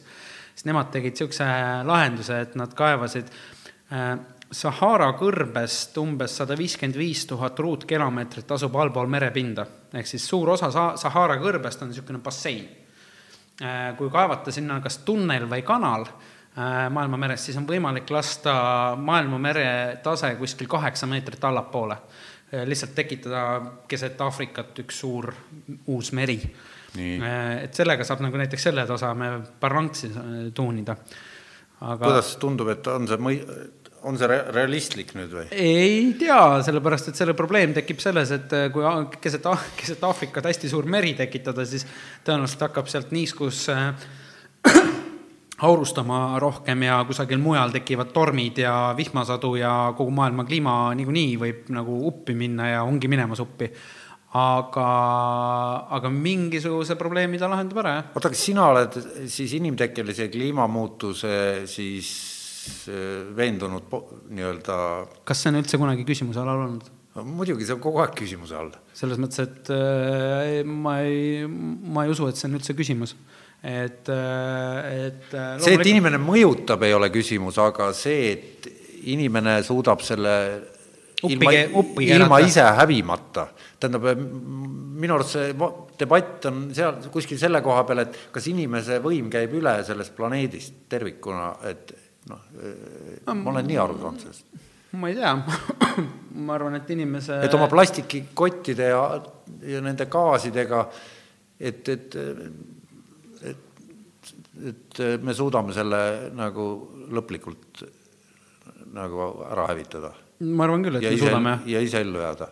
siis 0.54 0.68
nemad 0.70 0.88
tegid 0.94 1.18
niisuguse 1.18 1.50
lahenduse, 1.90 2.40
et 2.48 2.56
nad 2.60 2.76
kaevasid 2.76 3.32
Sahara 4.50 5.08
kõrbest 5.18 5.98
umbes 6.02 6.36
sada 6.40 6.56
viiskümmend 6.58 6.98
viis 6.98 7.24
tuhat 7.30 7.60
ruutkilomeetrit 7.60 8.52
asub 8.54 8.76
allpool 8.78 9.10
merepinda, 9.10 9.66
ehk 9.94 10.08
siis 10.08 10.26
suur 10.30 10.54
osa 10.54 10.70
Sahara 10.72 11.36
kõrbest 11.42 11.84
on 11.84 11.90
niisugune 11.92 12.22
bassein. 12.24 12.70
kui 13.98 14.10
kaevata 14.14 14.52
sinna 14.54 14.80
kas 14.80 15.02
tunnel 15.06 15.50
või 15.50 15.66
kanal, 15.66 16.06
maailmamerest, 16.56 17.46
siis 17.46 17.58
on 17.60 17.68
võimalik 17.68 18.10
lasta 18.12 18.54
maailmamere 19.00 20.00
tase 20.04 20.34
kuskil 20.36 20.68
kaheksa 20.68 21.08
meetrit 21.08 21.44
allapoole. 21.46 21.98
lihtsalt 22.66 22.96
tekitada 22.98 23.62
keset 23.88 24.22
Aafrikat 24.22 24.80
üks 24.82 25.00
suur 25.00 25.30
uus 25.88 26.12
meri. 26.12 26.40
et 27.62 27.74
sellega 27.74 28.04
saab 28.04 28.26
nagu 28.26 28.38
näiteks 28.38 28.64
selle 28.64 28.86
taseme 28.88 29.30
balanksi 29.62 30.10
tuunida. 30.54 30.96
aga 31.82 32.06
kuidas 32.06 32.36
tundub, 32.42 32.68
et 32.74 32.88
on 32.88 33.08
see 33.08 33.18
mõi-, 33.18 33.44
on 34.08 34.18
see 34.20 34.30
realistlik 34.30 35.14
nüüd 35.18 35.34
või? 35.34 35.46
ei 35.56 36.14
tea, 36.20 36.40
sellepärast 36.66 37.12
et 37.12 37.20
selle 37.20 37.36
probleem 37.38 37.74
tekib 37.76 38.02
selles, 38.04 38.32
et 38.36 38.56
äh, 38.56 38.68
kui 38.74 38.86
keset, 39.22 39.46
keset 39.80 40.06
Aafrikat 40.08 40.50
hästi 40.50 40.72
suur 40.72 40.88
meri 40.90 41.16
tekitada, 41.18 41.66
siis 41.68 41.86
tõenäoliselt 42.28 42.66
hakkab 42.70 42.92
sealt 42.92 43.14
niiskus 43.16 43.66
äh, 43.74 43.92
aurustama 45.68 46.40
rohkem 46.40 46.84
ja 46.88 47.02
kusagil 47.08 47.42
mujal 47.44 47.74
tekivad 47.74 48.14
tormid 48.16 48.62
ja 48.64 48.94
vihmasadu 48.98 49.56
ja 49.60 49.74
kogu 49.98 50.14
maailma 50.16 50.46
kliima 50.48 50.76
niikuinii 50.96 51.38
võib 51.42 51.74
nagu 51.76 52.02
uppi 52.08 52.36
minna 52.38 52.70
ja 52.74 52.84
ongi 52.88 53.12
minemas 53.12 53.44
uppi 53.44 53.70
aga, 54.40 54.90
aga 55.98 56.12
mingisuguse 56.14 56.96
probleemi 56.96 57.40
ta 57.42 57.50
lahendab 57.52 57.84
ära, 57.84 57.96
jah. 57.98 58.12
oota, 58.16 58.34
kas 58.34 58.44
sina 58.52 58.68
oled 58.72 59.00
siis 59.28 59.56
inimtekkelise 59.58 60.30
kliimamuutuse 60.32 61.40
siis 61.70 62.12
Äh, 62.90 63.36
veendunud 63.36 63.90
nii-öelda. 64.30 64.78
kas 65.28 65.44
see 65.44 65.52
on 65.52 65.60
üldse 65.62 65.78
kunagi 65.82 66.06
küsimuse 66.08 66.42
all 66.42 66.52
olnud? 66.54 66.88
muidugi, 67.26 67.66
see 67.68 67.76
on 67.76 67.82
kogu 67.84 68.02
aeg 68.04 68.14
küsimuse 68.20 68.56
all. 68.56 68.72
selles 68.96 69.20
mõttes, 69.22 69.42
et 69.44 69.72
äh, 69.74 70.60
ma 70.68 71.00
ei, 71.06 71.48
ma 71.48 72.06
ei 72.06 72.14
usu, 72.14 72.28
et 72.30 72.40
see 72.40 72.48
on 72.50 72.58
üldse 72.60 72.76
küsimus. 72.78 73.16
Et, 73.64 74.10
äh, 74.10 75.08
et 75.08 75.32
loomulikult... 75.34 75.64
see, 75.66 75.78
et 75.80 75.92
inimene 75.92 76.20
mõjutab, 76.24 76.84
ei 76.88 76.94
ole 76.96 77.10
küsimus, 77.14 77.60
aga 77.62 77.92
see, 77.98 78.32
et 78.32 78.70
inimene 79.12 79.60
suudab 79.64 80.04
selle 80.04 80.36
ilma, 81.28 81.54
ilma 82.04 82.40
ise 82.44 82.64
hävimata, 82.80 83.48
tähendab, 83.80 84.08
minu 85.00 85.16
arust 85.18 85.36
see 85.36 85.52
debatt 86.00 86.48
on 86.50 86.70
seal 86.76 87.02
kuskil 87.12 87.40
selle 87.42 87.62
koha 87.66 87.84
peal, 87.88 88.06
et 88.06 88.18
kas 88.34 88.48
inimese 88.52 89.00
võim 89.04 89.30
käib 89.32 89.56
üle 89.60 89.76
sellest 89.88 90.16
planeedist 90.16 90.86
tervikuna, 90.92 91.52
et 91.70 91.94
noh, 92.32 92.48
ma 93.34 93.54
olen 93.54 93.68
nii 93.68 93.80
aru 93.82 94.00
saanud 94.00 94.26
sellest. 94.26 94.66
ma 95.00 95.12
ei 95.12 95.20
tea. 95.20 95.36
Ma 96.40 96.54
arvan, 96.56 96.78
et 96.78 96.92
inimese 96.94 97.40
et 97.44 97.54
oma 97.58 97.66
plastikikottide 97.68 98.92
ja, 98.94 99.00
ja 99.68 99.80
nende 99.84 100.06
gaasidega, 100.08 100.84
et, 101.60 101.90
et, 101.90 102.16
et 104.72 105.02
me 105.24 105.34
suudame 105.34 105.74
selle 105.76 106.02
nagu 106.36 106.70
lõplikult 107.16 107.84
nagu 108.94 109.30
ära 109.48 109.68
hävitada. 109.70 110.14
ma 110.40 110.66
arvan 110.66 110.84
küll, 110.84 111.00
et 111.00 111.04
ja 111.08 111.12
me 111.12 111.20
ise, 111.20 111.28
suudame. 111.28 111.60
ja 111.70 111.84
ise 111.84 112.02
ellu 112.02 112.24
jääda 112.24 112.50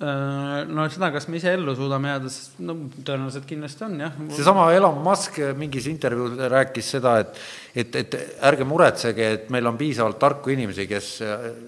Äh, 0.00 0.62
no 0.64 0.86
seda, 0.88 1.10
kas 1.12 1.26
me 1.28 1.36
ise 1.36 1.50
ellu 1.52 1.74
suudame 1.76 2.08
jääda, 2.08 2.30
no 2.64 2.74
tõenäoliselt 3.04 3.44
kindlasti 3.44 3.84
on 3.84 3.98
jah. 4.00 4.14
seesama 4.32 4.62
Elon 4.72 4.96
Musk 5.04 5.36
mingis 5.60 5.90
intervjuus 5.90 6.38
rääkis 6.48 6.88
seda, 6.94 7.18
et, 7.20 7.36
et, 7.76 7.98
et 8.00 8.16
ärge 8.48 8.64
muretsege, 8.64 9.26
et 9.36 9.50
meil 9.52 9.68
on 9.68 9.76
piisavalt 9.76 10.16
tarku 10.22 10.54
inimesi, 10.54 10.86
kes 10.88 11.10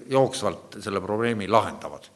jooksvalt 0.09 0.79
selle 0.81 1.03
probleemi 1.03 1.45
lahendavad. 1.45 2.09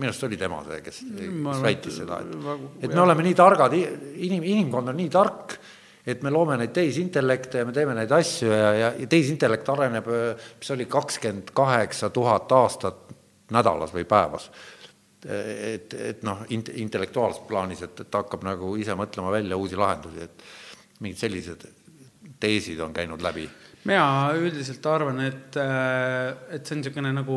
minu 0.00 0.08
arust 0.08 0.24
oli 0.24 0.40
tema 0.40 0.62
see, 0.64 0.80
kes, 0.88 1.04
kes 1.18 1.62
väitis 1.66 2.00
seda, 2.00 2.22
et, 2.24 2.80
et 2.86 2.96
me 2.96 3.04
oleme 3.04 3.28
nii 3.28 3.36
targad, 3.36 3.76
inim, 3.76 4.40
inimkond 4.54 4.88
on 4.88 5.00
nii 5.02 5.12
tark, 5.12 5.58
et 6.12 6.24
me 6.26 6.32
loome 6.32 6.58
neid 6.60 6.74
tehisintellekte 6.76 7.62
ja 7.62 7.68
me 7.68 7.74
teeme 7.76 7.94
neid 7.96 8.12
asju 8.12 8.50
ja, 8.50 8.72
ja, 8.74 8.90
ja 8.98 9.08
tehisintellekt 9.10 9.68
areneb, 9.72 10.10
mis 10.60 10.74
oli 10.74 10.86
kakskümmend 10.90 11.54
kaheksa 11.56 12.10
tuhat 12.14 12.52
aastat 12.52 13.08
nädalas 13.50 13.94
või 13.94 14.04
päevas. 14.08 14.50
et, 15.26 15.94
et 15.94 16.22
noh, 16.24 16.46
int-, 16.48 16.72
intellektuaalses 16.80 17.42
plaanis, 17.48 17.82
et, 17.84 18.06
et 18.06 18.14
hakkab 18.14 18.44
nagu 18.46 18.72
ise 18.80 18.94
mõtlema 18.96 19.32
välja 19.34 19.58
uusi 19.60 19.76
lahendusi, 19.76 20.24
et 20.24 20.44
mingid 21.04 21.20
sellised 21.20 21.66
teesid 22.40 22.80
on 22.80 22.94
käinud 22.96 23.20
läbi. 23.22 23.48
mina 23.84 24.32
üldiselt 24.36 24.86
arvan, 24.86 25.20
et, 25.20 25.56
et 25.56 26.66
see 26.66 26.76
on 26.76 26.80
niisugune 26.80 27.12
nagu 27.12 27.36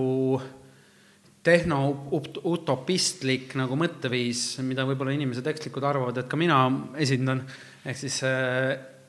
tehno-utopistlik 1.43 3.55
nagu 3.59 3.75
mõtteviis, 3.79 4.45
mida 4.63 4.85
võib-olla 4.87 5.13
inimesed 5.15 5.47
ekslikult 5.51 5.85
arvavad, 5.87 6.21
et 6.21 6.29
ka 6.31 6.39
mina 6.39 6.59
esindan, 7.03 7.43
ehk 7.83 7.97
siis 7.99 8.21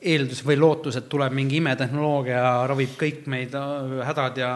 eeldus 0.05 0.41
või 0.45 0.57
lootus, 0.59 0.97
et 0.99 1.07
tuleb 1.09 1.33
mingi 1.35 1.59
imetehnoloogia, 1.59 2.41
ravib 2.69 2.93
kõik 2.99 3.25
meid 3.31 3.55
äh, 3.57 3.95
hädad 4.05 4.37
ja 4.39 4.51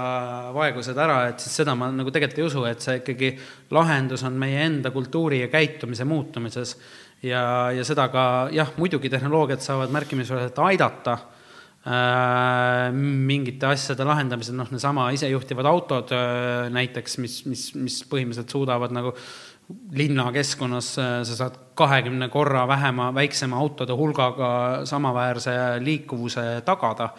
vaegused 0.55 0.97
ära, 0.99 1.19
et 1.31 1.41
siis 1.43 1.59
seda 1.61 1.75
ma 1.77 1.89
nagu 1.93 2.13
tegelikult 2.13 2.41
ei 2.41 2.47
usu, 2.47 2.63
et 2.69 2.85
see 2.85 2.99
ikkagi 3.01 3.31
lahendus 3.75 4.23
on 4.27 4.37
meie 4.39 4.61
enda 4.67 4.93
kultuuri 4.93 5.43
ja 5.43 5.49
käitumise 5.51 6.05
muutumises. 6.09 6.77
ja, 7.23 7.71
ja 7.75 7.83
seda 7.83 8.07
ka 8.13 8.23
jah, 8.55 8.71
muidugi 8.77 9.09
tehnoloogiad 9.09 9.63
saavad 9.63 9.91
märkimisväärselt 9.91 10.59
aidata 10.69 11.17
äh, 11.17 12.89
mingite 12.93 13.71
asjade 13.73 14.05
lahendamisel, 14.05 14.55
noh, 14.59 14.69
neesama 14.71 15.09
isejuhtivad 15.17 15.65
autod 15.65 16.13
äh, 16.15 16.69
näiteks, 16.75 17.17
mis, 17.23 17.41
mis, 17.49 17.69
mis 17.75 18.03
põhimõtteliselt 18.11 18.53
suudavad 18.53 18.93
nagu 18.95 19.15
äh, 19.15 19.48
linnakeskkonnas 19.91 20.91
äh, 20.99 21.15
sa 21.23 21.35
saad 21.43 21.57
kahekümne 21.77 22.29
korra 22.29 22.65
vähema, 22.67 23.09
väiksema 23.15 23.57
autode 23.57 23.95
hulgaga 23.95 24.51
samaväärse 24.89 25.51
liikuvuse 25.83 26.45
tagada. 26.65 27.09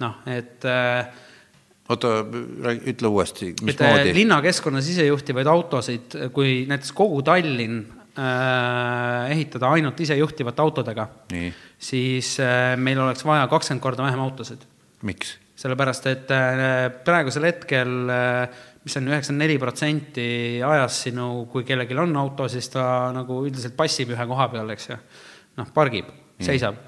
noh, 0.00 0.18
et 0.28 0.64
äh, 0.68 1.06
oota, 1.88 2.18
ütle 2.86 3.08
uuesti, 3.08 3.52
äh, 3.54 3.64
mismoodi? 3.70 4.14
linnakeskkonnas 4.14 4.90
isejuhtivaid 4.92 5.50
autosid, 5.50 6.18
kui 6.36 6.64
näiteks 6.68 6.92
kogu 6.96 7.22
Tallinn 7.26 7.80
äh, 8.18 9.32
ehitada 9.32 9.72
ainult 9.72 10.00
isejuhtivate 10.00 10.62
autodega, 10.62 11.08
siis 11.78 12.36
äh, 12.40 12.76
meil 12.76 13.00
oleks 13.00 13.24
vaja 13.24 13.48
kakskümmend 13.50 13.82
korda 13.82 14.06
vähem 14.06 14.22
autosid. 14.28 14.68
miks? 15.02 15.38
sellepärast, 15.56 16.06
et 16.10 16.32
äh, 16.36 16.90
praegusel 17.04 17.48
hetkel 17.48 18.10
äh, 18.12 18.64
mis 18.86 18.94
on 19.00 19.08
üheksakümmend 19.10 19.42
neli 19.42 19.56
protsenti 19.58 20.26
ajast 20.62 21.08
sinu, 21.08 21.26
kui 21.50 21.64
kellelgi 21.66 21.96
on 21.98 22.12
auto, 22.20 22.46
siis 22.46 22.68
ta 22.70 23.10
nagu 23.14 23.40
üldiselt 23.42 23.74
passib 23.78 24.12
ühe 24.14 24.26
koha 24.30 24.46
peal, 24.52 24.70
eks 24.76 24.92
ju. 24.92 24.98
noh, 25.58 25.72
pargib, 25.74 26.12
seisab. 26.38 26.78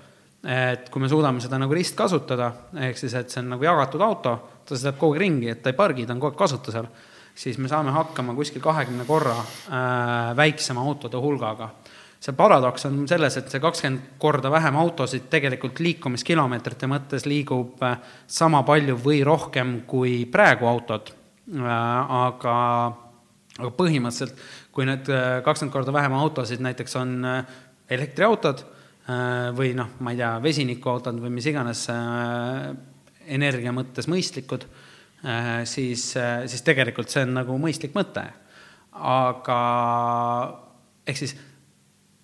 et 0.47 0.87
kui 0.95 1.03
me 1.03 1.11
suudame 1.11 1.43
seda 1.43 1.59
nagu 1.59 1.75
ristkasutada, 1.75 2.53
ehk 2.87 3.01
siis, 3.01 3.17
et 3.19 3.35
see 3.35 3.43
on 3.43 3.51
nagu 3.57 3.67
jagatud 3.67 4.05
auto, 4.07 4.37
ta 4.63 4.79
sõidab 4.79 5.01
kogu 5.01 5.17
aeg 5.17 5.25
ringi, 5.25 5.51
et 5.51 5.63
ta 5.65 5.73
ei 5.73 5.79
pargi, 5.81 6.07
ta 6.07 6.15
on 6.15 6.23
kogu 6.23 6.37
aeg 6.37 6.39
kasutusel, 6.45 6.87
siis 7.35 7.59
me 7.59 7.71
saame 7.71 7.91
hakkama 7.97 8.37
kuskil 8.39 8.63
kahekümne 8.63 9.09
korra 9.09 9.35
äh, 9.35 10.31
väiksema 10.39 10.87
autode 10.87 11.19
hulgaga 11.19 11.73
see 12.19 12.35
paradoks 12.35 12.87
on 12.87 13.05
selles, 13.11 13.37
et 13.39 13.51
see 13.51 13.63
kakskümmend 13.63 14.15
korda 14.23 14.51
vähem 14.51 14.79
autosid 14.79 15.27
tegelikult 15.31 15.83
liikumiskilomeetrite 15.83 16.87
mõttes 16.91 17.27
liigub 17.27 17.83
äh, 17.83 17.99
sama 18.27 18.63
palju 18.67 18.95
või 19.03 19.25
rohkem 19.27 19.81
kui 19.91 20.21
praegu 20.31 20.71
autod 20.71 21.18
aga, 21.57 22.57
aga 23.59 23.71
põhimõtteliselt, 23.79 24.41
kui 24.75 24.89
need 24.89 25.09
äh, 25.13 25.39
kakskümmend 25.47 25.75
korda 25.75 25.95
vähem 25.95 26.17
autosid 26.19 26.61
näiteks 26.65 26.99
on 27.01 27.15
äh, 27.25 27.57
elektriautod 27.89 28.67
või 29.57 29.71
noh, 29.73 29.95
ma 30.05 30.13
ei 30.13 30.19
tea, 30.19 30.35
vesinikuautod 30.45 31.17
või 31.23 31.31
mis 31.33 31.47
iganes 31.49 31.87
energia 33.25 33.73
mõttes 33.73 34.05
mõistlikud, 34.05 34.67
siis, 35.65 36.03
siis 36.13 36.65
tegelikult 36.67 37.09
see 37.09 37.23
on 37.25 37.33
nagu 37.39 37.57
mõistlik 37.57 37.97
mõte. 37.97 38.27
aga 38.93 39.57
ehk 41.09 41.23
siis 41.23 41.33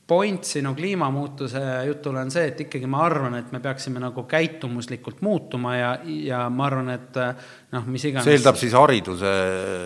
point 0.07 0.45
sinu 0.45 0.75
kliimamuutuse 0.77 1.61
jutul 1.87 2.19
on 2.21 2.31
see, 2.33 2.51
et 2.51 2.59
ikkagi 2.67 2.89
ma 2.91 3.01
arvan, 3.07 3.39
et 3.39 3.53
me 3.55 3.61
peaksime 3.65 4.03
nagu 4.03 4.27
käitumuslikult 4.29 5.23
muutuma 5.25 5.77
ja, 5.79 5.93
ja 6.05 6.43
ma 6.53 6.67
arvan, 6.69 6.91
et 6.93 7.17
noh, 7.73 7.87
mis 7.89 8.05
iganes. 8.05 8.29
see 8.29 8.37
eeldab 8.37 8.59
siis 8.61 8.77
hariduse. 8.77 9.33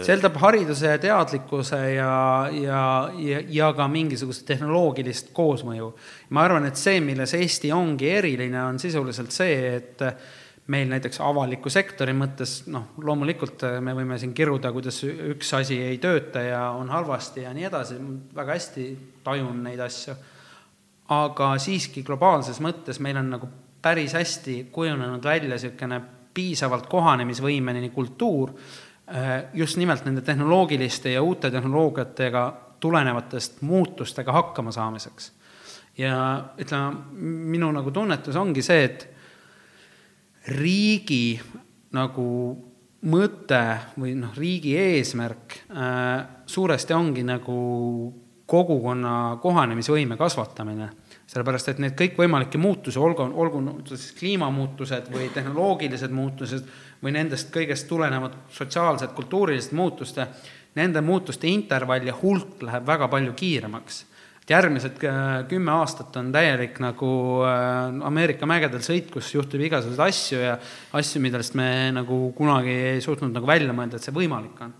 see 0.03 0.17
eeldab 0.17 0.41
hariduse 0.43 0.91
ja 0.91 1.03
teadlikkuse 1.03 1.81
ja, 1.95 2.11
ja, 2.51 2.83
ja, 3.23 3.45
ja 3.61 3.71
ka 3.79 3.87
mingisugust 3.93 4.43
tehnoloogilist 4.49 5.31
koosmõju. 5.37 5.93
ma 6.35 6.45
arvan, 6.49 6.67
et 6.67 6.81
see, 6.81 6.99
milles 7.05 7.37
Eesti 7.39 7.71
ongi 7.75 8.11
eriline, 8.19 8.59
on 8.65 8.83
sisuliselt 8.83 9.31
see, 9.35 9.77
et 9.79 10.07
meil 10.69 10.91
näiteks 10.91 11.21
avaliku 11.25 11.71
sektori 11.73 12.13
mõttes, 12.17 12.63
noh, 12.69 12.91
loomulikult 13.01 13.65
me 13.85 13.95
võime 13.97 14.19
siin 14.21 14.35
kiruda, 14.37 14.73
kuidas 14.75 15.01
üks 15.07 15.55
asi 15.57 15.79
ei 15.81 15.97
tööta 16.03 16.43
ja 16.45 16.61
on 16.77 16.91
halvasti 16.93 17.47
ja 17.47 17.55
nii 17.57 17.69
edasi, 17.71 17.97
väga 18.37 18.57
hästi 18.57 18.85
tajun 19.25 19.63
neid 19.65 19.81
asju, 19.81 20.17
aga 21.17 21.55
siiski 21.63 22.05
globaalses 22.05 22.61
mõttes 22.65 23.01
meil 23.01 23.17
on 23.17 23.33
nagu 23.37 23.49
päris 23.83 24.13
hästi 24.19 24.69
kujunenud 24.73 25.25
välja 25.25 25.55
niisugune 25.55 26.03
piisavalt 26.35 26.87
kohanemisvõimeline 26.87 27.89
kultuur 27.95 28.53
äh, 28.53 29.49
just 29.55 29.81
nimelt 29.81 30.05
nende 30.05 30.21
tehnoloogiliste 30.27 31.17
ja 31.17 31.23
uute 31.23 31.51
tehnoloogiatega 31.51 32.47
tulenevatest 32.81 33.63
muutustega 33.63 34.33
hakkama 34.33 34.73
saamiseks. 34.73 35.33
ja 35.99 36.45
ütleme, 36.61 36.93
minu 37.57 37.73
nagu 37.73 37.91
tunnetus 37.91 38.37
ongi 38.37 38.63
see, 38.63 38.85
et 38.85 39.09
riigi 40.49 41.39
nagu 41.95 42.29
mõte 43.09 43.63
või 44.01 44.15
noh, 44.19 44.33
riigi 44.37 44.75
eesmärk 44.79 45.59
äh, 45.71 46.25
suuresti 46.47 46.97
ongi 46.97 47.23
nagu 47.27 47.59
kogukonna 48.49 49.39
kohanemisvõime 49.43 50.17
kasvatamine. 50.17 50.91
sellepärast, 51.29 51.69
et 51.69 51.79
need 51.79 51.93
kõikvõimalikke 51.93 52.59
muutusi, 52.59 52.99
olgu, 52.99 53.27
olgu 53.37 53.61
siis 53.91 54.15
kliimamuutused 54.17 55.11
või 55.13 55.29
tehnoloogilised 55.29 56.11
muutused 56.11 56.65
või 57.03 57.13
nendest 57.13 57.53
kõigest 57.53 57.85
tulenevad 57.89 58.39
sotsiaalsed, 58.49 59.13
kultuurilised 59.13 59.77
muutuste, 59.77 60.27
nende 60.75 61.01
muutuste 61.05 61.47
intervall 61.47 62.07
ja 62.09 62.17
hulk 62.23 62.63
läheb 62.65 62.87
väga 62.87 63.09
palju 63.13 63.37
kiiremaks 63.37 64.07
et 64.49 64.55
järgmised 64.55 65.03
äh, 65.05 65.27
kümme 65.49 65.75
aastat 65.77 66.15
on 66.17 66.31
täielik 66.33 66.79
nagu 66.81 67.09
äh, 67.45 67.99
Ameerika 68.09 68.49
mägedel 68.49 68.81
sõit, 68.81 69.11
kus 69.13 69.29
juhtub 69.35 69.61
igasuguseid 69.61 70.01
asju 70.07 70.39
ja 70.41 70.55
asju, 70.97 71.21
millest 71.21 71.57
me 71.59 71.69
nagu 71.93 72.21
kunagi 72.37 72.73
ei 72.95 73.03
suutnud 73.05 73.35
nagu 73.35 73.49
välja 73.49 73.77
mõelda, 73.77 74.01
et 74.01 74.09
see 74.09 74.17
võimalik 74.17 74.63
on. 74.65 74.73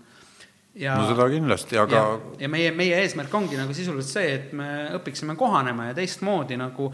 Ja, 0.79 0.95
no 0.97 1.05
seda 1.11 1.27
kindlasti, 1.29 1.77
aga 1.77 2.01
ja, 2.39 2.49
meie, 2.49 2.73
meie 2.73 2.97
eesmärk 3.03 3.33
ongi 3.37 3.59
nagu 3.59 3.75
sisuliselt 3.77 4.09
see, 4.09 4.33
et 4.39 4.51
me 4.57 4.69
õpiksime 4.97 5.37
kohanema 5.37 5.89
ja 5.91 5.97
teistmoodi 5.97 6.57
nagu, 6.57 6.89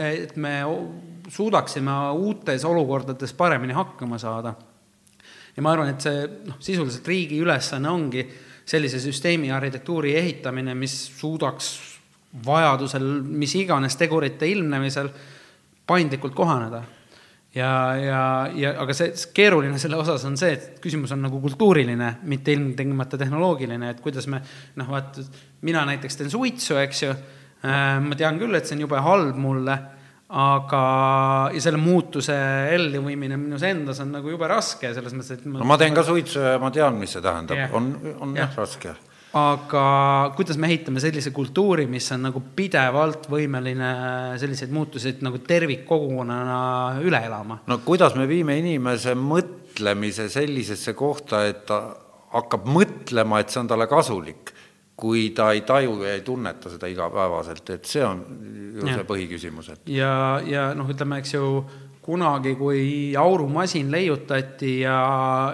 et 0.00 0.36
me 0.40 0.56
suudaksime 1.28 2.00
uutes 2.24 2.64
olukordades 2.64 3.36
paremini 3.36 3.76
hakkama 3.76 4.20
saada. 4.22 4.54
ja 5.56 5.64
ma 5.64 5.76
arvan, 5.76 5.92
et 5.92 6.04
see 6.04 6.28
noh, 6.48 6.56
sisuliselt 6.62 7.08
riigi 7.10 7.42
ülesanne 7.44 7.90
ongi 7.92 8.24
sellise 8.68 9.00
süsteemi 9.00 9.52
arhitektuuri 9.54 10.14
ehitamine, 10.18 10.74
mis 10.76 10.94
suudaks 11.18 11.72
vajadusel, 12.44 13.06
mis 13.24 13.54
iganes 13.56 13.96
tegurite 13.96 14.48
ilmnemisel 14.48 15.08
paindlikult 15.88 16.34
kohaneda. 16.36 16.82
ja, 17.54 17.96
ja, 17.96 18.22
ja 18.54 18.74
aga 18.82 18.94
see 18.94 19.12
keeruline 19.34 19.78
selle 19.80 19.96
osas 19.96 20.24
on 20.28 20.36
see, 20.38 20.52
et 20.52 20.80
küsimus 20.84 21.14
on 21.16 21.22
nagu 21.24 21.40
kultuuriline, 21.40 22.10
mitte 22.28 22.52
ilmtingimata 22.52 23.18
tehnoloogiline, 23.18 23.90
et 23.90 24.02
kuidas 24.04 24.28
me 24.28 24.42
noh, 24.76 24.90
vaat 24.92 25.16
mina 25.64 25.86
näiteks 25.88 26.20
teen 26.20 26.30
suitsu, 26.30 26.76
eks 26.84 27.02
ju, 27.02 27.14
äh, 27.64 27.94
ma 28.04 28.18
tean 28.20 28.38
küll, 28.38 28.54
et 28.54 28.68
see 28.68 28.76
on 28.76 28.84
jube 28.84 29.00
halb 29.02 29.40
mulle 29.40 29.78
aga, 30.28 30.84
ja 31.54 31.60
selle 31.64 31.80
muutuse 31.80 32.36
elluviimine 32.74 33.38
minus 33.40 33.64
endas 33.64 34.00
on 34.04 34.12
nagu 34.18 34.32
jube 34.32 34.48
raske, 34.50 34.90
selles 34.92 35.14
mõttes, 35.16 35.38
et 35.38 35.46
ma 35.48 35.62
no 35.62 35.68
ma 35.68 35.78
teen 35.80 35.96
ka 35.96 36.04
suitsu 36.04 36.42
ja 36.44 36.56
ma 36.60 36.72
tean, 36.74 36.98
mis 37.00 37.14
see 37.16 37.24
tähendab 37.24 37.56
yeah., 37.56 37.76
on, 37.76 37.94
on 38.20 38.34
jah 38.36 38.50
yeah. 38.50 38.58
raske. 38.60 38.92
aga 39.38 39.84
kuidas 40.36 40.60
me 40.60 40.68
ehitame 40.68 41.00
sellise 41.00 41.32
kultuuri, 41.36 41.86
mis 41.88 42.10
on 42.12 42.26
nagu 42.28 42.42
pidevalt 42.56 43.30
võimeline 43.32 43.92
selliseid 44.40 44.74
muutuseid 44.74 45.24
nagu 45.24 45.40
tervikkogukonnana 45.48 46.60
üle 47.08 47.22
elama? 47.30 47.62
no 47.70 47.80
kuidas 47.86 48.16
me 48.18 48.28
viime 48.28 48.58
inimese 48.60 49.16
mõtlemise 49.16 50.28
sellisesse 50.32 50.92
kohta, 50.98 51.46
et 51.48 51.64
ta 51.72 51.80
hakkab 52.36 52.68
mõtlema, 52.68 53.40
et 53.40 53.48
see 53.48 53.62
on 53.62 53.72
talle 53.72 53.88
kasulik 53.88 54.52
kui 54.98 55.28
ta 55.30 55.52
ei 55.54 55.60
taju 55.66 56.00
ja 56.02 56.16
ei 56.16 56.24
tunneta 56.26 56.70
seda 56.72 56.88
igapäevaselt, 56.90 57.70
et 57.70 57.86
see 57.86 58.02
on 58.02 58.24
ju 58.78 58.88
see 58.88 59.04
põhiküsimus, 59.06 59.74
et. 59.74 59.84
ja, 59.94 60.40
ja 60.46 60.72
noh, 60.78 60.88
ütleme, 60.90 61.20
eks 61.22 61.36
ju, 61.36 61.50
kunagi, 62.08 62.54
kui 62.56 63.12
aurumasin 63.20 63.90
leiutati 63.92 64.78
ja, 64.80 64.96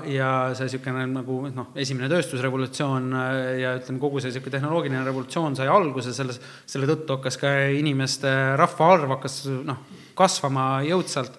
ja 0.06 0.28
see 0.54 0.68
niisugune 0.68 1.02
nagu 1.10 1.40
noh, 1.50 1.72
esimene 1.82 2.06
tööstusrevolutsioon 2.12 3.08
ja 3.58 3.74
ütleme, 3.80 4.00
kogu 4.00 4.22
see 4.22 4.30
niisugune 4.30 4.54
tehnoloogiline 4.54 5.02
revolutsioon 5.08 5.58
sai 5.58 5.66
alguse, 5.72 6.14
selles, 6.14 6.38
selle 6.70 6.88
tõttu 6.92 7.18
hakkas 7.18 7.40
ka 7.42 7.50
inimeste 7.74 8.30
rahvaarv 8.60 9.16
hakkas 9.16 9.40
noh, 9.66 9.82
kasvama 10.16 10.68
jõudsalt, 10.86 11.36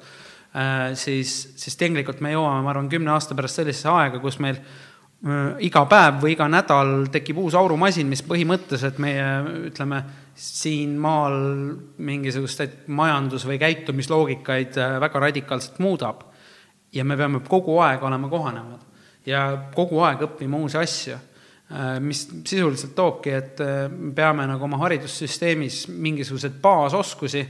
äh, 0.51 0.91
siis, 0.99 1.37
siis 1.57 1.79
tegelikult 1.79 2.19
me 2.21 2.35
jõuame, 2.35 2.65
ma 2.67 2.75
arvan, 2.75 2.91
kümne 2.91 3.15
aasta 3.15 3.39
pärast 3.39 3.63
sellisesse 3.63 3.89
aega, 3.95 4.19
kus 4.21 4.41
meil 4.43 4.59
Äh, 4.59 4.84
iga 5.65 5.81
päev 5.89 6.19
või 6.21 6.35
iga 6.35 6.45
nädal 6.51 7.07
tekib 7.13 7.39
uus 7.41 7.55
aurumasin, 7.57 8.05
mis 8.09 8.21
põhimõtteliselt 8.25 8.99
meie, 9.01 9.25
ütleme, 9.71 10.03
siin 10.37 10.97
maal 11.01 11.37
mingisuguseid 11.97 12.85
majandus- 12.93 13.47
või 13.47 13.57
käitumisloogikaid 13.61 14.77
äh, 14.77 14.97
väga 15.01 15.21
radikaalselt 15.29 15.79
muudab. 15.79 16.21
ja 16.95 17.03
me 17.03 17.17
peame 17.17 17.39
kogu 17.43 17.79
aeg 17.83 18.03
olema 18.03 18.29
kohanevad 18.29 18.79
ja 19.25 19.69
kogu 19.75 19.99
aeg 19.99 20.21
õppima 20.21 20.57
uusi 20.57 20.77
asju, 20.77 21.15
äh, 21.71 21.97
mis 21.99 22.27
sisuliselt 22.45 22.95
toobki, 22.95 23.31
et 23.33 23.59
me 23.89 24.13
peame 24.13 24.45
nagu 24.47 24.63
oma 24.63 24.77
haridussüsteemis 24.77 25.87
mingisuguseid 25.87 26.61
baasoskusi 26.61 27.47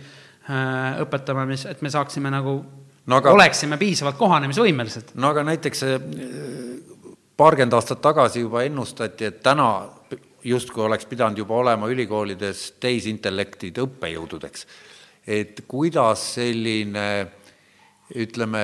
õpetama, 1.01 1.45
mis, 1.49 1.65
et 1.65 1.81
me 1.81 1.89
saaksime 1.89 2.29
nagu 2.29 2.59
no 3.05 3.17
aga, 3.17 3.31
oleksime 3.33 3.77
piisavalt 3.81 4.15
kohanemisvõimelised. 4.17 5.15
no 5.15 5.33
aga 5.33 5.43
näiteks 5.43 5.79
see 5.79 5.99
paarkümmend 7.37 7.73
aastat 7.73 8.01
tagasi 8.01 8.45
juba 8.45 8.63
ennustati, 8.63 9.25
et 9.25 9.41
täna 9.43 9.69
justkui 10.45 10.85
oleks 10.85 11.05
pidanud 11.09 11.37
juba 11.37 11.57
olema 11.57 11.89
ülikoolides 11.91 12.75
tehisintellektid 12.79 13.79
õppejõududeks. 13.81 14.67
et 15.27 15.63
kuidas 15.67 16.21
selline, 16.35 17.27
ütleme, 18.15 18.61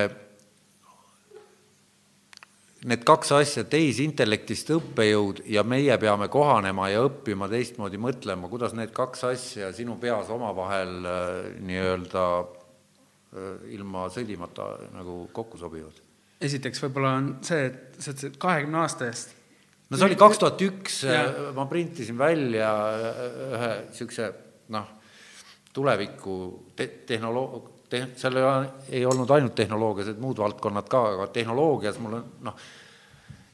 need 2.86 3.04
kaks 3.06 3.32
asja, 3.34 3.64
tehisintellektist 3.70 4.70
õppejõud 4.76 5.42
ja 5.50 5.64
meie 5.64 5.98
peame 6.02 6.28
kohanema 6.34 6.90
ja 6.90 7.02
õppima 7.06 7.50
teistmoodi 7.50 7.98
mõtlema, 8.02 8.50
kuidas 8.50 8.74
need 8.78 8.94
kaks 8.94 9.26
asja 9.30 9.72
sinu 9.74 9.98
peas 10.02 10.30
omavahel 10.30 10.96
äh, 11.06 11.34
nii-öelda 11.66 12.28
äh, 12.42 13.68
ilma 13.74 14.08
sõdimata 14.14 14.70
nagu 14.94 15.24
kokku 15.34 15.62
sobivad? 15.62 16.01
Esiteks 16.42 16.82
võib-olla 16.86 17.14
on 17.20 17.30
see, 17.46 17.68
et 17.70 18.00
sa 18.02 18.14
ütlesid 18.14 18.40
kahekümne 18.42 18.82
aasta 18.82 19.08
eest. 19.10 19.36
no 19.90 20.00
see 20.00 20.08
oli 20.08 20.18
kaks 20.20 20.42
tuhat 20.42 20.64
üks, 20.68 21.02
ma 21.58 21.68
printisin 21.70 22.18
välja 22.20 22.72
ühe 23.52 23.72
niisuguse 23.90 24.32
noh, 24.76 24.90
tuleviku 25.74 26.38
te-, 26.76 26.92
tehnoloog-, 27.08 27.70
te-, 27.92 28.08
seal 28.20 28.40
ei 28.90 29.06
olnud 29.08 29.32
ainult 29.36 29.56
tehnoloogias, 29.58 30.14
et 30.14 30.22
muud 30.22 30.42
valdkonnad 30.42 30.90
ka, 30.92 31.04
aga 31.16 31.28
tehnoloogias 31.36 32.00
mul 32.04 32.20
on 32.20 32.30
noh, 32.48 32.64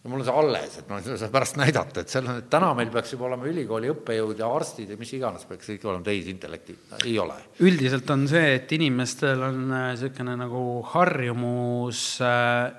ja 0.07 0.11
mul 0.11 0.21
on 0.23 0.25
see 0.25 0.39
alles, 0.39 0.75
et 0.79 0.87
ma 0.87 0.97
seda 1.03 1.27
pärast 1.31 1.57
näidata, 1.59 2.01
et 2.01 2.11
seal 2.11 2.27
on, 2.31 2.39
et 2.39 2.49
täna 2.51 2.69
meil 2.77 2.87
peaks 2.93 3.11
juba 3.11 3.27
olema 3.27 3.47
ülikooli 3.49 3.89
õppejõud 3.91 4.39
ja 4.39 4.47
arstid 4.55 4.93
ja 4.93 4.97
mis 4.99 5.11
iganes 5.17 5.43
peaks 5.49 5.67
kõik 5.73 5.83
olema 5.89 6.05
tehisintellekti, 6.05 6.75
ei 7.03 7.17
ole. 7.19 7.35
üldiselt 7.67 8.09
on 8.15 8.23
see, 8.31 8.53
et 8.55 8.71
inimestel 8.77 9.43
on 9.49 9.65
niisugune 9.73 10.37
nagu 10.39 10.61
harjumus 10.93 12.03
äh, 12.23 12.69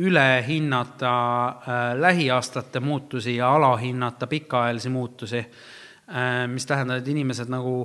üle 0.00 0.26
hinnata 0.46 1.12
äh, 1.12 1.84
lähiaastate 2.00 2.80
muutusi 2.80 3.36
ja 3.36 3.52
alahinnata 3.58 4.30
pikaajalisi 4.30 4.94
muutusi, 4.94 5.44
äh, 5.44 6.46
mis 6.48 6.66
tähendab, 6.66 7.02
et 7.02 7.12
inimesed 7.12 7.52
nagu 7.52 7.82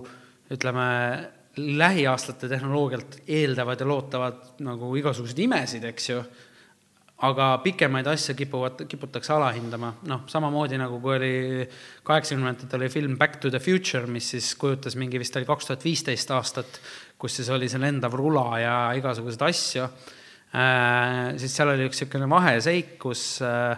ütleme, 0.53 0.87
lähiaastate 1.59 2.47
tehnoloogialt 2.49 3.19
eeldavad 3.27 3.83
ja 3.83 3.85
loodavad 3.87 4.63
nagu 4.63 4.95
igasuguseid 4.97 5.43
imesid, 5.43 5.91
eks 5.91 6.09
ju 6.09 6.23
aga 7.23 7.47
pikemaid 7.63 8.07
asju 8.09 8.35
kipuvad, 8.35 8.81
kiputakse 8.89 9.33
alahindama, 9.35 9.93
noh, 10.09 10.23
samamoodi 10.27 10.79
nagu 10.81 10.97
kui 11.03 11.15
oli 11.15 11.35
kaheksakümnendatel 12.07 12.81
oli 12.81 12.89
film 12.91 13.17
Back 13.17 13.39
to 13.39 13.51
the 13.53 13.61
Future, 13.63 14.07
mis 14.11 14.31
siis 14.33 14.49
kujutas 14.59 14.97
mingi, 14.99 15.21
vist 15.21 15.37
oli 15.39 15.47
kaks 15.47 15.69
tuhat 15.69 15.85
viisteist 15.85 16.33
aastat, 16.35 16.81
kus 17.21 17.37
siis 17.39 17.51
oli 17.53 17.69
see 17.71 17.79
lendav 17.79 18.17
rula 18.19 18.47
ja 18.59 18.75
igasuguseid 18.99 19.47
asju. 19.47 19.87
Äh,, 20.53 21.33
siis 21.41 21.55
seal 21.55 21.71
oli 21.71 21.87
üks 21.87 22.01
niisugune 22.01 22.27
vaheseik, 22.29 22.97
kus 23.01 23.23
äh, 23.45 23.77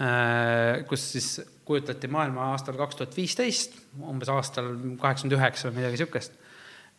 äh, 0.00 0.86
kus 0.88 1.12
siis 1.12 1.28
kujutati 1.68 2.08
maailma 2.10 2.52
aastal 2.54 2.78
kaks 2.78 2.98
tuhat 2.98 3.16
viisteist, 3.18 3.76
umbes 4.00 4.30
aastal 4.32 4.72
kaheksakümmend 4.98 5.36
üheksa 5.36 5.68
või 5.68 5.82
midagi 5.82 5.98
niisugust 5.98 6.47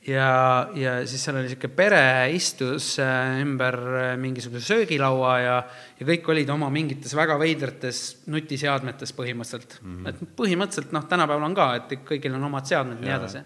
ja, 0.08 0.70
ja 0.76 0.94
siis 1.08 1.24
seal 1.24 1.38
oli 1.38 1.48
niisugune 1.48 1.76
pere 1.76 2.04
istus 2.34 2.94
äh, 3.04 3.40
ümber 3.44 3.78
äh, 3.78 4.12
mingisuguse 4.20 4.64
söögilaua 4.64 5.34
ja, 5.44 5.56
ja 6.00 6.08
kõik 6.08 6.30
olid 6.32 6.52
oma 6.54 6.70
mingites 6.74 7.16
väga 7.18 7.36
veidrates 7.42 8.04
nutiseadmetes 8.32 9.14
põhimõtteliselt 9.18 9.80
mm. 9.82 9.98
-hmm. 9.98 10.10
et 10.10 10.38
põhimõtteliselt 10.40 10.96
noh, 10.96 11.08
tänapäeval 11.10 11.50
on 11.50 11.58
ka, 11.58 11.70
et 11.82 11.96
kõigil 12.08 12.38
on 12.38 12.48
omad 12.50 12.70
seadmed 12.70 13.04
ja 13.04 13.06
nii 13.06 13.16
edasi. 13.18 13.44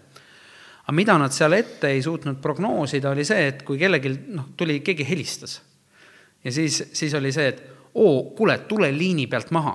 aga 0.84 0.96
mida 1.00 1.18
nad 1.18 1.34
seal 1.34 1.58
ette 1.58 1.90
ei 1.90 2.02
suutnud 2.02 2.38
prognoosida, 2.42 3.10
oli 3.10 3.24
see, 3.24 3.48
et 3.50 3.62
kui 3.66 3.78
kellelgi 3.80 4.14
noh, 4.28 4.52
tuli, 4.56 4.80
keegi 4.80 5.08
helistas 5.08 5.60
ja 6.44 6.52
siis, 6.52 6.84
siis 6.92 7.14
oli 7.14 7.32
see, 7.32 7.48
et 7.48 7.64
oo, 7.94 8.30
kuule, 8.36 8.58
tule 8.68 8.92
liini 8.94 9.26
pealt 9.26 9.50
maha 9.50 9.74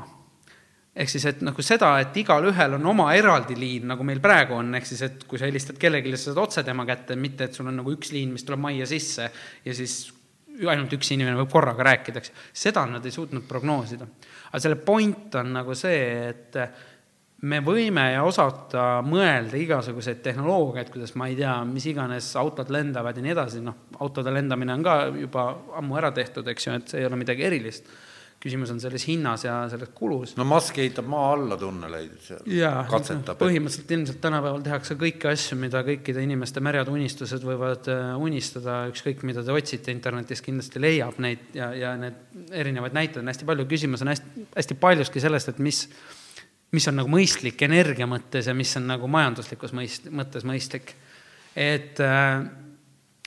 ehk 0.95 1.11
siis, 1.11 1.25
et 1.29 1.41
nagu 1.45 1.63
seda, 1.63 1.93
et 2.01 2.15
igalühel 2.17 2.77
on 2.79 2.85
oma 2.91 3.11
eraldi 3.17 3.57
liin, 3.59 3.87
nagu 3.91 4.05
meil 4.07 4.21
praegu 4.23 4.57
on, 4.57 4.73
ehk 4.79 4.87
siis, 4.89 5.03
et 5.05 5.25
kui 5.29 5.39
sa 5.39 5.47
helistad 5.47 5.77
kellelegi, 5.79 6.15
sa 6.17 6.31
saad 6.31 6.43
otse 6.43 6.63
tema 6.67 6.85
kätte, 6.89 7.15
mitte 7.19 7.47
et 7.47 7.57
sul 7.57 7.69
on 7.69 7.77
nagu 7.81 7.93
üks 7.93 8.13
liin, 8.15 8.33
mis 8.35 8.45
tuleb 8.47 8.63
majja 8.63 8.89
sisse 8.89 9.29
ja 9.65 9.75
siis 9.75 10.01
ainult 10.67 10.93
üks 10.97 11.13
inimene 11.15 11.37
võib 11.39 11.51
korraga 11.53 11.85
rääkida, 11.87 12.19
eks. 12.19 12.33
seda 12.65 12.83
nad 12.89 13.05
ei 13.05 13.15
suutnud 13.15 13.45
prognoosida. 13.47 14.07
aga 14.49 14.59
selle 14.59 14.79
point 14.83 15.35
on 15.39 15.53
nagu 15.55 15.75
see, 15.77 16.01
et 16.33 16.57
me 17.47 17.61
võime 17.63 18.03
ja 18.11 18.25
osata 18.27 18.99
mõelda 19.05 19.55
igasuguseid 19.59 20.19
tehnoloogiaid, 20.25 20.91
kuidas 20.91 21.15
ma 21.19 21.29
ei 21.29 21.37
tea, 21.39 21.53
mis 21.69 21.85
iganes 21.87 22.33
autod 22.39 22.71
lendavad 22.73 23.15
ja 23.15 23.23
nii 23.23 23.35
edasi, 23.35 23.63
noh, 23.63 23.85
autode 24.03 24.33
lendamine 24.35 24.75
on 24.75 24.83
ka 24.83 24.99
juba 25.15 25.45
ammu 25.79 25.99
ära 26.01 26.11
tehtud, 26.15 26.47
eks 26.51 26.67
ju, 26.67 26.75
et 26.75 26.91
see 26.91 27.03
ei 27.03 27.07
ole 27.07 27.19
midagi 27.21 27.47
erilist. 27.47 27.87
Küsimus 28.39 28.71
on 28.71 28.79
selles 28.79 29.03
hinnas 29.09 29.43
ja 29.43 29.55
selles 29.71 29.89
kulus. 29.95 30.35
no 30.39 30.45
Musk 30.47 30.77
ehitab 30.79 31.07
maa 31.11 31.33
alla 31.33 31.57
tunneleid 31.59 32.13
seal, 32.23 32.45
katsetab. 32.89 33.39
põhimõtteliselt 33.41 33.91
ilmselt 33.97 34.21
tänapäeval 34.23 34.63
tehakse 34.63 34.95
kõiki 34.99 35.27
asju, 35.31 35.57
mida 35.59 35.81
kõikide 35.87 36.23
inimeste 36.23 36.63
märjad 36.63 36.91
unistused 36.93 37.43
võivad 37.43 37.89
äh, 37.91 38.13
unistada, 38.19 38.85
ükskõik 38.93 39.25
mida 39.27 39.43
te 39.43 39.55
otsite 39.55 39.91
internetis, 39.95 40.43
kindlasti 40.45 40.83
leiab 40.83 41.19
neid 41.19 41.51
ja, 41.57 41.73
ja 41.75 41.91
need 41.99 42.55
erinevaid 42.55 42.95
näiteid 42.95 43.21
on 43.23 43.33
hästi 43.33 43.49
palju, 43.49 43.67
küsimus 43.75 44.05
on 44.07 44.13
hästi, 44.13 44.47
hästi 44.55 44.79
paljuski 44.79 45.23
sellest, 45.23 45.51
et 45.51 45.61
mis 45.63 45.83
mis 46.71 46.85
on 46.87 46.99
nagu 47.01 47.09
mõistlik 47.11 47.59
energia 47.65 48.07
mõttes 48.07 48.47
ja 48.47 48.55
mis 48.55 48.71
on 48.79 48.87
nagu 48.91 49.07
majanduslikus 49.11 49.75
mõist-, 49.75 50.09
mõttes 50.15 50.47
mõistlik. 50.47 50.95
et 51.55 51.99
äh, 51.99 52.45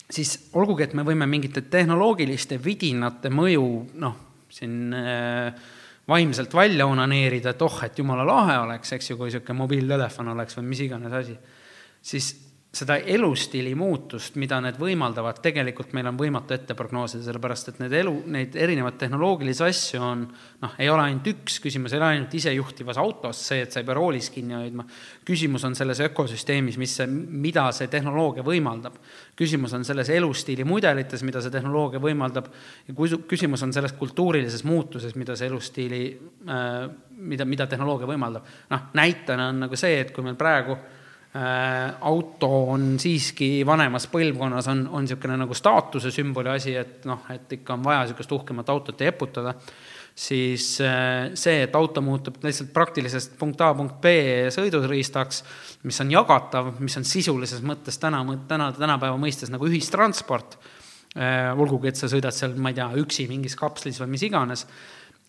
siis 0.09 0.37
olgugi, 0.57 0.87
et 0.87 0.95
me 0.95 1.05
võime 1.05 1.29
mingite 1.29 1.67
tehnoloogiliste 1.69 2.57
vidinate 2.65 3.29
mõju 3.29 3.67
noh, 4.01 4.21
siin 4.53 4.95
äh, 4.97 5.55
vaimselt 6.09 6.55
välja 6.55 6.87
onaneerida, 6.91 7.55
et 7.55 7.63
oh, 7.63 7.79
et 7.87 7.99
jumala 7.99 8.27
lahe 8.27 8.59
oleks, 8.65 8.95
eks 8.97 9.13
ju, 9.13 9.19
kui 9.19 9.31
niisugune 9.31 9.59
mobiiltelefon 9.63 10.33
oleks 10.35 10.59
või 10.59 10.71
mis 10.73 10.83
iganes 10.87 11.15
asi, 11.23 11.37
siis 12.03 12.33
seda 12.73 12.97
elustiili 12.97 13.75
muutust, 13.77 14.39
mida 14.41 14.57
need 14.65 14.79
võimaldavad, 14.81 15.43
tegelikult 15.45 15.91
meil 15.93 16.07
on 16.09 16.17
võimatu 16.17 16.55
ette 16.57 16.73
prognoosida, 16.77 17.21
sellepärast 17.27 17.69
et 17.69 17.81
need 17.83 17.93
elu, 17.99 18.13
neid 18.33 18.55
erinevaid 18.57 18.97
tehnoloogilisi 19.03 19.65
asju 19.67 20.01
on 20.01 20.23
noh, 20.63 20.79
ei 20.81 20.89
ole 20.89 21.05
ainult 21.05 21.29
üks, 21.35 21.59
küsimus 21.61 21.93
ei 21.93 22.01
ole 22.01 22.07
ainult 22.15 22.37
isejuhtivas 22.39 23.01
autos, 23.03 23.43
see, 23.51 23.67
et 23.67 23.77
sa 23.77 23.83
ei 23.83 23.89
pea 23.89 23.97
roolis 23.99 24.31
kinni 24.33 24.57
hoidma, 24.57 24.87
küsimus 25.29 25.67
on 25.69 25.77
selles 25.77 26.01
ökosüsteemis, 26.07 26.79
mis 26.81 26.97
mida 27.45 27.67
see 27.77 27.93
tehnoloogia 27.93 28.47
võimaldab. 28.47 28.97
küsimus 29.37 29.77
on 29.77 29.85
selles 29.85 30.09
elustiili 30.17 30.65
mudelites, 30.65 31.27
mida 31.29 31.45
see 31.45 31.53
tehnoloogia 31.53 32.01
võimaldab, 32.01 32.49
ja 32.89 32.97
küsimus 33.29 33.67
on 33.69 33.77
selles 33.77 33.93
kultuurilises 34.01 34.65
muutuses, 34.65 35.13
mida 35.21 35.37
see 35.37 35.53
elustiili 35.53 36.03
äh,, 36.49 36.89
mida, 37.21 37.45
mida 37.45 37.69
tehnoloogia 37.69 38.09
võimaldab. 38.09 38.49
noh, 38.73 38.91
näitena 38.97 39.53
on 39.53 39.65
nagu 39.67 39.77
see, 39.77 40.01
et 40.01 40.17
kui 40.17 40.25
meil 40.25 40.41
praegu 40.41 40.81
auto 41.33 42.49
on 42.75 42.99
siiski 43.01 43.63
vanemas 43.65 44.05
põlvkonnas, 44.13 44.67
on, 44.69 44.83
on 44.93 45.07
niisugune 45.07 45.39
nagu 45.41 45.57
staatuse 45.57 46.11
sümboli 46.13 46.51
asi, 46.53 46.75
et 46.77 47.07
noh, 47.09 47.23
et 47.33 47.55
ikka 47.57 47.79
on 47.79 47.87
vaja 47.87 48.03
niisugust 48.03 48.35
uhkemat 48.37 48.69
autot 48.69 49.01
ja 49.01 49.09
eputada, 49.15 49.55
siis 50.15 50.77
äh, 50.85 51.33
see, 51.39 51.63
et 51.65 51.77
auto 51.77 52.03
muutub 52.05 52.37
lihtsalt 52.45 52.73
praktilisest 52.75 53.37
punkt 53.41 53.61
A 53.65 53.73
punkt 53.77 53.99
B 54.03 54.13
sõiduriistaks, 54.53 55.43
mis 55.89 56.01
on 56.05 56.13
jagatav, 56.13 56.75
mis 56.85 56.97
on 57.01 57.07
sisulises 57.09 57.63
mõttes 57.65 57.97
täna, 58.03 58.23
täna, 58.49 58.71
tänapäeva 58.77 59.17
mõistes 59.21 59.53
nagu 59.53 59.69
ühistransport, 59.71 60.59
äh, 61.17 61.49
olgugi, 61.57 61.93
et 61.93 62.01
sa 62.01 62.11
sõidad 62.13 62.37
seal, 62.37 62.59
ma 62.61 62.73
ei 62.73 62.81
tea, 62.81 62.91
üksi 63.03 63.29
mingis 63.31 63.57
kapslis 63.59 64.01
või 64.03 64.13
mis 64.17 64.27
iganes, 64.29 64.67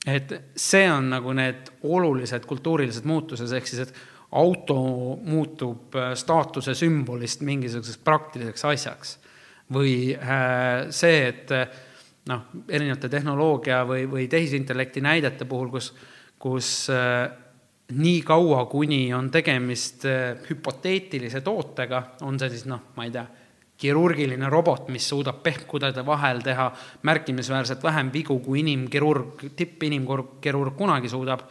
et 0.03 0.35
see 0.59 0.83
on 0.91 1.13
nagu 1.15 1.31
need 1.37 1.71
olulised 1.87 2.43
kultuurilised 2.49 3.07
muutused, 3.07 3.55
ehk 3.55 3.69
siis, 3.69 3.87
et 3.87 4.12
auto 4.33 4.77
muutub 5.21 5.95
äh, 5.95 6.13
staatuse 6.17 6.73
sümbolist 6.77 7.43
mingisuguseks 7.45 7.99
praktiliseks 8.03 8.65
asjaks. 8.65 9.17
või 9.73 10.13
äh, 10.13 10.89
see, 10.91 11.27
et 11.27 11.51
äh, 11.51 11.67
noh, 12.29 12.49
erinevate 12.69 13.09
tehnoloogia 13.09 13.83
või, 13.87 14.07
või 14.09 14.27
tehisintellekti 14.29 15.01
näidete 15.01 15.45
puhul, 15.45 15.69
kus, 15.71 15.93
kus 16.39 16.89
nii 17.93 18.19
kaua, 18.27 18.65
kuni 18.71 19.13
on 19.13 19.29
tegemist 19.31 20.05
hüpoteetilise 20.49 21.41
tootega, 21.41 22.03
on 22.27 22.39
see 22.39 22.51
siis 22.53 22.67
noh, 22.67 22.91
ma 22.95 23.07
ei 23.07 23.11
tea, 23.15 23.25
kirurgiline 23.83 24.49
robot, 24.51 24.87
mis 24.93 25.07
suudab 25.09 25.41
pehmkudede 25.43 26.05
vahel 26.05 26.39
teha 26.43 26.69
märkimisväärselt 27.03 27.83
vähem 27.83 28.11
vigu, 28.13 28.37
kui 28.43 28.61
inimkirurg, 28.61 29.47
tippinimkirurg 29.59 30.77
kunagi 30.79 31.11
suudab 31.11 31.43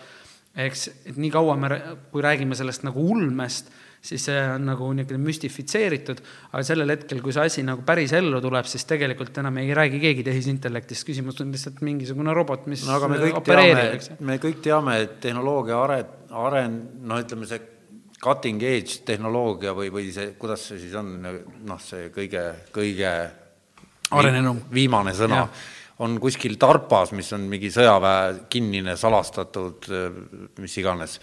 eks, 0.57 0.89
et 1.09 1.17
nii 1.17 1.31
kaua 1.33 1.57
me, 1.57 1.71
kui 2.13 2.25
räägime 2.25 2.57
sellest 2.59 2.85
nagu 2.87 3.05
ulmest, 3.15 3.71
siis 4.03 4.25
see 4.27 4.39
on 4.51 4.65
nagu 4.67 4.89
niisugune 4.97 5.23
müstifitseeritud, 5.23 6.21
aga 6.51 6.63
sellel 6.67 6.91
hetkel, 6.91 7.21
kui 7.23 7.35
see 7.35 7.45
asi 7.47 7.63
nagu 7.67 7.85
päris 7.87 8.13
ellu 8.19 8.41
tuleb, 8.43 8.67
siis 8.69 8.85
tegelikult 8.91 9.37
enam 9.39 9.61
ei 9.63 9.71
räägi 9.79 10.01
keegi 10.03 10.25
tehisintellektist, 10.27 11.07
küsimus 11.07 11.39
on 11.45 11.53
lihtsalt 11.55 11.79
mingisugune 11.87 12.35
robot, 12.35 12.67
mis 12.71 12.83
no 12.89 12.97
aga 12.99 13.11
me 13.13 13.21
kõik 13.23 13.39
teame, 13.47 13.85
me 14.27 14.39
kõik 14.43 14.65
teame, 14.65 14.97
et 15.05 15.21
tehnoloogia 15.23 15.79
are-, 15.85 16.01
aren-, 16.47 16.81
noh, 17.07 17.23
ütleme 17.23 17.47
see 17.49 17.63
cutting 18.23 18.63
edge 18.67 19.05
tehnoloogia 19.07 19.75
või, 19.75 19.93
või 19.95 20.11
see, 20.15 20.35
kuidas 20.39 20.67
see 20.71 20.83
siis 20.83 20.99
on, 20.99 21.15
noh, 21.23 21.81
see 21.83 22.11
kõige, 22.15 22.45
kõige 22.75 23.15
arenenum. 24.19 24.65
viimane 24.75 25.15
sõna 25.17 25.47
on 25.99 26.19
kuskil 26.21 26.57
Tarpas, 26.61 27.13
mis 27.13 27.33
on 27.37 27.49
mingi 27.51 27.71
sõjaväe 27.73 28.47
kinnine 28.51 28.97
salastatud 28.97 29.89
mis 30.59 30.77
iganes 30.81 31.19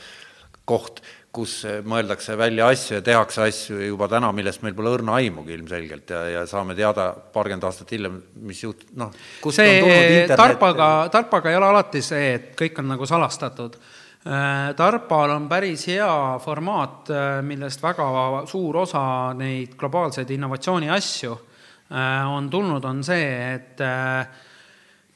koht, 0.69 1.01
kus 1.33 1.61
mõeldakse 1.85 2.35
välja 2.37 2.67
asju 2.73 2.97
ja 2.97 3.03
tehakse 3.05 3.43
asju 3.45 3.79
juba 3.83 4.07
täna, 4.09 4.31
millest 4.33 4.63
meil 4.65 4.75
pole 4.77 4.93
õrna 4.97 5.17
aimugi 5.19 5.53
ilmselgelt 5.57 6.13
ja, 6.13 6.23
ja 6.33 6.43
saame 6.49 6.75
teada 6.77 7.11
paarkümmend 7.33 7.65
aastat 7.69 7.93
hiljem, 7.93 8.19
mis 8.49 8.61
juht-, 8.63 8.87
noh, 8.97 9.13
kust 9.41 9.61
see 9.61 9.77
on 9.77 9.85
tulnud 9.85 10.03
internet. 10.03 10.41
Tarpaga, 10.41 10.89
Tarpaga 11.13 11.53
ei 11.53 11.57
ole 11.59 11.69
alati 11.69 12.01
see, 12.05 12.33
et 12.37 12.51
kõik 12.57 12.81
on 12.81 12.93
nagu 12.93 13.09
salastatud. 13.09 13.77
Äh, 14.19 14.73
Tarpal 14.75 15.31
on 15.31 15.45
päris 15.47 15.85
hea 15.87 16.11
formaat, 16.43 17.07
äh, 17.13 17.27
millest 17.45 17.83
väga 17.83 18.09
suur 18.49 18.81
osa 18.81 19.03
neid 19.37 19.77
globaalseid 19.79 20.33
innovatsiooni 20.35 20.89
asju 20.91 21.31
äh, 21.37 22.25
on 22.27 22.49
tulnud, 22.51 22.85
on 22.89 22.99
see, 23.05 23.29
et 23.53 23.85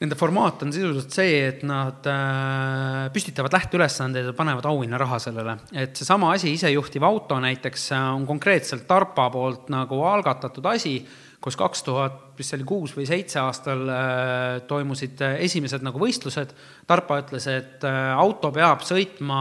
Nende 0.02 0.16
formaat 0.18 0.64
on 0.66 0.72
sisuliselt 0.74 1.14
see, 1.14 1.34
et 1.46 1.60
nad 1.66 2.06
äh, 2.10 3.04
püstitavad 3.14 3.54
lähteülesandeid 3.54 4.26
ja 4.26 4.32
panevad 4.34 4.66
auhinnaraha 4.66 5.20
sellele. 5.22 5.54
et 5.70 5.94
seesama 5.94 6.32
asi, 6.34 6.50
isejuhtiv 6.56 7.06
auto 7.06 7.38
näiteks, 7.40 7.92
äh, 7.94 8.08
on 8.16 8.26
konkreetselt 8.26 8.88
Tarpa 8.90 9.28
poolt 9.30 9.70
nagu 9.70 10.02
algatatud 10.10 10.66
asi, 10.66 10.96
kus 11.44 11.54
kaks 11.60 11.86
tuhat, 11.86 12.18
mis 12.34 12.50
see 12.50 12.58
oli, 12.58 12.66
kuus 12.66 12.96
või 12.96 13.06
seitse 13.06 13.38
aastal 13.44 13.86
äh, 13.86 14.58
toimusid 14.66 15.22
esimesed 15.38 15.86
nagu 15.86 16.02
võistlused. 16.02 16.56
Tarpa 16.90 17.22
ütles, 17.22 17.46
et 17.52 17.86
auto 17.86 18.50
peab 18.50 18.82
sõitma 18.82 19.40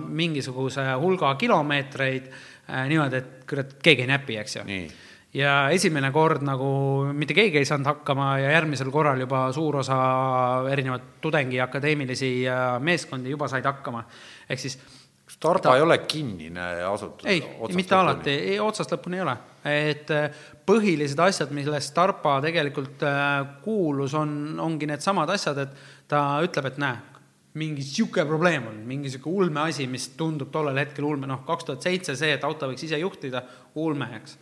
mingisuguse 0.00 0.86
hulga 1.02 1.36
kilomeetreid 1.36 2.32
niimoodi, 2.88 3.20
et 3.20 3.42
kurat, 3.50 3.76
keegi 3.84 4.06
ei 4.06 4.14
näpi, 4.16 4.40
eks 4.40 4.62
ju 4.62 4.64
ja 5.34 5.54
esimene 5.74 6.10
kord 6.14 6.44
nagu 6.46 6.66
mitte 7.12 7.34
keegi 7.34 7.58
ei 7.58 7.68
saanud 7.68 7.88
hakkama 7.90 8.34
ja 8.38 8.52
järgmisel 8.54 8.90
korral 8.94 9.20
juba 9.24 9.46
suur 9.52 9.80
osa 9.82 9.96
erinevaid 10.70 11.16
tudengi 11.24 11.58
akadeemilisi 11.60 12.34
meeskondi 12.80 13.34
juba 13.34 13.48
said 13.50 13.66
hakkama. 13.66 14.04
ehk 14.48 14.60
siis 14.60 14.78
Starba 15.28 15.60
ta... 15.60 15.76
ei 15.76 15.82
ole 15.82 15.98
kinnine 15.98 16.60
asutus? 16.84 17.26
ei, 17.26 17.40
mitte 17.74 17.94
alati, 17.96 18.30
ei 18.52 18.60
otsast 18.60 18.92
lõpuni 18.92 19.18
ei 19.18 19.24
ole. 19.24 19.34
et 19.64 20.10
äh, 20.12 20.42
põhilised 20.68 21.20
asjad, 21.24 21.50
millest 21.56 21.90
Starba 21.90 22.36
tegelikult 22.44 23.02
äh, 23.08 23.40
kuulus, 23.64 24.14
on, 24.20 24.58
ongi 24.60 24.86
needsamad 24.90 25.32
asjad, 25.32 25.62
et 25.64 25.82
ta 26.12 26.20
ütleb, 26.44 26.68
et 26.68 26.80
näe, 26.82 27.00
mingi 27.56 27.80
niisugune 27.80 28.26
probleem 28.28 28.68
on, 28.68 28.82
mingi 28.84 29.08
niisugune 29.08 29.46
ulme 29.46 29.64
asi, 29.64 29.88
mis 29.90 30.10
tundub 30.18 30.52
tollel 30.52 30.78
hetkel 30.82 31.08
ulme, 31.08 31.26
noh, 31.30 31.40
kaks 31.48 31.70
tuhat 31.70 31.88
seitse 31.88 32.18
see, 32.20 32.36
et 32.36 32.44
auto 32.44 32.68
võiks 32.68 32.84
ise 32.84 33.00
juhtida, 33.00 33.42
ulme, 33.80 34.10
eks 34.20 34.36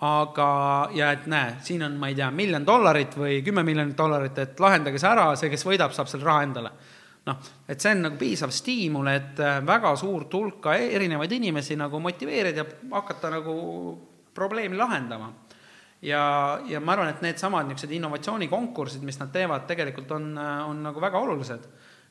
aga, 0.00 0.50
ja 0.96 1.10
et 1.12 1.26
näe, 1.28 1.56
siin 1.64 1.82
on, 1.84 1.98
ma 2.00 2.08
ei 2.08 2.16
tea, 2.16 2.30
miljon 2.32 2.64
dollarit 2.66 3.16
või 3.20 3.40
kümme 3.44 3.64
miljonit 3.66 3.98
dollarit, 3.98 4.38
et 4.40 4.62
lahendage 4.62 5.00
see 5.00 5.10
ära, 5.10 5.26
see, 5.36 5.50
kes 5.52 5.66
võidab, 5.66 5.92
saab 5.96 6.08
selle 6.08 6.24
raha 6.24 6.46
endale. 6.46 6.72
noh, 7.26 7.36
et 7.68 7.80
see 7.80 7.92
on 7.92 8.06
nagu 8.06 8.16
piisav 8.16 8.52
stiimul, 8.54 9.10
et 9.12 9.42
äh, 9.44 9.58
väga 9.66 9.92
suurt 10.00 10.32
hulka 10.32 10.72
e-, 10.78 10.88
erinevaid 10.96 11.32
inimesi 11.36 11.76
nagu 11.76 12.00
motiveerida 12.00 12.64
ja 12.64 12.66
hakata 12.94 13.30
nagu 13.36 13.54
probleemi 14.34 14.76
lahendama. 14.76 15.32
ja, 16.02 16.22
ja 16.66 16.80
ma 16.80 16.96
arvan, 16.96 17.12
et 17.12 17.20
needsamad 17.20 17.68
niisugused 17.68 17.92
innovatsioonikonkursid, 17.98 19.04
mis 19.04 19.20
nad 19.20 19.28
teevad, 19.32 19.68
tegelikult 19.68 20.16
on, 20.16 20.32
äh, 20.38 20.68
on 20.68 20.82
nagu 20.88 21.00
väga 21.00 21.20
olulised 21.20 21.68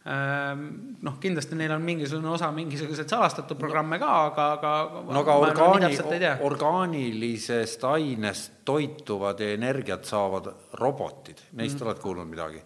noh, 0.10 1.18
kindlasti 1.22 1.58
neil 1.60 1.74
on 1.76 1.84
mingisugune 1.86 2.32
osa 2.34 2.50
mingisuguseid 2.56 3.12
salastatud 3.12 3.60
programme 3.60 4.00
ka, 4.02 4.12
aga, 4.30 4.46
aga 4.58 4.72
no 5.14 5.22
aga 5.22 5.36
orgaani, 5.44 5.92
orgaanilisest 6.48 7.84
ainest 7.92 8.62
toituvad 8.66 9.44
ja 9.44 9.52
energiat 9.54 10.10
saavad 10.10 10.50
robotid, 10.82 11.44
neist 11.60 11.78
mm. 11.78 11.88
oled 11.88 12.02
kuulnud 12.02 12.32
midagi? 12.32 12.64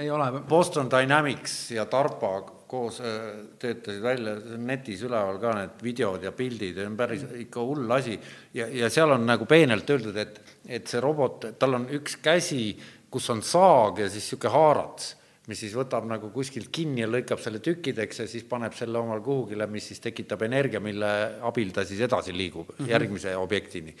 ei 0.00 0.08
ole. 0.10 0.30
Boston 0.48 0.88
Dynamics 0.88 1.70
ja 1.74 1.84
DARPA 1.84 2.30
koos 2.70 3.00
äh, 3.04 3.18
töötasid 3.58 4.02
välja, 4.02 4.36
netis 4.56 5.02
üleval 5.04 5.36
ka 5.42 5.52
need 5.58 5.82
videod 5.84 6.24
ja 6.24 6.32
pildid, 6.32 6.78
on 6.86 6.96
päris 6.96 7.26
ikka 7.42 7.64
hull 7.66 7.92
asi. 7.92 8.14
Ja, 8.54 8.70
ja 8.72 8.88
seal 8.88 9.10
on 9.18 9.26
nagu 9.26 9.44
peenelt 9.50 9.90
öeldud, 9.90 10.16
et, 10.16 10.40
et 10.64 10.88
see 10.88 11.02
robot, 11.02 11.50
tal 11.60 11.76
on 11.76 11.88
üks 11.98 12.16
käsi, 12.22 12.72
kus 13.10 13.26
on 13.34 13.42
saag 13.44 14.00
ja 14.04 14.08
siis 14.08 14.30
niisugune 14.30 14.54
haarats 14.54 15.16
mis 15.50 15.60
siis 15.64 15.74
võtab 15.74 16.06
nagu 16.08 16.30
kuskilt 16.34 16.70
kinni 16.74 17.02
ja 17.02 17.10
lõikab 17.10 17.40
selle 17.42 17.60
tükkideks 17.64 18.22
ja 18.22 18.26
siis 18.30 18.46
paneb 18.48 18.74
selle 18.78 19.00
omal 19.00 19.22
kuhugile, 19.24 19.66
mis 19.70 19.90
siis 19.90 20.02
tekitab 20.02 20.44
energia, 20.46 20.82
mille 20.82 21.10
abil 21.46 21.72
ta 21.74 21.84
siis 21.86 22.02
edasi 22.06 22.34
liigub 22.36 22.68
mm 22.68 22.76
-hmm. 22.78 22.90
järgmise 22.94 23.36
objektini. 23.36 23.94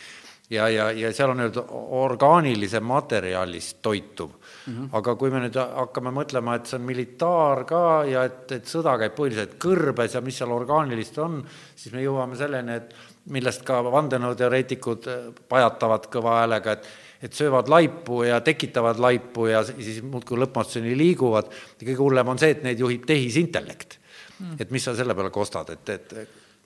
ja, 0.50 0.68
ja, 0.68 0.90
ja 0.90 1.12
seal 1.14 1.30
on 1.30 1.36
nii-öelda 1.38 1.64
orgaanilise 1.98 2.80
materjalist 2.80 3.82
toituv 3.82 4.30
mm. 4.30 4.72
-hmm. 4.72 4.88
aga 4.92 5.14
kui 5.14 5.30
me 5.30 5.40
nüüd 5.40 5.58
hakkame 5.76 6.10
mõtlema, 6.10 6.56
et 6.56 6.66
see 6.66 6.78
on 6.78 6.86
militaar 6.86 7.64
ka 7.64 8.04
ja 8.04 8.24
et, 8.24 8.52
et 8.52 8.66
sõda 8.66 8.96
käib 8.98 9.14
põhiliselt 9.14 9.54
kõrbes 9.64 10.14
ja 10.14 10.20
mis 10.20 10.38
seal 10.38 10.50
orgaanilist 10.50 11.18
on, 11.18 11.44
siis 11.76 11.94
me 11.94 12.02
jõuame 12.02 12.36
selleni, 12.36 12.72
et 12.72 12.94
millest 13.26 13.62
ka 13.62 13.82
vandenõuteoreetikud 13.84 15.06
pajatavad 15.48 16.06
kõva 16.10 16.40
häälega, 16.40 16.72
et 16.72 16.86
et 17.20 17.36
söövad 17.36 17.68
laipu 17.68 18.22
ja 18.24 18.40
tekitavad 18.44 19.00
laipu 19.02 19.46
ja 19.50 19.62
siis 19.68 20.00
muudkui 20.02 20.38
lõpmatuseni 20.40 20.96
liiguvad. 20.96 21.50
Ja 21.80 21.86
kõige 21.86 22.00
hullem 22.00 22.32
on 22.32 22.40
see, 22.40 22.54
et 22.56 22.62
neid 22.66 22.80
juhib 22.80 23.04
tehisintellekt. 23.08 23.98
Mm.. 24.40 24.56
et 24.56 24.70
mis 24.72 24.80
sa 24.80 24.94
selle 24.96 25.12
peale 25.12 25.28
kostad, 25.28 25.68
et, 25.74 25.90
et 25.92 26.12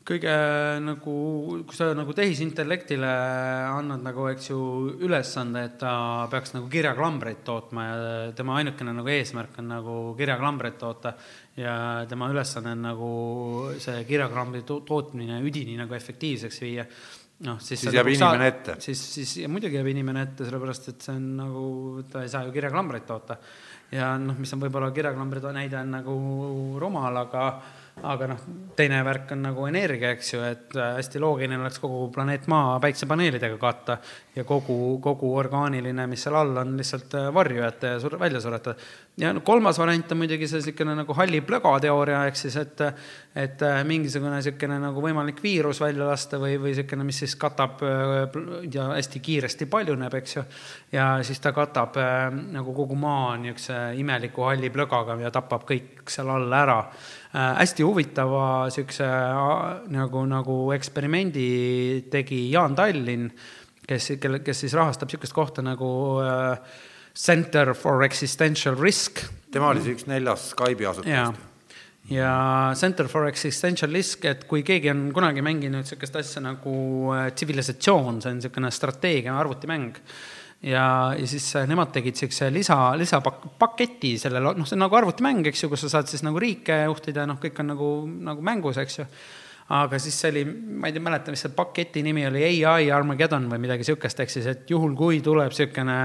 kõige 0.05 0.33
nagu, 0.85 1.15
kui 1.65 1.77
sa 1.77 1.89
nagu 1.97 2.13
tehisintellektile 2.17 3.09
annad 3.73 4.05
nagu, 4.05 4.27
eks 4.31 4.51
ju, 4.51 4.59
ülesande, 5.07 5.65
et 5.71 5.79
ta 5.81 5.95
peaks 6.33 6.55
nagu 6.57 6.69
kirjaklambreid 6.73 7.41
tootma 7.47 7.87
ja 7.87 7.97
tema 8.37 8.59
ainukene 8.61 8.95
nagu 8.97 9.11
eesmärk 9.11 9.59
on 9.63 9.71
nagu 9.73 9.97
kirjaklambreid 10.19 10.79
toota 10.81 11.15
ja 11.57 11.77
tema 12.11 12.29
ülesanne 12.33 12.75
on 12.77 12.87
nagu 12.91 13.11
see 13.81 14.05
kirjaklambri 14.09 14.65
to 14.69 14.83
tootmine 14.87 15.41
üdini 15.47 15.79
nagu 15.81 15.97
efektiivseks 15.97 16.61
viia 16.67 16.87
noh, 17.43 17.59
siis, 17.59 17.81
siis 17.83 17.95
jääb 17.95 18.07
nagu 18.07 18.15
inimene 18.15 18.49
ette. 18.49 18.77
siis, 18.81 19.01
siis 19.17 19.37
ja 19.43 19.49
muidugi 19.51 19.79
jääb 19.79 19.89
inimene 19.91 20.23
ette, 20.29 20.47
sellepärast 20.47 20.91
et 20.93 21.07
see 21.07 21.17
on 21.19 21.31
nagu, 21.41 21.65
ta 22.11 22.23
ei 22.23 22.31
saa 22.31 22.45
ju 22.47 22.55
kirjaklambreid 22.55 23.07
toota. 23.09 23.39
ja 23.93 24.13
noh, 24.19 24.39
mis 24.39 24.53
on 24.55 24.63
võib-olla 24.63 24.93
kirjaklambri 24.95 25.43
näide 25.55 25.81
on 25.81 25.97
nagu 25.99 26.19
rumal, 26.81 27.23
aga 27.25 27.49
aga 28.03 28.27
noh, 28.27 28.41
teine 28.77 28.99
värk 29.07 29.31
on 29.37 29.45
nagu 29.47 29.67
energia, 29.69 30.11
eks 30.15 30.33
ju, 30.33 30.41
et 30.45 30.75
äh, 30.77 30.97
hästi 30.99 31.21
loogiline 31.23 31.61
oleks 31.61 31.79
kogu 31.83 32.09
planeet 32.15 32.49
Maa 32.51 32.77
päiksepaneelidega 32.83 33.57
katta 33.61 33.97
ja 34.35 34.45
kogu, 34.45 34.99
kogu 35.03 35.31
orgaaniline, 35.39 36.07
mis 36.11 36.25
seal 36.27 36.37
all 36.41 36.59
on, 36.65 36.75
lihtsalt 36.81 37.15
äh, 37.21 37.29
varju 37.35 37.63
jätta 37.63 37.95
ja 37.95 38.01
sur-, 38.03 38.19
välja 38.21 38.43
suretada. 38.43 38.75
ja 39.17 39.33
no 39.33 39.45
kolmas 39.47 39.79
variant 39.79 40.11
on 40.13 40.21
muidugi 40.21 40.49
see 40.51 40.61
niisugune 40.61 40.97
nagu 40.99 41.17
halli 41.17 41.41
plöga 41.47 41.77
teooria, 41.87 42.25
ehk 42.27 42.41
siis 42.41 42.59
et 42.61 42.83
et 43.35 43.63
äh, 43.63 43.81
mingisugune 43.87 44.35
niisugune 44.37 44.81
nagu 44.83 45.03
võimalik 45.03 45.41
viirus 45.43 45.81
välja 45.81 46.11
lasta 46.11 46.43
või, 46.43 46.59
või 46.59 46.75
niisugune, 46.75 47.07
mis 47.07 47.23
siis 47.23 47.39
katab 47.39 47.83
ja 48.75 48.91
hästi 48.93 49.23
kiiresti 49.23 49.71
paljuneb, 49.71 50.19
eks 50.19 50.37
ju, 50.37 50.45
ja 50.93 51.09
siis 51.23 51.41
ta 51.41 51.55
katab 51.55 51.97
nagu 52.53 52.75
kogu 52.75 52.99
maa 52.99 53.37
niisuguse 53.39 53.81
imeliku 54.03 54.51
halli 54.51 54.71
plögaga 54.75 55.17
ja 55.23 55.31
tapab 55.31 55.63
kõik 55.69 56.11
seal 56.11 56.35
all 56.35 56.53
ära 56.53 56.83
hästi 57.35 57.83
huvitava 57.83 58.45
niisuguse 58.69 59.07
nagu, 59.95 60.25
nagu 60.31 60.59
eksperimendi 60.77 61.47
tegi 62.13 62.45
Jaan 62.53 62.77
Tallinn, 62.79 63.31
kes, 63.87 64.13
kelle, 64.23 64.41
kes 64.45 64.65
siis 64.65 64.77
rahastab 64.79 65.11
niisugust 65.11 65.35
kohta 65.35 65.65
nagu 65.67 65.89
äh, 66.23 66.77
Center 67.15 67.75
for 67.75 68.05
Existential 68.07 68.79
Risk. 68.79 69.25
tema 69.51 69.73
oli 69.73 69.83
see 69.83 69.97
üks 69.97 70.07
neljast 70.11 70.55
Skype'i 70.55 70.87
asutajast 70.91 71.43
ja 72.11 72.73
Center 72.77 73.09
for 73.09 73.27
Existential 73.31 73.91
Risk, 73.91 74.25
et 74.29 74.47
kui 74.51 74.63
keegi 74.67 74.91
on 74.93 75.09
kunagi 75.17 75.43
mänginud 75.43 75.83
niisugust 75.83 76.17
asja 76.21 76.43
nagu 76.45 76.77
äh, 77.17 77.29
tsivilisatsioon, 77.35 78.23
see 78.23 78.31
on 78.31 78.41
niisugune 78.43 78.71
strateegia 78.75 79.35
arvutimäng 79.41 79.99
ja, 80.65 81.15
ja 81.19 81.27
siis 81.29 81.47
äh, 81.57 81.69
nemad 81.69 81.93
tegid 81.95 82.17
niisuguse 82.17 82.51
lisa, 82.53 82.79
lisapaketi 82.99 84.17
sellele, 84.21 84.55
noh, 84.57 84.69
see 84.69 84.79
on 84.79 84.85
nagu 84.87 85.01
arvutimäng, 85.01 85.45
eks 85.51 85.65
ju, 85.65 85.73
kus 85.73 85.87
sa 85.87 85.97
saad 85.99 86.11
siis 86.11 86.25
nagu 86.27 86.41
riike 86.41 86.85
juhtida, 86.87 87.27
noh, 87.29 87.41
kõik 87.43 87.59
on 87.63 87.73
nagu, 87.75 87.89
nagu 88.31 88.45
mängus, 88.45 88.81
eks 88.83 89.03
ju. 89.03 89.09
aga 89.75 89.99
siis 90.01 90.17
see 90.21 90.31
oli, 90.33 90.45
ma 90.45 90.89
ei 90.89 90.97
tea, 90.97 91.05
mäleta, 91.05 91.33
mis 91.33 91.41
see 91.47 91.53
paketi 91.57 92.03
nimi 92.05 92.27
oli, 92.29 92.43
ai 92.69 92.91
Armageddon 92.93 93.47
või 93.49 93.63
midagi 93.63 93.85
niisugust, 93.85 94.21
ehk 94.21 94.33
siis, 94.33 94.49
et 94.51 94.71
juhul, 94.71 94.93
kui 94.97 95.21
tuleb 95.25 95.53
niisugune 95.53 96.01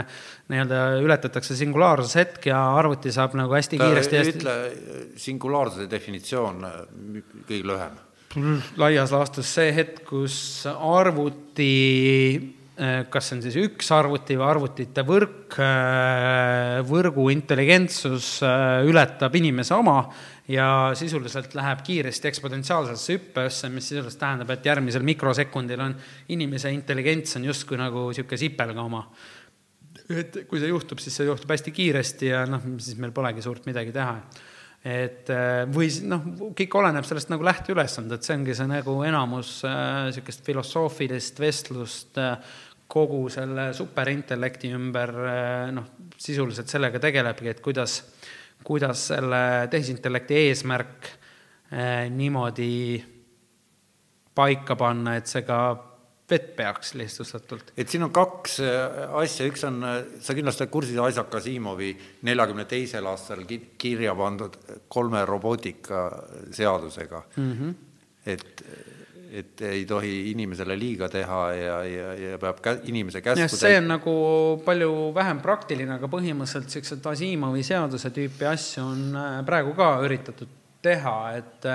nii-öelda 0.52 0.84
ületatakse 1.03 1.57
singulaarsushetk 1.60 2.52
ja 2.52 2.61
arvuti 2.80 3.11
saab 3.15 3.36
nagu 3.40 3.56
hästi 3.56 3.80
Ta 3.80 3.90
kiiresti 3.90 4.22
hästi... 4.22 4.38
ütle 4.38 4.60
singulaarsuse 5.19 5.90
definitsioon 5.91 6.64
äh, 6.68 6.80
kõige 7.48 7.65
lühem 7.73 8.06
laias 8.77 9.10
laastus 9.10 9.49
see 9.57 9.72
hetk, 9.73 10.03
kus 10.06 10.36
arvuti 10.69 11.69
Äh, 12.38 12.59
kas 13.11 13.27
see 13.27 13.35
on 13.35 13.41
siis 13.43 13.56
üks 13.60 13.89
arvuti 13.91 14.38
või 14.39 14.45
arvutite 14.47 15.03
võrk, 15.03 15.57
äh, 15.60 16.77
võrgu 16.88 17.26
intelligentsus 17.34 18.38
äh, 18.47 18.85
ületab 18.88 19.35
inimese 19.35 19.76
oma 19.76 19.97
ja 20.47 20.68
sisuliselt 20.95 21.57
läheb 21.60 21.81
kiiresti 21.84 22.30
eksponentsiaalsesse 22.30 23.18
hüppesse, 23.18 23.72
mis 23.73 23.89
sisuliselt 23.91 24.22
tähendab, 24.22 24.53
et 24.56 24.69
järgmisel 24.72 25.03
mikrosekundil 25.11 25.84
on 25.89 25.97
inimese 26.31 26.72
intelligents 26.72 27.35
on 27.35 27.49
justkui 27.49 27.81
nagu 27.81 28.07
niisugune 28.14 28.39
sipelga 28.45 28.85
oma. 28.85 29.03
et 30.10 30.39
kui 30.47 30.61
see 30.61 30.72
juhtub, 30.72 31.03
siis 31.03 31.19
see 31.19 31.27
juhtub 31.27 31.51
hästi 31.51 31.76
kiiresti 31.76 32.31
ja 32.31 32.45
noh, 32.47 32.64
siis 32.80 32.95
meil 32.97 33.11
polegi 33.11 33.43
suurt 33.43 33.68
midagi 33.68 33.91
teha 33.93 34.15
et 34.80 35.27
või 35.76 35.89
noh, 36.07 36.23
kõik 36.56 36.76
oleneb 36.80 37.03
sellest 37.07 37.31
nagu 37.31 37.43
lähteülesanded, 37.43 38.23
see 38.23 38.38
ongi 38.38 38.56
see 38.56 38.68
nagu 38.69 38.95
enamus 39.03 39.57
niisugust 39.65 40.39
äh, 40.39 40.45
filosoofilist 40.47 41.41
vestlust 41.43 42.19
äh, 42.22 42.38
kogu 42.90 43.28
selle 43.30 43.70
superintellekti 43.78 44.72
ümber 44.74 45.14
eh, 45.30 45.68
noh, 45.76 45.90
sisuliselt 46.18 46.72
sellega 46.72 47.02
tegelebki, 47.02 47.52
et 47.52 47.61
kuidas, 47.64 47.99
kuidas 48.66 49.10
selle 49.11 49.41
tehisintellekti 49.72 50.40
eesmärk 50.48 51.11
eh, 51.11 52.07
niimoodi 52.14 52.72
paika 54.36 54.78
panna, 54.80 55.20
et 55.20 55.30
see 55.30 55.45
ka 55.45 55.60
vett 56.30 56.52
peaks 56.57 56.94
lihtsustatult. 56.98 57.72
et 57.78 57.90
siin 57.90 58.06
on 58.06 58.14
kaks 58.14 58.60
eh, 58.66 58.99
asja, 59.22 59.45
üks 59.49 59.66
on, 59.70 59.82
sa 60.22 60.38
kindlasti 60.38 60.66
oled 60.66 60.74
kursis 60.74 60.98
Isaac 60.98 61.40
Asimovi 61.41 61.94
neljakümne 62.26 62.66
teisel 62.70 63.10
aastal 63.10 63.45
kirja 63.49 64.18
pandud 64.18 64.57
kolme 64.90 65.26
robootika 65.30 66.07
seadusega 66.57 67.26
mm. 67.36 67.52
-hmm. 67.53 67.76
et 68.34 68.66
et 69.31 69.61
ei 69.61 69.85
tohi 69.85 70.31
inimesele 70.31 70.76
liiga 70.80 71.10
teha 71.11 71.41
ja, 71.53 71.77
ja, 71.85 72.14
ja 72.18 72.39
peab 72.41 72.61
kä-, 72.65 72.80
inimese 72.89 73.22
käsku 73.22 73.45
jah, 73.45 73.51
see 73.51 73.77
on 73.77 73.89
nagu 73.91 74.14
palju 74.65 74.91
vähem 75.15 75.41
praktiline, 75.43 75.97
aga 75.99 76.10
põhimõtteliselt 76.11 76.69
niisugused 76.69 77.10
Asimovi 77.14 77.64
seaduse 77.65 78.11
tüüpi 78.15 78.47
asju 78.49 78.85
on 78.85 79.03
äh, 79.14 79.39
praegu 79.45 79.76
ka 79.77 79.91
üritatud 80.06 80.57
teha, 80.85 81.18
et 81.39 81.73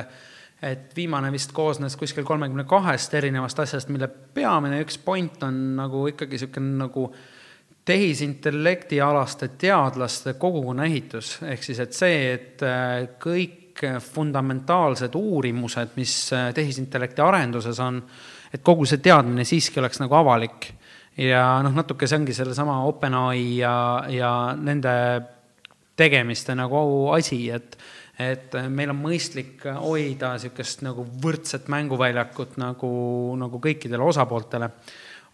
et 0.65 0.95
viimane 0.97 1.29
vist 1.33 1.53
koosnes 1.53 1.93
kuskil 2.01 2.25
kolmekümne 2.25 2.65
kahest 2.65 3.13
erinevast 3.15 3.59
asjast, 3.61 3.91
mille 3.93 4.09
peamine 4.09 4.79
üks 4.81 4.97
point 5.05 5.43
on 5.45 5.59
nagu 5.77 6.07
ikkagi 6.09 6.39
niisugune 6.39 6.79
nagu 6.79 7.09
tehisintellekti 7.85 9.01
alaste 9.05 9.51
teadlaste 9.61 10.39
kogukonna 10.41 10.87
ehitus, 10.89 11.37
ehk 11.45 11.67
siis 11.67 11.83
et 11.85 11.93
see, 11.93 12.23
et 12.33 12.65
äh, 12.65 13.11
kõik 13.21 13.61
kõik 13.75 14.01
fundamentaalsed 14.03 15.15
uurimused, 15.19 15.95
mis 15.99 16.15
äh, 16.33 16.49
tehisintellekti 16.55 17.23
arenduses 17.23 17.81
on, 17.83 18.01
et 18.55 18.63
kogu 18.63 18.87
see 18.87 19.03
teadmine 19.03 19.45
siiski 19.45 19.81
oleks 19.83 20.01
nagu 20.03 20.15
avalik. 20.15 20.73
ja 21.17 21.61
noh, 21.63 21.75
natuke 21.75 22.09
see 22.11 22.19
ongi 22.19 22.35
sellesama 22.35 22.81
OpenAI 22.89 23.43
ja, 23.59 23.75
ja 24.11 24.31
nende 24.59 24.95
tegemiste 25.97 26.55
nagu 26.59 27.11
asi, 27.15 27.51
et 27.51 27.79
et 28.15 28.53
meil 28.71 28.93
on 28.93 29.01
mõistlik 29.03 29.65
hoida 29.67 30.37
niisugust 30.37 30.85
nagu 30.87 31.03
võrdset 31.23 31.67
mänguväljakut 31.67 32.53
nagu, 32.63 32.91
nagu 33.39 33.59
kõikidele 33.59 34.07
osapooltele. 34.07 34.71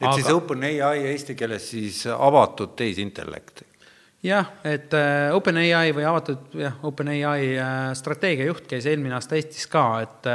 et 0.01 0.07
Aga... 0.07 0.15
siis 0.17 0.31
OpenAI 0.33 1.11
eesti 1.13 1.35
keeles 1.37 1.71
siis 1.71 2.07
avatud 2.07 2.73
tehisintellekt 2.77 3.65
jah, 4.23 4.51
et 4.65 4.95
äh, 4.97 5.29
OpenAI 5.37 5.95
või 5.97 6.09
avatud 6.09 6.59
jah, 6.61 6.81
OpenAI 6.87 7.53
äh, 7.55 7.77
strateegiajuht 7.99 8.67
käis 8.71 8.89
eelmine 8.91 9.17
aasta 9.19 9.39
Eestis 9.39 9.69
ka, 9.71 9.87
et 10.05 10.35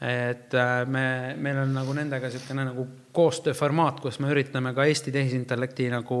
et 0.00 0.54
äh, 0.56 0.86
me, 0.88 1.36
meil 1.36 1.60
on 1.60 1.74
nagu 1.76 1.92
nendega 1.92 2.30
niisugune 2.30 2.64
nagu 2.70 2.86
koostööformaat, 3.12 4.00
kus 4.00 4.16
me 4.22 4.30
üritame 4.32 4.72
ka 4.72 4.86
Eesti 4.88 5.12
tehisintellekti 5.12 5.90
nagu 5.92 6.20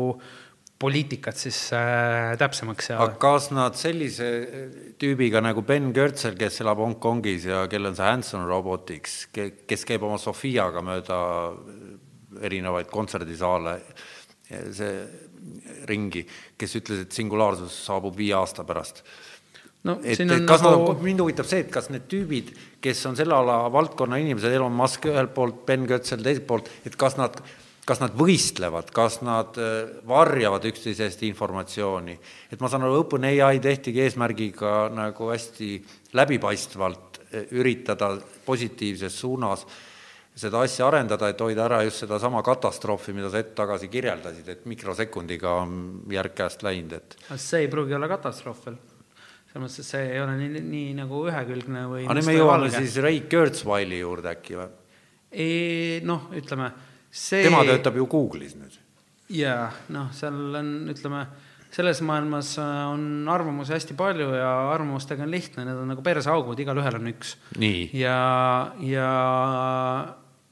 poliitikat 0.80 1.36
siis 1.36 1.58
äh, 1.76 2.34
täpsemaks 2.40 2.90
seada. 2.90 3.16
kas 3.20 3.50
nad 3.56 3.76
sellise 3.80 4.28
tüübiga 5.00 5.40
nagu 5.44 5.64
Ben 5.64 5.94
Görtsel, 5.96 6.36
kes 6.40 6.60
elab 6.64 6.80
Hongkongis 6.84 7.48
ja 7.48 7.64
kellel 7.72 7.92
on 7.92 7.96
see 7.96 8.08
Hanson 8.08 8.44
Robotics, 8.48 9.16
kes 9.32 9.88
käib 9.88 10.04
oma 10.08 10.20
Sofiaga 10.20 10.84
mööda 10.84 11.18
erinevaid 12.44 12.92
kontserdisaale, 12.92 13.78
see 14.76 14.92
ringi, 15.88 16.24
kes 16.58 16.78
ütles, 16.80 17.04
et 17.04 17.16
singulaarsus 17.16 17.74
saabub 17.86 18.16
viie 18.16 18.34
aasta 18.36 18.64
pärast 18.68 19.04
no 19.86 19.96
et, 20.04 20.20
et 20.20 20.44
kas 20.48 20.62
nagu... 20.64 20.90
nad, 20.92 21.02
mind 21.04 21.24
huvitab 21.24 21.48
see, 21.48 21.64
et 21.64 21.72
kas 21.72 21.88
need 21.92 22.06
tüübid, 22.10 22.52
kes 22.84 23.00
on 23.08 23.16
selle 23.18 23.36
ala 23.36 23.62
valdkonna 23.72 24.20
inimesed, 24.20 24.52
Elon 24.56 24.76
Musk 24.76 25.08
ühelt 25.10 25.32
poolt, 25.36 25.64
Ben 25.68 25.86
Götzl 25.88 26.22
teiselt 26.24 26.46
poolt, 26.48 26.70
et 26.86 26.96
kas 27.00 27.16
nad, 27.20 27.38
kas 27.88 28.02
nad 28.02 28.14
võistlevad, 28.16 28.92
kas 28.94 29.20
nad 29.26 29.56
äh, 29.60 29.92
varjavad 30.08 30.66
üksteisest 30.70 31.24
informatsiooni. 31.30 32.18
et 32.52 32.60
ma 32.60 32.68
saan 32.68 32.84
aru, 32.86 33.00
OpenAI 33.06 33.62
tehtigi 33.64 34.04
eesmärgiga 34.04 34.90
nagu 34.94 35.30
hästi 35.32 35.72
läbipaistvalt 36.18 37.22
äh, 37.22 37.46
üritada 37.56 38.16
positiivses 38.46 39.16
suunas 39.24 39.64
seda 40.36 40.62
asja 40.64 40.86
arendada, 40.86 41.28
et 41.28 41.40
hoida 41.42 41.64
ära 41.66 41.80
just 41.84 42.04
sedasama 42.04 42.42
katastroofi, 42.46 43.12
mida 43.16 43.30
sa 43.32 43.40
hetk 43.42 43.56
tagasi 43.58 43.90
kirjeldasid, 43.92 44.48
et 44.48 44.68
mikrosekundiga 44.70 45.56
on 45.64 45.74
järg 46.12 46.36
käest 46.38 46.62
läinud, 46.66 46.94
et 46.96 47.18
see 47.34 47.64
ei 47.64 47.72
pruugi 47.72 47.96
olla 47.98 48.08
katastroof 48.10 48.64
veel 48.68 48.78
selles 49.50 49.64
mõttes, 49.64 49.80
et 49.82 49.88
see 49.88 50.12
ei 50.12 50.20
ole 50.22 50.36
nii, 50.38 50.62
nii 50.62 50.92
nagu 51.00 51.24
ühekülgne 51.26 51.86
või 51.90 52.04
aga 52.04 52.14
nüüd 52.20 52.28
me 52.28 52.36
jõuame 52.36 52.70
siis 52.70 52.94
Ray 53.02 53.24
Kurzweili 53.30 53.98
juurde 53.98 54.30
äkki 54.30 54.58
või? 54.60 54.70
noh, 56.06 56.28
ütleme 56.38 56.70
see 57.10 57.42
tema 57.46 57.64
töötab 57.66 57.98
ju 57.98 58.06
Google'is 58.10 58.54
nüüd. 58.58 58.78
jaa, 59.34 59.66
noh, 59.94 60.10
seal 60.14 60.38
on, 60.60 60.70
ütleme, 60.94 61.24
selles 61.70 62.00
maailmas 62.02 62.54
äh, 62.58 62.70
on 62.90 63.28
arvamusi 63.30 63.74
hästi 63.74 63.94
palju 63.98 64.32
ja 64.34 64.50
arvamustega 64.72 65.22
on 65.22 65.30
lihtne, 65.30 65.64
need 65.68 65.78
on 65.78 65.92
nagu 65.92 66.02
perseaugud, 66.02 66.58
igalühel 66.58 66.98
on 66.98 67.10
üks. 67.12 67.36
ja, 67.94 68.18
ja 68.82 69.10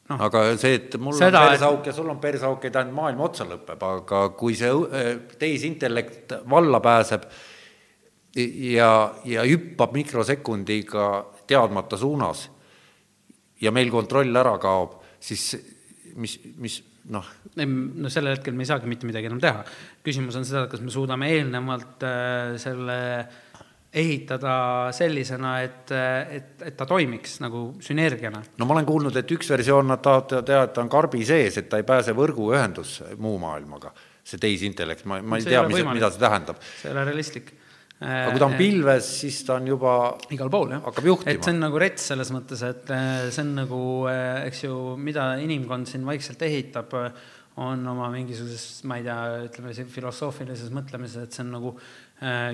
noh. 0.08 0.24
aga 0.28 0.44
see, 0.60 0.78
et 0.78 0.98
mul 1.02 1.16
seda, 1.18 1.42
on 1.42 1.52
perseauk 1.52 1.90
ja 1.90 1.94
sul 1.96 2.12
on 2.14 2.20
perseauk, 2.22 2.64
ei 2.64 2.74
tähenda, 2.74 2.94
maailm 2.96 3.22
otsa 3.26 3.46
lõpeb, 3.48 3.86
aga 3.90 4.24
kui 4.38 4.56
see 4.58 4.70
äh, 4.70 5.10
tehisintellekt 5.40 6.38
valla 6.50 6.82
pääseb 6.84 7.26
ja, 8.38 8.92
ja 9.26 9.48
hüppab 9.48 9.96
mikrosekundiga 9.96 11.08
teadmata 11.48 11.98
suunas 11.98 12.46
ja 13.60 13.74
meil 13.74 13.90
kontroll 13.90 14.36
ära 14.38 14.54
kaob, 14.62 15.00
siis 15.18 15.50
mis, 16.18 16.38
mis 16.58 16.78
noh. 17.14 17.28
no 17.56 18.12
sellel 18.12 18.36
hetkel 18.36 18.56
me 18.56 18.64
ei 18.64 18.70
saagi 18.70 18.90
mitte 18.90 19.08
midagi 19.08 19.30
enam 19.30 19.40
teha. 19.42 19.64
küsimus 20.04 20.38
on 20.38 20.46
seda, 20.48 20.66
kas 20.70 20.82
me 20.84 20.92
suudame 20.94 21.30
eelnevalt 21.34 22.06
äh, 22.06 22.56
selle 22.60 22.98
ehitada 23.98 24.54
sellisena, 24.92 25.54
et, 25.64 25.92
et, 26.30 26.50
et 26.68 26.76
ta 26.76 26.84
toimiks 26.86 27.38
nagu 27.40 27.62
sünergiana. 27.84 28.42
no 28.60 28.68
ma 28.68 28.76
olen 28.76 28.88
kuulnud, 28.88 29.16
et 29.16 29.32
üks 29.32 29.48
versioon 29.54 29.88
nad 29.88 30.02
tahavad 30.04 30.44
teha, 30.46 30.66
et 30.68 30.74
ta 30.76 30.84
on 30.84 30.92
karbi 30.92 31.24
sees, 31.26 31.56
et 31.60 31.70
ta 31.72 31.80
ei 31.80 31.86
pääse 31.88 32.12
võrguühendusse 32.16 33.16
muu 33.16 33.38
maailmaga, 33.42 33.94
see 34.28 34.40
tehisintellekt, 34.42 35.08
ma, 35.08 35.22
ma 35.22 35.40
ei 35.40 35.46
see 35.46 35.56
tea, 35.56 35.64
mis, 35.70 35.86
mida 35.88 36.12
see 36.12 36.22
tähendab. 36.22 36.60
see 36.82 36.90
ei 36.90 36.96
ole 36.96 37.08
realistlik 37.08 37.54
aga 37.98 38.30
kui 38.30 38.38
ta 38.38 38.46
on 38.46 38.54
äh, 38.54 38.60
pilves, 38.60 39.06
siis 39.24 39.40
ta 39.46 39.56
on 39.58 39.66
juba 39.66 39.92
igal 40.34 40.50
pool, 40.52 40.70
jah. 40.76 40.84
hakkab 40.86 41.08
juhtima. 41.10 41.34
et 41.34 41.42
see 41.42 41.54
on 41.54 41.64
nagu 41.64 41.80
rets 41.82 42.04
selles 42.12 42.30
mõttes, 42.34 42.62
et 42.66 42.92
äh, 42.94 43.24
see 43.34 43.42
on 43.42 43.56
nagu, 43.58 43.80
äh, 44.12 44.44
eks 44.46 44.62
ju, 44.68 44.76
mida 45.02 45.32
inimkond 45.42 45.90
siin 45.90 46.06
vaikselt 46.06 46.44
ehitab, 46.46 46.94
on 47.58 47.82
oma 47.90 48.06
mingisuguses, 48.14 48.84
ma 48.86 49.00
ei 49.00 49.06
tea, 49.08 49.18
ütleme, 49.48 49.72
filosoofilises 49.90 50.70
mõtlemises, 50.70 51.26
et 51.26 51.34
see 51.34 51.42
on 51.42 51.56
nagu 51.56 51.72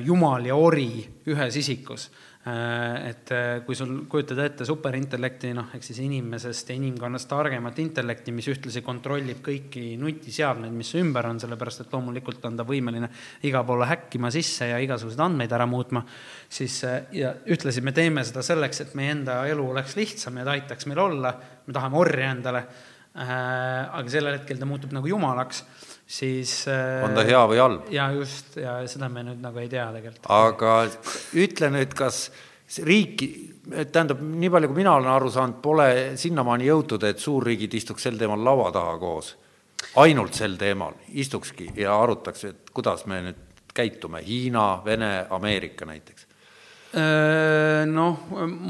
jumal 0.04 0.44
ja 0.44 0.56
ori 0.60 1.04
ühes 1.32 1.56
isikus 1.56 2.10
et 2.44 3.30
äh, 3.32 3.62
kui 3.64 3.72
sul 3.72 4.02
kujutad 4.10 4.36
ette 4.44 4.66
superintellekti, 4.68 5.54
noh, 5.56 5.70
ehk 5.72 5.86
siis 5.86 6.02
inimesest 6.04 6.68
ja 6.68 6.76
inimkonnast 6.76 7.28
targemat 7.30 7.78
intellekti, 7.80 8.34
mis 8.36 8.50
ühtlasi 8.52 8.82
kontrollib 8.84 9.40
kõiki 9.46 9.94
nutiseadmeid, 9.96 10.74
mis 10.76 10.90
ümber 11.00 11.30
on, 11.30 11.40
sellepärast 11.40 11.86
et 11.86 11.96
loomulikult 11.96 12.44
on 12.44 12.58
ta 12.60 12.66
võimeline 12.68 13.08
igale 13.48 13.64
poole 13.64 13.88
häkkima 13.88 14.28
sisse 14.34 14.68
ja 14.74 14.82
igasuguseid 14.84 15.24
andmeid 15.24 15.56
ära 15.56 15.64
muutma, 15.70 16.04
siis 16.52 16.76
äh, 16.84 17.08
ja 17.16 17.32
ühtlasi 17.48 17.80
me 17.80 17.96
teeme 17.96 18.26
seda 18.28 18.44
selleks, 18.44 18.84
et 18.84 18.92
meie 19.00 19.16
enda 19.16 19.40
elu 19.48 19.64
oleks 19.72 19.96
lihtsam 19.96 20.36
ja 20.36 20.44
ta 20.44 20.58
aitaks 20.58 20.90
meil 20.92 21.00
olla, 21.00 21.32
me 21.64 21.72
tahame 21.72 22.00
orja 22.02 22.28
endale, 22.34 22.66
aga 23.14 24.04
sellel 24.10 24.40
hetkel 24.40 24.58
ta 24.58 24.66
muutub 24.66 24.92
nagu 24.92 25.06
jumalaks 25.06 25.60
siis 26.06 26.64
on 26.68 27.14
ta 27.16 27.24
hea 27.26 27.44
või 27.48 27.60
halb? 27.62 27.92
ja 27.92 28.10
just, 28.12 28.56
ja 28.60 28.76
seda 28.90 29.08
me 29.12 29.24
nüüd 29.26 29.40
nagu 29.42 29.62
ei 29.62 29.70
tea 29.72 29.86
tegelikult. 29.94 30.26
aga 30.28 30.74
ütle 31.40 31.70
nüüd, 31.74 31.94
kas 31.96 32.26
riiki, 32.84 33.28
tähendab, 33.92 34.20
nii 34.20 34.50
palju, 34.50 34.70
kui 34.70 34.80
mina 34.82 34.96
olen 34.98 35.12
aru 35.14 35.30
saanud, 35.32 35.60
pole 35.62 35.88
sinnamaani 36.20 36.68
jõutud, 36.68 37.04
et 37.08 37.22
suurriigid 37.22 37.74
istuks 37.76 38.06
sel 38.08 38.18
teemal 38.20 38.44
laua 38.44 38.70
taha 38.74 38.98
koos. 38.98 39.34
ainult 40.00 40.34
sel 40.34 40.56
teemal 40.56 40.94
istukski 41.12 41.70
ja 41.76 41.96
arutaks, 42.02 42.44
et 42.44 42.70
kuidas 42.72 43.06
me 43.06 43.20
nüüd 43.28 43.42
käitume, 43.74 44.22
Hiina, 44.24 44.82
Vene, 44.84 45.26
Ameerika 45.30 45.84
näiteks 45.84 46.26
noh, 46.94 48.26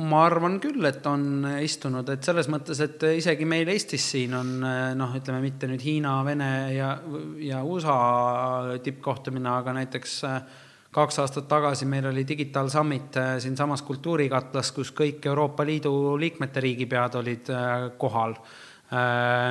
ma 0.09 0.21
arvan 0.25 0.59
küll, 0.63 0.85
et 0.89 1.05
on 1.11 1.45
istunud, 1.61 2.09
et 2.09 2.25
selles 2.25 2.49
mõttes, 2.53 2.81
et 2.81 3.07
isegi 3.19 3.45
meil 3.49 3.69
Eestis 3.69 4.07
siin 4.15 4.35
on 4.39 4.53
noh, 4.97 5.17
ütleme 5.19 5.43
mitte 5.45 5.69
nüüd 5.69 5.85
Hiina, 5.85 6.15
Vene 6.25 6.51
ja, 6.73 6.95
ja 7.45 7.63
USA 7.65 8.79
tippkohtumine, 8.85 9.51
aga 9.53 9.77
näiteks 9.77 10.15
kaks 10.95 11.19
aastat 11.21 11.49
tagasi 11.51 11.89
meil 11.91 12.07
oli 12.07 12.25
Digital 12.29 12.71
Summit 12.73 13.19
siinsamas 13.43 13.83
Kultuurikatlas, 13.83 14.71
kus 14.73 14.95
kõik 14.97 15.27
Euroopa 15.27 15.67
Liidu 15.67 16.15
liikmete 16.21 16.63
riigipead 16.65 17.19
olid 17.21 17.51
kohal. 17.99 18.39
Äh, 18.39 18.63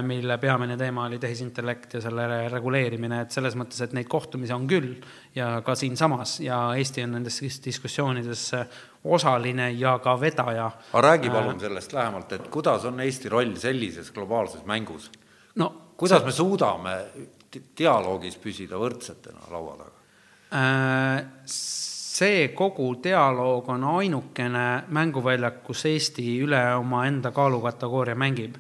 mille 0.08 0.38
peamine 0.38 0.78
teema 0.78 1.06
oli 1.06 1.18
tehisintellekt 1.20 1.94
ja 1.98 2.02
selle 2.02 2.28
reguleerimine, 2.54 3.24
et 3.26 3.34
selles 3.34 3.56
mõttes, 3.60 3.82
et 3.84 3.94
neid 3.98 4.08
kohtumisi 4.08 4.54
on 4.54 4.68
küll 4.70 4.94
ja 5.36 5.58
ka 5.66 5.76
siinsamas 5.76 6.38
ja 6.46 6.60
Eesti 6.78 7.04
on 7.04 7.18
nendes 7.18 7.42
diskussioonides 7.66 8.44
osaline 9.04 9.72
ja 9.72 9.98
ka 10.00 10.14
vedaja. 10.22 10.72
aga 10.94 11.02
räägi 11.02 11.28
äh, 11.28 11.34
palun 11.34 11.60
sellest 11.60 11.94
lähemalt, 11.94 12.32
et 12.32 12.48
kuidas 12.48 12.86
on 12.86 13.00
Eesti 13.00 13.30
roll 13.30 13.56
sellises 13.56 14.12
globaalses 14.12 14.66
mängus 14.66 15.12
no,? 15.56 15.74
kuidas 15.98 16.24
me 16.26 16.32
suudame 16.32 16.96
dialoogis 17.78 18.38
püsida 18.38 18.78
võrdsetena 18.80 19.50
laua 19.52 19.76
taga? 19.78 20.00
Äh, 20.54 21.26
see 21.46 22.48
kogu 22.56 22.94
dialoog 23.04 23.70
on 23.74 23.84
ainukene 23.98 24.84
mänguväljak, 24.88 25.64
kus 25.66 25.86
Eesti 25.90 26.38
üle 26.46 26.62
omaenda 26.78 27.32
kaalukategooria 27.32 28.16
mängib 28.16 28.58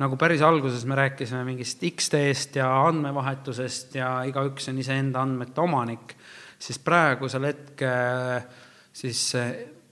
nagu 0.00 0.16
päris 0.16 0.42
alguses 0.44 0.86
me 0.88 0.96
rääkisime 0.96 1.44
mingist 1.44 1.82
X-teest 1.90 2.56
ja 2.56 2.68
andmevahetusest 2.86 3.98
ja 3.98 4.20
igaüks 4.28 4.70
on 4.72 4.80
iseenda 4.80 5.20
andmete 5.22 5.60
omanik, 5.60 6.14
siis 6.60 6.80
praegusel 6.82 7.50
hetkel 7.50 8.40
siis 8.96 9.26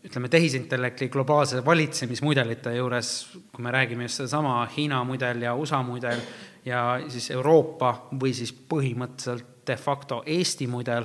ütleme, 0.08 0.30
tehisintellekti 0.32 1.10
globaalse 1.12 1.60
valitsemismudelite 1.64 2.72
juures, 2.76 3.12
kui 3.52 3.64
me 3.64 3.72
räägime 3.74 4.06
just 4.06 4.22
sedasama 4.22 4.62
Hiina 4.76 5.02
mudel 5.04 5.42
ja 5.44 5.54
USA 5.54 5.82
mudel 5.84 6.22
ja 6.64 6.82
siis 7.08 7.30
Euroopa 7.34 7.92
või 8.12 8.32
siis 8.36 8.52
põhimõtteliselt 8.52 9.58
de 9.68 9.76
facto 9.76 10.22
Eesti 10.26 10.66
mudel, 10.70 11.04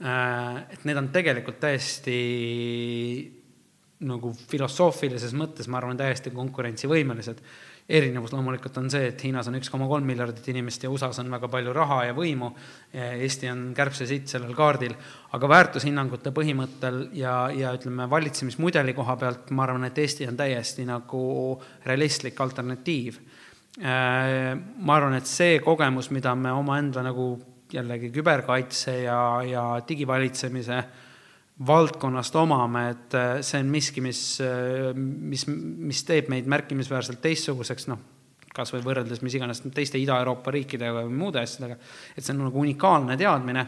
et 0.00 0.84
need 0.88 0.96
on 0.96 1.10
tegelikult 1.12 1.60
täiesti 1.60 2.16
nagu 4.04 4.32
filosoofilises 4.50 5.36
mõttes, 5.36 5.68
ma 5.68 5.78
arvan, 5.78 5.96
täiesti 6.00 6.32
konkurentsivõimelised 6.34 7.40
erinevus 7.88 8.32
loomulikult 8.32 8.78
on 8.80 8.86
see, 8.92 9.10
et 9.10 9.22
Hiinas 9.26 9.48
on 9.50 9.58
üks 9.58 9.68
koma 9.72 9.84
kolm 9.90 10.06
miljardit 10.08 10.46
inimest 10.48 10.86
ja 10.86 10.90
USA-s 10.92 11.20
on 11.20 11.28
väga 11.34 11.50
palju 11.52 11.72
raha 11.76 11.98
ja 12.08 12.16
võimu. 12.16 12.48
Eesti 12.94 13.50
on 13.52 13.66
kärbsesitt 13.76 14.30
sellel 14.32 14.54
kaardil, 14.56 14.94
aga 15.36 15.50
väärtushinnangute 15.52 16.32
põhimõttel 16.34 17.02
ja, 17.18 17.34
ja 17.52 17.74
ütleme, 17.76 18.08
valitsemismudeli 18.10 18.96
koha 18.96 19.18
pealt 19.20 19.52
ma 19.52 19.66
arvan, 19.66 19.84
et 19.90 20.00
Eesti 20.00 20.28
on 20.30 20.38
täiesti 20.40 20.86
nagu 20.88 21.24
realistlik 21.84 22.40
alternatiiv. 22.40 23.20
ma 23.76 24.96
arvan, 24.96 25.18
et 25.18 25.26
see 25.26 25.58
kogemus, 25.60 26.10
mida 26.10 26.34
me 26.34 26.52
omaenda 26.52 27.02
nagu 27.02 27.34
jällegi 27.74 28.10
küberkaitse 28.14 29.00
ja, 29.02 29.18
ja 29.44 29.64
digivalitsemise 29.88 30.84
valdkonnast 31.66 32.34
omame, 32.36 32.88
et 32.90 33.14
äh, 33.14 33.36
see 33.46 33.60
on 33.62 33.70
miski, 33.70 34.02
mis, 34.02 34.20
äh, 34.42 34.90
mis, 34.96 35.46
mis 35.46 36.02
teeb 36.06 36.28
meid 36.32 36.48
märkimisväärselt 36.50 37.22
teistsuguseks, 37.22 37.86
noh, 37.92 38.00
kas 38.54 38.72
või 38.74 38.82
võrreldes 38.86 39.22
mis 39.22 39.34
iganes 39.38 39.62
teiste 39.74 39.98
Ida-Euroopa 39.98 40.52
riikidega 40.54 41.04
või 41.06 41.14
muude 41.18 41.42
asjadega, 41.42 41.78
et 42.14 42.22
see 42.22 42.34
on 42.34 42.44
nagu 42.46 42.60
unikaalne 42.62 43.16
teadmine 43.18 43.64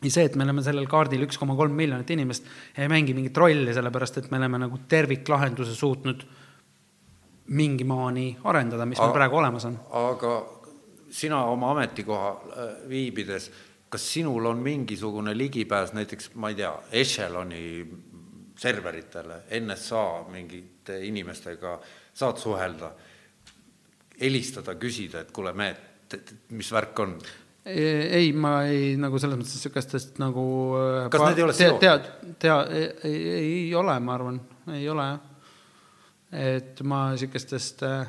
ja 0.00 0.10
see, 0.10 0.26
et 0.26 0.36
me 0.38 0.46
oleme 0.46 0.62
sellel 0.66 0.86
kaardil 0.90 1.26
üks 1.26 1.38
koma 1.38 1.56
kolm 1.58 1.74
miljonit 1.76 2.10
inimest, 2.14 2.46
ei 2.78 2.88
mängi 2.90 3.14
mingit 3.16 3.36
rolli, 3.38 3.74
sellepärast 3.74 4.22
et 4.22 4.30
me 4.32 4.38
oleme 4.40 4.62
nagu 4.62 4.80
terviklahenduse 4.90 5.74
suutnud 5.78 6.24
mingi 7.50 7.84
maani 7.86 8.28
arendada, 8.46 8.86
mis 8.86 9.00
meil 9.02 9.14
praegu 9.14 9.40
olemas 9.40 9.66
on. 9.66 9.76
aga 9.98 10.36
sina 11.10 11.42
oma 11.50 11.72
ametikoha 11.74 12.30
äh, 12.30 12.70
viibides 12.88 13.50
kas 13.90 14.06
sinul 14.12 14.46
on 14.46 14.62
mingisugune 14.62 15.34
ligipääs 15.38 15.92
näiteks, 15.96 16.30
ma 16.34 16.52
ei 16.52 16.58
tea, 16.62 16.70
Echeloni 17.02 17.64
serveritele, 18.60 19.42
NSA 19.60 20.04
mingite 20.30 21.00
inimestega 21.08 21.78
saad 22.14 22.38
suhelda, 22.38 22.90
helistada, 24.20 24.74
küsida, 24.78 25.24
et 25.24 25.30
kuule, 25.32 25.54
me, 25.56 25.70
mis 26.56 26.72
värk 26.72 27.02
on? 27.02 27.16
ei, 27.64 28.32
ma 28.32 28.62
ei, 28.68 28.94
nagu 29.00 29.18
selles 29.20 29.36
mõttes 29.36 29.58
niisugustest 29.58 30.16
nagu 30.20 30.44
äh, 30.78 31.08
kas 31.12 31.24
need 31.26 31.40
ei 31.42 31.44
ole 31.44 31.56
seotud? 31.56 31.82
tea, 31.82 31.98
tea, 32.40 32.56
ei, 33.04 33.18
ei 33.34 33.74
ole, 33.76 33.98
ma 34.00 34.14
arvan, 34.16 34.40
ei 34.72 34.88
ole 34.88 35.04
jah. 35.10 35.20
et 36.56 36.80
ma 36.88 37.02
niisugustest 37.12 37.84
äh, 37.86 38.00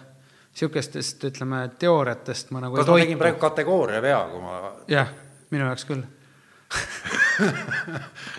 niisugustest, 0.51 1.27
ütleme, 1.31 1.65
teooriatest 1.79 2.55
ma 2.55 2.63
nagu 2.63 2.79
kas 2.79 2.87
ma 2.87 2.97
tegin 3.03 3.19
praegu 3.19 3.39
kategooria 3.43 4.01
vea, 4.03 4.21
kui 4.31 4.41
ma 4.43 4.57
jah, 4.91 5.11
minu 5.51 5.67
jaoks 5.67 5.85
küll 5.89 6.05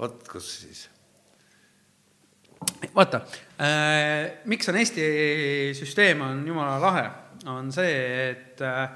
vot 0.00 0.28
kus 0.28 0.48
siis. 0.60 0.88
vaata 2.94 3.20
äh,, 3.60 4.32
miks 4.44 4.68
on 4.68 4.76
Eesti 4.80 5.04
süsteem 5.76 6.20
on 6.26 6.46
jumala 6.48 6.80
lahe, 6.82 7.10
on 7.52 7.72
see, 7.72 8.30
et 8.30 8.60
äh, 8.64 8.88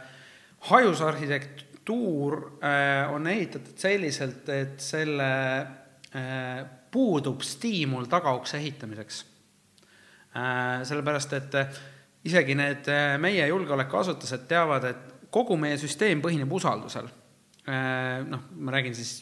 hajusarhitektuur 0.70 2.36
äh, 2.60 3.14
on 3.14 3.26
ehitatud 3.26 3.78
selliselt, 3.80 4.48
et 4.52 4.80
selle 4.84 5.30
äh, 5.60 6.64
puudub 6.90 7.40
stiimul 7.46 8.04
tagaukse 8.10 8.56
ehitamiseks 8.60 9.24
äh,. 10.36 10.84
sellepärast, 10.84 11.32
et 11.38 11.54
äh, 11.54 11.80
isegi 12.24 12.54
need 12.58 12.88
äh, 12.92 13.16
meie 13.22 13.46
julgeolekuasutused 13.48 14.44
teavad, 14.50 14.84
et 14.90 15.09
kogu 15.30 15.56
meie 15.60 15.78
süsteem 15.80 16.22
põhineb 16.22 16.52
usaldusel 16.52 17.10
äh,. 17.66 18.22
noh, 18.28 18.48
ma 18.56 18.78
räägin 18.78 18.96
siis 18.96 19.20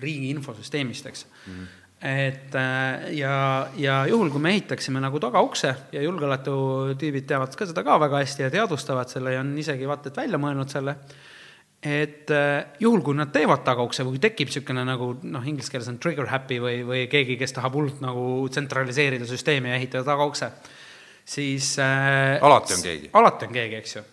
riigi 0.00 0.30
infosüsteemist, 0.32 1.06
eks 1.06 1.26
mm. 1.26 1.52
-hmm 1.52 1.76
et 2.00 2.54
äh, 2.54 3.12
ja, 3.12 3.68
ja 3.76 4.06
juhul, 4.08 4.30
kui 4.32 4.40
me 4.40 4.54
ehitaksime 4.54 5.02
nagu 5.04 5.20
tagaukse 5.20 5.74
ja 5.92 6.02
julgeolekutüübid 6.02 7.26
teavad 7.28 7.52
ka 7.56 7.66
seda 7.68 7.84
ka 7.84 7.98
väga 8.00 8.22
hästi 8.22 8.46
ja 8.46 8.52
teadvustavad 8.54 9.10
selle 9.12 9.34
ja 9.34 9.42
on 9.44 9.52
isegi 9.60 9.88
vaata 9.88 10.08
et 10.08 10.20
välja 10.22 10.40
mõelnud 10.40 10.72
selle, 10.72 10.94
et 11.84 12.32
äh, 12.32 12.72
juhul, 12.80 13.02
kui 13.04 13.18
nad 13.18 13.28
teevad 13.34 13.66
tagaukse 13.66 14.06
või 14.08 14.20
tekib 14.22 14.48
niisugune 14.48 14.86
nagu 14.88 15.10
noh, 15.20 15.44
inglise 15.44 15.74
keeles 15.74 15.90
on 15.92 15.98
trigger 16.00 16.30
happy 16.32 16.56
või, 16.64 16.78
või 16.88 17.04
keegi, 17.12 17.36
kes 17.40 17.52
tahab 17.58 17.76
hullult 17.76 18.00
nagu 18.00 18.24
tsentraliseerida 18.48 19.28
süsteemi 19.28 19.74
ja 19.74 19.76
ehitada 19.76 20.08
tagaukse, 20.08 20.48
siis 21.28 21.74
alati 21.84 22.78
on 22.78 22.88
keegi. 22.88 23.12
alati 23.12 23.50
on 23.50 23.60
keegi, 23.60 23.80
eks 23.82 23.96
ju. 23.98 24.06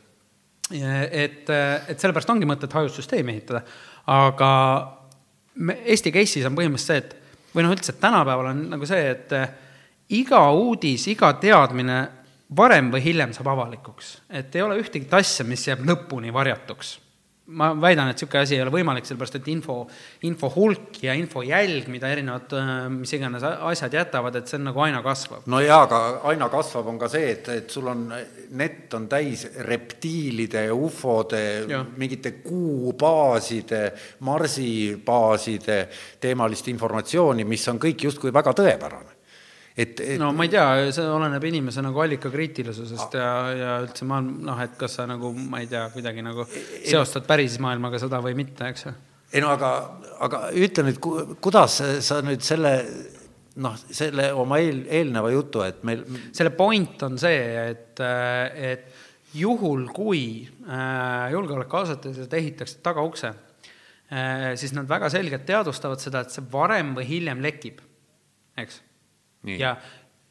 Et, 0.71 1.47
et 1.47 1.99
sellepärast 1.99 2.29
ongi 2.33 2.47
mõtet 2.49 2.73
hajussüsteemi 2.73 3.35
ehitada, 3.35 3.61
aga 4.11 4.49
me, 5.55 5.79
Eesti 5.93 6.11
case'is 6.11 6.47
on 6.49 6.57
põhimõtteliselt 6.57 6.91
see, 6.91 7.05
et 7.05 7.55
või 7.55 7.65
noh, 7.65 7.73
üldse, 7.73 7.95
tänapäeval 8.01 8.51
on 8.51 8.61
nagu 8.73 8.87
see, 8.89 9.09
et 9.15 9.33
eh, 9.35 9.49
iga 10.19 10.43
uudis, 10.53 11.07
iga 11.13 11.31
teadmine 11.41 12.01
varem 12.57 12.91
või 12.93 13.01
hiljem 13.03 13.33
saab 13.35 13.51
avalikuks. 13.55 14.17
et 14.29 14.55
ei 14.55 14.61
ole 14.61 14.79
ühtegi 14.81 15.07
asja, 15.11 15.45
mis 15.47 15.67
jääb 15.67 15.83
lõpuni 15.87 16.33
varjatuks 16.33 16.97
ma 17.47 17.69
väidan, 17.79 18.09
et 18.11 18.17
niisugune 18.17 18.43
asi 18.43 18.55
ei 18.57 18.61
ole 18.63 18.71
võimalik, 18.73 19.05
sellepärast 19.07 19.37
et 19.39 19.47
info, 19.51 19.77
info 20.27 20.49
hulk 20.51 20.99
ja 21.03 21.15
info 21.15 21.43
jälg, 21.47 21.87
mida 21.91 22.09
erinevad 22.11 22.55
äh, 22.57 22.71
mis 22.91 23.13
iganes 23.15 23.45
asjad 23.47 23.95
jätavad, 23.95 24.35
et 24.35 24.51
see 24.51 24.59
on 24.59 24.67
nagu 24.67 24.83
aina 24.83 25.01
kasvav. 25.05 25.45
no 25.47 25.61
jaa, 25.63 25.79
aga 25.87 26.01
aina 26.31 26.49
kasvab, 26.51 26.91
on 26.91 26.99
ka 26.99 27.11
see, 27.11 27.31
et, 27.37 27.51
et 27.55 27.71
sul 27.71 27.87
on, 27.91 28.07
net 28.59 28.93
on 28.97 29.07
täis 29.11 29.47
reptiilide 29.67 30.67
ufode, 30.75 31.43
mingite 31.97 32.35
kuubaaside, 32.43 33.83
marsibaaside 34.27 35.83
teemalist 36.23 36.67
informatsiooni, 36.73 37.47
mis 37.47 37.67
on 37.71 37.79
kõik 37.79 38.09
justkui 38.09 38.35
väga 38.35 38.55
tõepärane 38.57 39.16
et, 39.77 39.99
et 40.01 40.17
no 40.21 40.31
ma 40.33 40.47
ei 40.47 40.51
tea, 40.51 40.65
see 40.95 41.05
oleneb 41.05 41.43
inimese 41.49 41.83
nagu 41.85 42.01
allikakriitilisusest 42.01 43.17
ja, 43.19 43.29
ja 43.53 43.75
üldse 43.83 44.07
ma 44.09 44.19
noh, 44.23 44.57
et 44.63 44.73
kas 44.79 44.97
sa 44.99 45.05
nagu, 45.09 45.31
ma 45.37 45.61
ei 45.61 45.69
tea, 45.69 45.85
kuidagi 45.93 46.25
nagu 46.25 46.47
seostad 46.49 47.27
päris 47.29 47.59
maailmaga 47.63 48.01
seda 48.01 48.21
või 48.25 48.33
mitte, 48.39 48.71
eks 48.71 48.87
ju. 48.87 48.95
ei 49.37 49.43
no 49.43 49.51
aga, 49.53 49.71
aga 50.25 50.41
ütle 50.57 50.87
nüüd, 50.89 51.01
kuidas 51.43 51.77
sa 52.07 52.21
nüüd 52.25 52.45
selle 52.45 52.73
noh, 53.61 53.77
selle 53.89 54.31
oma 54.37 54.59
eel, 54.61 54.83
eelneva 54.99 55.31
jutu, 55.33 55.61
et 55.65 55.83
meil 55.87 56.03
selle 56.35 56.53
point 56.57 57.05
on 57.05 57.17
see, 57.21 57.43
et, 57.73 58.01
et 58.01 59.37
juhul, 59.37 59.87
kui 59.93 60.23
äh, 60.45 61.29
julgeolekuasutused 61.33 62.33
ehitaksid 62.33 62.81
tagaukse 62.85 63.29
äh,, 63.29 64.53
siis 64.57 64.73
nad 64.77 64.89
väga 64.89 65.09
selgelt 65.13 65.45
teadvustavad 65.45 66.01
seda, 66.01 66.25
et 66.25 66.33
see 66.33 66.45
varem 66.51 66.95
või 66.97 67.09
hiljem 67.09 67.45
lekib, 67.45 67.81
eks 68.57 68.81
ja 69.55 69.75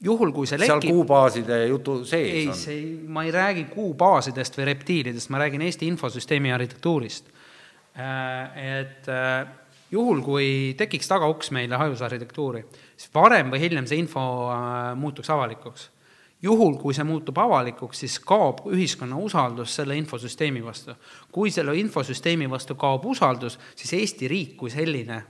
juhul, 0.04 0.32
kui 0.32 0.48
see 0.48 0.58
lekib. 0.60 0.82
seal 0.82 0.94
kuubaaside 0.94 1.60
jutu 1.70 1.98
sees 2.04 2.32
ei, 2.32 2.48
on? 2.50 2.58
see, 2.58 2.80
ma 3.08 3.24
ei 3.26 3.32
räägi 3.34 3.66
kuubaasidest 3.72 4.58
või 4.58 4.68
reptiilidest, 4.72 5.30
ma 5.32 5.40
räägin 5.42 5.64
Eesti 5.66 5.88
infosüsteemi 5.92 6.52
arhitektuurist. 6.52 7.32
Äh, 7.96 8.80
et 8.80 9.08
äh, 9.08 9.46
juhul, 9.90 10.20
kui 10.24 10.48
tekiks 10.76 11.08
tagauks 11.08 11.50
meile 11.56 11.78
hajusarhitektuuri, 11.80 12.64
siis 12.96 13.12
varem 13.14 13.52
või 13.52 13.62
hiljem 13.62 13.88
see 13.88 14.02
info 14.02 14.24
äh, 14.52 14.96
muutuks 15.00 15.30
avalikuks. 15.32 15.90
juhul, 16.42 16.76
kui 16.76 16.94
see 16.94 17.04
muutub 17.04 17.38
avalikuks, 17.40 18.02
siis 18.04 18.18
kaob 18.20 18.60
ühiskonna 18.68 19.16
usaldus 19.16 19.74
selle 19.74 19.96
infosüsteemi 19.96 20.64
vastu. 20.64 20.92
kui 21.32 21.50
selle 21.50 21.76
infosüsteemi 21.76 22.50
vastu 22.50 22.74
kaob 22.74 23.06
usaldus, 23.06 23.58
siis 23.74 23.92
Eesti 23.92 24.28
riik 24.28 24.56
kui 24.56 24.70
selline 24.70 25.22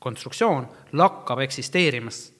konstruktsioon 0.00 0.66
lakkab 0.92 1.38
eksisteerimast 1.46 2.39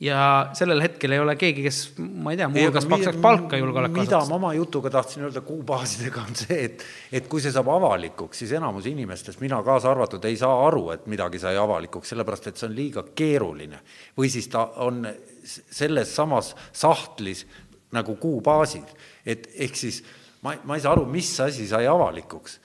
ja 0.00 0.50
sellel 0.54 0.80
hetkel 0.82 1.12
ei 1.16 1.18
ole 1.18 1.34
keegi, 1.38 1.62
kes, 1.64 1.78
ma 1.98 2.32
ei 2.32 2.38
tea, 2.38 2.46
muuhulgas 2.52 2.86
maksaks 2.90 3.18
palka 3.22 3.58
julgeolekuasutusest. 3.58 4.14
mida 4.14 4.30
ma 4.30 4.36
oma 4.36 4.52
jutuga 4.54 4.92
tahtsin 4.94 5.24
öelda 5.26 5.42
kuubaasidega, 5.46 6.22
on 6.22 6.38
see, 6.38 6.58
et, 6.68 6.84
et 7.18 7.26
kui 7.30 7.42
see 7.42 7.52
saab 7.54 7.70
avalikuks, 7.74 8.44
siis 8.44 8.52
enamus 8.54 8.86
inimestest, 8.90 9.42
mina 9.42 9.58
kaasa 9.66 9.90
arvatud, 9.90 10.24
ei 10.30 10.38
saa 10.38 10.54
aru, 10.68 10.84
et 10.94 11.08
midagi 11.10 11.42
sai 11.42 11.58
avalikuks, 11.58 12.14
sellepärast 12.14 12.50
et 12.50 12.60
see 12.60 12.68
on 12.70 12.76
liiga 12.78 13.04
keeruline. 13.18 13.82
või 14.18 14.30
siis 14.30 14.46
ta 14.52 14.68
on 14.86 15.02
selles 15.42 16.14
samas 16.14 16.54
sahtlis 16.72 17.46
nagu 17.92 18.14
kuubaasid, 18.20 18.86
et 19.26 19.50
ehk 19.58 19.76
siis 19.76 20.02
ma, 20.46 20.54
ma 20.64 20.78
ei 20.78 20.84
saa 20.84 20.94
aru, 20.94 21.08
mis 21.10 21.32
asi 21.42 21.66
sai 21.66 21.86
avalikuks. 21.90 22.60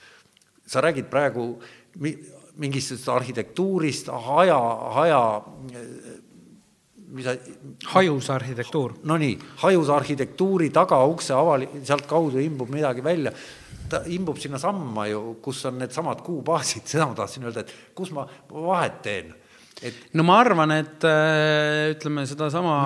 sa 0.66 0.80
räägid 0.80 1.10
praegu 1.10 1.58
mingist 2.56 3.08
arhitektuurist, 3.08 4.08
haja, 4.08 4.58
haja 4.94 5.20
mis 7.14 7.28
hajus 7.94 8.30
arhitektuur. 8.34 8.98
Nonii, 9.06 9.36
hajus 9.62 9.92
arhitektuuri 9.94 10.70
tagaukse 10.74 11.36
avali-, 11.36 11.70
sealtkaudu 11.86 12.42
imbub 12.42 12.72
midagi 12.74 13.04
välja, 13.04 13.32
ta 13.90 14.02
imbub 14.10 14.40
sinnasamma 14.42 15.06
ju, 15.10 15.22
kus 15.44 15.64
on 15.70 15.80
needsamad 15.82 16.24
kuubaasid, 16.26 16.86
seda 16.92 17.08
ma 17.10 17.16
tahtsin 17.18 17.48
öelda, 17.48 17.64
et 17.64 17.96
kus 17.96 18.12
ma 18.16 18.26
vahet 18.50 19.00
teen 19.06 19.34
et 19.82 20.14
no 20.16 20.24
ma 20.26 20.38
arvan, 20.42 20.70
et 20.76 21.04
äh, 21.08 21.90
ütleme 21.94 22.24
sedasama 22.28 22.84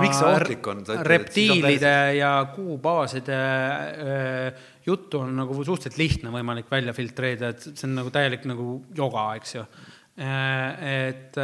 reptiilide 1.06 1.92
ja 2.16 2.32
kuubaaside 2.54 3.36
äh, 3.36 4.64
juttu 4.86 5.20
on 5.22 5.36
nagu 5.36 5.58
suhteliselt 5.60 6.00
lihtne 6.00 6.32
võimalik 6.32 6.70
välja 6.72 6.94
filtreerida, 6.96 7.52
et 7.52 7.68
see 7.68 7.86
on 7.88 7.98
nagu 8.00 8.12
täielik 8.14 8.48
nagu 8.48 8.78
joga, 8.96 9.28
eks 9.38 9.54
ju. 9.58 9.66
Äh, 10.18 10.88
et, 11.12 11.38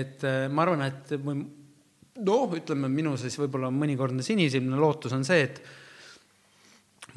et 0.00 0.26
ma 0.50 0.64
arvan, 0.64 0.86
et 0.88 1.14
noh, 2.24 2.54
ütleme 2.56 2.88
minu 2.92 3.16
siis 3.20 3.36
võib-olla 3.40 3.70
mõnikordne 3.74 4.24
sinisilmne 4.24 4.78
lootus 4.80 5.14
on 5.16 5.24
see, 5.26 5.42
et 5.48 5.60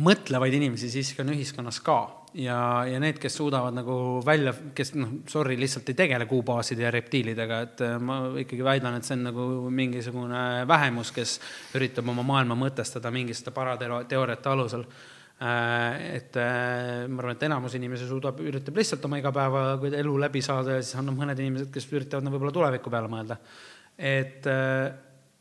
mõtlevaid 0.03 0.55
inimesi 0.55 0.89
siiski 0.91 1.23
on 1.23 1.34
ühiskonnas 1.35 1.81
ka. 1.84 1.99
Ja, 2.38 2.85
ja 2.85 2.99
need, 3.01 3.17
kes 3.17 3.39
suudavad 3.39 3.73
nagu 3.73 3.93
välja, 4.26 4.53
kes 4.77 4.93
noh, 4.93 5.15
sorry, 5.27 5.55
lihtsalt 5.57 5.88
ei 5.89 5.97
tegele 5.97 6.27
kuubaaside 6.30 6.85
ja 6.85 6.91
reptiilidega, 6.93 7.61
et 7.65 7.81
äh, 7.81 7.95
ma 7.97 8.19
ikkagi 8.38 8.65
väidan, 8.65 8.99
et 8.99 9.07
see 9.07 9.15
on 9.17 9.26
nagu 9.31 9.45
mingisugune 9.73 10.43
vähemus, 10.69 11.09
kes 11.15 11.39
üritab 11.80 12.11
oma 12.13 12.26
maailma 12.27 12.57
mõtestada 12.59 13.09
mingite 13.13 13.53
parateooriate 13.55 14.51
alusel. 14.51 14.85
Äh, 15.41 16.19
et 16.19 16.38
äh, 16.38 17.07
ma 17.09 17.23
arvan, 17.23 17.34
et 17.34 17.47
enamus 17.49 17.80
inimesi 17.80 18.05
suudab, 18.05 18.43
üritab 18.45 18.77
lihtsalt 18.77 19.09
oma 19.09 19.17
igapäeva 19.23 19.65
elu 19.89 20.15
läbi 20.21 20.45
saada 20.45 20.77
ja 20.77 20.85
siis 20.85 21.01
on 21.01 21.09
mõned 21.15 21.41
inimesed, 21.41 21.73
kes 21.73 21.89
üritavad 21.89 22.30
võib-olla 22.30 22.53
tuleviku 22.53 22.93
peale 22.93 23.09
mõelda 23.09 23.39
et, 23.99 24.47
äh, 24.47 24.88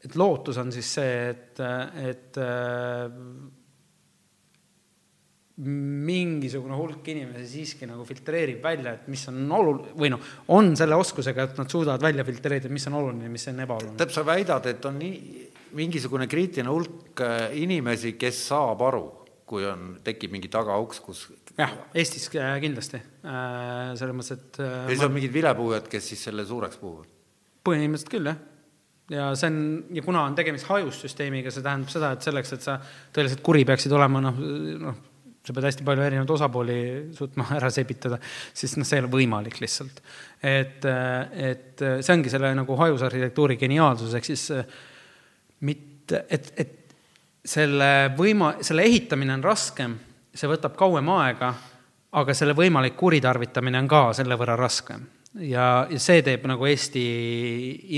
et 0.03 0.19
lootus 0.19 0.59
on 0.59 0.73
siis 0.75 0.91
see, 0.99 1.15
et, 1.31 1.63
et 2.03 2.39
äh, 2.43 3.07
mingisugune 5.59 6.77
hulk 6.79 7.07
inimesi 7.11 7.47
siiski 7.51 7.87
nagu 7.91 8.05
filtreerib 8.07 8.63
välja, 8.63 8.95
et 8.99 9.09
mis 9.11 9.25
on 9.31 9.41
olu-, 9.59 9.77
või 9.99 10.11
noh, 10.15 10.23
on 10.55 10.71
selle 10.79 10.99
oskusega, 10.99 11.49
et 11.49 11.59
nad 11.59 11.71
suudavad 11.71 12.03
välja 12.03 12.27
filtreerida, 12.27 12.71
mis 12.71 12.87
on 12.91 12.99
oluline, 13.01 13.31
mis 13.33 13.47
on 13.51 13.63
ebaoluline. 13.65 13.97
tähendab, 13.97 14.15
sa 14.15 14.27
väidad, 14.27 14.69
et 14.71 14.91
on 14.91 14.99
nii, 15.03 15.45
mingisugune 15.79 16.29
kriitiline 16.31 16.71
hulk 16.75 17.23
äh, 17.27 17.49
inimesi, 17.63 18.15
kes 18.19 18.45
saab 18.53 18.87
aru, 18.87 19.05
kui 19.49 19.67
on, 19.67 19.95
tekib 20.05 20.35
mingi 20.35 20.51
tagauks, 20.53 21.03
kus 21.03 21.27
jah, 21.59 21.73
Eestis 21.97 22.29
kindlasti, 22.31 23.01
selles 23.23 24.15
mõttes, 24.15 24.35
et 24.37 24.59
ja 24.61 24.83
siis 24.91 25.01
ma... 25.01 25.09
on 25.09 25.15
mingid 25.17 25.33
vilepuhujad, 25.35 25.89
kes 25.91 26.13
siis 26.13 26.27
selle 26.29 26.45
suureks 26.47 26.79
puhuvad? 26.79 27.18
Põhimõtteliselt 27.69 28.13
küll, 28.13 28.31
jah. 28.33 28.41
ja 29.15 29.29
see 29.39 29.53
on, 29.53 29.61
ja 29.95 30.05
kuna 30.05 30.25
on 30.29 30.39
tegemist 30.39 30.69
hajussüsteemiga, 30.69 31.53
see 31.55 31.65
tähendab 31.65 31.93
seda, 31.93 32.15
et 32.17 32.27
selleks, 32.27 32.57
et 32.57 32.67
sa 32.67 32.81
tõeliselt 33.15 33.45
kuri 33.47 33.65
peaksid 33.69 33.95
olema, 33.97 34.25
noh, 34.25 34.43
noh, 34.83 34.99
sa 35.49 35.55
pead 35.57 35.69
hästi 35.69 35.87
palju 35.87 36.05
erinevaid 36.05 36.33
osapooli 36.35 36.81
suutma 37.17 37.47
ära 37.59 37.71
sepitada, 37.73 38.19
siis 38.57 38.77
noh, 38.77 38.89
see 38.89 38.99
ei 38.99 39.05
ole 39.05 39.13
võimalik 39.13 39.61
lihtsalt. 39.63 40.03
et, 40.43 40.85
et 40.85 41.87
see 42.01 42.15
ongi 42.17 42.33
selle 42.33 42.53
nagu 42.59 42.81
hajusarhitektuuri 42.83 43.57
geniaalsus, 43.61 44.17
ehk 44.19 44.29
siis 44.29 44.49
mitte, 45.65 46.25
et, 46.29 46.53
et 46.57 46.77
selle 47.49 47.91
võima-, 48.17 48.59
selle 48.65 48.85
ehitamine 48.89 49.35
on 49.39 49.45
raskem, 49.45 49.97
see 50.35 50.51
võtab 50.51 50.77
kauem 50.79 51.09
aega, 51.17 51.53
aga 52.19 52.35
selle 52.37 52.57
võimalik 52.57 52.97
kuritarvitamine 52.99 53.81
on 53.83 53.89
ka 53.91 54.03
selle 54.17 54.37
võrra 54.41 54.57
raskem. 54.59 55.05
Ja, 55.35 55.87
ja 55.91 56.01
see 56.01 56.23
teeb 56.25 56.47
nagu 56.49 56.67
Eesti 56.69 57.05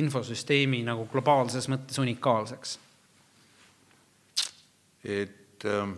infosüsteemi 0.00 0.82
nagu 0.86 1.06
globaalses 1.12 1.68
mõttes 1.70 2.00
unikaalseks. 2.02 2.78
et 5.04 5.64
ähm, 5.64 5.94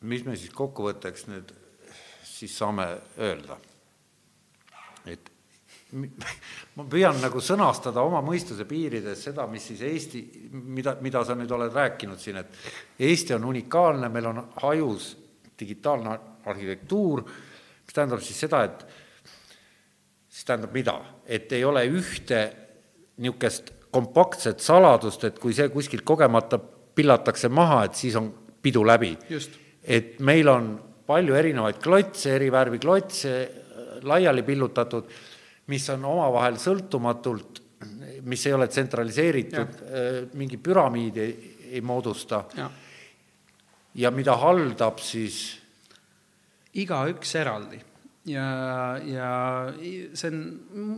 mis 0.00 0.24
me 0.24 0.36
siis 0.36 0.54
kokkuvõtteks 0.54 1.26
nüüd 1.28 1.52
siis 2.24 2.56
saame 2.58 2.86
öelda? 3.18 3.58
et 5.06 5.30
ma 6.76 6.86
püüan 6.88 7.18
nagu 7.20 7.40
sõnastada 7.44 8.00
oma 8.00 8.22
mõistuse 8.24 8.64
piirides 8.68 9.26
seda, 9.28 9.44
mis 9.50 9.66
siis 9.68 9.82
Eesti, 9.84 10.22
mida, 10.52 10.96
mida 11.04 11.24
sa 11.24 11.36
nüüd 11.36 11.50
oled 11.52 11.74
rääkinud 11.74 12.20
siin, 12.20 12.40
et 12.40 13.02
Eesti 13.10 13.36
on 13.36 13.44
unikaalne, 13.50 14.08
meil 14.08 14.30
on 14.30 14.40
hajus 14.62 15.12
digitaalne 15.60 16.16
arhitektuur, 16.48 17.22
mis 17.84 17.94
tähendab 17.94 18.22
siis 18.24 18.40
seda, 18.46 18.64
et 18.64 18.86
siis 20.32 20.48
tähendab 20.48 20.72
mida, 20.72 20.96
et 21.28 21.52
ei 21.52 21.64
ole 21.64 21.84
ühte 21.92 22.42
niisugust 23.20 23.72
kompaktset 23.92 24.62
saladust, 24.64 25.26
et 25.28 25.38
kui 25.38 25.52
see 25.52 25.68
kuskilt 25.68 26.04
kogemata 26.08 26.56
pillatakse 26.58 27.50
maha, 27.52 27.82
et 27.84 27.98
siis 27.98 28.16
on 28.16 28.30
pidu 28.62 28.86
läbi. 28.86 29.16
et 29.82 30.20
meil 30.20 30.48
on 30.48 30.72
palju 31.06 31.34
erinevaid 31.34 31.82
klotse, 31.82 32.34
eri 32.34 32.48
värvi 32.52 32.78
klotse, 32.78 33.34
laiali 34.02 34.42
pillutatud 34.42 35.10
mis 35.70 35.88
on 35.94 36.04
omavahel 36.08 36.58
sõltumatult, 36.60 37.60
mis 38.28 38.46
ei 38.46 38.54
ole 38.54 38.68
tsentraliseeritud, 38.70 39.80
äh, 39.82 40.10
mingi 40.38 40.58
püramiidi 40.58 41.20
ei, 41.20 41.56
ei 41.76 41.80
moodusta. 41.80 42.44
ja 43.94 44.10
mida 44.10 44.36
haldab 44.36 44.98
siis? 44.98 45.58
igaüks 46.72 47.34
eraldi 47.36 47.82
ja, 48.28 48.46
ja 49.02 49.28
see 50.14 50.30
on 50.30 50.40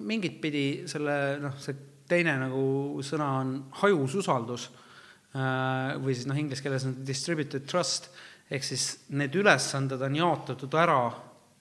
mingit 0.07 0.41
pidi 0.43 0.65
selle 0.91 1.39
noh, 1.43 1.57
see 1.61 1.77
teine 2.09 2.37
nagu 2.43 3.03
sõna 3.05 3.29
on 3.41 3.55
hajususaldus 3.81 4.69
äh, 4.69 5.95
või 6.03 6.17
siis 6.17 6.29
noh, 6.29 6.39
inglise 6.39 6.65
keeles 6.65 6.85
on 6.89 6.99
distributed 7.07 7.65
trust, 7.69 8.11
ehk 8.53 8.67
siis 8.67 8.89
need 9.17 9.35
ülesanded 9.41 10.03
on 10.05 10.19
jaotatud 10.21 10.77
ära 10.77 10.99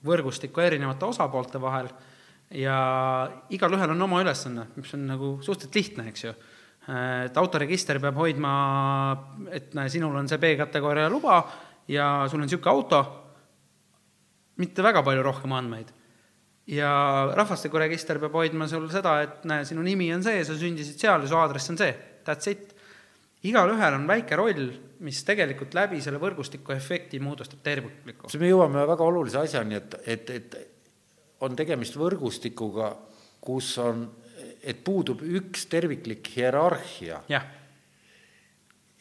võrgustiku 0.04 0.60
erinevate 0.60 1.08
osapoolte 1.08 1.60
vahel 1.62 1.88
ja 2.54 2.76
igalühel 3.54 3.94
on 3.94 4.04
oma 4.04 4.20
ülesanne, 4.22 4.68
mis 4.76 4.92
on 4.94 5.06
nagu 5.08 5.36
suhteliselt 5.42 5.80
lihtne, 5.80 6.08
eks 6.12 6.26
ju. 6.26 6.34
et 7.24 7.36
autoregister 7.40 7.96
peab 8.00 8.18
hoidma, 8.20 8.54
et 9.48 9.72
näe, 9.74 9.88
sinul 9.88 10.16
on 10.20 10.28
see 10.28 10.38
B-kategooria 10.38 11.08
luba 11.08 11.40
ja 11.88 12.26
sul 12.28 12.42
on 12.42 12.44
niisugune 12.44 12.74
auto, 12.74 13.00
mitte 14.60 14.84
väga 14.84 15.02
palju 15.06 15.22
rohkem 15.22 15.52
andmeid. 15.56 15.92
ja 16.66 16.90
rahvastikuregister 17.36 18.18
peab 18.22 18.36
hoidma 18.38 18.64
sul 18.68 18.86
seda, 18.88 19.18
et 19.20 19.42
näe, 19.44 19.66
sinu 19.68 19.82
nimi 19.84 20.06
on 20.14 20.22
see, 20.24 20.44
sa 20.48 20.54
sündisid 20.56 20.96
seal 21.00 21.20
ja 21.20 21.28
su 21.28 21.36
aadress 21.36 21.70
on 21.70 21.78
see, 21.80 21.92
that's 22.24 22.48
it. 22.50 22.72
igalühel 23.44 23.98
on 23.98 24.06
väike 24.08 24.36
roll, 24.40 24.70
mis 25.04 25.20
tegelikult 25.28 25.74
läbi 25.76 26.00
selle 26.00 26.20
võrgustiku 26.22 26.72
efekti 26.72 27.20
moodustab 27.20 27.60
terviklikku. 27.66 28.30
siis 28.32 28.40
me 28.40 28.48
jõuame 28.48 28.86
väga 28.88 29.04
olulise 29.04 29.42
asjani, 29.42 29.76
et, 29.82 29.98
et, 30.06 30.30
et 30.30 30.56
on 31.44 31.56
tegemist 31.56 31.98
võrgustikuga, 32.00 32.94
kus 33.44 33.74
on, 33.82 34.06
et 34.64 34.80
puudub 34.84 35.20
üks 35.20 35.66
terviklik 35.68 36.32
hierarhia. 36.36 37.20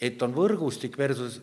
et 0.02 0.22
on 0.22 0.36
võrgustik 0.36 0.98
versus 1.00 1.40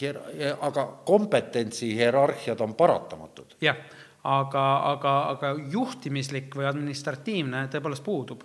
hier-, 0.00 0.20
aga 0.60 0.86
kompetentsi 1.06 1.94
hierarhiad 1.96 2.60
on 2.60 2.74
paratamatud. 2.74 3.56
jah, 3.60 3.76
aga, 4.24 4.64
aga, 4.92 5.14
aga 5.34 5.54
juhtimislik 5.72 6.54
või 6.56 6.68
administratiivne 6.68 7.66
tõepoolest 7.72 8.04
puudub. 8.04 8.44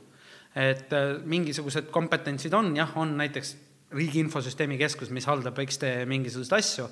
et 0.55 0.93
äh, 0.93 1.15
mingisugused 1.25 1.89
kompetentsid 1.91 2.53
on, 2.53 2.75
jah, 2.77 2.91
on 2.97 3.17
näiteks 3.17 3.55
Riigi 3.93 4.19
Infosüsteemi 4.19 4.77
Keskus, 4.77 5.09
mis 5.09 5.25
haldab 5.25 5.57
X-tee 5.65 6.05
mingisuguseid 6.09 6.57
asju, 6.57 6.85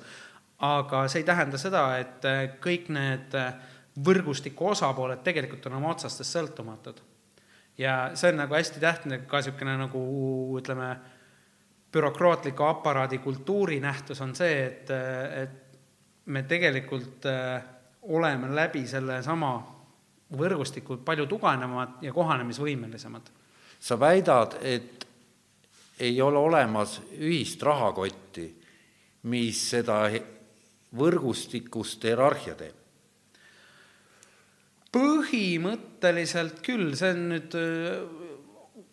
aga 0.66 1.06
see 1.10 1.22
ei 1.22 1.26
tähenda 1.26 1.58
seda, 1.58 1.84
et 1.98 2.26
äh, 2.26 2.42
kõik 2.62 2.90
need 2.94 3.34
äh, 3.38 3.54
võrgustiku 4.02 4.72
osapooled 4.72 5.22
tegelikult 5.26 5.66
on 5.68 5.78
oma 5.78 5.92
otsastest 5.94 6.34
sõltumatud. 6.34 7.00
ja 7.78 8.12
see 8.14 8.32
on 8.32 8.42
nagu 8.42 8.54
hästi 8.54 8.80
tähtne 8.80 9.18
ka 9.26 9.40
niisugune 9.40 9.76
nagu 9.80 10.00
ütleme, 10.58 10.96
bürokraatliku 11.92 12.64
aparaadi 12.64 13.18
kultuurinähtus 13.18 14.20
on 14.20 14.34
see, 14.36 14.64
et, 14.66 14.90
et 15.42 15.78
me 16.26 16.42
tegelikult 16.48 17.26
äh, 17.26 17.62
oleme 18.02 18.54
läbi 18.54 18.86
sellesama 18.88 19.52
võrgustiku 20.38 20.96
palju 21.04 21.26
tugevamad 21.28 22.02
ja 22.02 22.12
kohanemisvõimelisemad. 22.12 23.30
sa 23.80 24.00
väidad, 24.00 24.56
et 24.62 25.06
ei 26.00 26.20
ole 26.22 26.38
olemas 26.38 27.00
ühist 27.18 27.62
rahakotti, 27.62 28.46
mis 29.22 29.70
seda 29.70 30.04
võrgustikust 30.96 32.04
hierarhia 32.04 32.54
teeb? 32.54 32.78
põhimõtteliselt 34.92 36.58
küll, 36.60 36.90
see 36.96 37.14
on 37.14 37.22
nüüd 37.30 37.54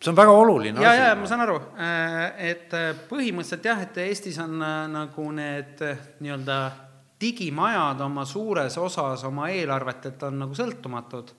see 0.00 0.10
on 0.10 0.16
väga 0.16 0.32
oluline 0.32 0.80
ja, 0.80 0.90
asi. 0.90 1.02
ja, 1.02 1.16
ma 1.18 1.28
saan 1.28 1.44
aru, 1.44 1.56
äh, 1.76 2.22
et 2.50 2.72
äh, 2.76 2.92
põhimõtteliselt 3.10 3.68
jah, 3.68 3.82
et 3.84 3.98
Eestis 4.06 4.38
on 4.40 4.56
äh, 4.64 4.78
nagu 4.88 5.26
need 5.36 5.82
nii-öelda 6.24 6.60
digimajad 7.20 8.00
oma 8.06 8.24
suures 8.24 8.78
osas 8.80 9.26
oma 9.28 9.50
eelarvetelt 9.52 10.22
on 10.30 10.40
nagu 10.46 10.56
sõltumatud. 10.56 11.36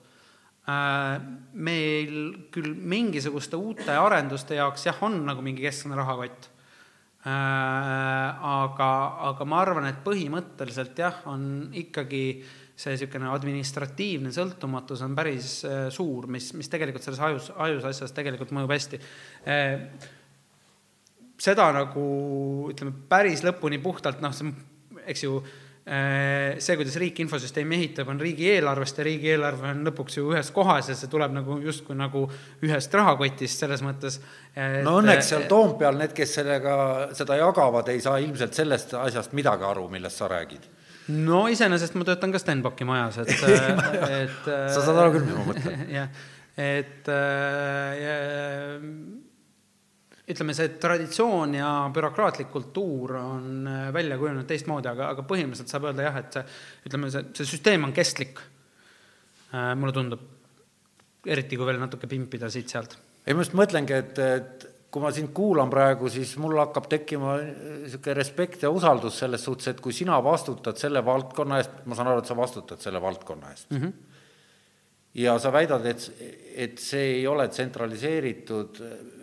meil 1.58 2.12
küll 2.54 2.76
mingisuguste 2.78 3.58
uute 3.58 3.96
arenduste 3.98 4.54
jaoks 4.54 4.86
jah, 4.86 5.00
on 5.02 5.16
nagu 5.26 5.42
mingi 5.42 5.64
keskne 5.64 5.96
rahakott. 5.98 6.46
aga, 7.24 8.90
aga 9.30 9.44
ma 9.44 9.58
arvan, 9.58 9.88
et 9.90 9.98
põhimõtteliselt 10.06 11.02
jah, 11.02 11.18
on 11.26 11.66
ikkagi 11.74 12.22
äh, 12.38 12.61
see 12.82 12.96
niisugune 12.96 13.30
administratiivne 13.30 14.32
sõltumatus 14.34 15.04
on 15.06 15.16
päris 15.18 15.60
äh, 15.68 15.86
suur, 15.94 16.28
mis, 16.32 16.50
mis 16.58 16.70
tegelikult 16.72 17.04
selles 17.06 17.22
ajus, 17.22 17.50
ajus 17.66 17.88
asjas 17.92 18.14
tegelikult 18.16 18.54
mõjub 18.56 18.74
hästi. 18.74 19.00
Äh, 19.46 20.08
seda 21.42 21.70
nagu 21.74 22.06
ütleme, 22.72 22.94
päris 23.10 23.44
lõpuni 23.46 23.80
puhtalt 23.82 24.22
noh, 24.24 24.34
see, 24.34 24.50
eks 25.10 25.24
ju, 25.24 25.38
äh, 25.86 26.58
see, 26.58 26.76
kuidas 26.80 26.98
riik 27.02 27.22
infosüsteemi 27.22 27.78
ehitab, 27.78 28.10
on 28.10 28.20
riigieelarvest 28.22 28.98
ja 28.98 29.06
riigieelarve 29.06 29.70
on 29.76 29.86
lõpuks 29.86 30.18
ju 30.18 30.26
ühes 30.34 30.50
kohas 30.54 30.90
ja 30.90 30.98
see 30.98 31.10
tuleb 31.12 31.34
nagu 31.38 31.60
justkui 31.62 31.98
nagu 31.98 32.26
ühest 32.66 32.98
rahakotist 32.98 33.62
selles 33.62 33.82
mõttes. 33.86 34.18
no 34.82 34.98
õnneks 34.98 35.30
seal 35.34 35.46
Toompeal 35.50 36.02
need, 36.02 36.14
kes 36.18 36.38
sellega, 36.40 36.76
seda 37.18 37.38
jagavad, 37.38 37.94
ei 37.94 38.02
saa 38.02 38.18
ilmselt 38.22 38.58
sellest 38.58 38.94
asjast 39.06 39.38
midagi 39.38 39.70
aru, 39.70 39.86
millest 39.92 40.22
sa 40.22 40.30
räägid 40.34 40.70
no 41.10 41.46
iseenesest 41.50 41.96
ma 41.98 42.06
töötan 42.06 42.32
ka 42.34 42.40
Stenbocki 42.42 42.86
majas, 42.88 43.18
et 43.24 43.32
et 44.22 44.46
sa 44.46 44.78
saad 44.78 44.96
aru 45.02 45.16
küll, 45.16 45.26
mis 45.26 45.36
ma 45.38 45.48
mõtlen. 45.48 45.84
jah, 45.98 46.22
et 46.62 47.10
äh, 47.10 48.08
ütleme, 50.32 50.54
see 50.56 50.74
traditsioon 50.80 51.56
ja 51.58 51.70
bürokraatlik 51.94 52.50
kultuur 52.52 53.16
on 53.18 53.68
äh, 53.68 53.86
välja 53.94 54.18
kujunenud 54.20 54.48
teistmoodi, 54.48 54.90
aga, 54.92 55.10
aga 55.16 55.24
põhimõtteliselt 55.28 55.72
saab 55.72 55.88
öelda 55.90 56.06
jah, 56.08 56.20
et 56.22 56.38
see, 56.38 56.44
ütleme, 56.90 57.10
see, 57.14 57.24
see 57.38 57.50
süsteem 57.54 57.88
on 57.88 57.94
kestlik 57.96 58.42
äh,. 59.52 59.72
mulle 59.78 59.94
tundub, 59.96 60.22
eriti 61.26 61.58
kui 61.58 61.68
veel 61.68 61.80
natuke 61.82 62.10
pimpida 62.10 62.50
siit-sealt. 62.52 62.98
ei, 63.26 63.34
ma 63.34 63.44
just 63.44 63.58
mõtlengi, 63.58 63.98
et, 63.98 64.22
et 64.22 64.68
kui 64.92 65.00
ma 65.00 65.10
sind 65.14 65.30
kuulan 65.32 65.70
praegu, 65.72 66.10
siis 66.12 66.34
mul 66.40 66.58
hakkab 66.60 66.88
tekkima 66.92 67.38
niisugune 67.40 68.16
respekt 68.18 68.66
ja 68.66 68.70
usaldus 68.72 69.16
selles 69.22 69.44
suhtes, 69.46 69.70
et 69.72 69.80
kui 69.80 69.94
sina 69.96 70.18
vastutad 70.24 70.76
selle 70.80 71.00
valdkonna 71.04 71.60
eest, 71.62 71.78
ma 71.88 71.96
saan 71.96 72.10
aru, 72.12 72.20
et 72.20 72.28
sa 72.28 72.36
vastutad 72.36 72.82
selle 72.84 73.00
valdkonna 73.00 73.52
eest 73.54 73.70
mm. 73.70 73.78
-hmm. 73.78 73.92
ja 75.22 75.38
sa 75.38 75.52
väidad, 75.52 75.86
et, 75.86 76.10
et 76.66 76.78
see 76.78 77.06
ei 77.14 77.26
ole 77.26 77.48
tsentraliseeritud, 77.48 78.82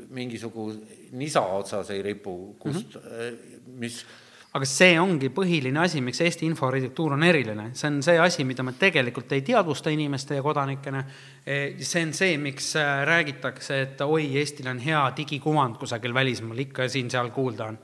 mingisugune 0.10 0.98
nisa 1.12 1.42
otsas 1.42 1.90
ei 1.94 2.02
ripu, 2.02 2.56
kust 2.60 2.96
mm, 2.96 3.02
-hmm. 3.02 3.78
mis 3.78 4.06
aga 4.50 4.66
see 4.66 4.96
ongi 4.98 5.30
põhiline 5.34 5.78
asi, 5.84 6.02
miks 6.02 6.24
Eesti 6.26 6.48
inforarhitektuur 6.50 7.14
on 7.14 7.24
eriline, 7.28 7.68
see 7.78 7.90
on 7.92 8.00
see 8.06 8.18
asi, 8.18 8.46
mida 8.50 8.66
me 8.66 8.74
tegelikult 8.80 9.32
ei 9.38 9.44
teadvusta 9.46 9.94
inimeste 9.94 10.40
ja 10.40 10.46
kodanikena. 10.46 11.04
E, 11.46 11.60
see 11.86 12.08
on 12.08 12.14
see, 12.18 12.38
miks 12.42 12.72
äh, 12.80 13.04
räägitakse, 13.06 13.82
et 13.86 14.02
oi, 14.06 14.26
Eestil 14.42 14.72
on 14.72 14.82
hea 14.82 15.04
digikuvand 15.18 15.78
kusagil 15.82 16.16
välismaal, 16.18 16.66
ikka 16.66 16.90
siin-seal 16.90 17.30
kuulda 17.36 17.70
on. 17.74 17.78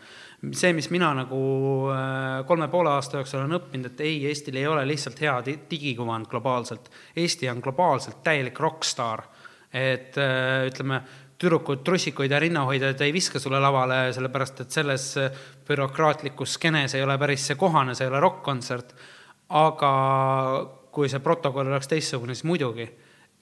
see, 0.54 0.74
mis 0.78 0.90
mina 0.94 1.14
nagu 1.14 1.38
äh, 1.94 2.42
kolme 2.50 2.68
poole 2.74 2.90
aasta 2.98 3.22
jooksul 3.22 3.44
olen 3.44 3.60
õppinud, 3.60 3.94
et 3.94 4.02
ei, 4.02 4.18
Eestil 4.30 4.58
ei 4.58 4.68
ole 4.68 4.88
lihtsalt 4.90 5.22
hea 5.22 5.38
digikuvand 5.70 6.26
globaalselt. 6.30 6.90
Eesti 7.16 7.50
on 7.50 7.62
globaalselt 7.62 8.24
täielik 8.26 8.60
rokkstaar 8.60 9.28
et 9.76 10.16
äh, 10.18 10.66
ütleme, 10.70 11.02
tüdrukud 11.38 11.84
trussikuid 11.84 12.32
ja 12.32 12.40
rinnahoidjaid 12.40 13.02
ei 13.02 13.14
viska 13.14 13.40
sulle 13.40 13.60
lavale, 13.60 14.14
sellepärast 14.16 14.62
et 14.64 14.72
selles 14.72 15.08
bürokraatlikus 15.68 16.56
skeenes 16.56 16.96
ei 16.96 17.04
ole 17.04 17.18
päris 17.20 17.48
see 17.50 17.60
kohane, 17.60 17.96
see 17.96 18.08
ei 18.08 18.12
ole 18.14 18.24
rokk-kontsert. 18.24 18.96
aga 19.50 19.92
kui 20.92 21.10
see 21.12 21.20
protokoll 21.20 21.68
oleks 21.68 21.88
teistsugune, 21.92 22.34
siis 22.34 22.48
muidugi. 22.48 22.88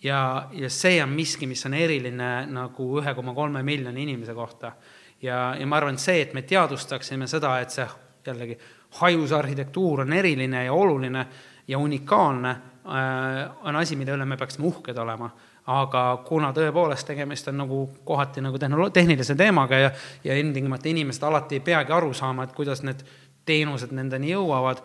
ja, 0.04 0.50
ja 0.52 0.70
see 0.70 1.04
on 1.04 1.10
miski, 1.10 1.48
mis 1.48 1.66
on 1.66 1.74
eriline 1.74 2.46
nagu 2.52 2.90
ühe 3.00 3.14
koma 3.14 3.34
kolme 3.34 3.64
miljoni 3.64 4.04
inimese 4.04 4.34
kohta. 4.34 4.74
ja, 5.22 5.56
ja 5.60 5.68
ma 5.68 5.78
arvan, 5.78 5.94
et 5.94 6.00
see, 6.00 6.22
et 6.22 6.34
me 6.34 6.42
teadvustaksime 6.42 7.28
seda, 7.28 7.60
et 7.62 7.70
see 7.70 7.88
jällegi 8.26 8.58
hajus 9.00 9.32
arhitektuur 9.32 10.02
on 10.02 10.14
eriline 10.14 10.66
ja 10.66 10.74
oluline 10.74 11.28
ja 11.68 11.78
unikaalne, 11.78 12.50
äh, 12.50 13.50
on 13.64 13.76
asi, 13.76 13.96
mille 13.96 14.18
üle 14.18 14.26
me 14.26 14.38
peaksime 14.38 14.68
uhked 14.68 14.98
olema 14.98 15.30
aga 15.72 16.02
kuna 16.28 16.52
tõepoolest 16.56 17.08
tegemist 17.08 17.48
on 17.48 17.62
nagu 17.62 17.84
kohati 18.06 18.42
nagu 18.44 18.60
tehnolo-, 18.60 18.90
tehnilise 18.94 19.36
teemaga 19.40 19.80
ja, 19.80 19.92
ja 20.24 20.36
ilmtingimata 20.40 20.90
inimesed 20.92 21.24
alati 21.24 21.60
ei 21.60 21.64
peagi 21.64 21.96
aru 21.96 22.12
saama, 22.14 22.44
et 22.44 22.56
kuidas 22.56 22.84
need 22.84 23.06
teenused 23.48 23.94
nendeni 23.96 24.34
jõuavad, 24.34 24.82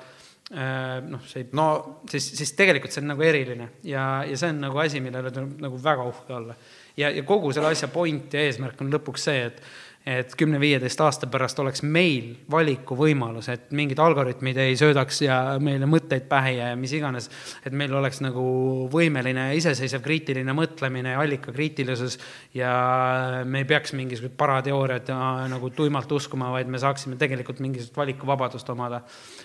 äh, 0.54 1.00
noh, 1.06 1.24
see 1.26 1.48
no 1.58 1.68
siis, 2.10 2.30
siis 2.38 2.54
tegelikult 2.58 2.94
see 2.94 3.02
on 3.02 3.12
nagu 3.14 3.26
eriline 3.26 3.72
ja, 3.82 4.22
ja 4.26 4.38
see 4.38 4.52
on 4.54 4.62
nagu 4.68 4.78
asi, 4.82 5.02
millele 5.02 5.34
tuleb 5.34 5.58
nagu 5.66 5.82
väga 5.82 6.06
uhke 6.12 6.38
olla. 6.38 6.54
ja, 6.96 7.10
ja 7.10 7.26
kogu 7.26 7.52
selle 7.52 7.74
asja 7.74 7.90
point 7.90 8.34
ja 8.34 8.46
eesmärk 8.46 8.80
on 8.82 8.94
lõpuks 8.94 9.28
see, 9.30 9.44
et 9.50 9.62
et 10.06 10.32
kümne-viieteist 10.38 11.00
aasta 11.04 11.26
pärast 11.28 11.58
oleks 11.60 11.82
meil 11.84 12.30
valikuvõimalus, 12.50 13.48
et 13.52 13.70
mingid 13.76 13.98
algoritmid 14.00 14.56
ei 14.62 14.76
söödaks 14.78 15.20
ja 15.24 15.36
meile 15.62 15.88
mõtteid 15.90 16.28
pähe 16.30 16.54
ja 16.56 16.68
mis 16.80 16.94
iganes, 16.96 17.28
et 17.66 17.74
meil 17.76 17.92
oleks 17.98 18.22
nagu 18.24 18.44
võimeline 18.92 19.50
iseseisev 19.58 20.00
kriitiline 20.04 20.54
mõtlemine 20.56 21.12
ja 21.12 21.22
allikakriitilisus 21.24 22.18
ja 22.56 22.70
me 23.44 23.64
ei 23.64 23.68
peaks 23.68 23.92
mingisugused 23.98 24.36
parateooriad 24.40 25.10
nagu 25.52 25.70
tuimalt 25.76 26.12
uskuma, 26.16 26.52
vaid 26.54 26.70
me 26.72 26.80
saaksime 26.80 27.18
tegelikult 27.20 27.60
mingisugust 27.64 27.96
valikuvabadust 27.98 28.70
omada. 28.72 29.02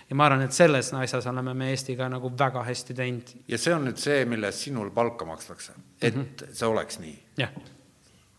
ja 0.10 0.16
ma 0.16 0.30
arvan, 0.30 0.46
et 0.48 0.56
selles 0.56 0.94
asjas 0.94 1.28
oleme 1.28 1.54
me 1.54 1.72
Eestiga 1.74 2.08
nagu 2.10 2.32
väga 2.40 2.64
hästi 2.64 2.94
teinud. 2.94 3.34
ja 3.48 3.58
see 3.58 3.74
on 3.74 3.90
nüüd 3.90 4.00
see, 4.00 4.24
mille 4.30 4.48
eest 4.48 4.70
sinul 4.70 4.94
palka 4.96 5.26
makstakse, 5.26 5.74
et 6.02 6.16
mm 6.16 6.22
-hmm. 6.22 6.54
see 6.54 6.68
oleks 6.68 7.00
nii? 7.00 7.18
jah. 7.38 7.52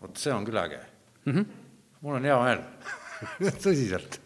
vot 0.00 0.16
see 0.16 0.32
on 0.32 0.44
küll 0.46 0.62
äge 0.62 0.80
mm. 1.26 1.32
-hmm 1.32 1.63
mul 2.04 2.20
on 2.20 2.28
hea 2.28 2.36
meel. 2.44 2.62
Tõsiselt. 3.64 4.20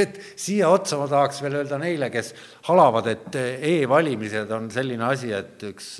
et 0.00 0.18
siia 0.38 0.68
otsa 0.70 0.98
ma 1.00 1.06
tahaks 1.10 1.40
veel 1.42 1.60
öelda 1.62 1.78
neile, 1.82 2.10
kes 2.14 2.32
halavad, 2.68 3.08
et 3.10 3.38
e-valimised 3.72 4.50
on 4.54 4.68
selline 4.70 5.06
asi, 5.08 5.32
et 5.34 5.62
üks, 5.70 5.96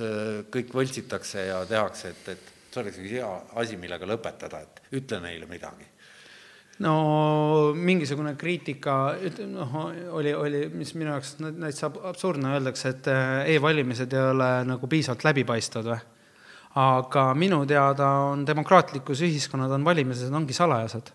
kõik 0.53 0.75
võltsitakse 0.75 1.47
ja 1.49 1.63
tehakse, 1.71 2.13
et, 2.15 2.29
et 2.35 2.53
see 2.71 2.83
oleks 2.85 3.01
üks 3.03 3.17
hea 3.17 3.31
asi, 3.63 3.79
millega 3.81 4.07
lõpetada, 4.07 4.63
et 4.63 4.95
ütle 5.01 5.23
neile 5.25 5.49
midagi. 5.51 5.89
No 6.81 6.95
mingisugune 7.77 8.33
kriitika, 8.41 8.95
noh, 9.51 9.75
oli, 10.17 10.31
oli, 10.33 10.63
mis 10.73 10.95
minu 10.97 11.13
jaoks 11.13 11.35
täitsa 11.43 11.91
absurdne, 12.09 12.55
öeldakse, 12.57 12.95
et 12.95 13.11
e-valimised 13.53 14.15
ei 14.17 14.31
ole 14.31 14.49
nagu 14.71 14.89
piisavalt 14.89 15.27
läbipaistvad 15.29 15.91
või 15.91 16.01
aga 16.79 17.31
minu 17.35 17.65
teada 17.67 18.07
on 18.31 18.45
demokraatlikus 18.47 19.25
ühiskonnad 19.27 19.73
on 19.75 19.85
valimised 19.85 20.31
ongi 20.35 20.55
salajased. 20.55 21.11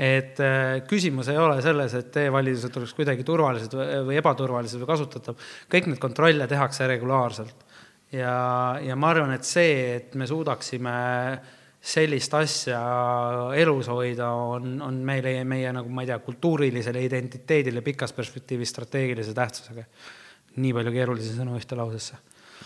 et 0.00 0.38
äh, 0.40 0.80
küsimus 0.88 1.28
ei 1.28 1.36
ole 1.36 1.60
selles, 1.60 1.92
et 1.94 2.16
e-valimised 2.16 2.76
oleks 2.80 2.94
kuidagi 2.96 3.24
turvalised 3.24 3.74
või 4.06 4.16
ebaturvalised 4.16 4.80
või 4.80 4.88
kasutatav, 4.88 5.36
kõik 5.68 5.90
need 5.90 6.00
kontrolle 6.00 6.46
tehakse 6.48 6.86
regulaarselt. 6.88 7.66
ja, 8.12 8.78
ja 8.80 8.96
ma 8.96 9.10
arvan, 9.12 9.34
et 9.36 9.44
see, 9.44 9.96
et 9.96 10.14
me 10.14 10.26
suudaksime 10.26 10.94
sellist 11.80 12.32
asja 12.34 12.80
elus 13.56 13.88
hoida, 13.88 14.30
on, 14.32 14.80
on 14.84 14.96
meile, 15.04 15.44
meie 15.44 15.72
nagu 15.72 15.88
ma 15.92 16.04
ei 16.04 16.08
tea, 16.08 16.18
kultuurilisele 16.24 17.04
identiteedile 17.04 17.84
pikas 17.84 18.16
perspektiivis 18.16 18.72
strateegilise 18.72 19.36
tähtsusega. 19.36 19.84
nii 20.56 20.72
palju 20.72 20.92
keerulisi 20.92 21.36
sõnu 21.36 21.60
ühte 21.60 21.76
lausesse 21.76 22.16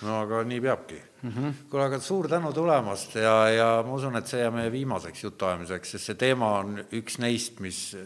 no 0.03 0.19
aga 0.25 0.43
nii 0.45 0.61
peabki 0.61 0.99
mm 1.23 1.31
-hmm.. 1.31 1.53
kuule, 1.71 1.85
aga 1.85 2.01
suur 2.01 2.29
tänu 2.29 2.53
tulemast 2.53 3.15
ja, 3.15 3.49
ja 3.49 3.69
ma 3.87 3.95
usun, 3.95 4.16
et 4.16 4.27
see 4.27 4.41
jääb 4.41 4.55
meie 4.55 4.73
viimaseks 4.73 5.25
jutuajamiseks, 5.25 5.91
sest 5.91 6.11
see 6.11 6.15
teema 6.15 6.51
on 6.59 6.79
üks 6.93 7.19
neist, 7.19 7.61
mis 7.61 7.97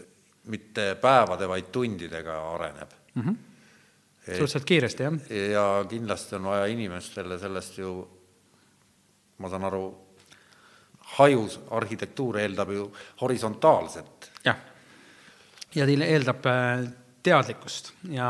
mitte 0.48 0.94
päevade, 1.01 1.48
vaid 1.48 1.73
tundidega 1.73 2.36
areneb 2.55 2.90
mm. 3.15 3.23
-hmm. 3.23 3.36
suhteliselt 4.27 4.65
kiiresti, 4.65 5.02
jah. 5.02 5.12
ja 5.52 5.85
kindlasti 5.89 6.36
on 6.36 6.44
vaja 6.44 6.66
inimestele 6.66 7.39
sellest 7.39 7.78
ju, 7.78 8.09
ma 9.39 9.48
saan 9.48 9.65
aru, 9.65 9.85
hajus 11.19 11.60
arhitektuur 11.70 12.39
eeldab 12.39 12.70
ju 12.70 12.93
horisontaalset. 13.20 14.32
jah, 14.44 14.56
ja 15.74 15.86
eeldab 15.86 16.47
äh, 16.47 16.89
teadlikkust 17.23 17.90
ja 18.15 18.28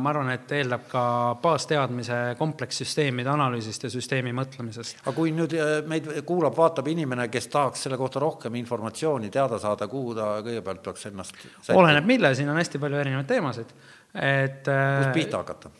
ma 0.00 0.10
arvan, 0.12 0.30
et 0.32 0.52
eeldab 0.56 0.86
ka 0.90 1.02
baasteadmise 1.42 2.18
komplekssüsteemide 2.38 3.30
analüüsist 3.32 3.84
ja 3.86 3.90
süsteemi 3.92 4.32
mõtlemisest. 4.36 5.02
aga 5.04 5.14
kui 5.16 5.34
nüüd 5.36 5.54
äh, 5.58 5.74
meid 5.88 6.08
kuulab, 6.28 6.56
vaatab 6.56 6.88
inimene, 6.92 7.28
kes 7.32 7.50
tahaks 7.52 7.84
selle 7.86 7.98
kohta 8.00 8.22
rohkem 8.22 8.56
informatsiooni 8.62 9.30
teada 9.32 9.60
saada, 9.62 9.88
kuhu 9.90 10.16
ta 10.16 10.32
kõigepealt 10.44 10.82
peaks 10.86 11.08
ennast 11.12 11.36
sättima? 11.36 11.78
oleneb, 11.82 12.08
mille, 12.08 12.34
siin 12.38 12.48
on 12.52 12.60
hästi 12.60 12.80
palju 12.82 13.00
erinevaid 13.04 13.28
teemasid, 13.34 13.74
et 14.16 14.72
äh, 14.72 14.84
kust 15.02 15.16
pihta 15.18 15.42
hakata? 15.44 15.72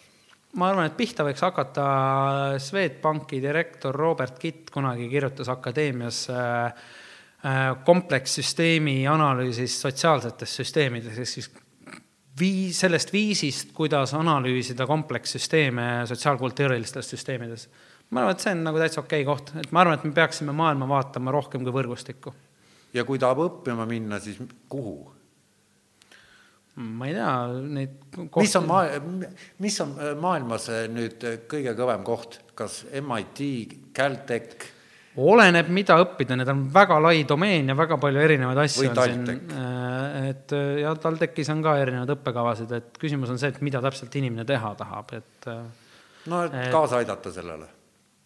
ma 0.60 0.68
arvan, 0.68 0.90
et 0.90 0.96
pihta 0.98 1.24
võiks 1.24 1.42
hakata 1.46 1.86
Swedbanki 2.60 3.40
direktor 3.40 3.96
Robert 3.96 4.36
Kitt 4.38 4.68
kunagi 4.74 5.08
kirjutas 5.08 5.48
Akadeemias 5.52 6.26
äh, 6.30 6.84
komplekssüsteemi 7.84 9.00
analüüsis 9.10 9.80
sotsiaalsetes 9.82 10.60
süsteemides, 10.60 11.16
ehk 11.18 11.30
siis 11.30 11.48
viis, 12.38 12.80
sellest 12.80 13.12
viisist, 13.12 13.72
kuidas 13.76 14.14
analüüsida 14.16 14.86
komplekssüsteeme 14.86 16.04
sotsiaalkultuurilistes 16.08 17.10
süsteemides. 17.14 17.68
ma 18.10 18.20
arvan, 18.20 18.36
et 18.36 18.44
see 18.44 18.52
on 18.52 18.64
nagu 18.66 18.80
täitsa 18.80 19.00
okei 19.00 19.24
okay 19.24 19.28
koht, 19.28 19.54
et 19.60 19.72
ma 19.72 19.82
arvan, 19.84 19.98
et 19.98 20.04
me 20.04 20.12
peaksime 20.16 20.52
maailma 20.56 20.88
vaatama 20.88 21.32
rohkem 21.34 21.64
kui 21.64 21.74
võrgustikku. 21.74 22.34
ja 22.94 23.04
kui 23.04 23.18
tahab 23.18 23.44
õppima 23.46 23.86
minna, 23.88 24.20
siis 24.20 24.40
kuhu? 24.68 25.12
ma 26.76 27.08
ei 27.08 27.16
tea, 27.18 27.32
neid 27.78 27.96
kohti... 28.16 28.46
mis 28.46 28.56
on 28.56 28.68
maa-, 28.68 29.00
mis 29.60 29.80
on 29.84 29.96
äh, 29.98 30.14
maailmas 30.20 30.68
äh, 30.72 30.86
nüüd 30.88 31.24
kõige 31.48 31.74
kõvem 31.76 32.06
koht, 32.06 32.40
kas 32.54 32.84
MIT, 33.00 33.42
Caltech? 33.96 34.70
Oleneb, 35.16 35.68
mida 35.74 35.98
õppida, 36.00 36.38
need 36.40 36.48
on 36.48 36.64
väga 36.72 36.96
lai 37.02 37.26
domeen 37.28 37.68
ja 37.68 37.76
väga 37.76 37.98
palju 38.00 38.22
erinevaid 38.22 38.62
asju 38.64 38.88
on 38.88 39.02
siin. 39.02 39.52
et 40.30 40.56
ja 40.80 40.94
TalTechis 41.02 41.52
on 41.52 41.60
ka 41.64 41.76
erinevaid 41.82 42.14
õppekavasid, 42.16 42.72
et 42.78 42.98
küsimus 43.02 43.34
on 43.34 43.42
see, 43.42 43.52
et 43.52 43.60
mida 43.64 43.82
täpselt 43.84 44.16
inimene 44.22 44.48
teha 44.48 44.74
tahab, 44.78 45.14
et. 45.18 45.52
no, 46.32 46.44
et 46.48 46.72
kaasa 46.72 47.02
aidata 47.02 47.34
sellele 47.34 47.68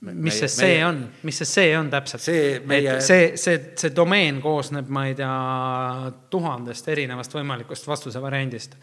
mis 0.01 0.39
see 0.39 0.49
see 0.49 0.85
on, 0.85 0.99
mis 1.23 1.39
see 1.41 1.49
see 1.49 1.73
on 1.79 1.89
täpselt? 1.91 2.23
see 2.23 2.61
meie. 2.69 2.99
see, 3.01 3.31
see, 3.41 3.73
see 3.81 3.93
domeen 3.97 4.41
koosneb, 4.45 4.91
ma 4.93 5.07
ei 5.09 5.17
tea, 5.17 5.33
tuhandest 6.31 6.91
erinevast 6.93 7.33
võimalikust 7.37 7.89
vastuse 7.89 8.21
variandist. 8.23 8.77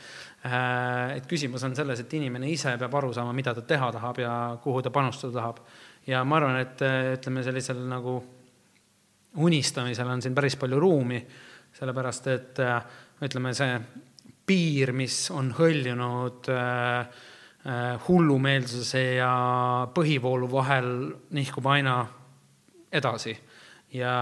Äh, 0.43 1.19
et 1.19 1.27
küsimus 1.29 1.63
on 1.63 1.75
selles, 1.77 2.01
et 2.03 2.15
inimene 2.17 2.49
ise 2.51 2.73
peab 2.79 2.97
aru 2.99 3.13
saama, 3.15 3.35
mida 3.35 3.53
ta 3.55 3.63
teha 3.67 3.91
tahab 3.95 4.19
ja 4.23 4.33
kuhu 4.63 4.81
ta 4.83 4.91
panustada 4.93 5.37
tahab. 5.37 5.61
Ja 6.07 6.23
ma 6.23 6.37
arvan, 6.39 6.59
et 6.61 6.81
ütleme, 7.17 7.43
sellisel 7.43 7.83
nagu 7.87 8.17
unistamisel 9.43 10.09
on 10.09 10.21
siin 10.21 10.35
päris 10.35 10.57
palju 10.61 10.79
ruumi, 10.79 11.19
sellepärast 11.73 12.27
et 12.33 12.59
ütleme, 13.23 13.53
see 13.57 13.77
piir, 14.45 14.91
mis 14.95 15.15
on 15.33 15.53
hõljunud 15.57 16.49
hullumeelsuse 18.07 19.03
ja 19.15 19.31
põhivoolu 19.95 20.49
vahel 20.51 20.89
nihkub 21.31 21.67
aina 21.71 22.01
edasi. 22.91 23.37
ja 23.93 24.13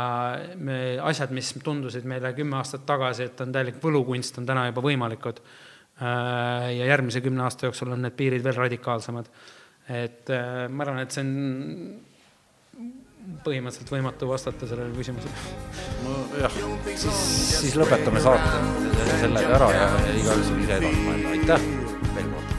me, 0.55 0.99
asjad, 0.99 1.31
mis 1.31 1.53
tundusid 1.63 2.03
meile 2.05 2.33
kümme 2.35 2.57
aastat 2.59 2.83
tagasi, 2.85 3.29
et 3.29 3.41
on 3.41 3.53
täielik 3.55 3.79
võlukunst, 3.83 4.37
on 4.37 4.45
täna 4.45 4.65
juba 4.67 4.83
võimalikud. 4.83 5.39
Ja 6.01 6.87
järgmise 6.89 7.21
kümne 7.21 7.45
aasta 7.45 7.69
jooksul 7.69 7.93
on 7.93 8.01
need 8.03 8.15
piirid 8.17 8.43
veel 8.43 8.57
radikaalsemad. 8.57 9.29
Et 9.91 10.31
äh, 10.31 10.67
ma 10.71 10.85
arvan, 10.85 11.01
et 11.03 11.15
see 11.15 11.25
on 11.25 11.31
põhimõtteliselt 13.45 13.91
võimatu 13.93 14.29
vastata 14.29 14.69
sellele 14.69 14.95
küsimusele. 14.95 15.33
nojah, 16.05 16.57
siis, 16.95 17.19
siis 17.59 17.77
lõpetame 17.77 18.23
saate 18.23 18.55
sellega 19.21 19.59
ära 19.59 19.69
ja, 19.75 19.91
igaüks 20.15 20.49
võib 20.49 20.65
ise 20.65 20.81
edasi 20.81 21.05
mõelda, 21.05 21.37
aitäh 21.37 22.50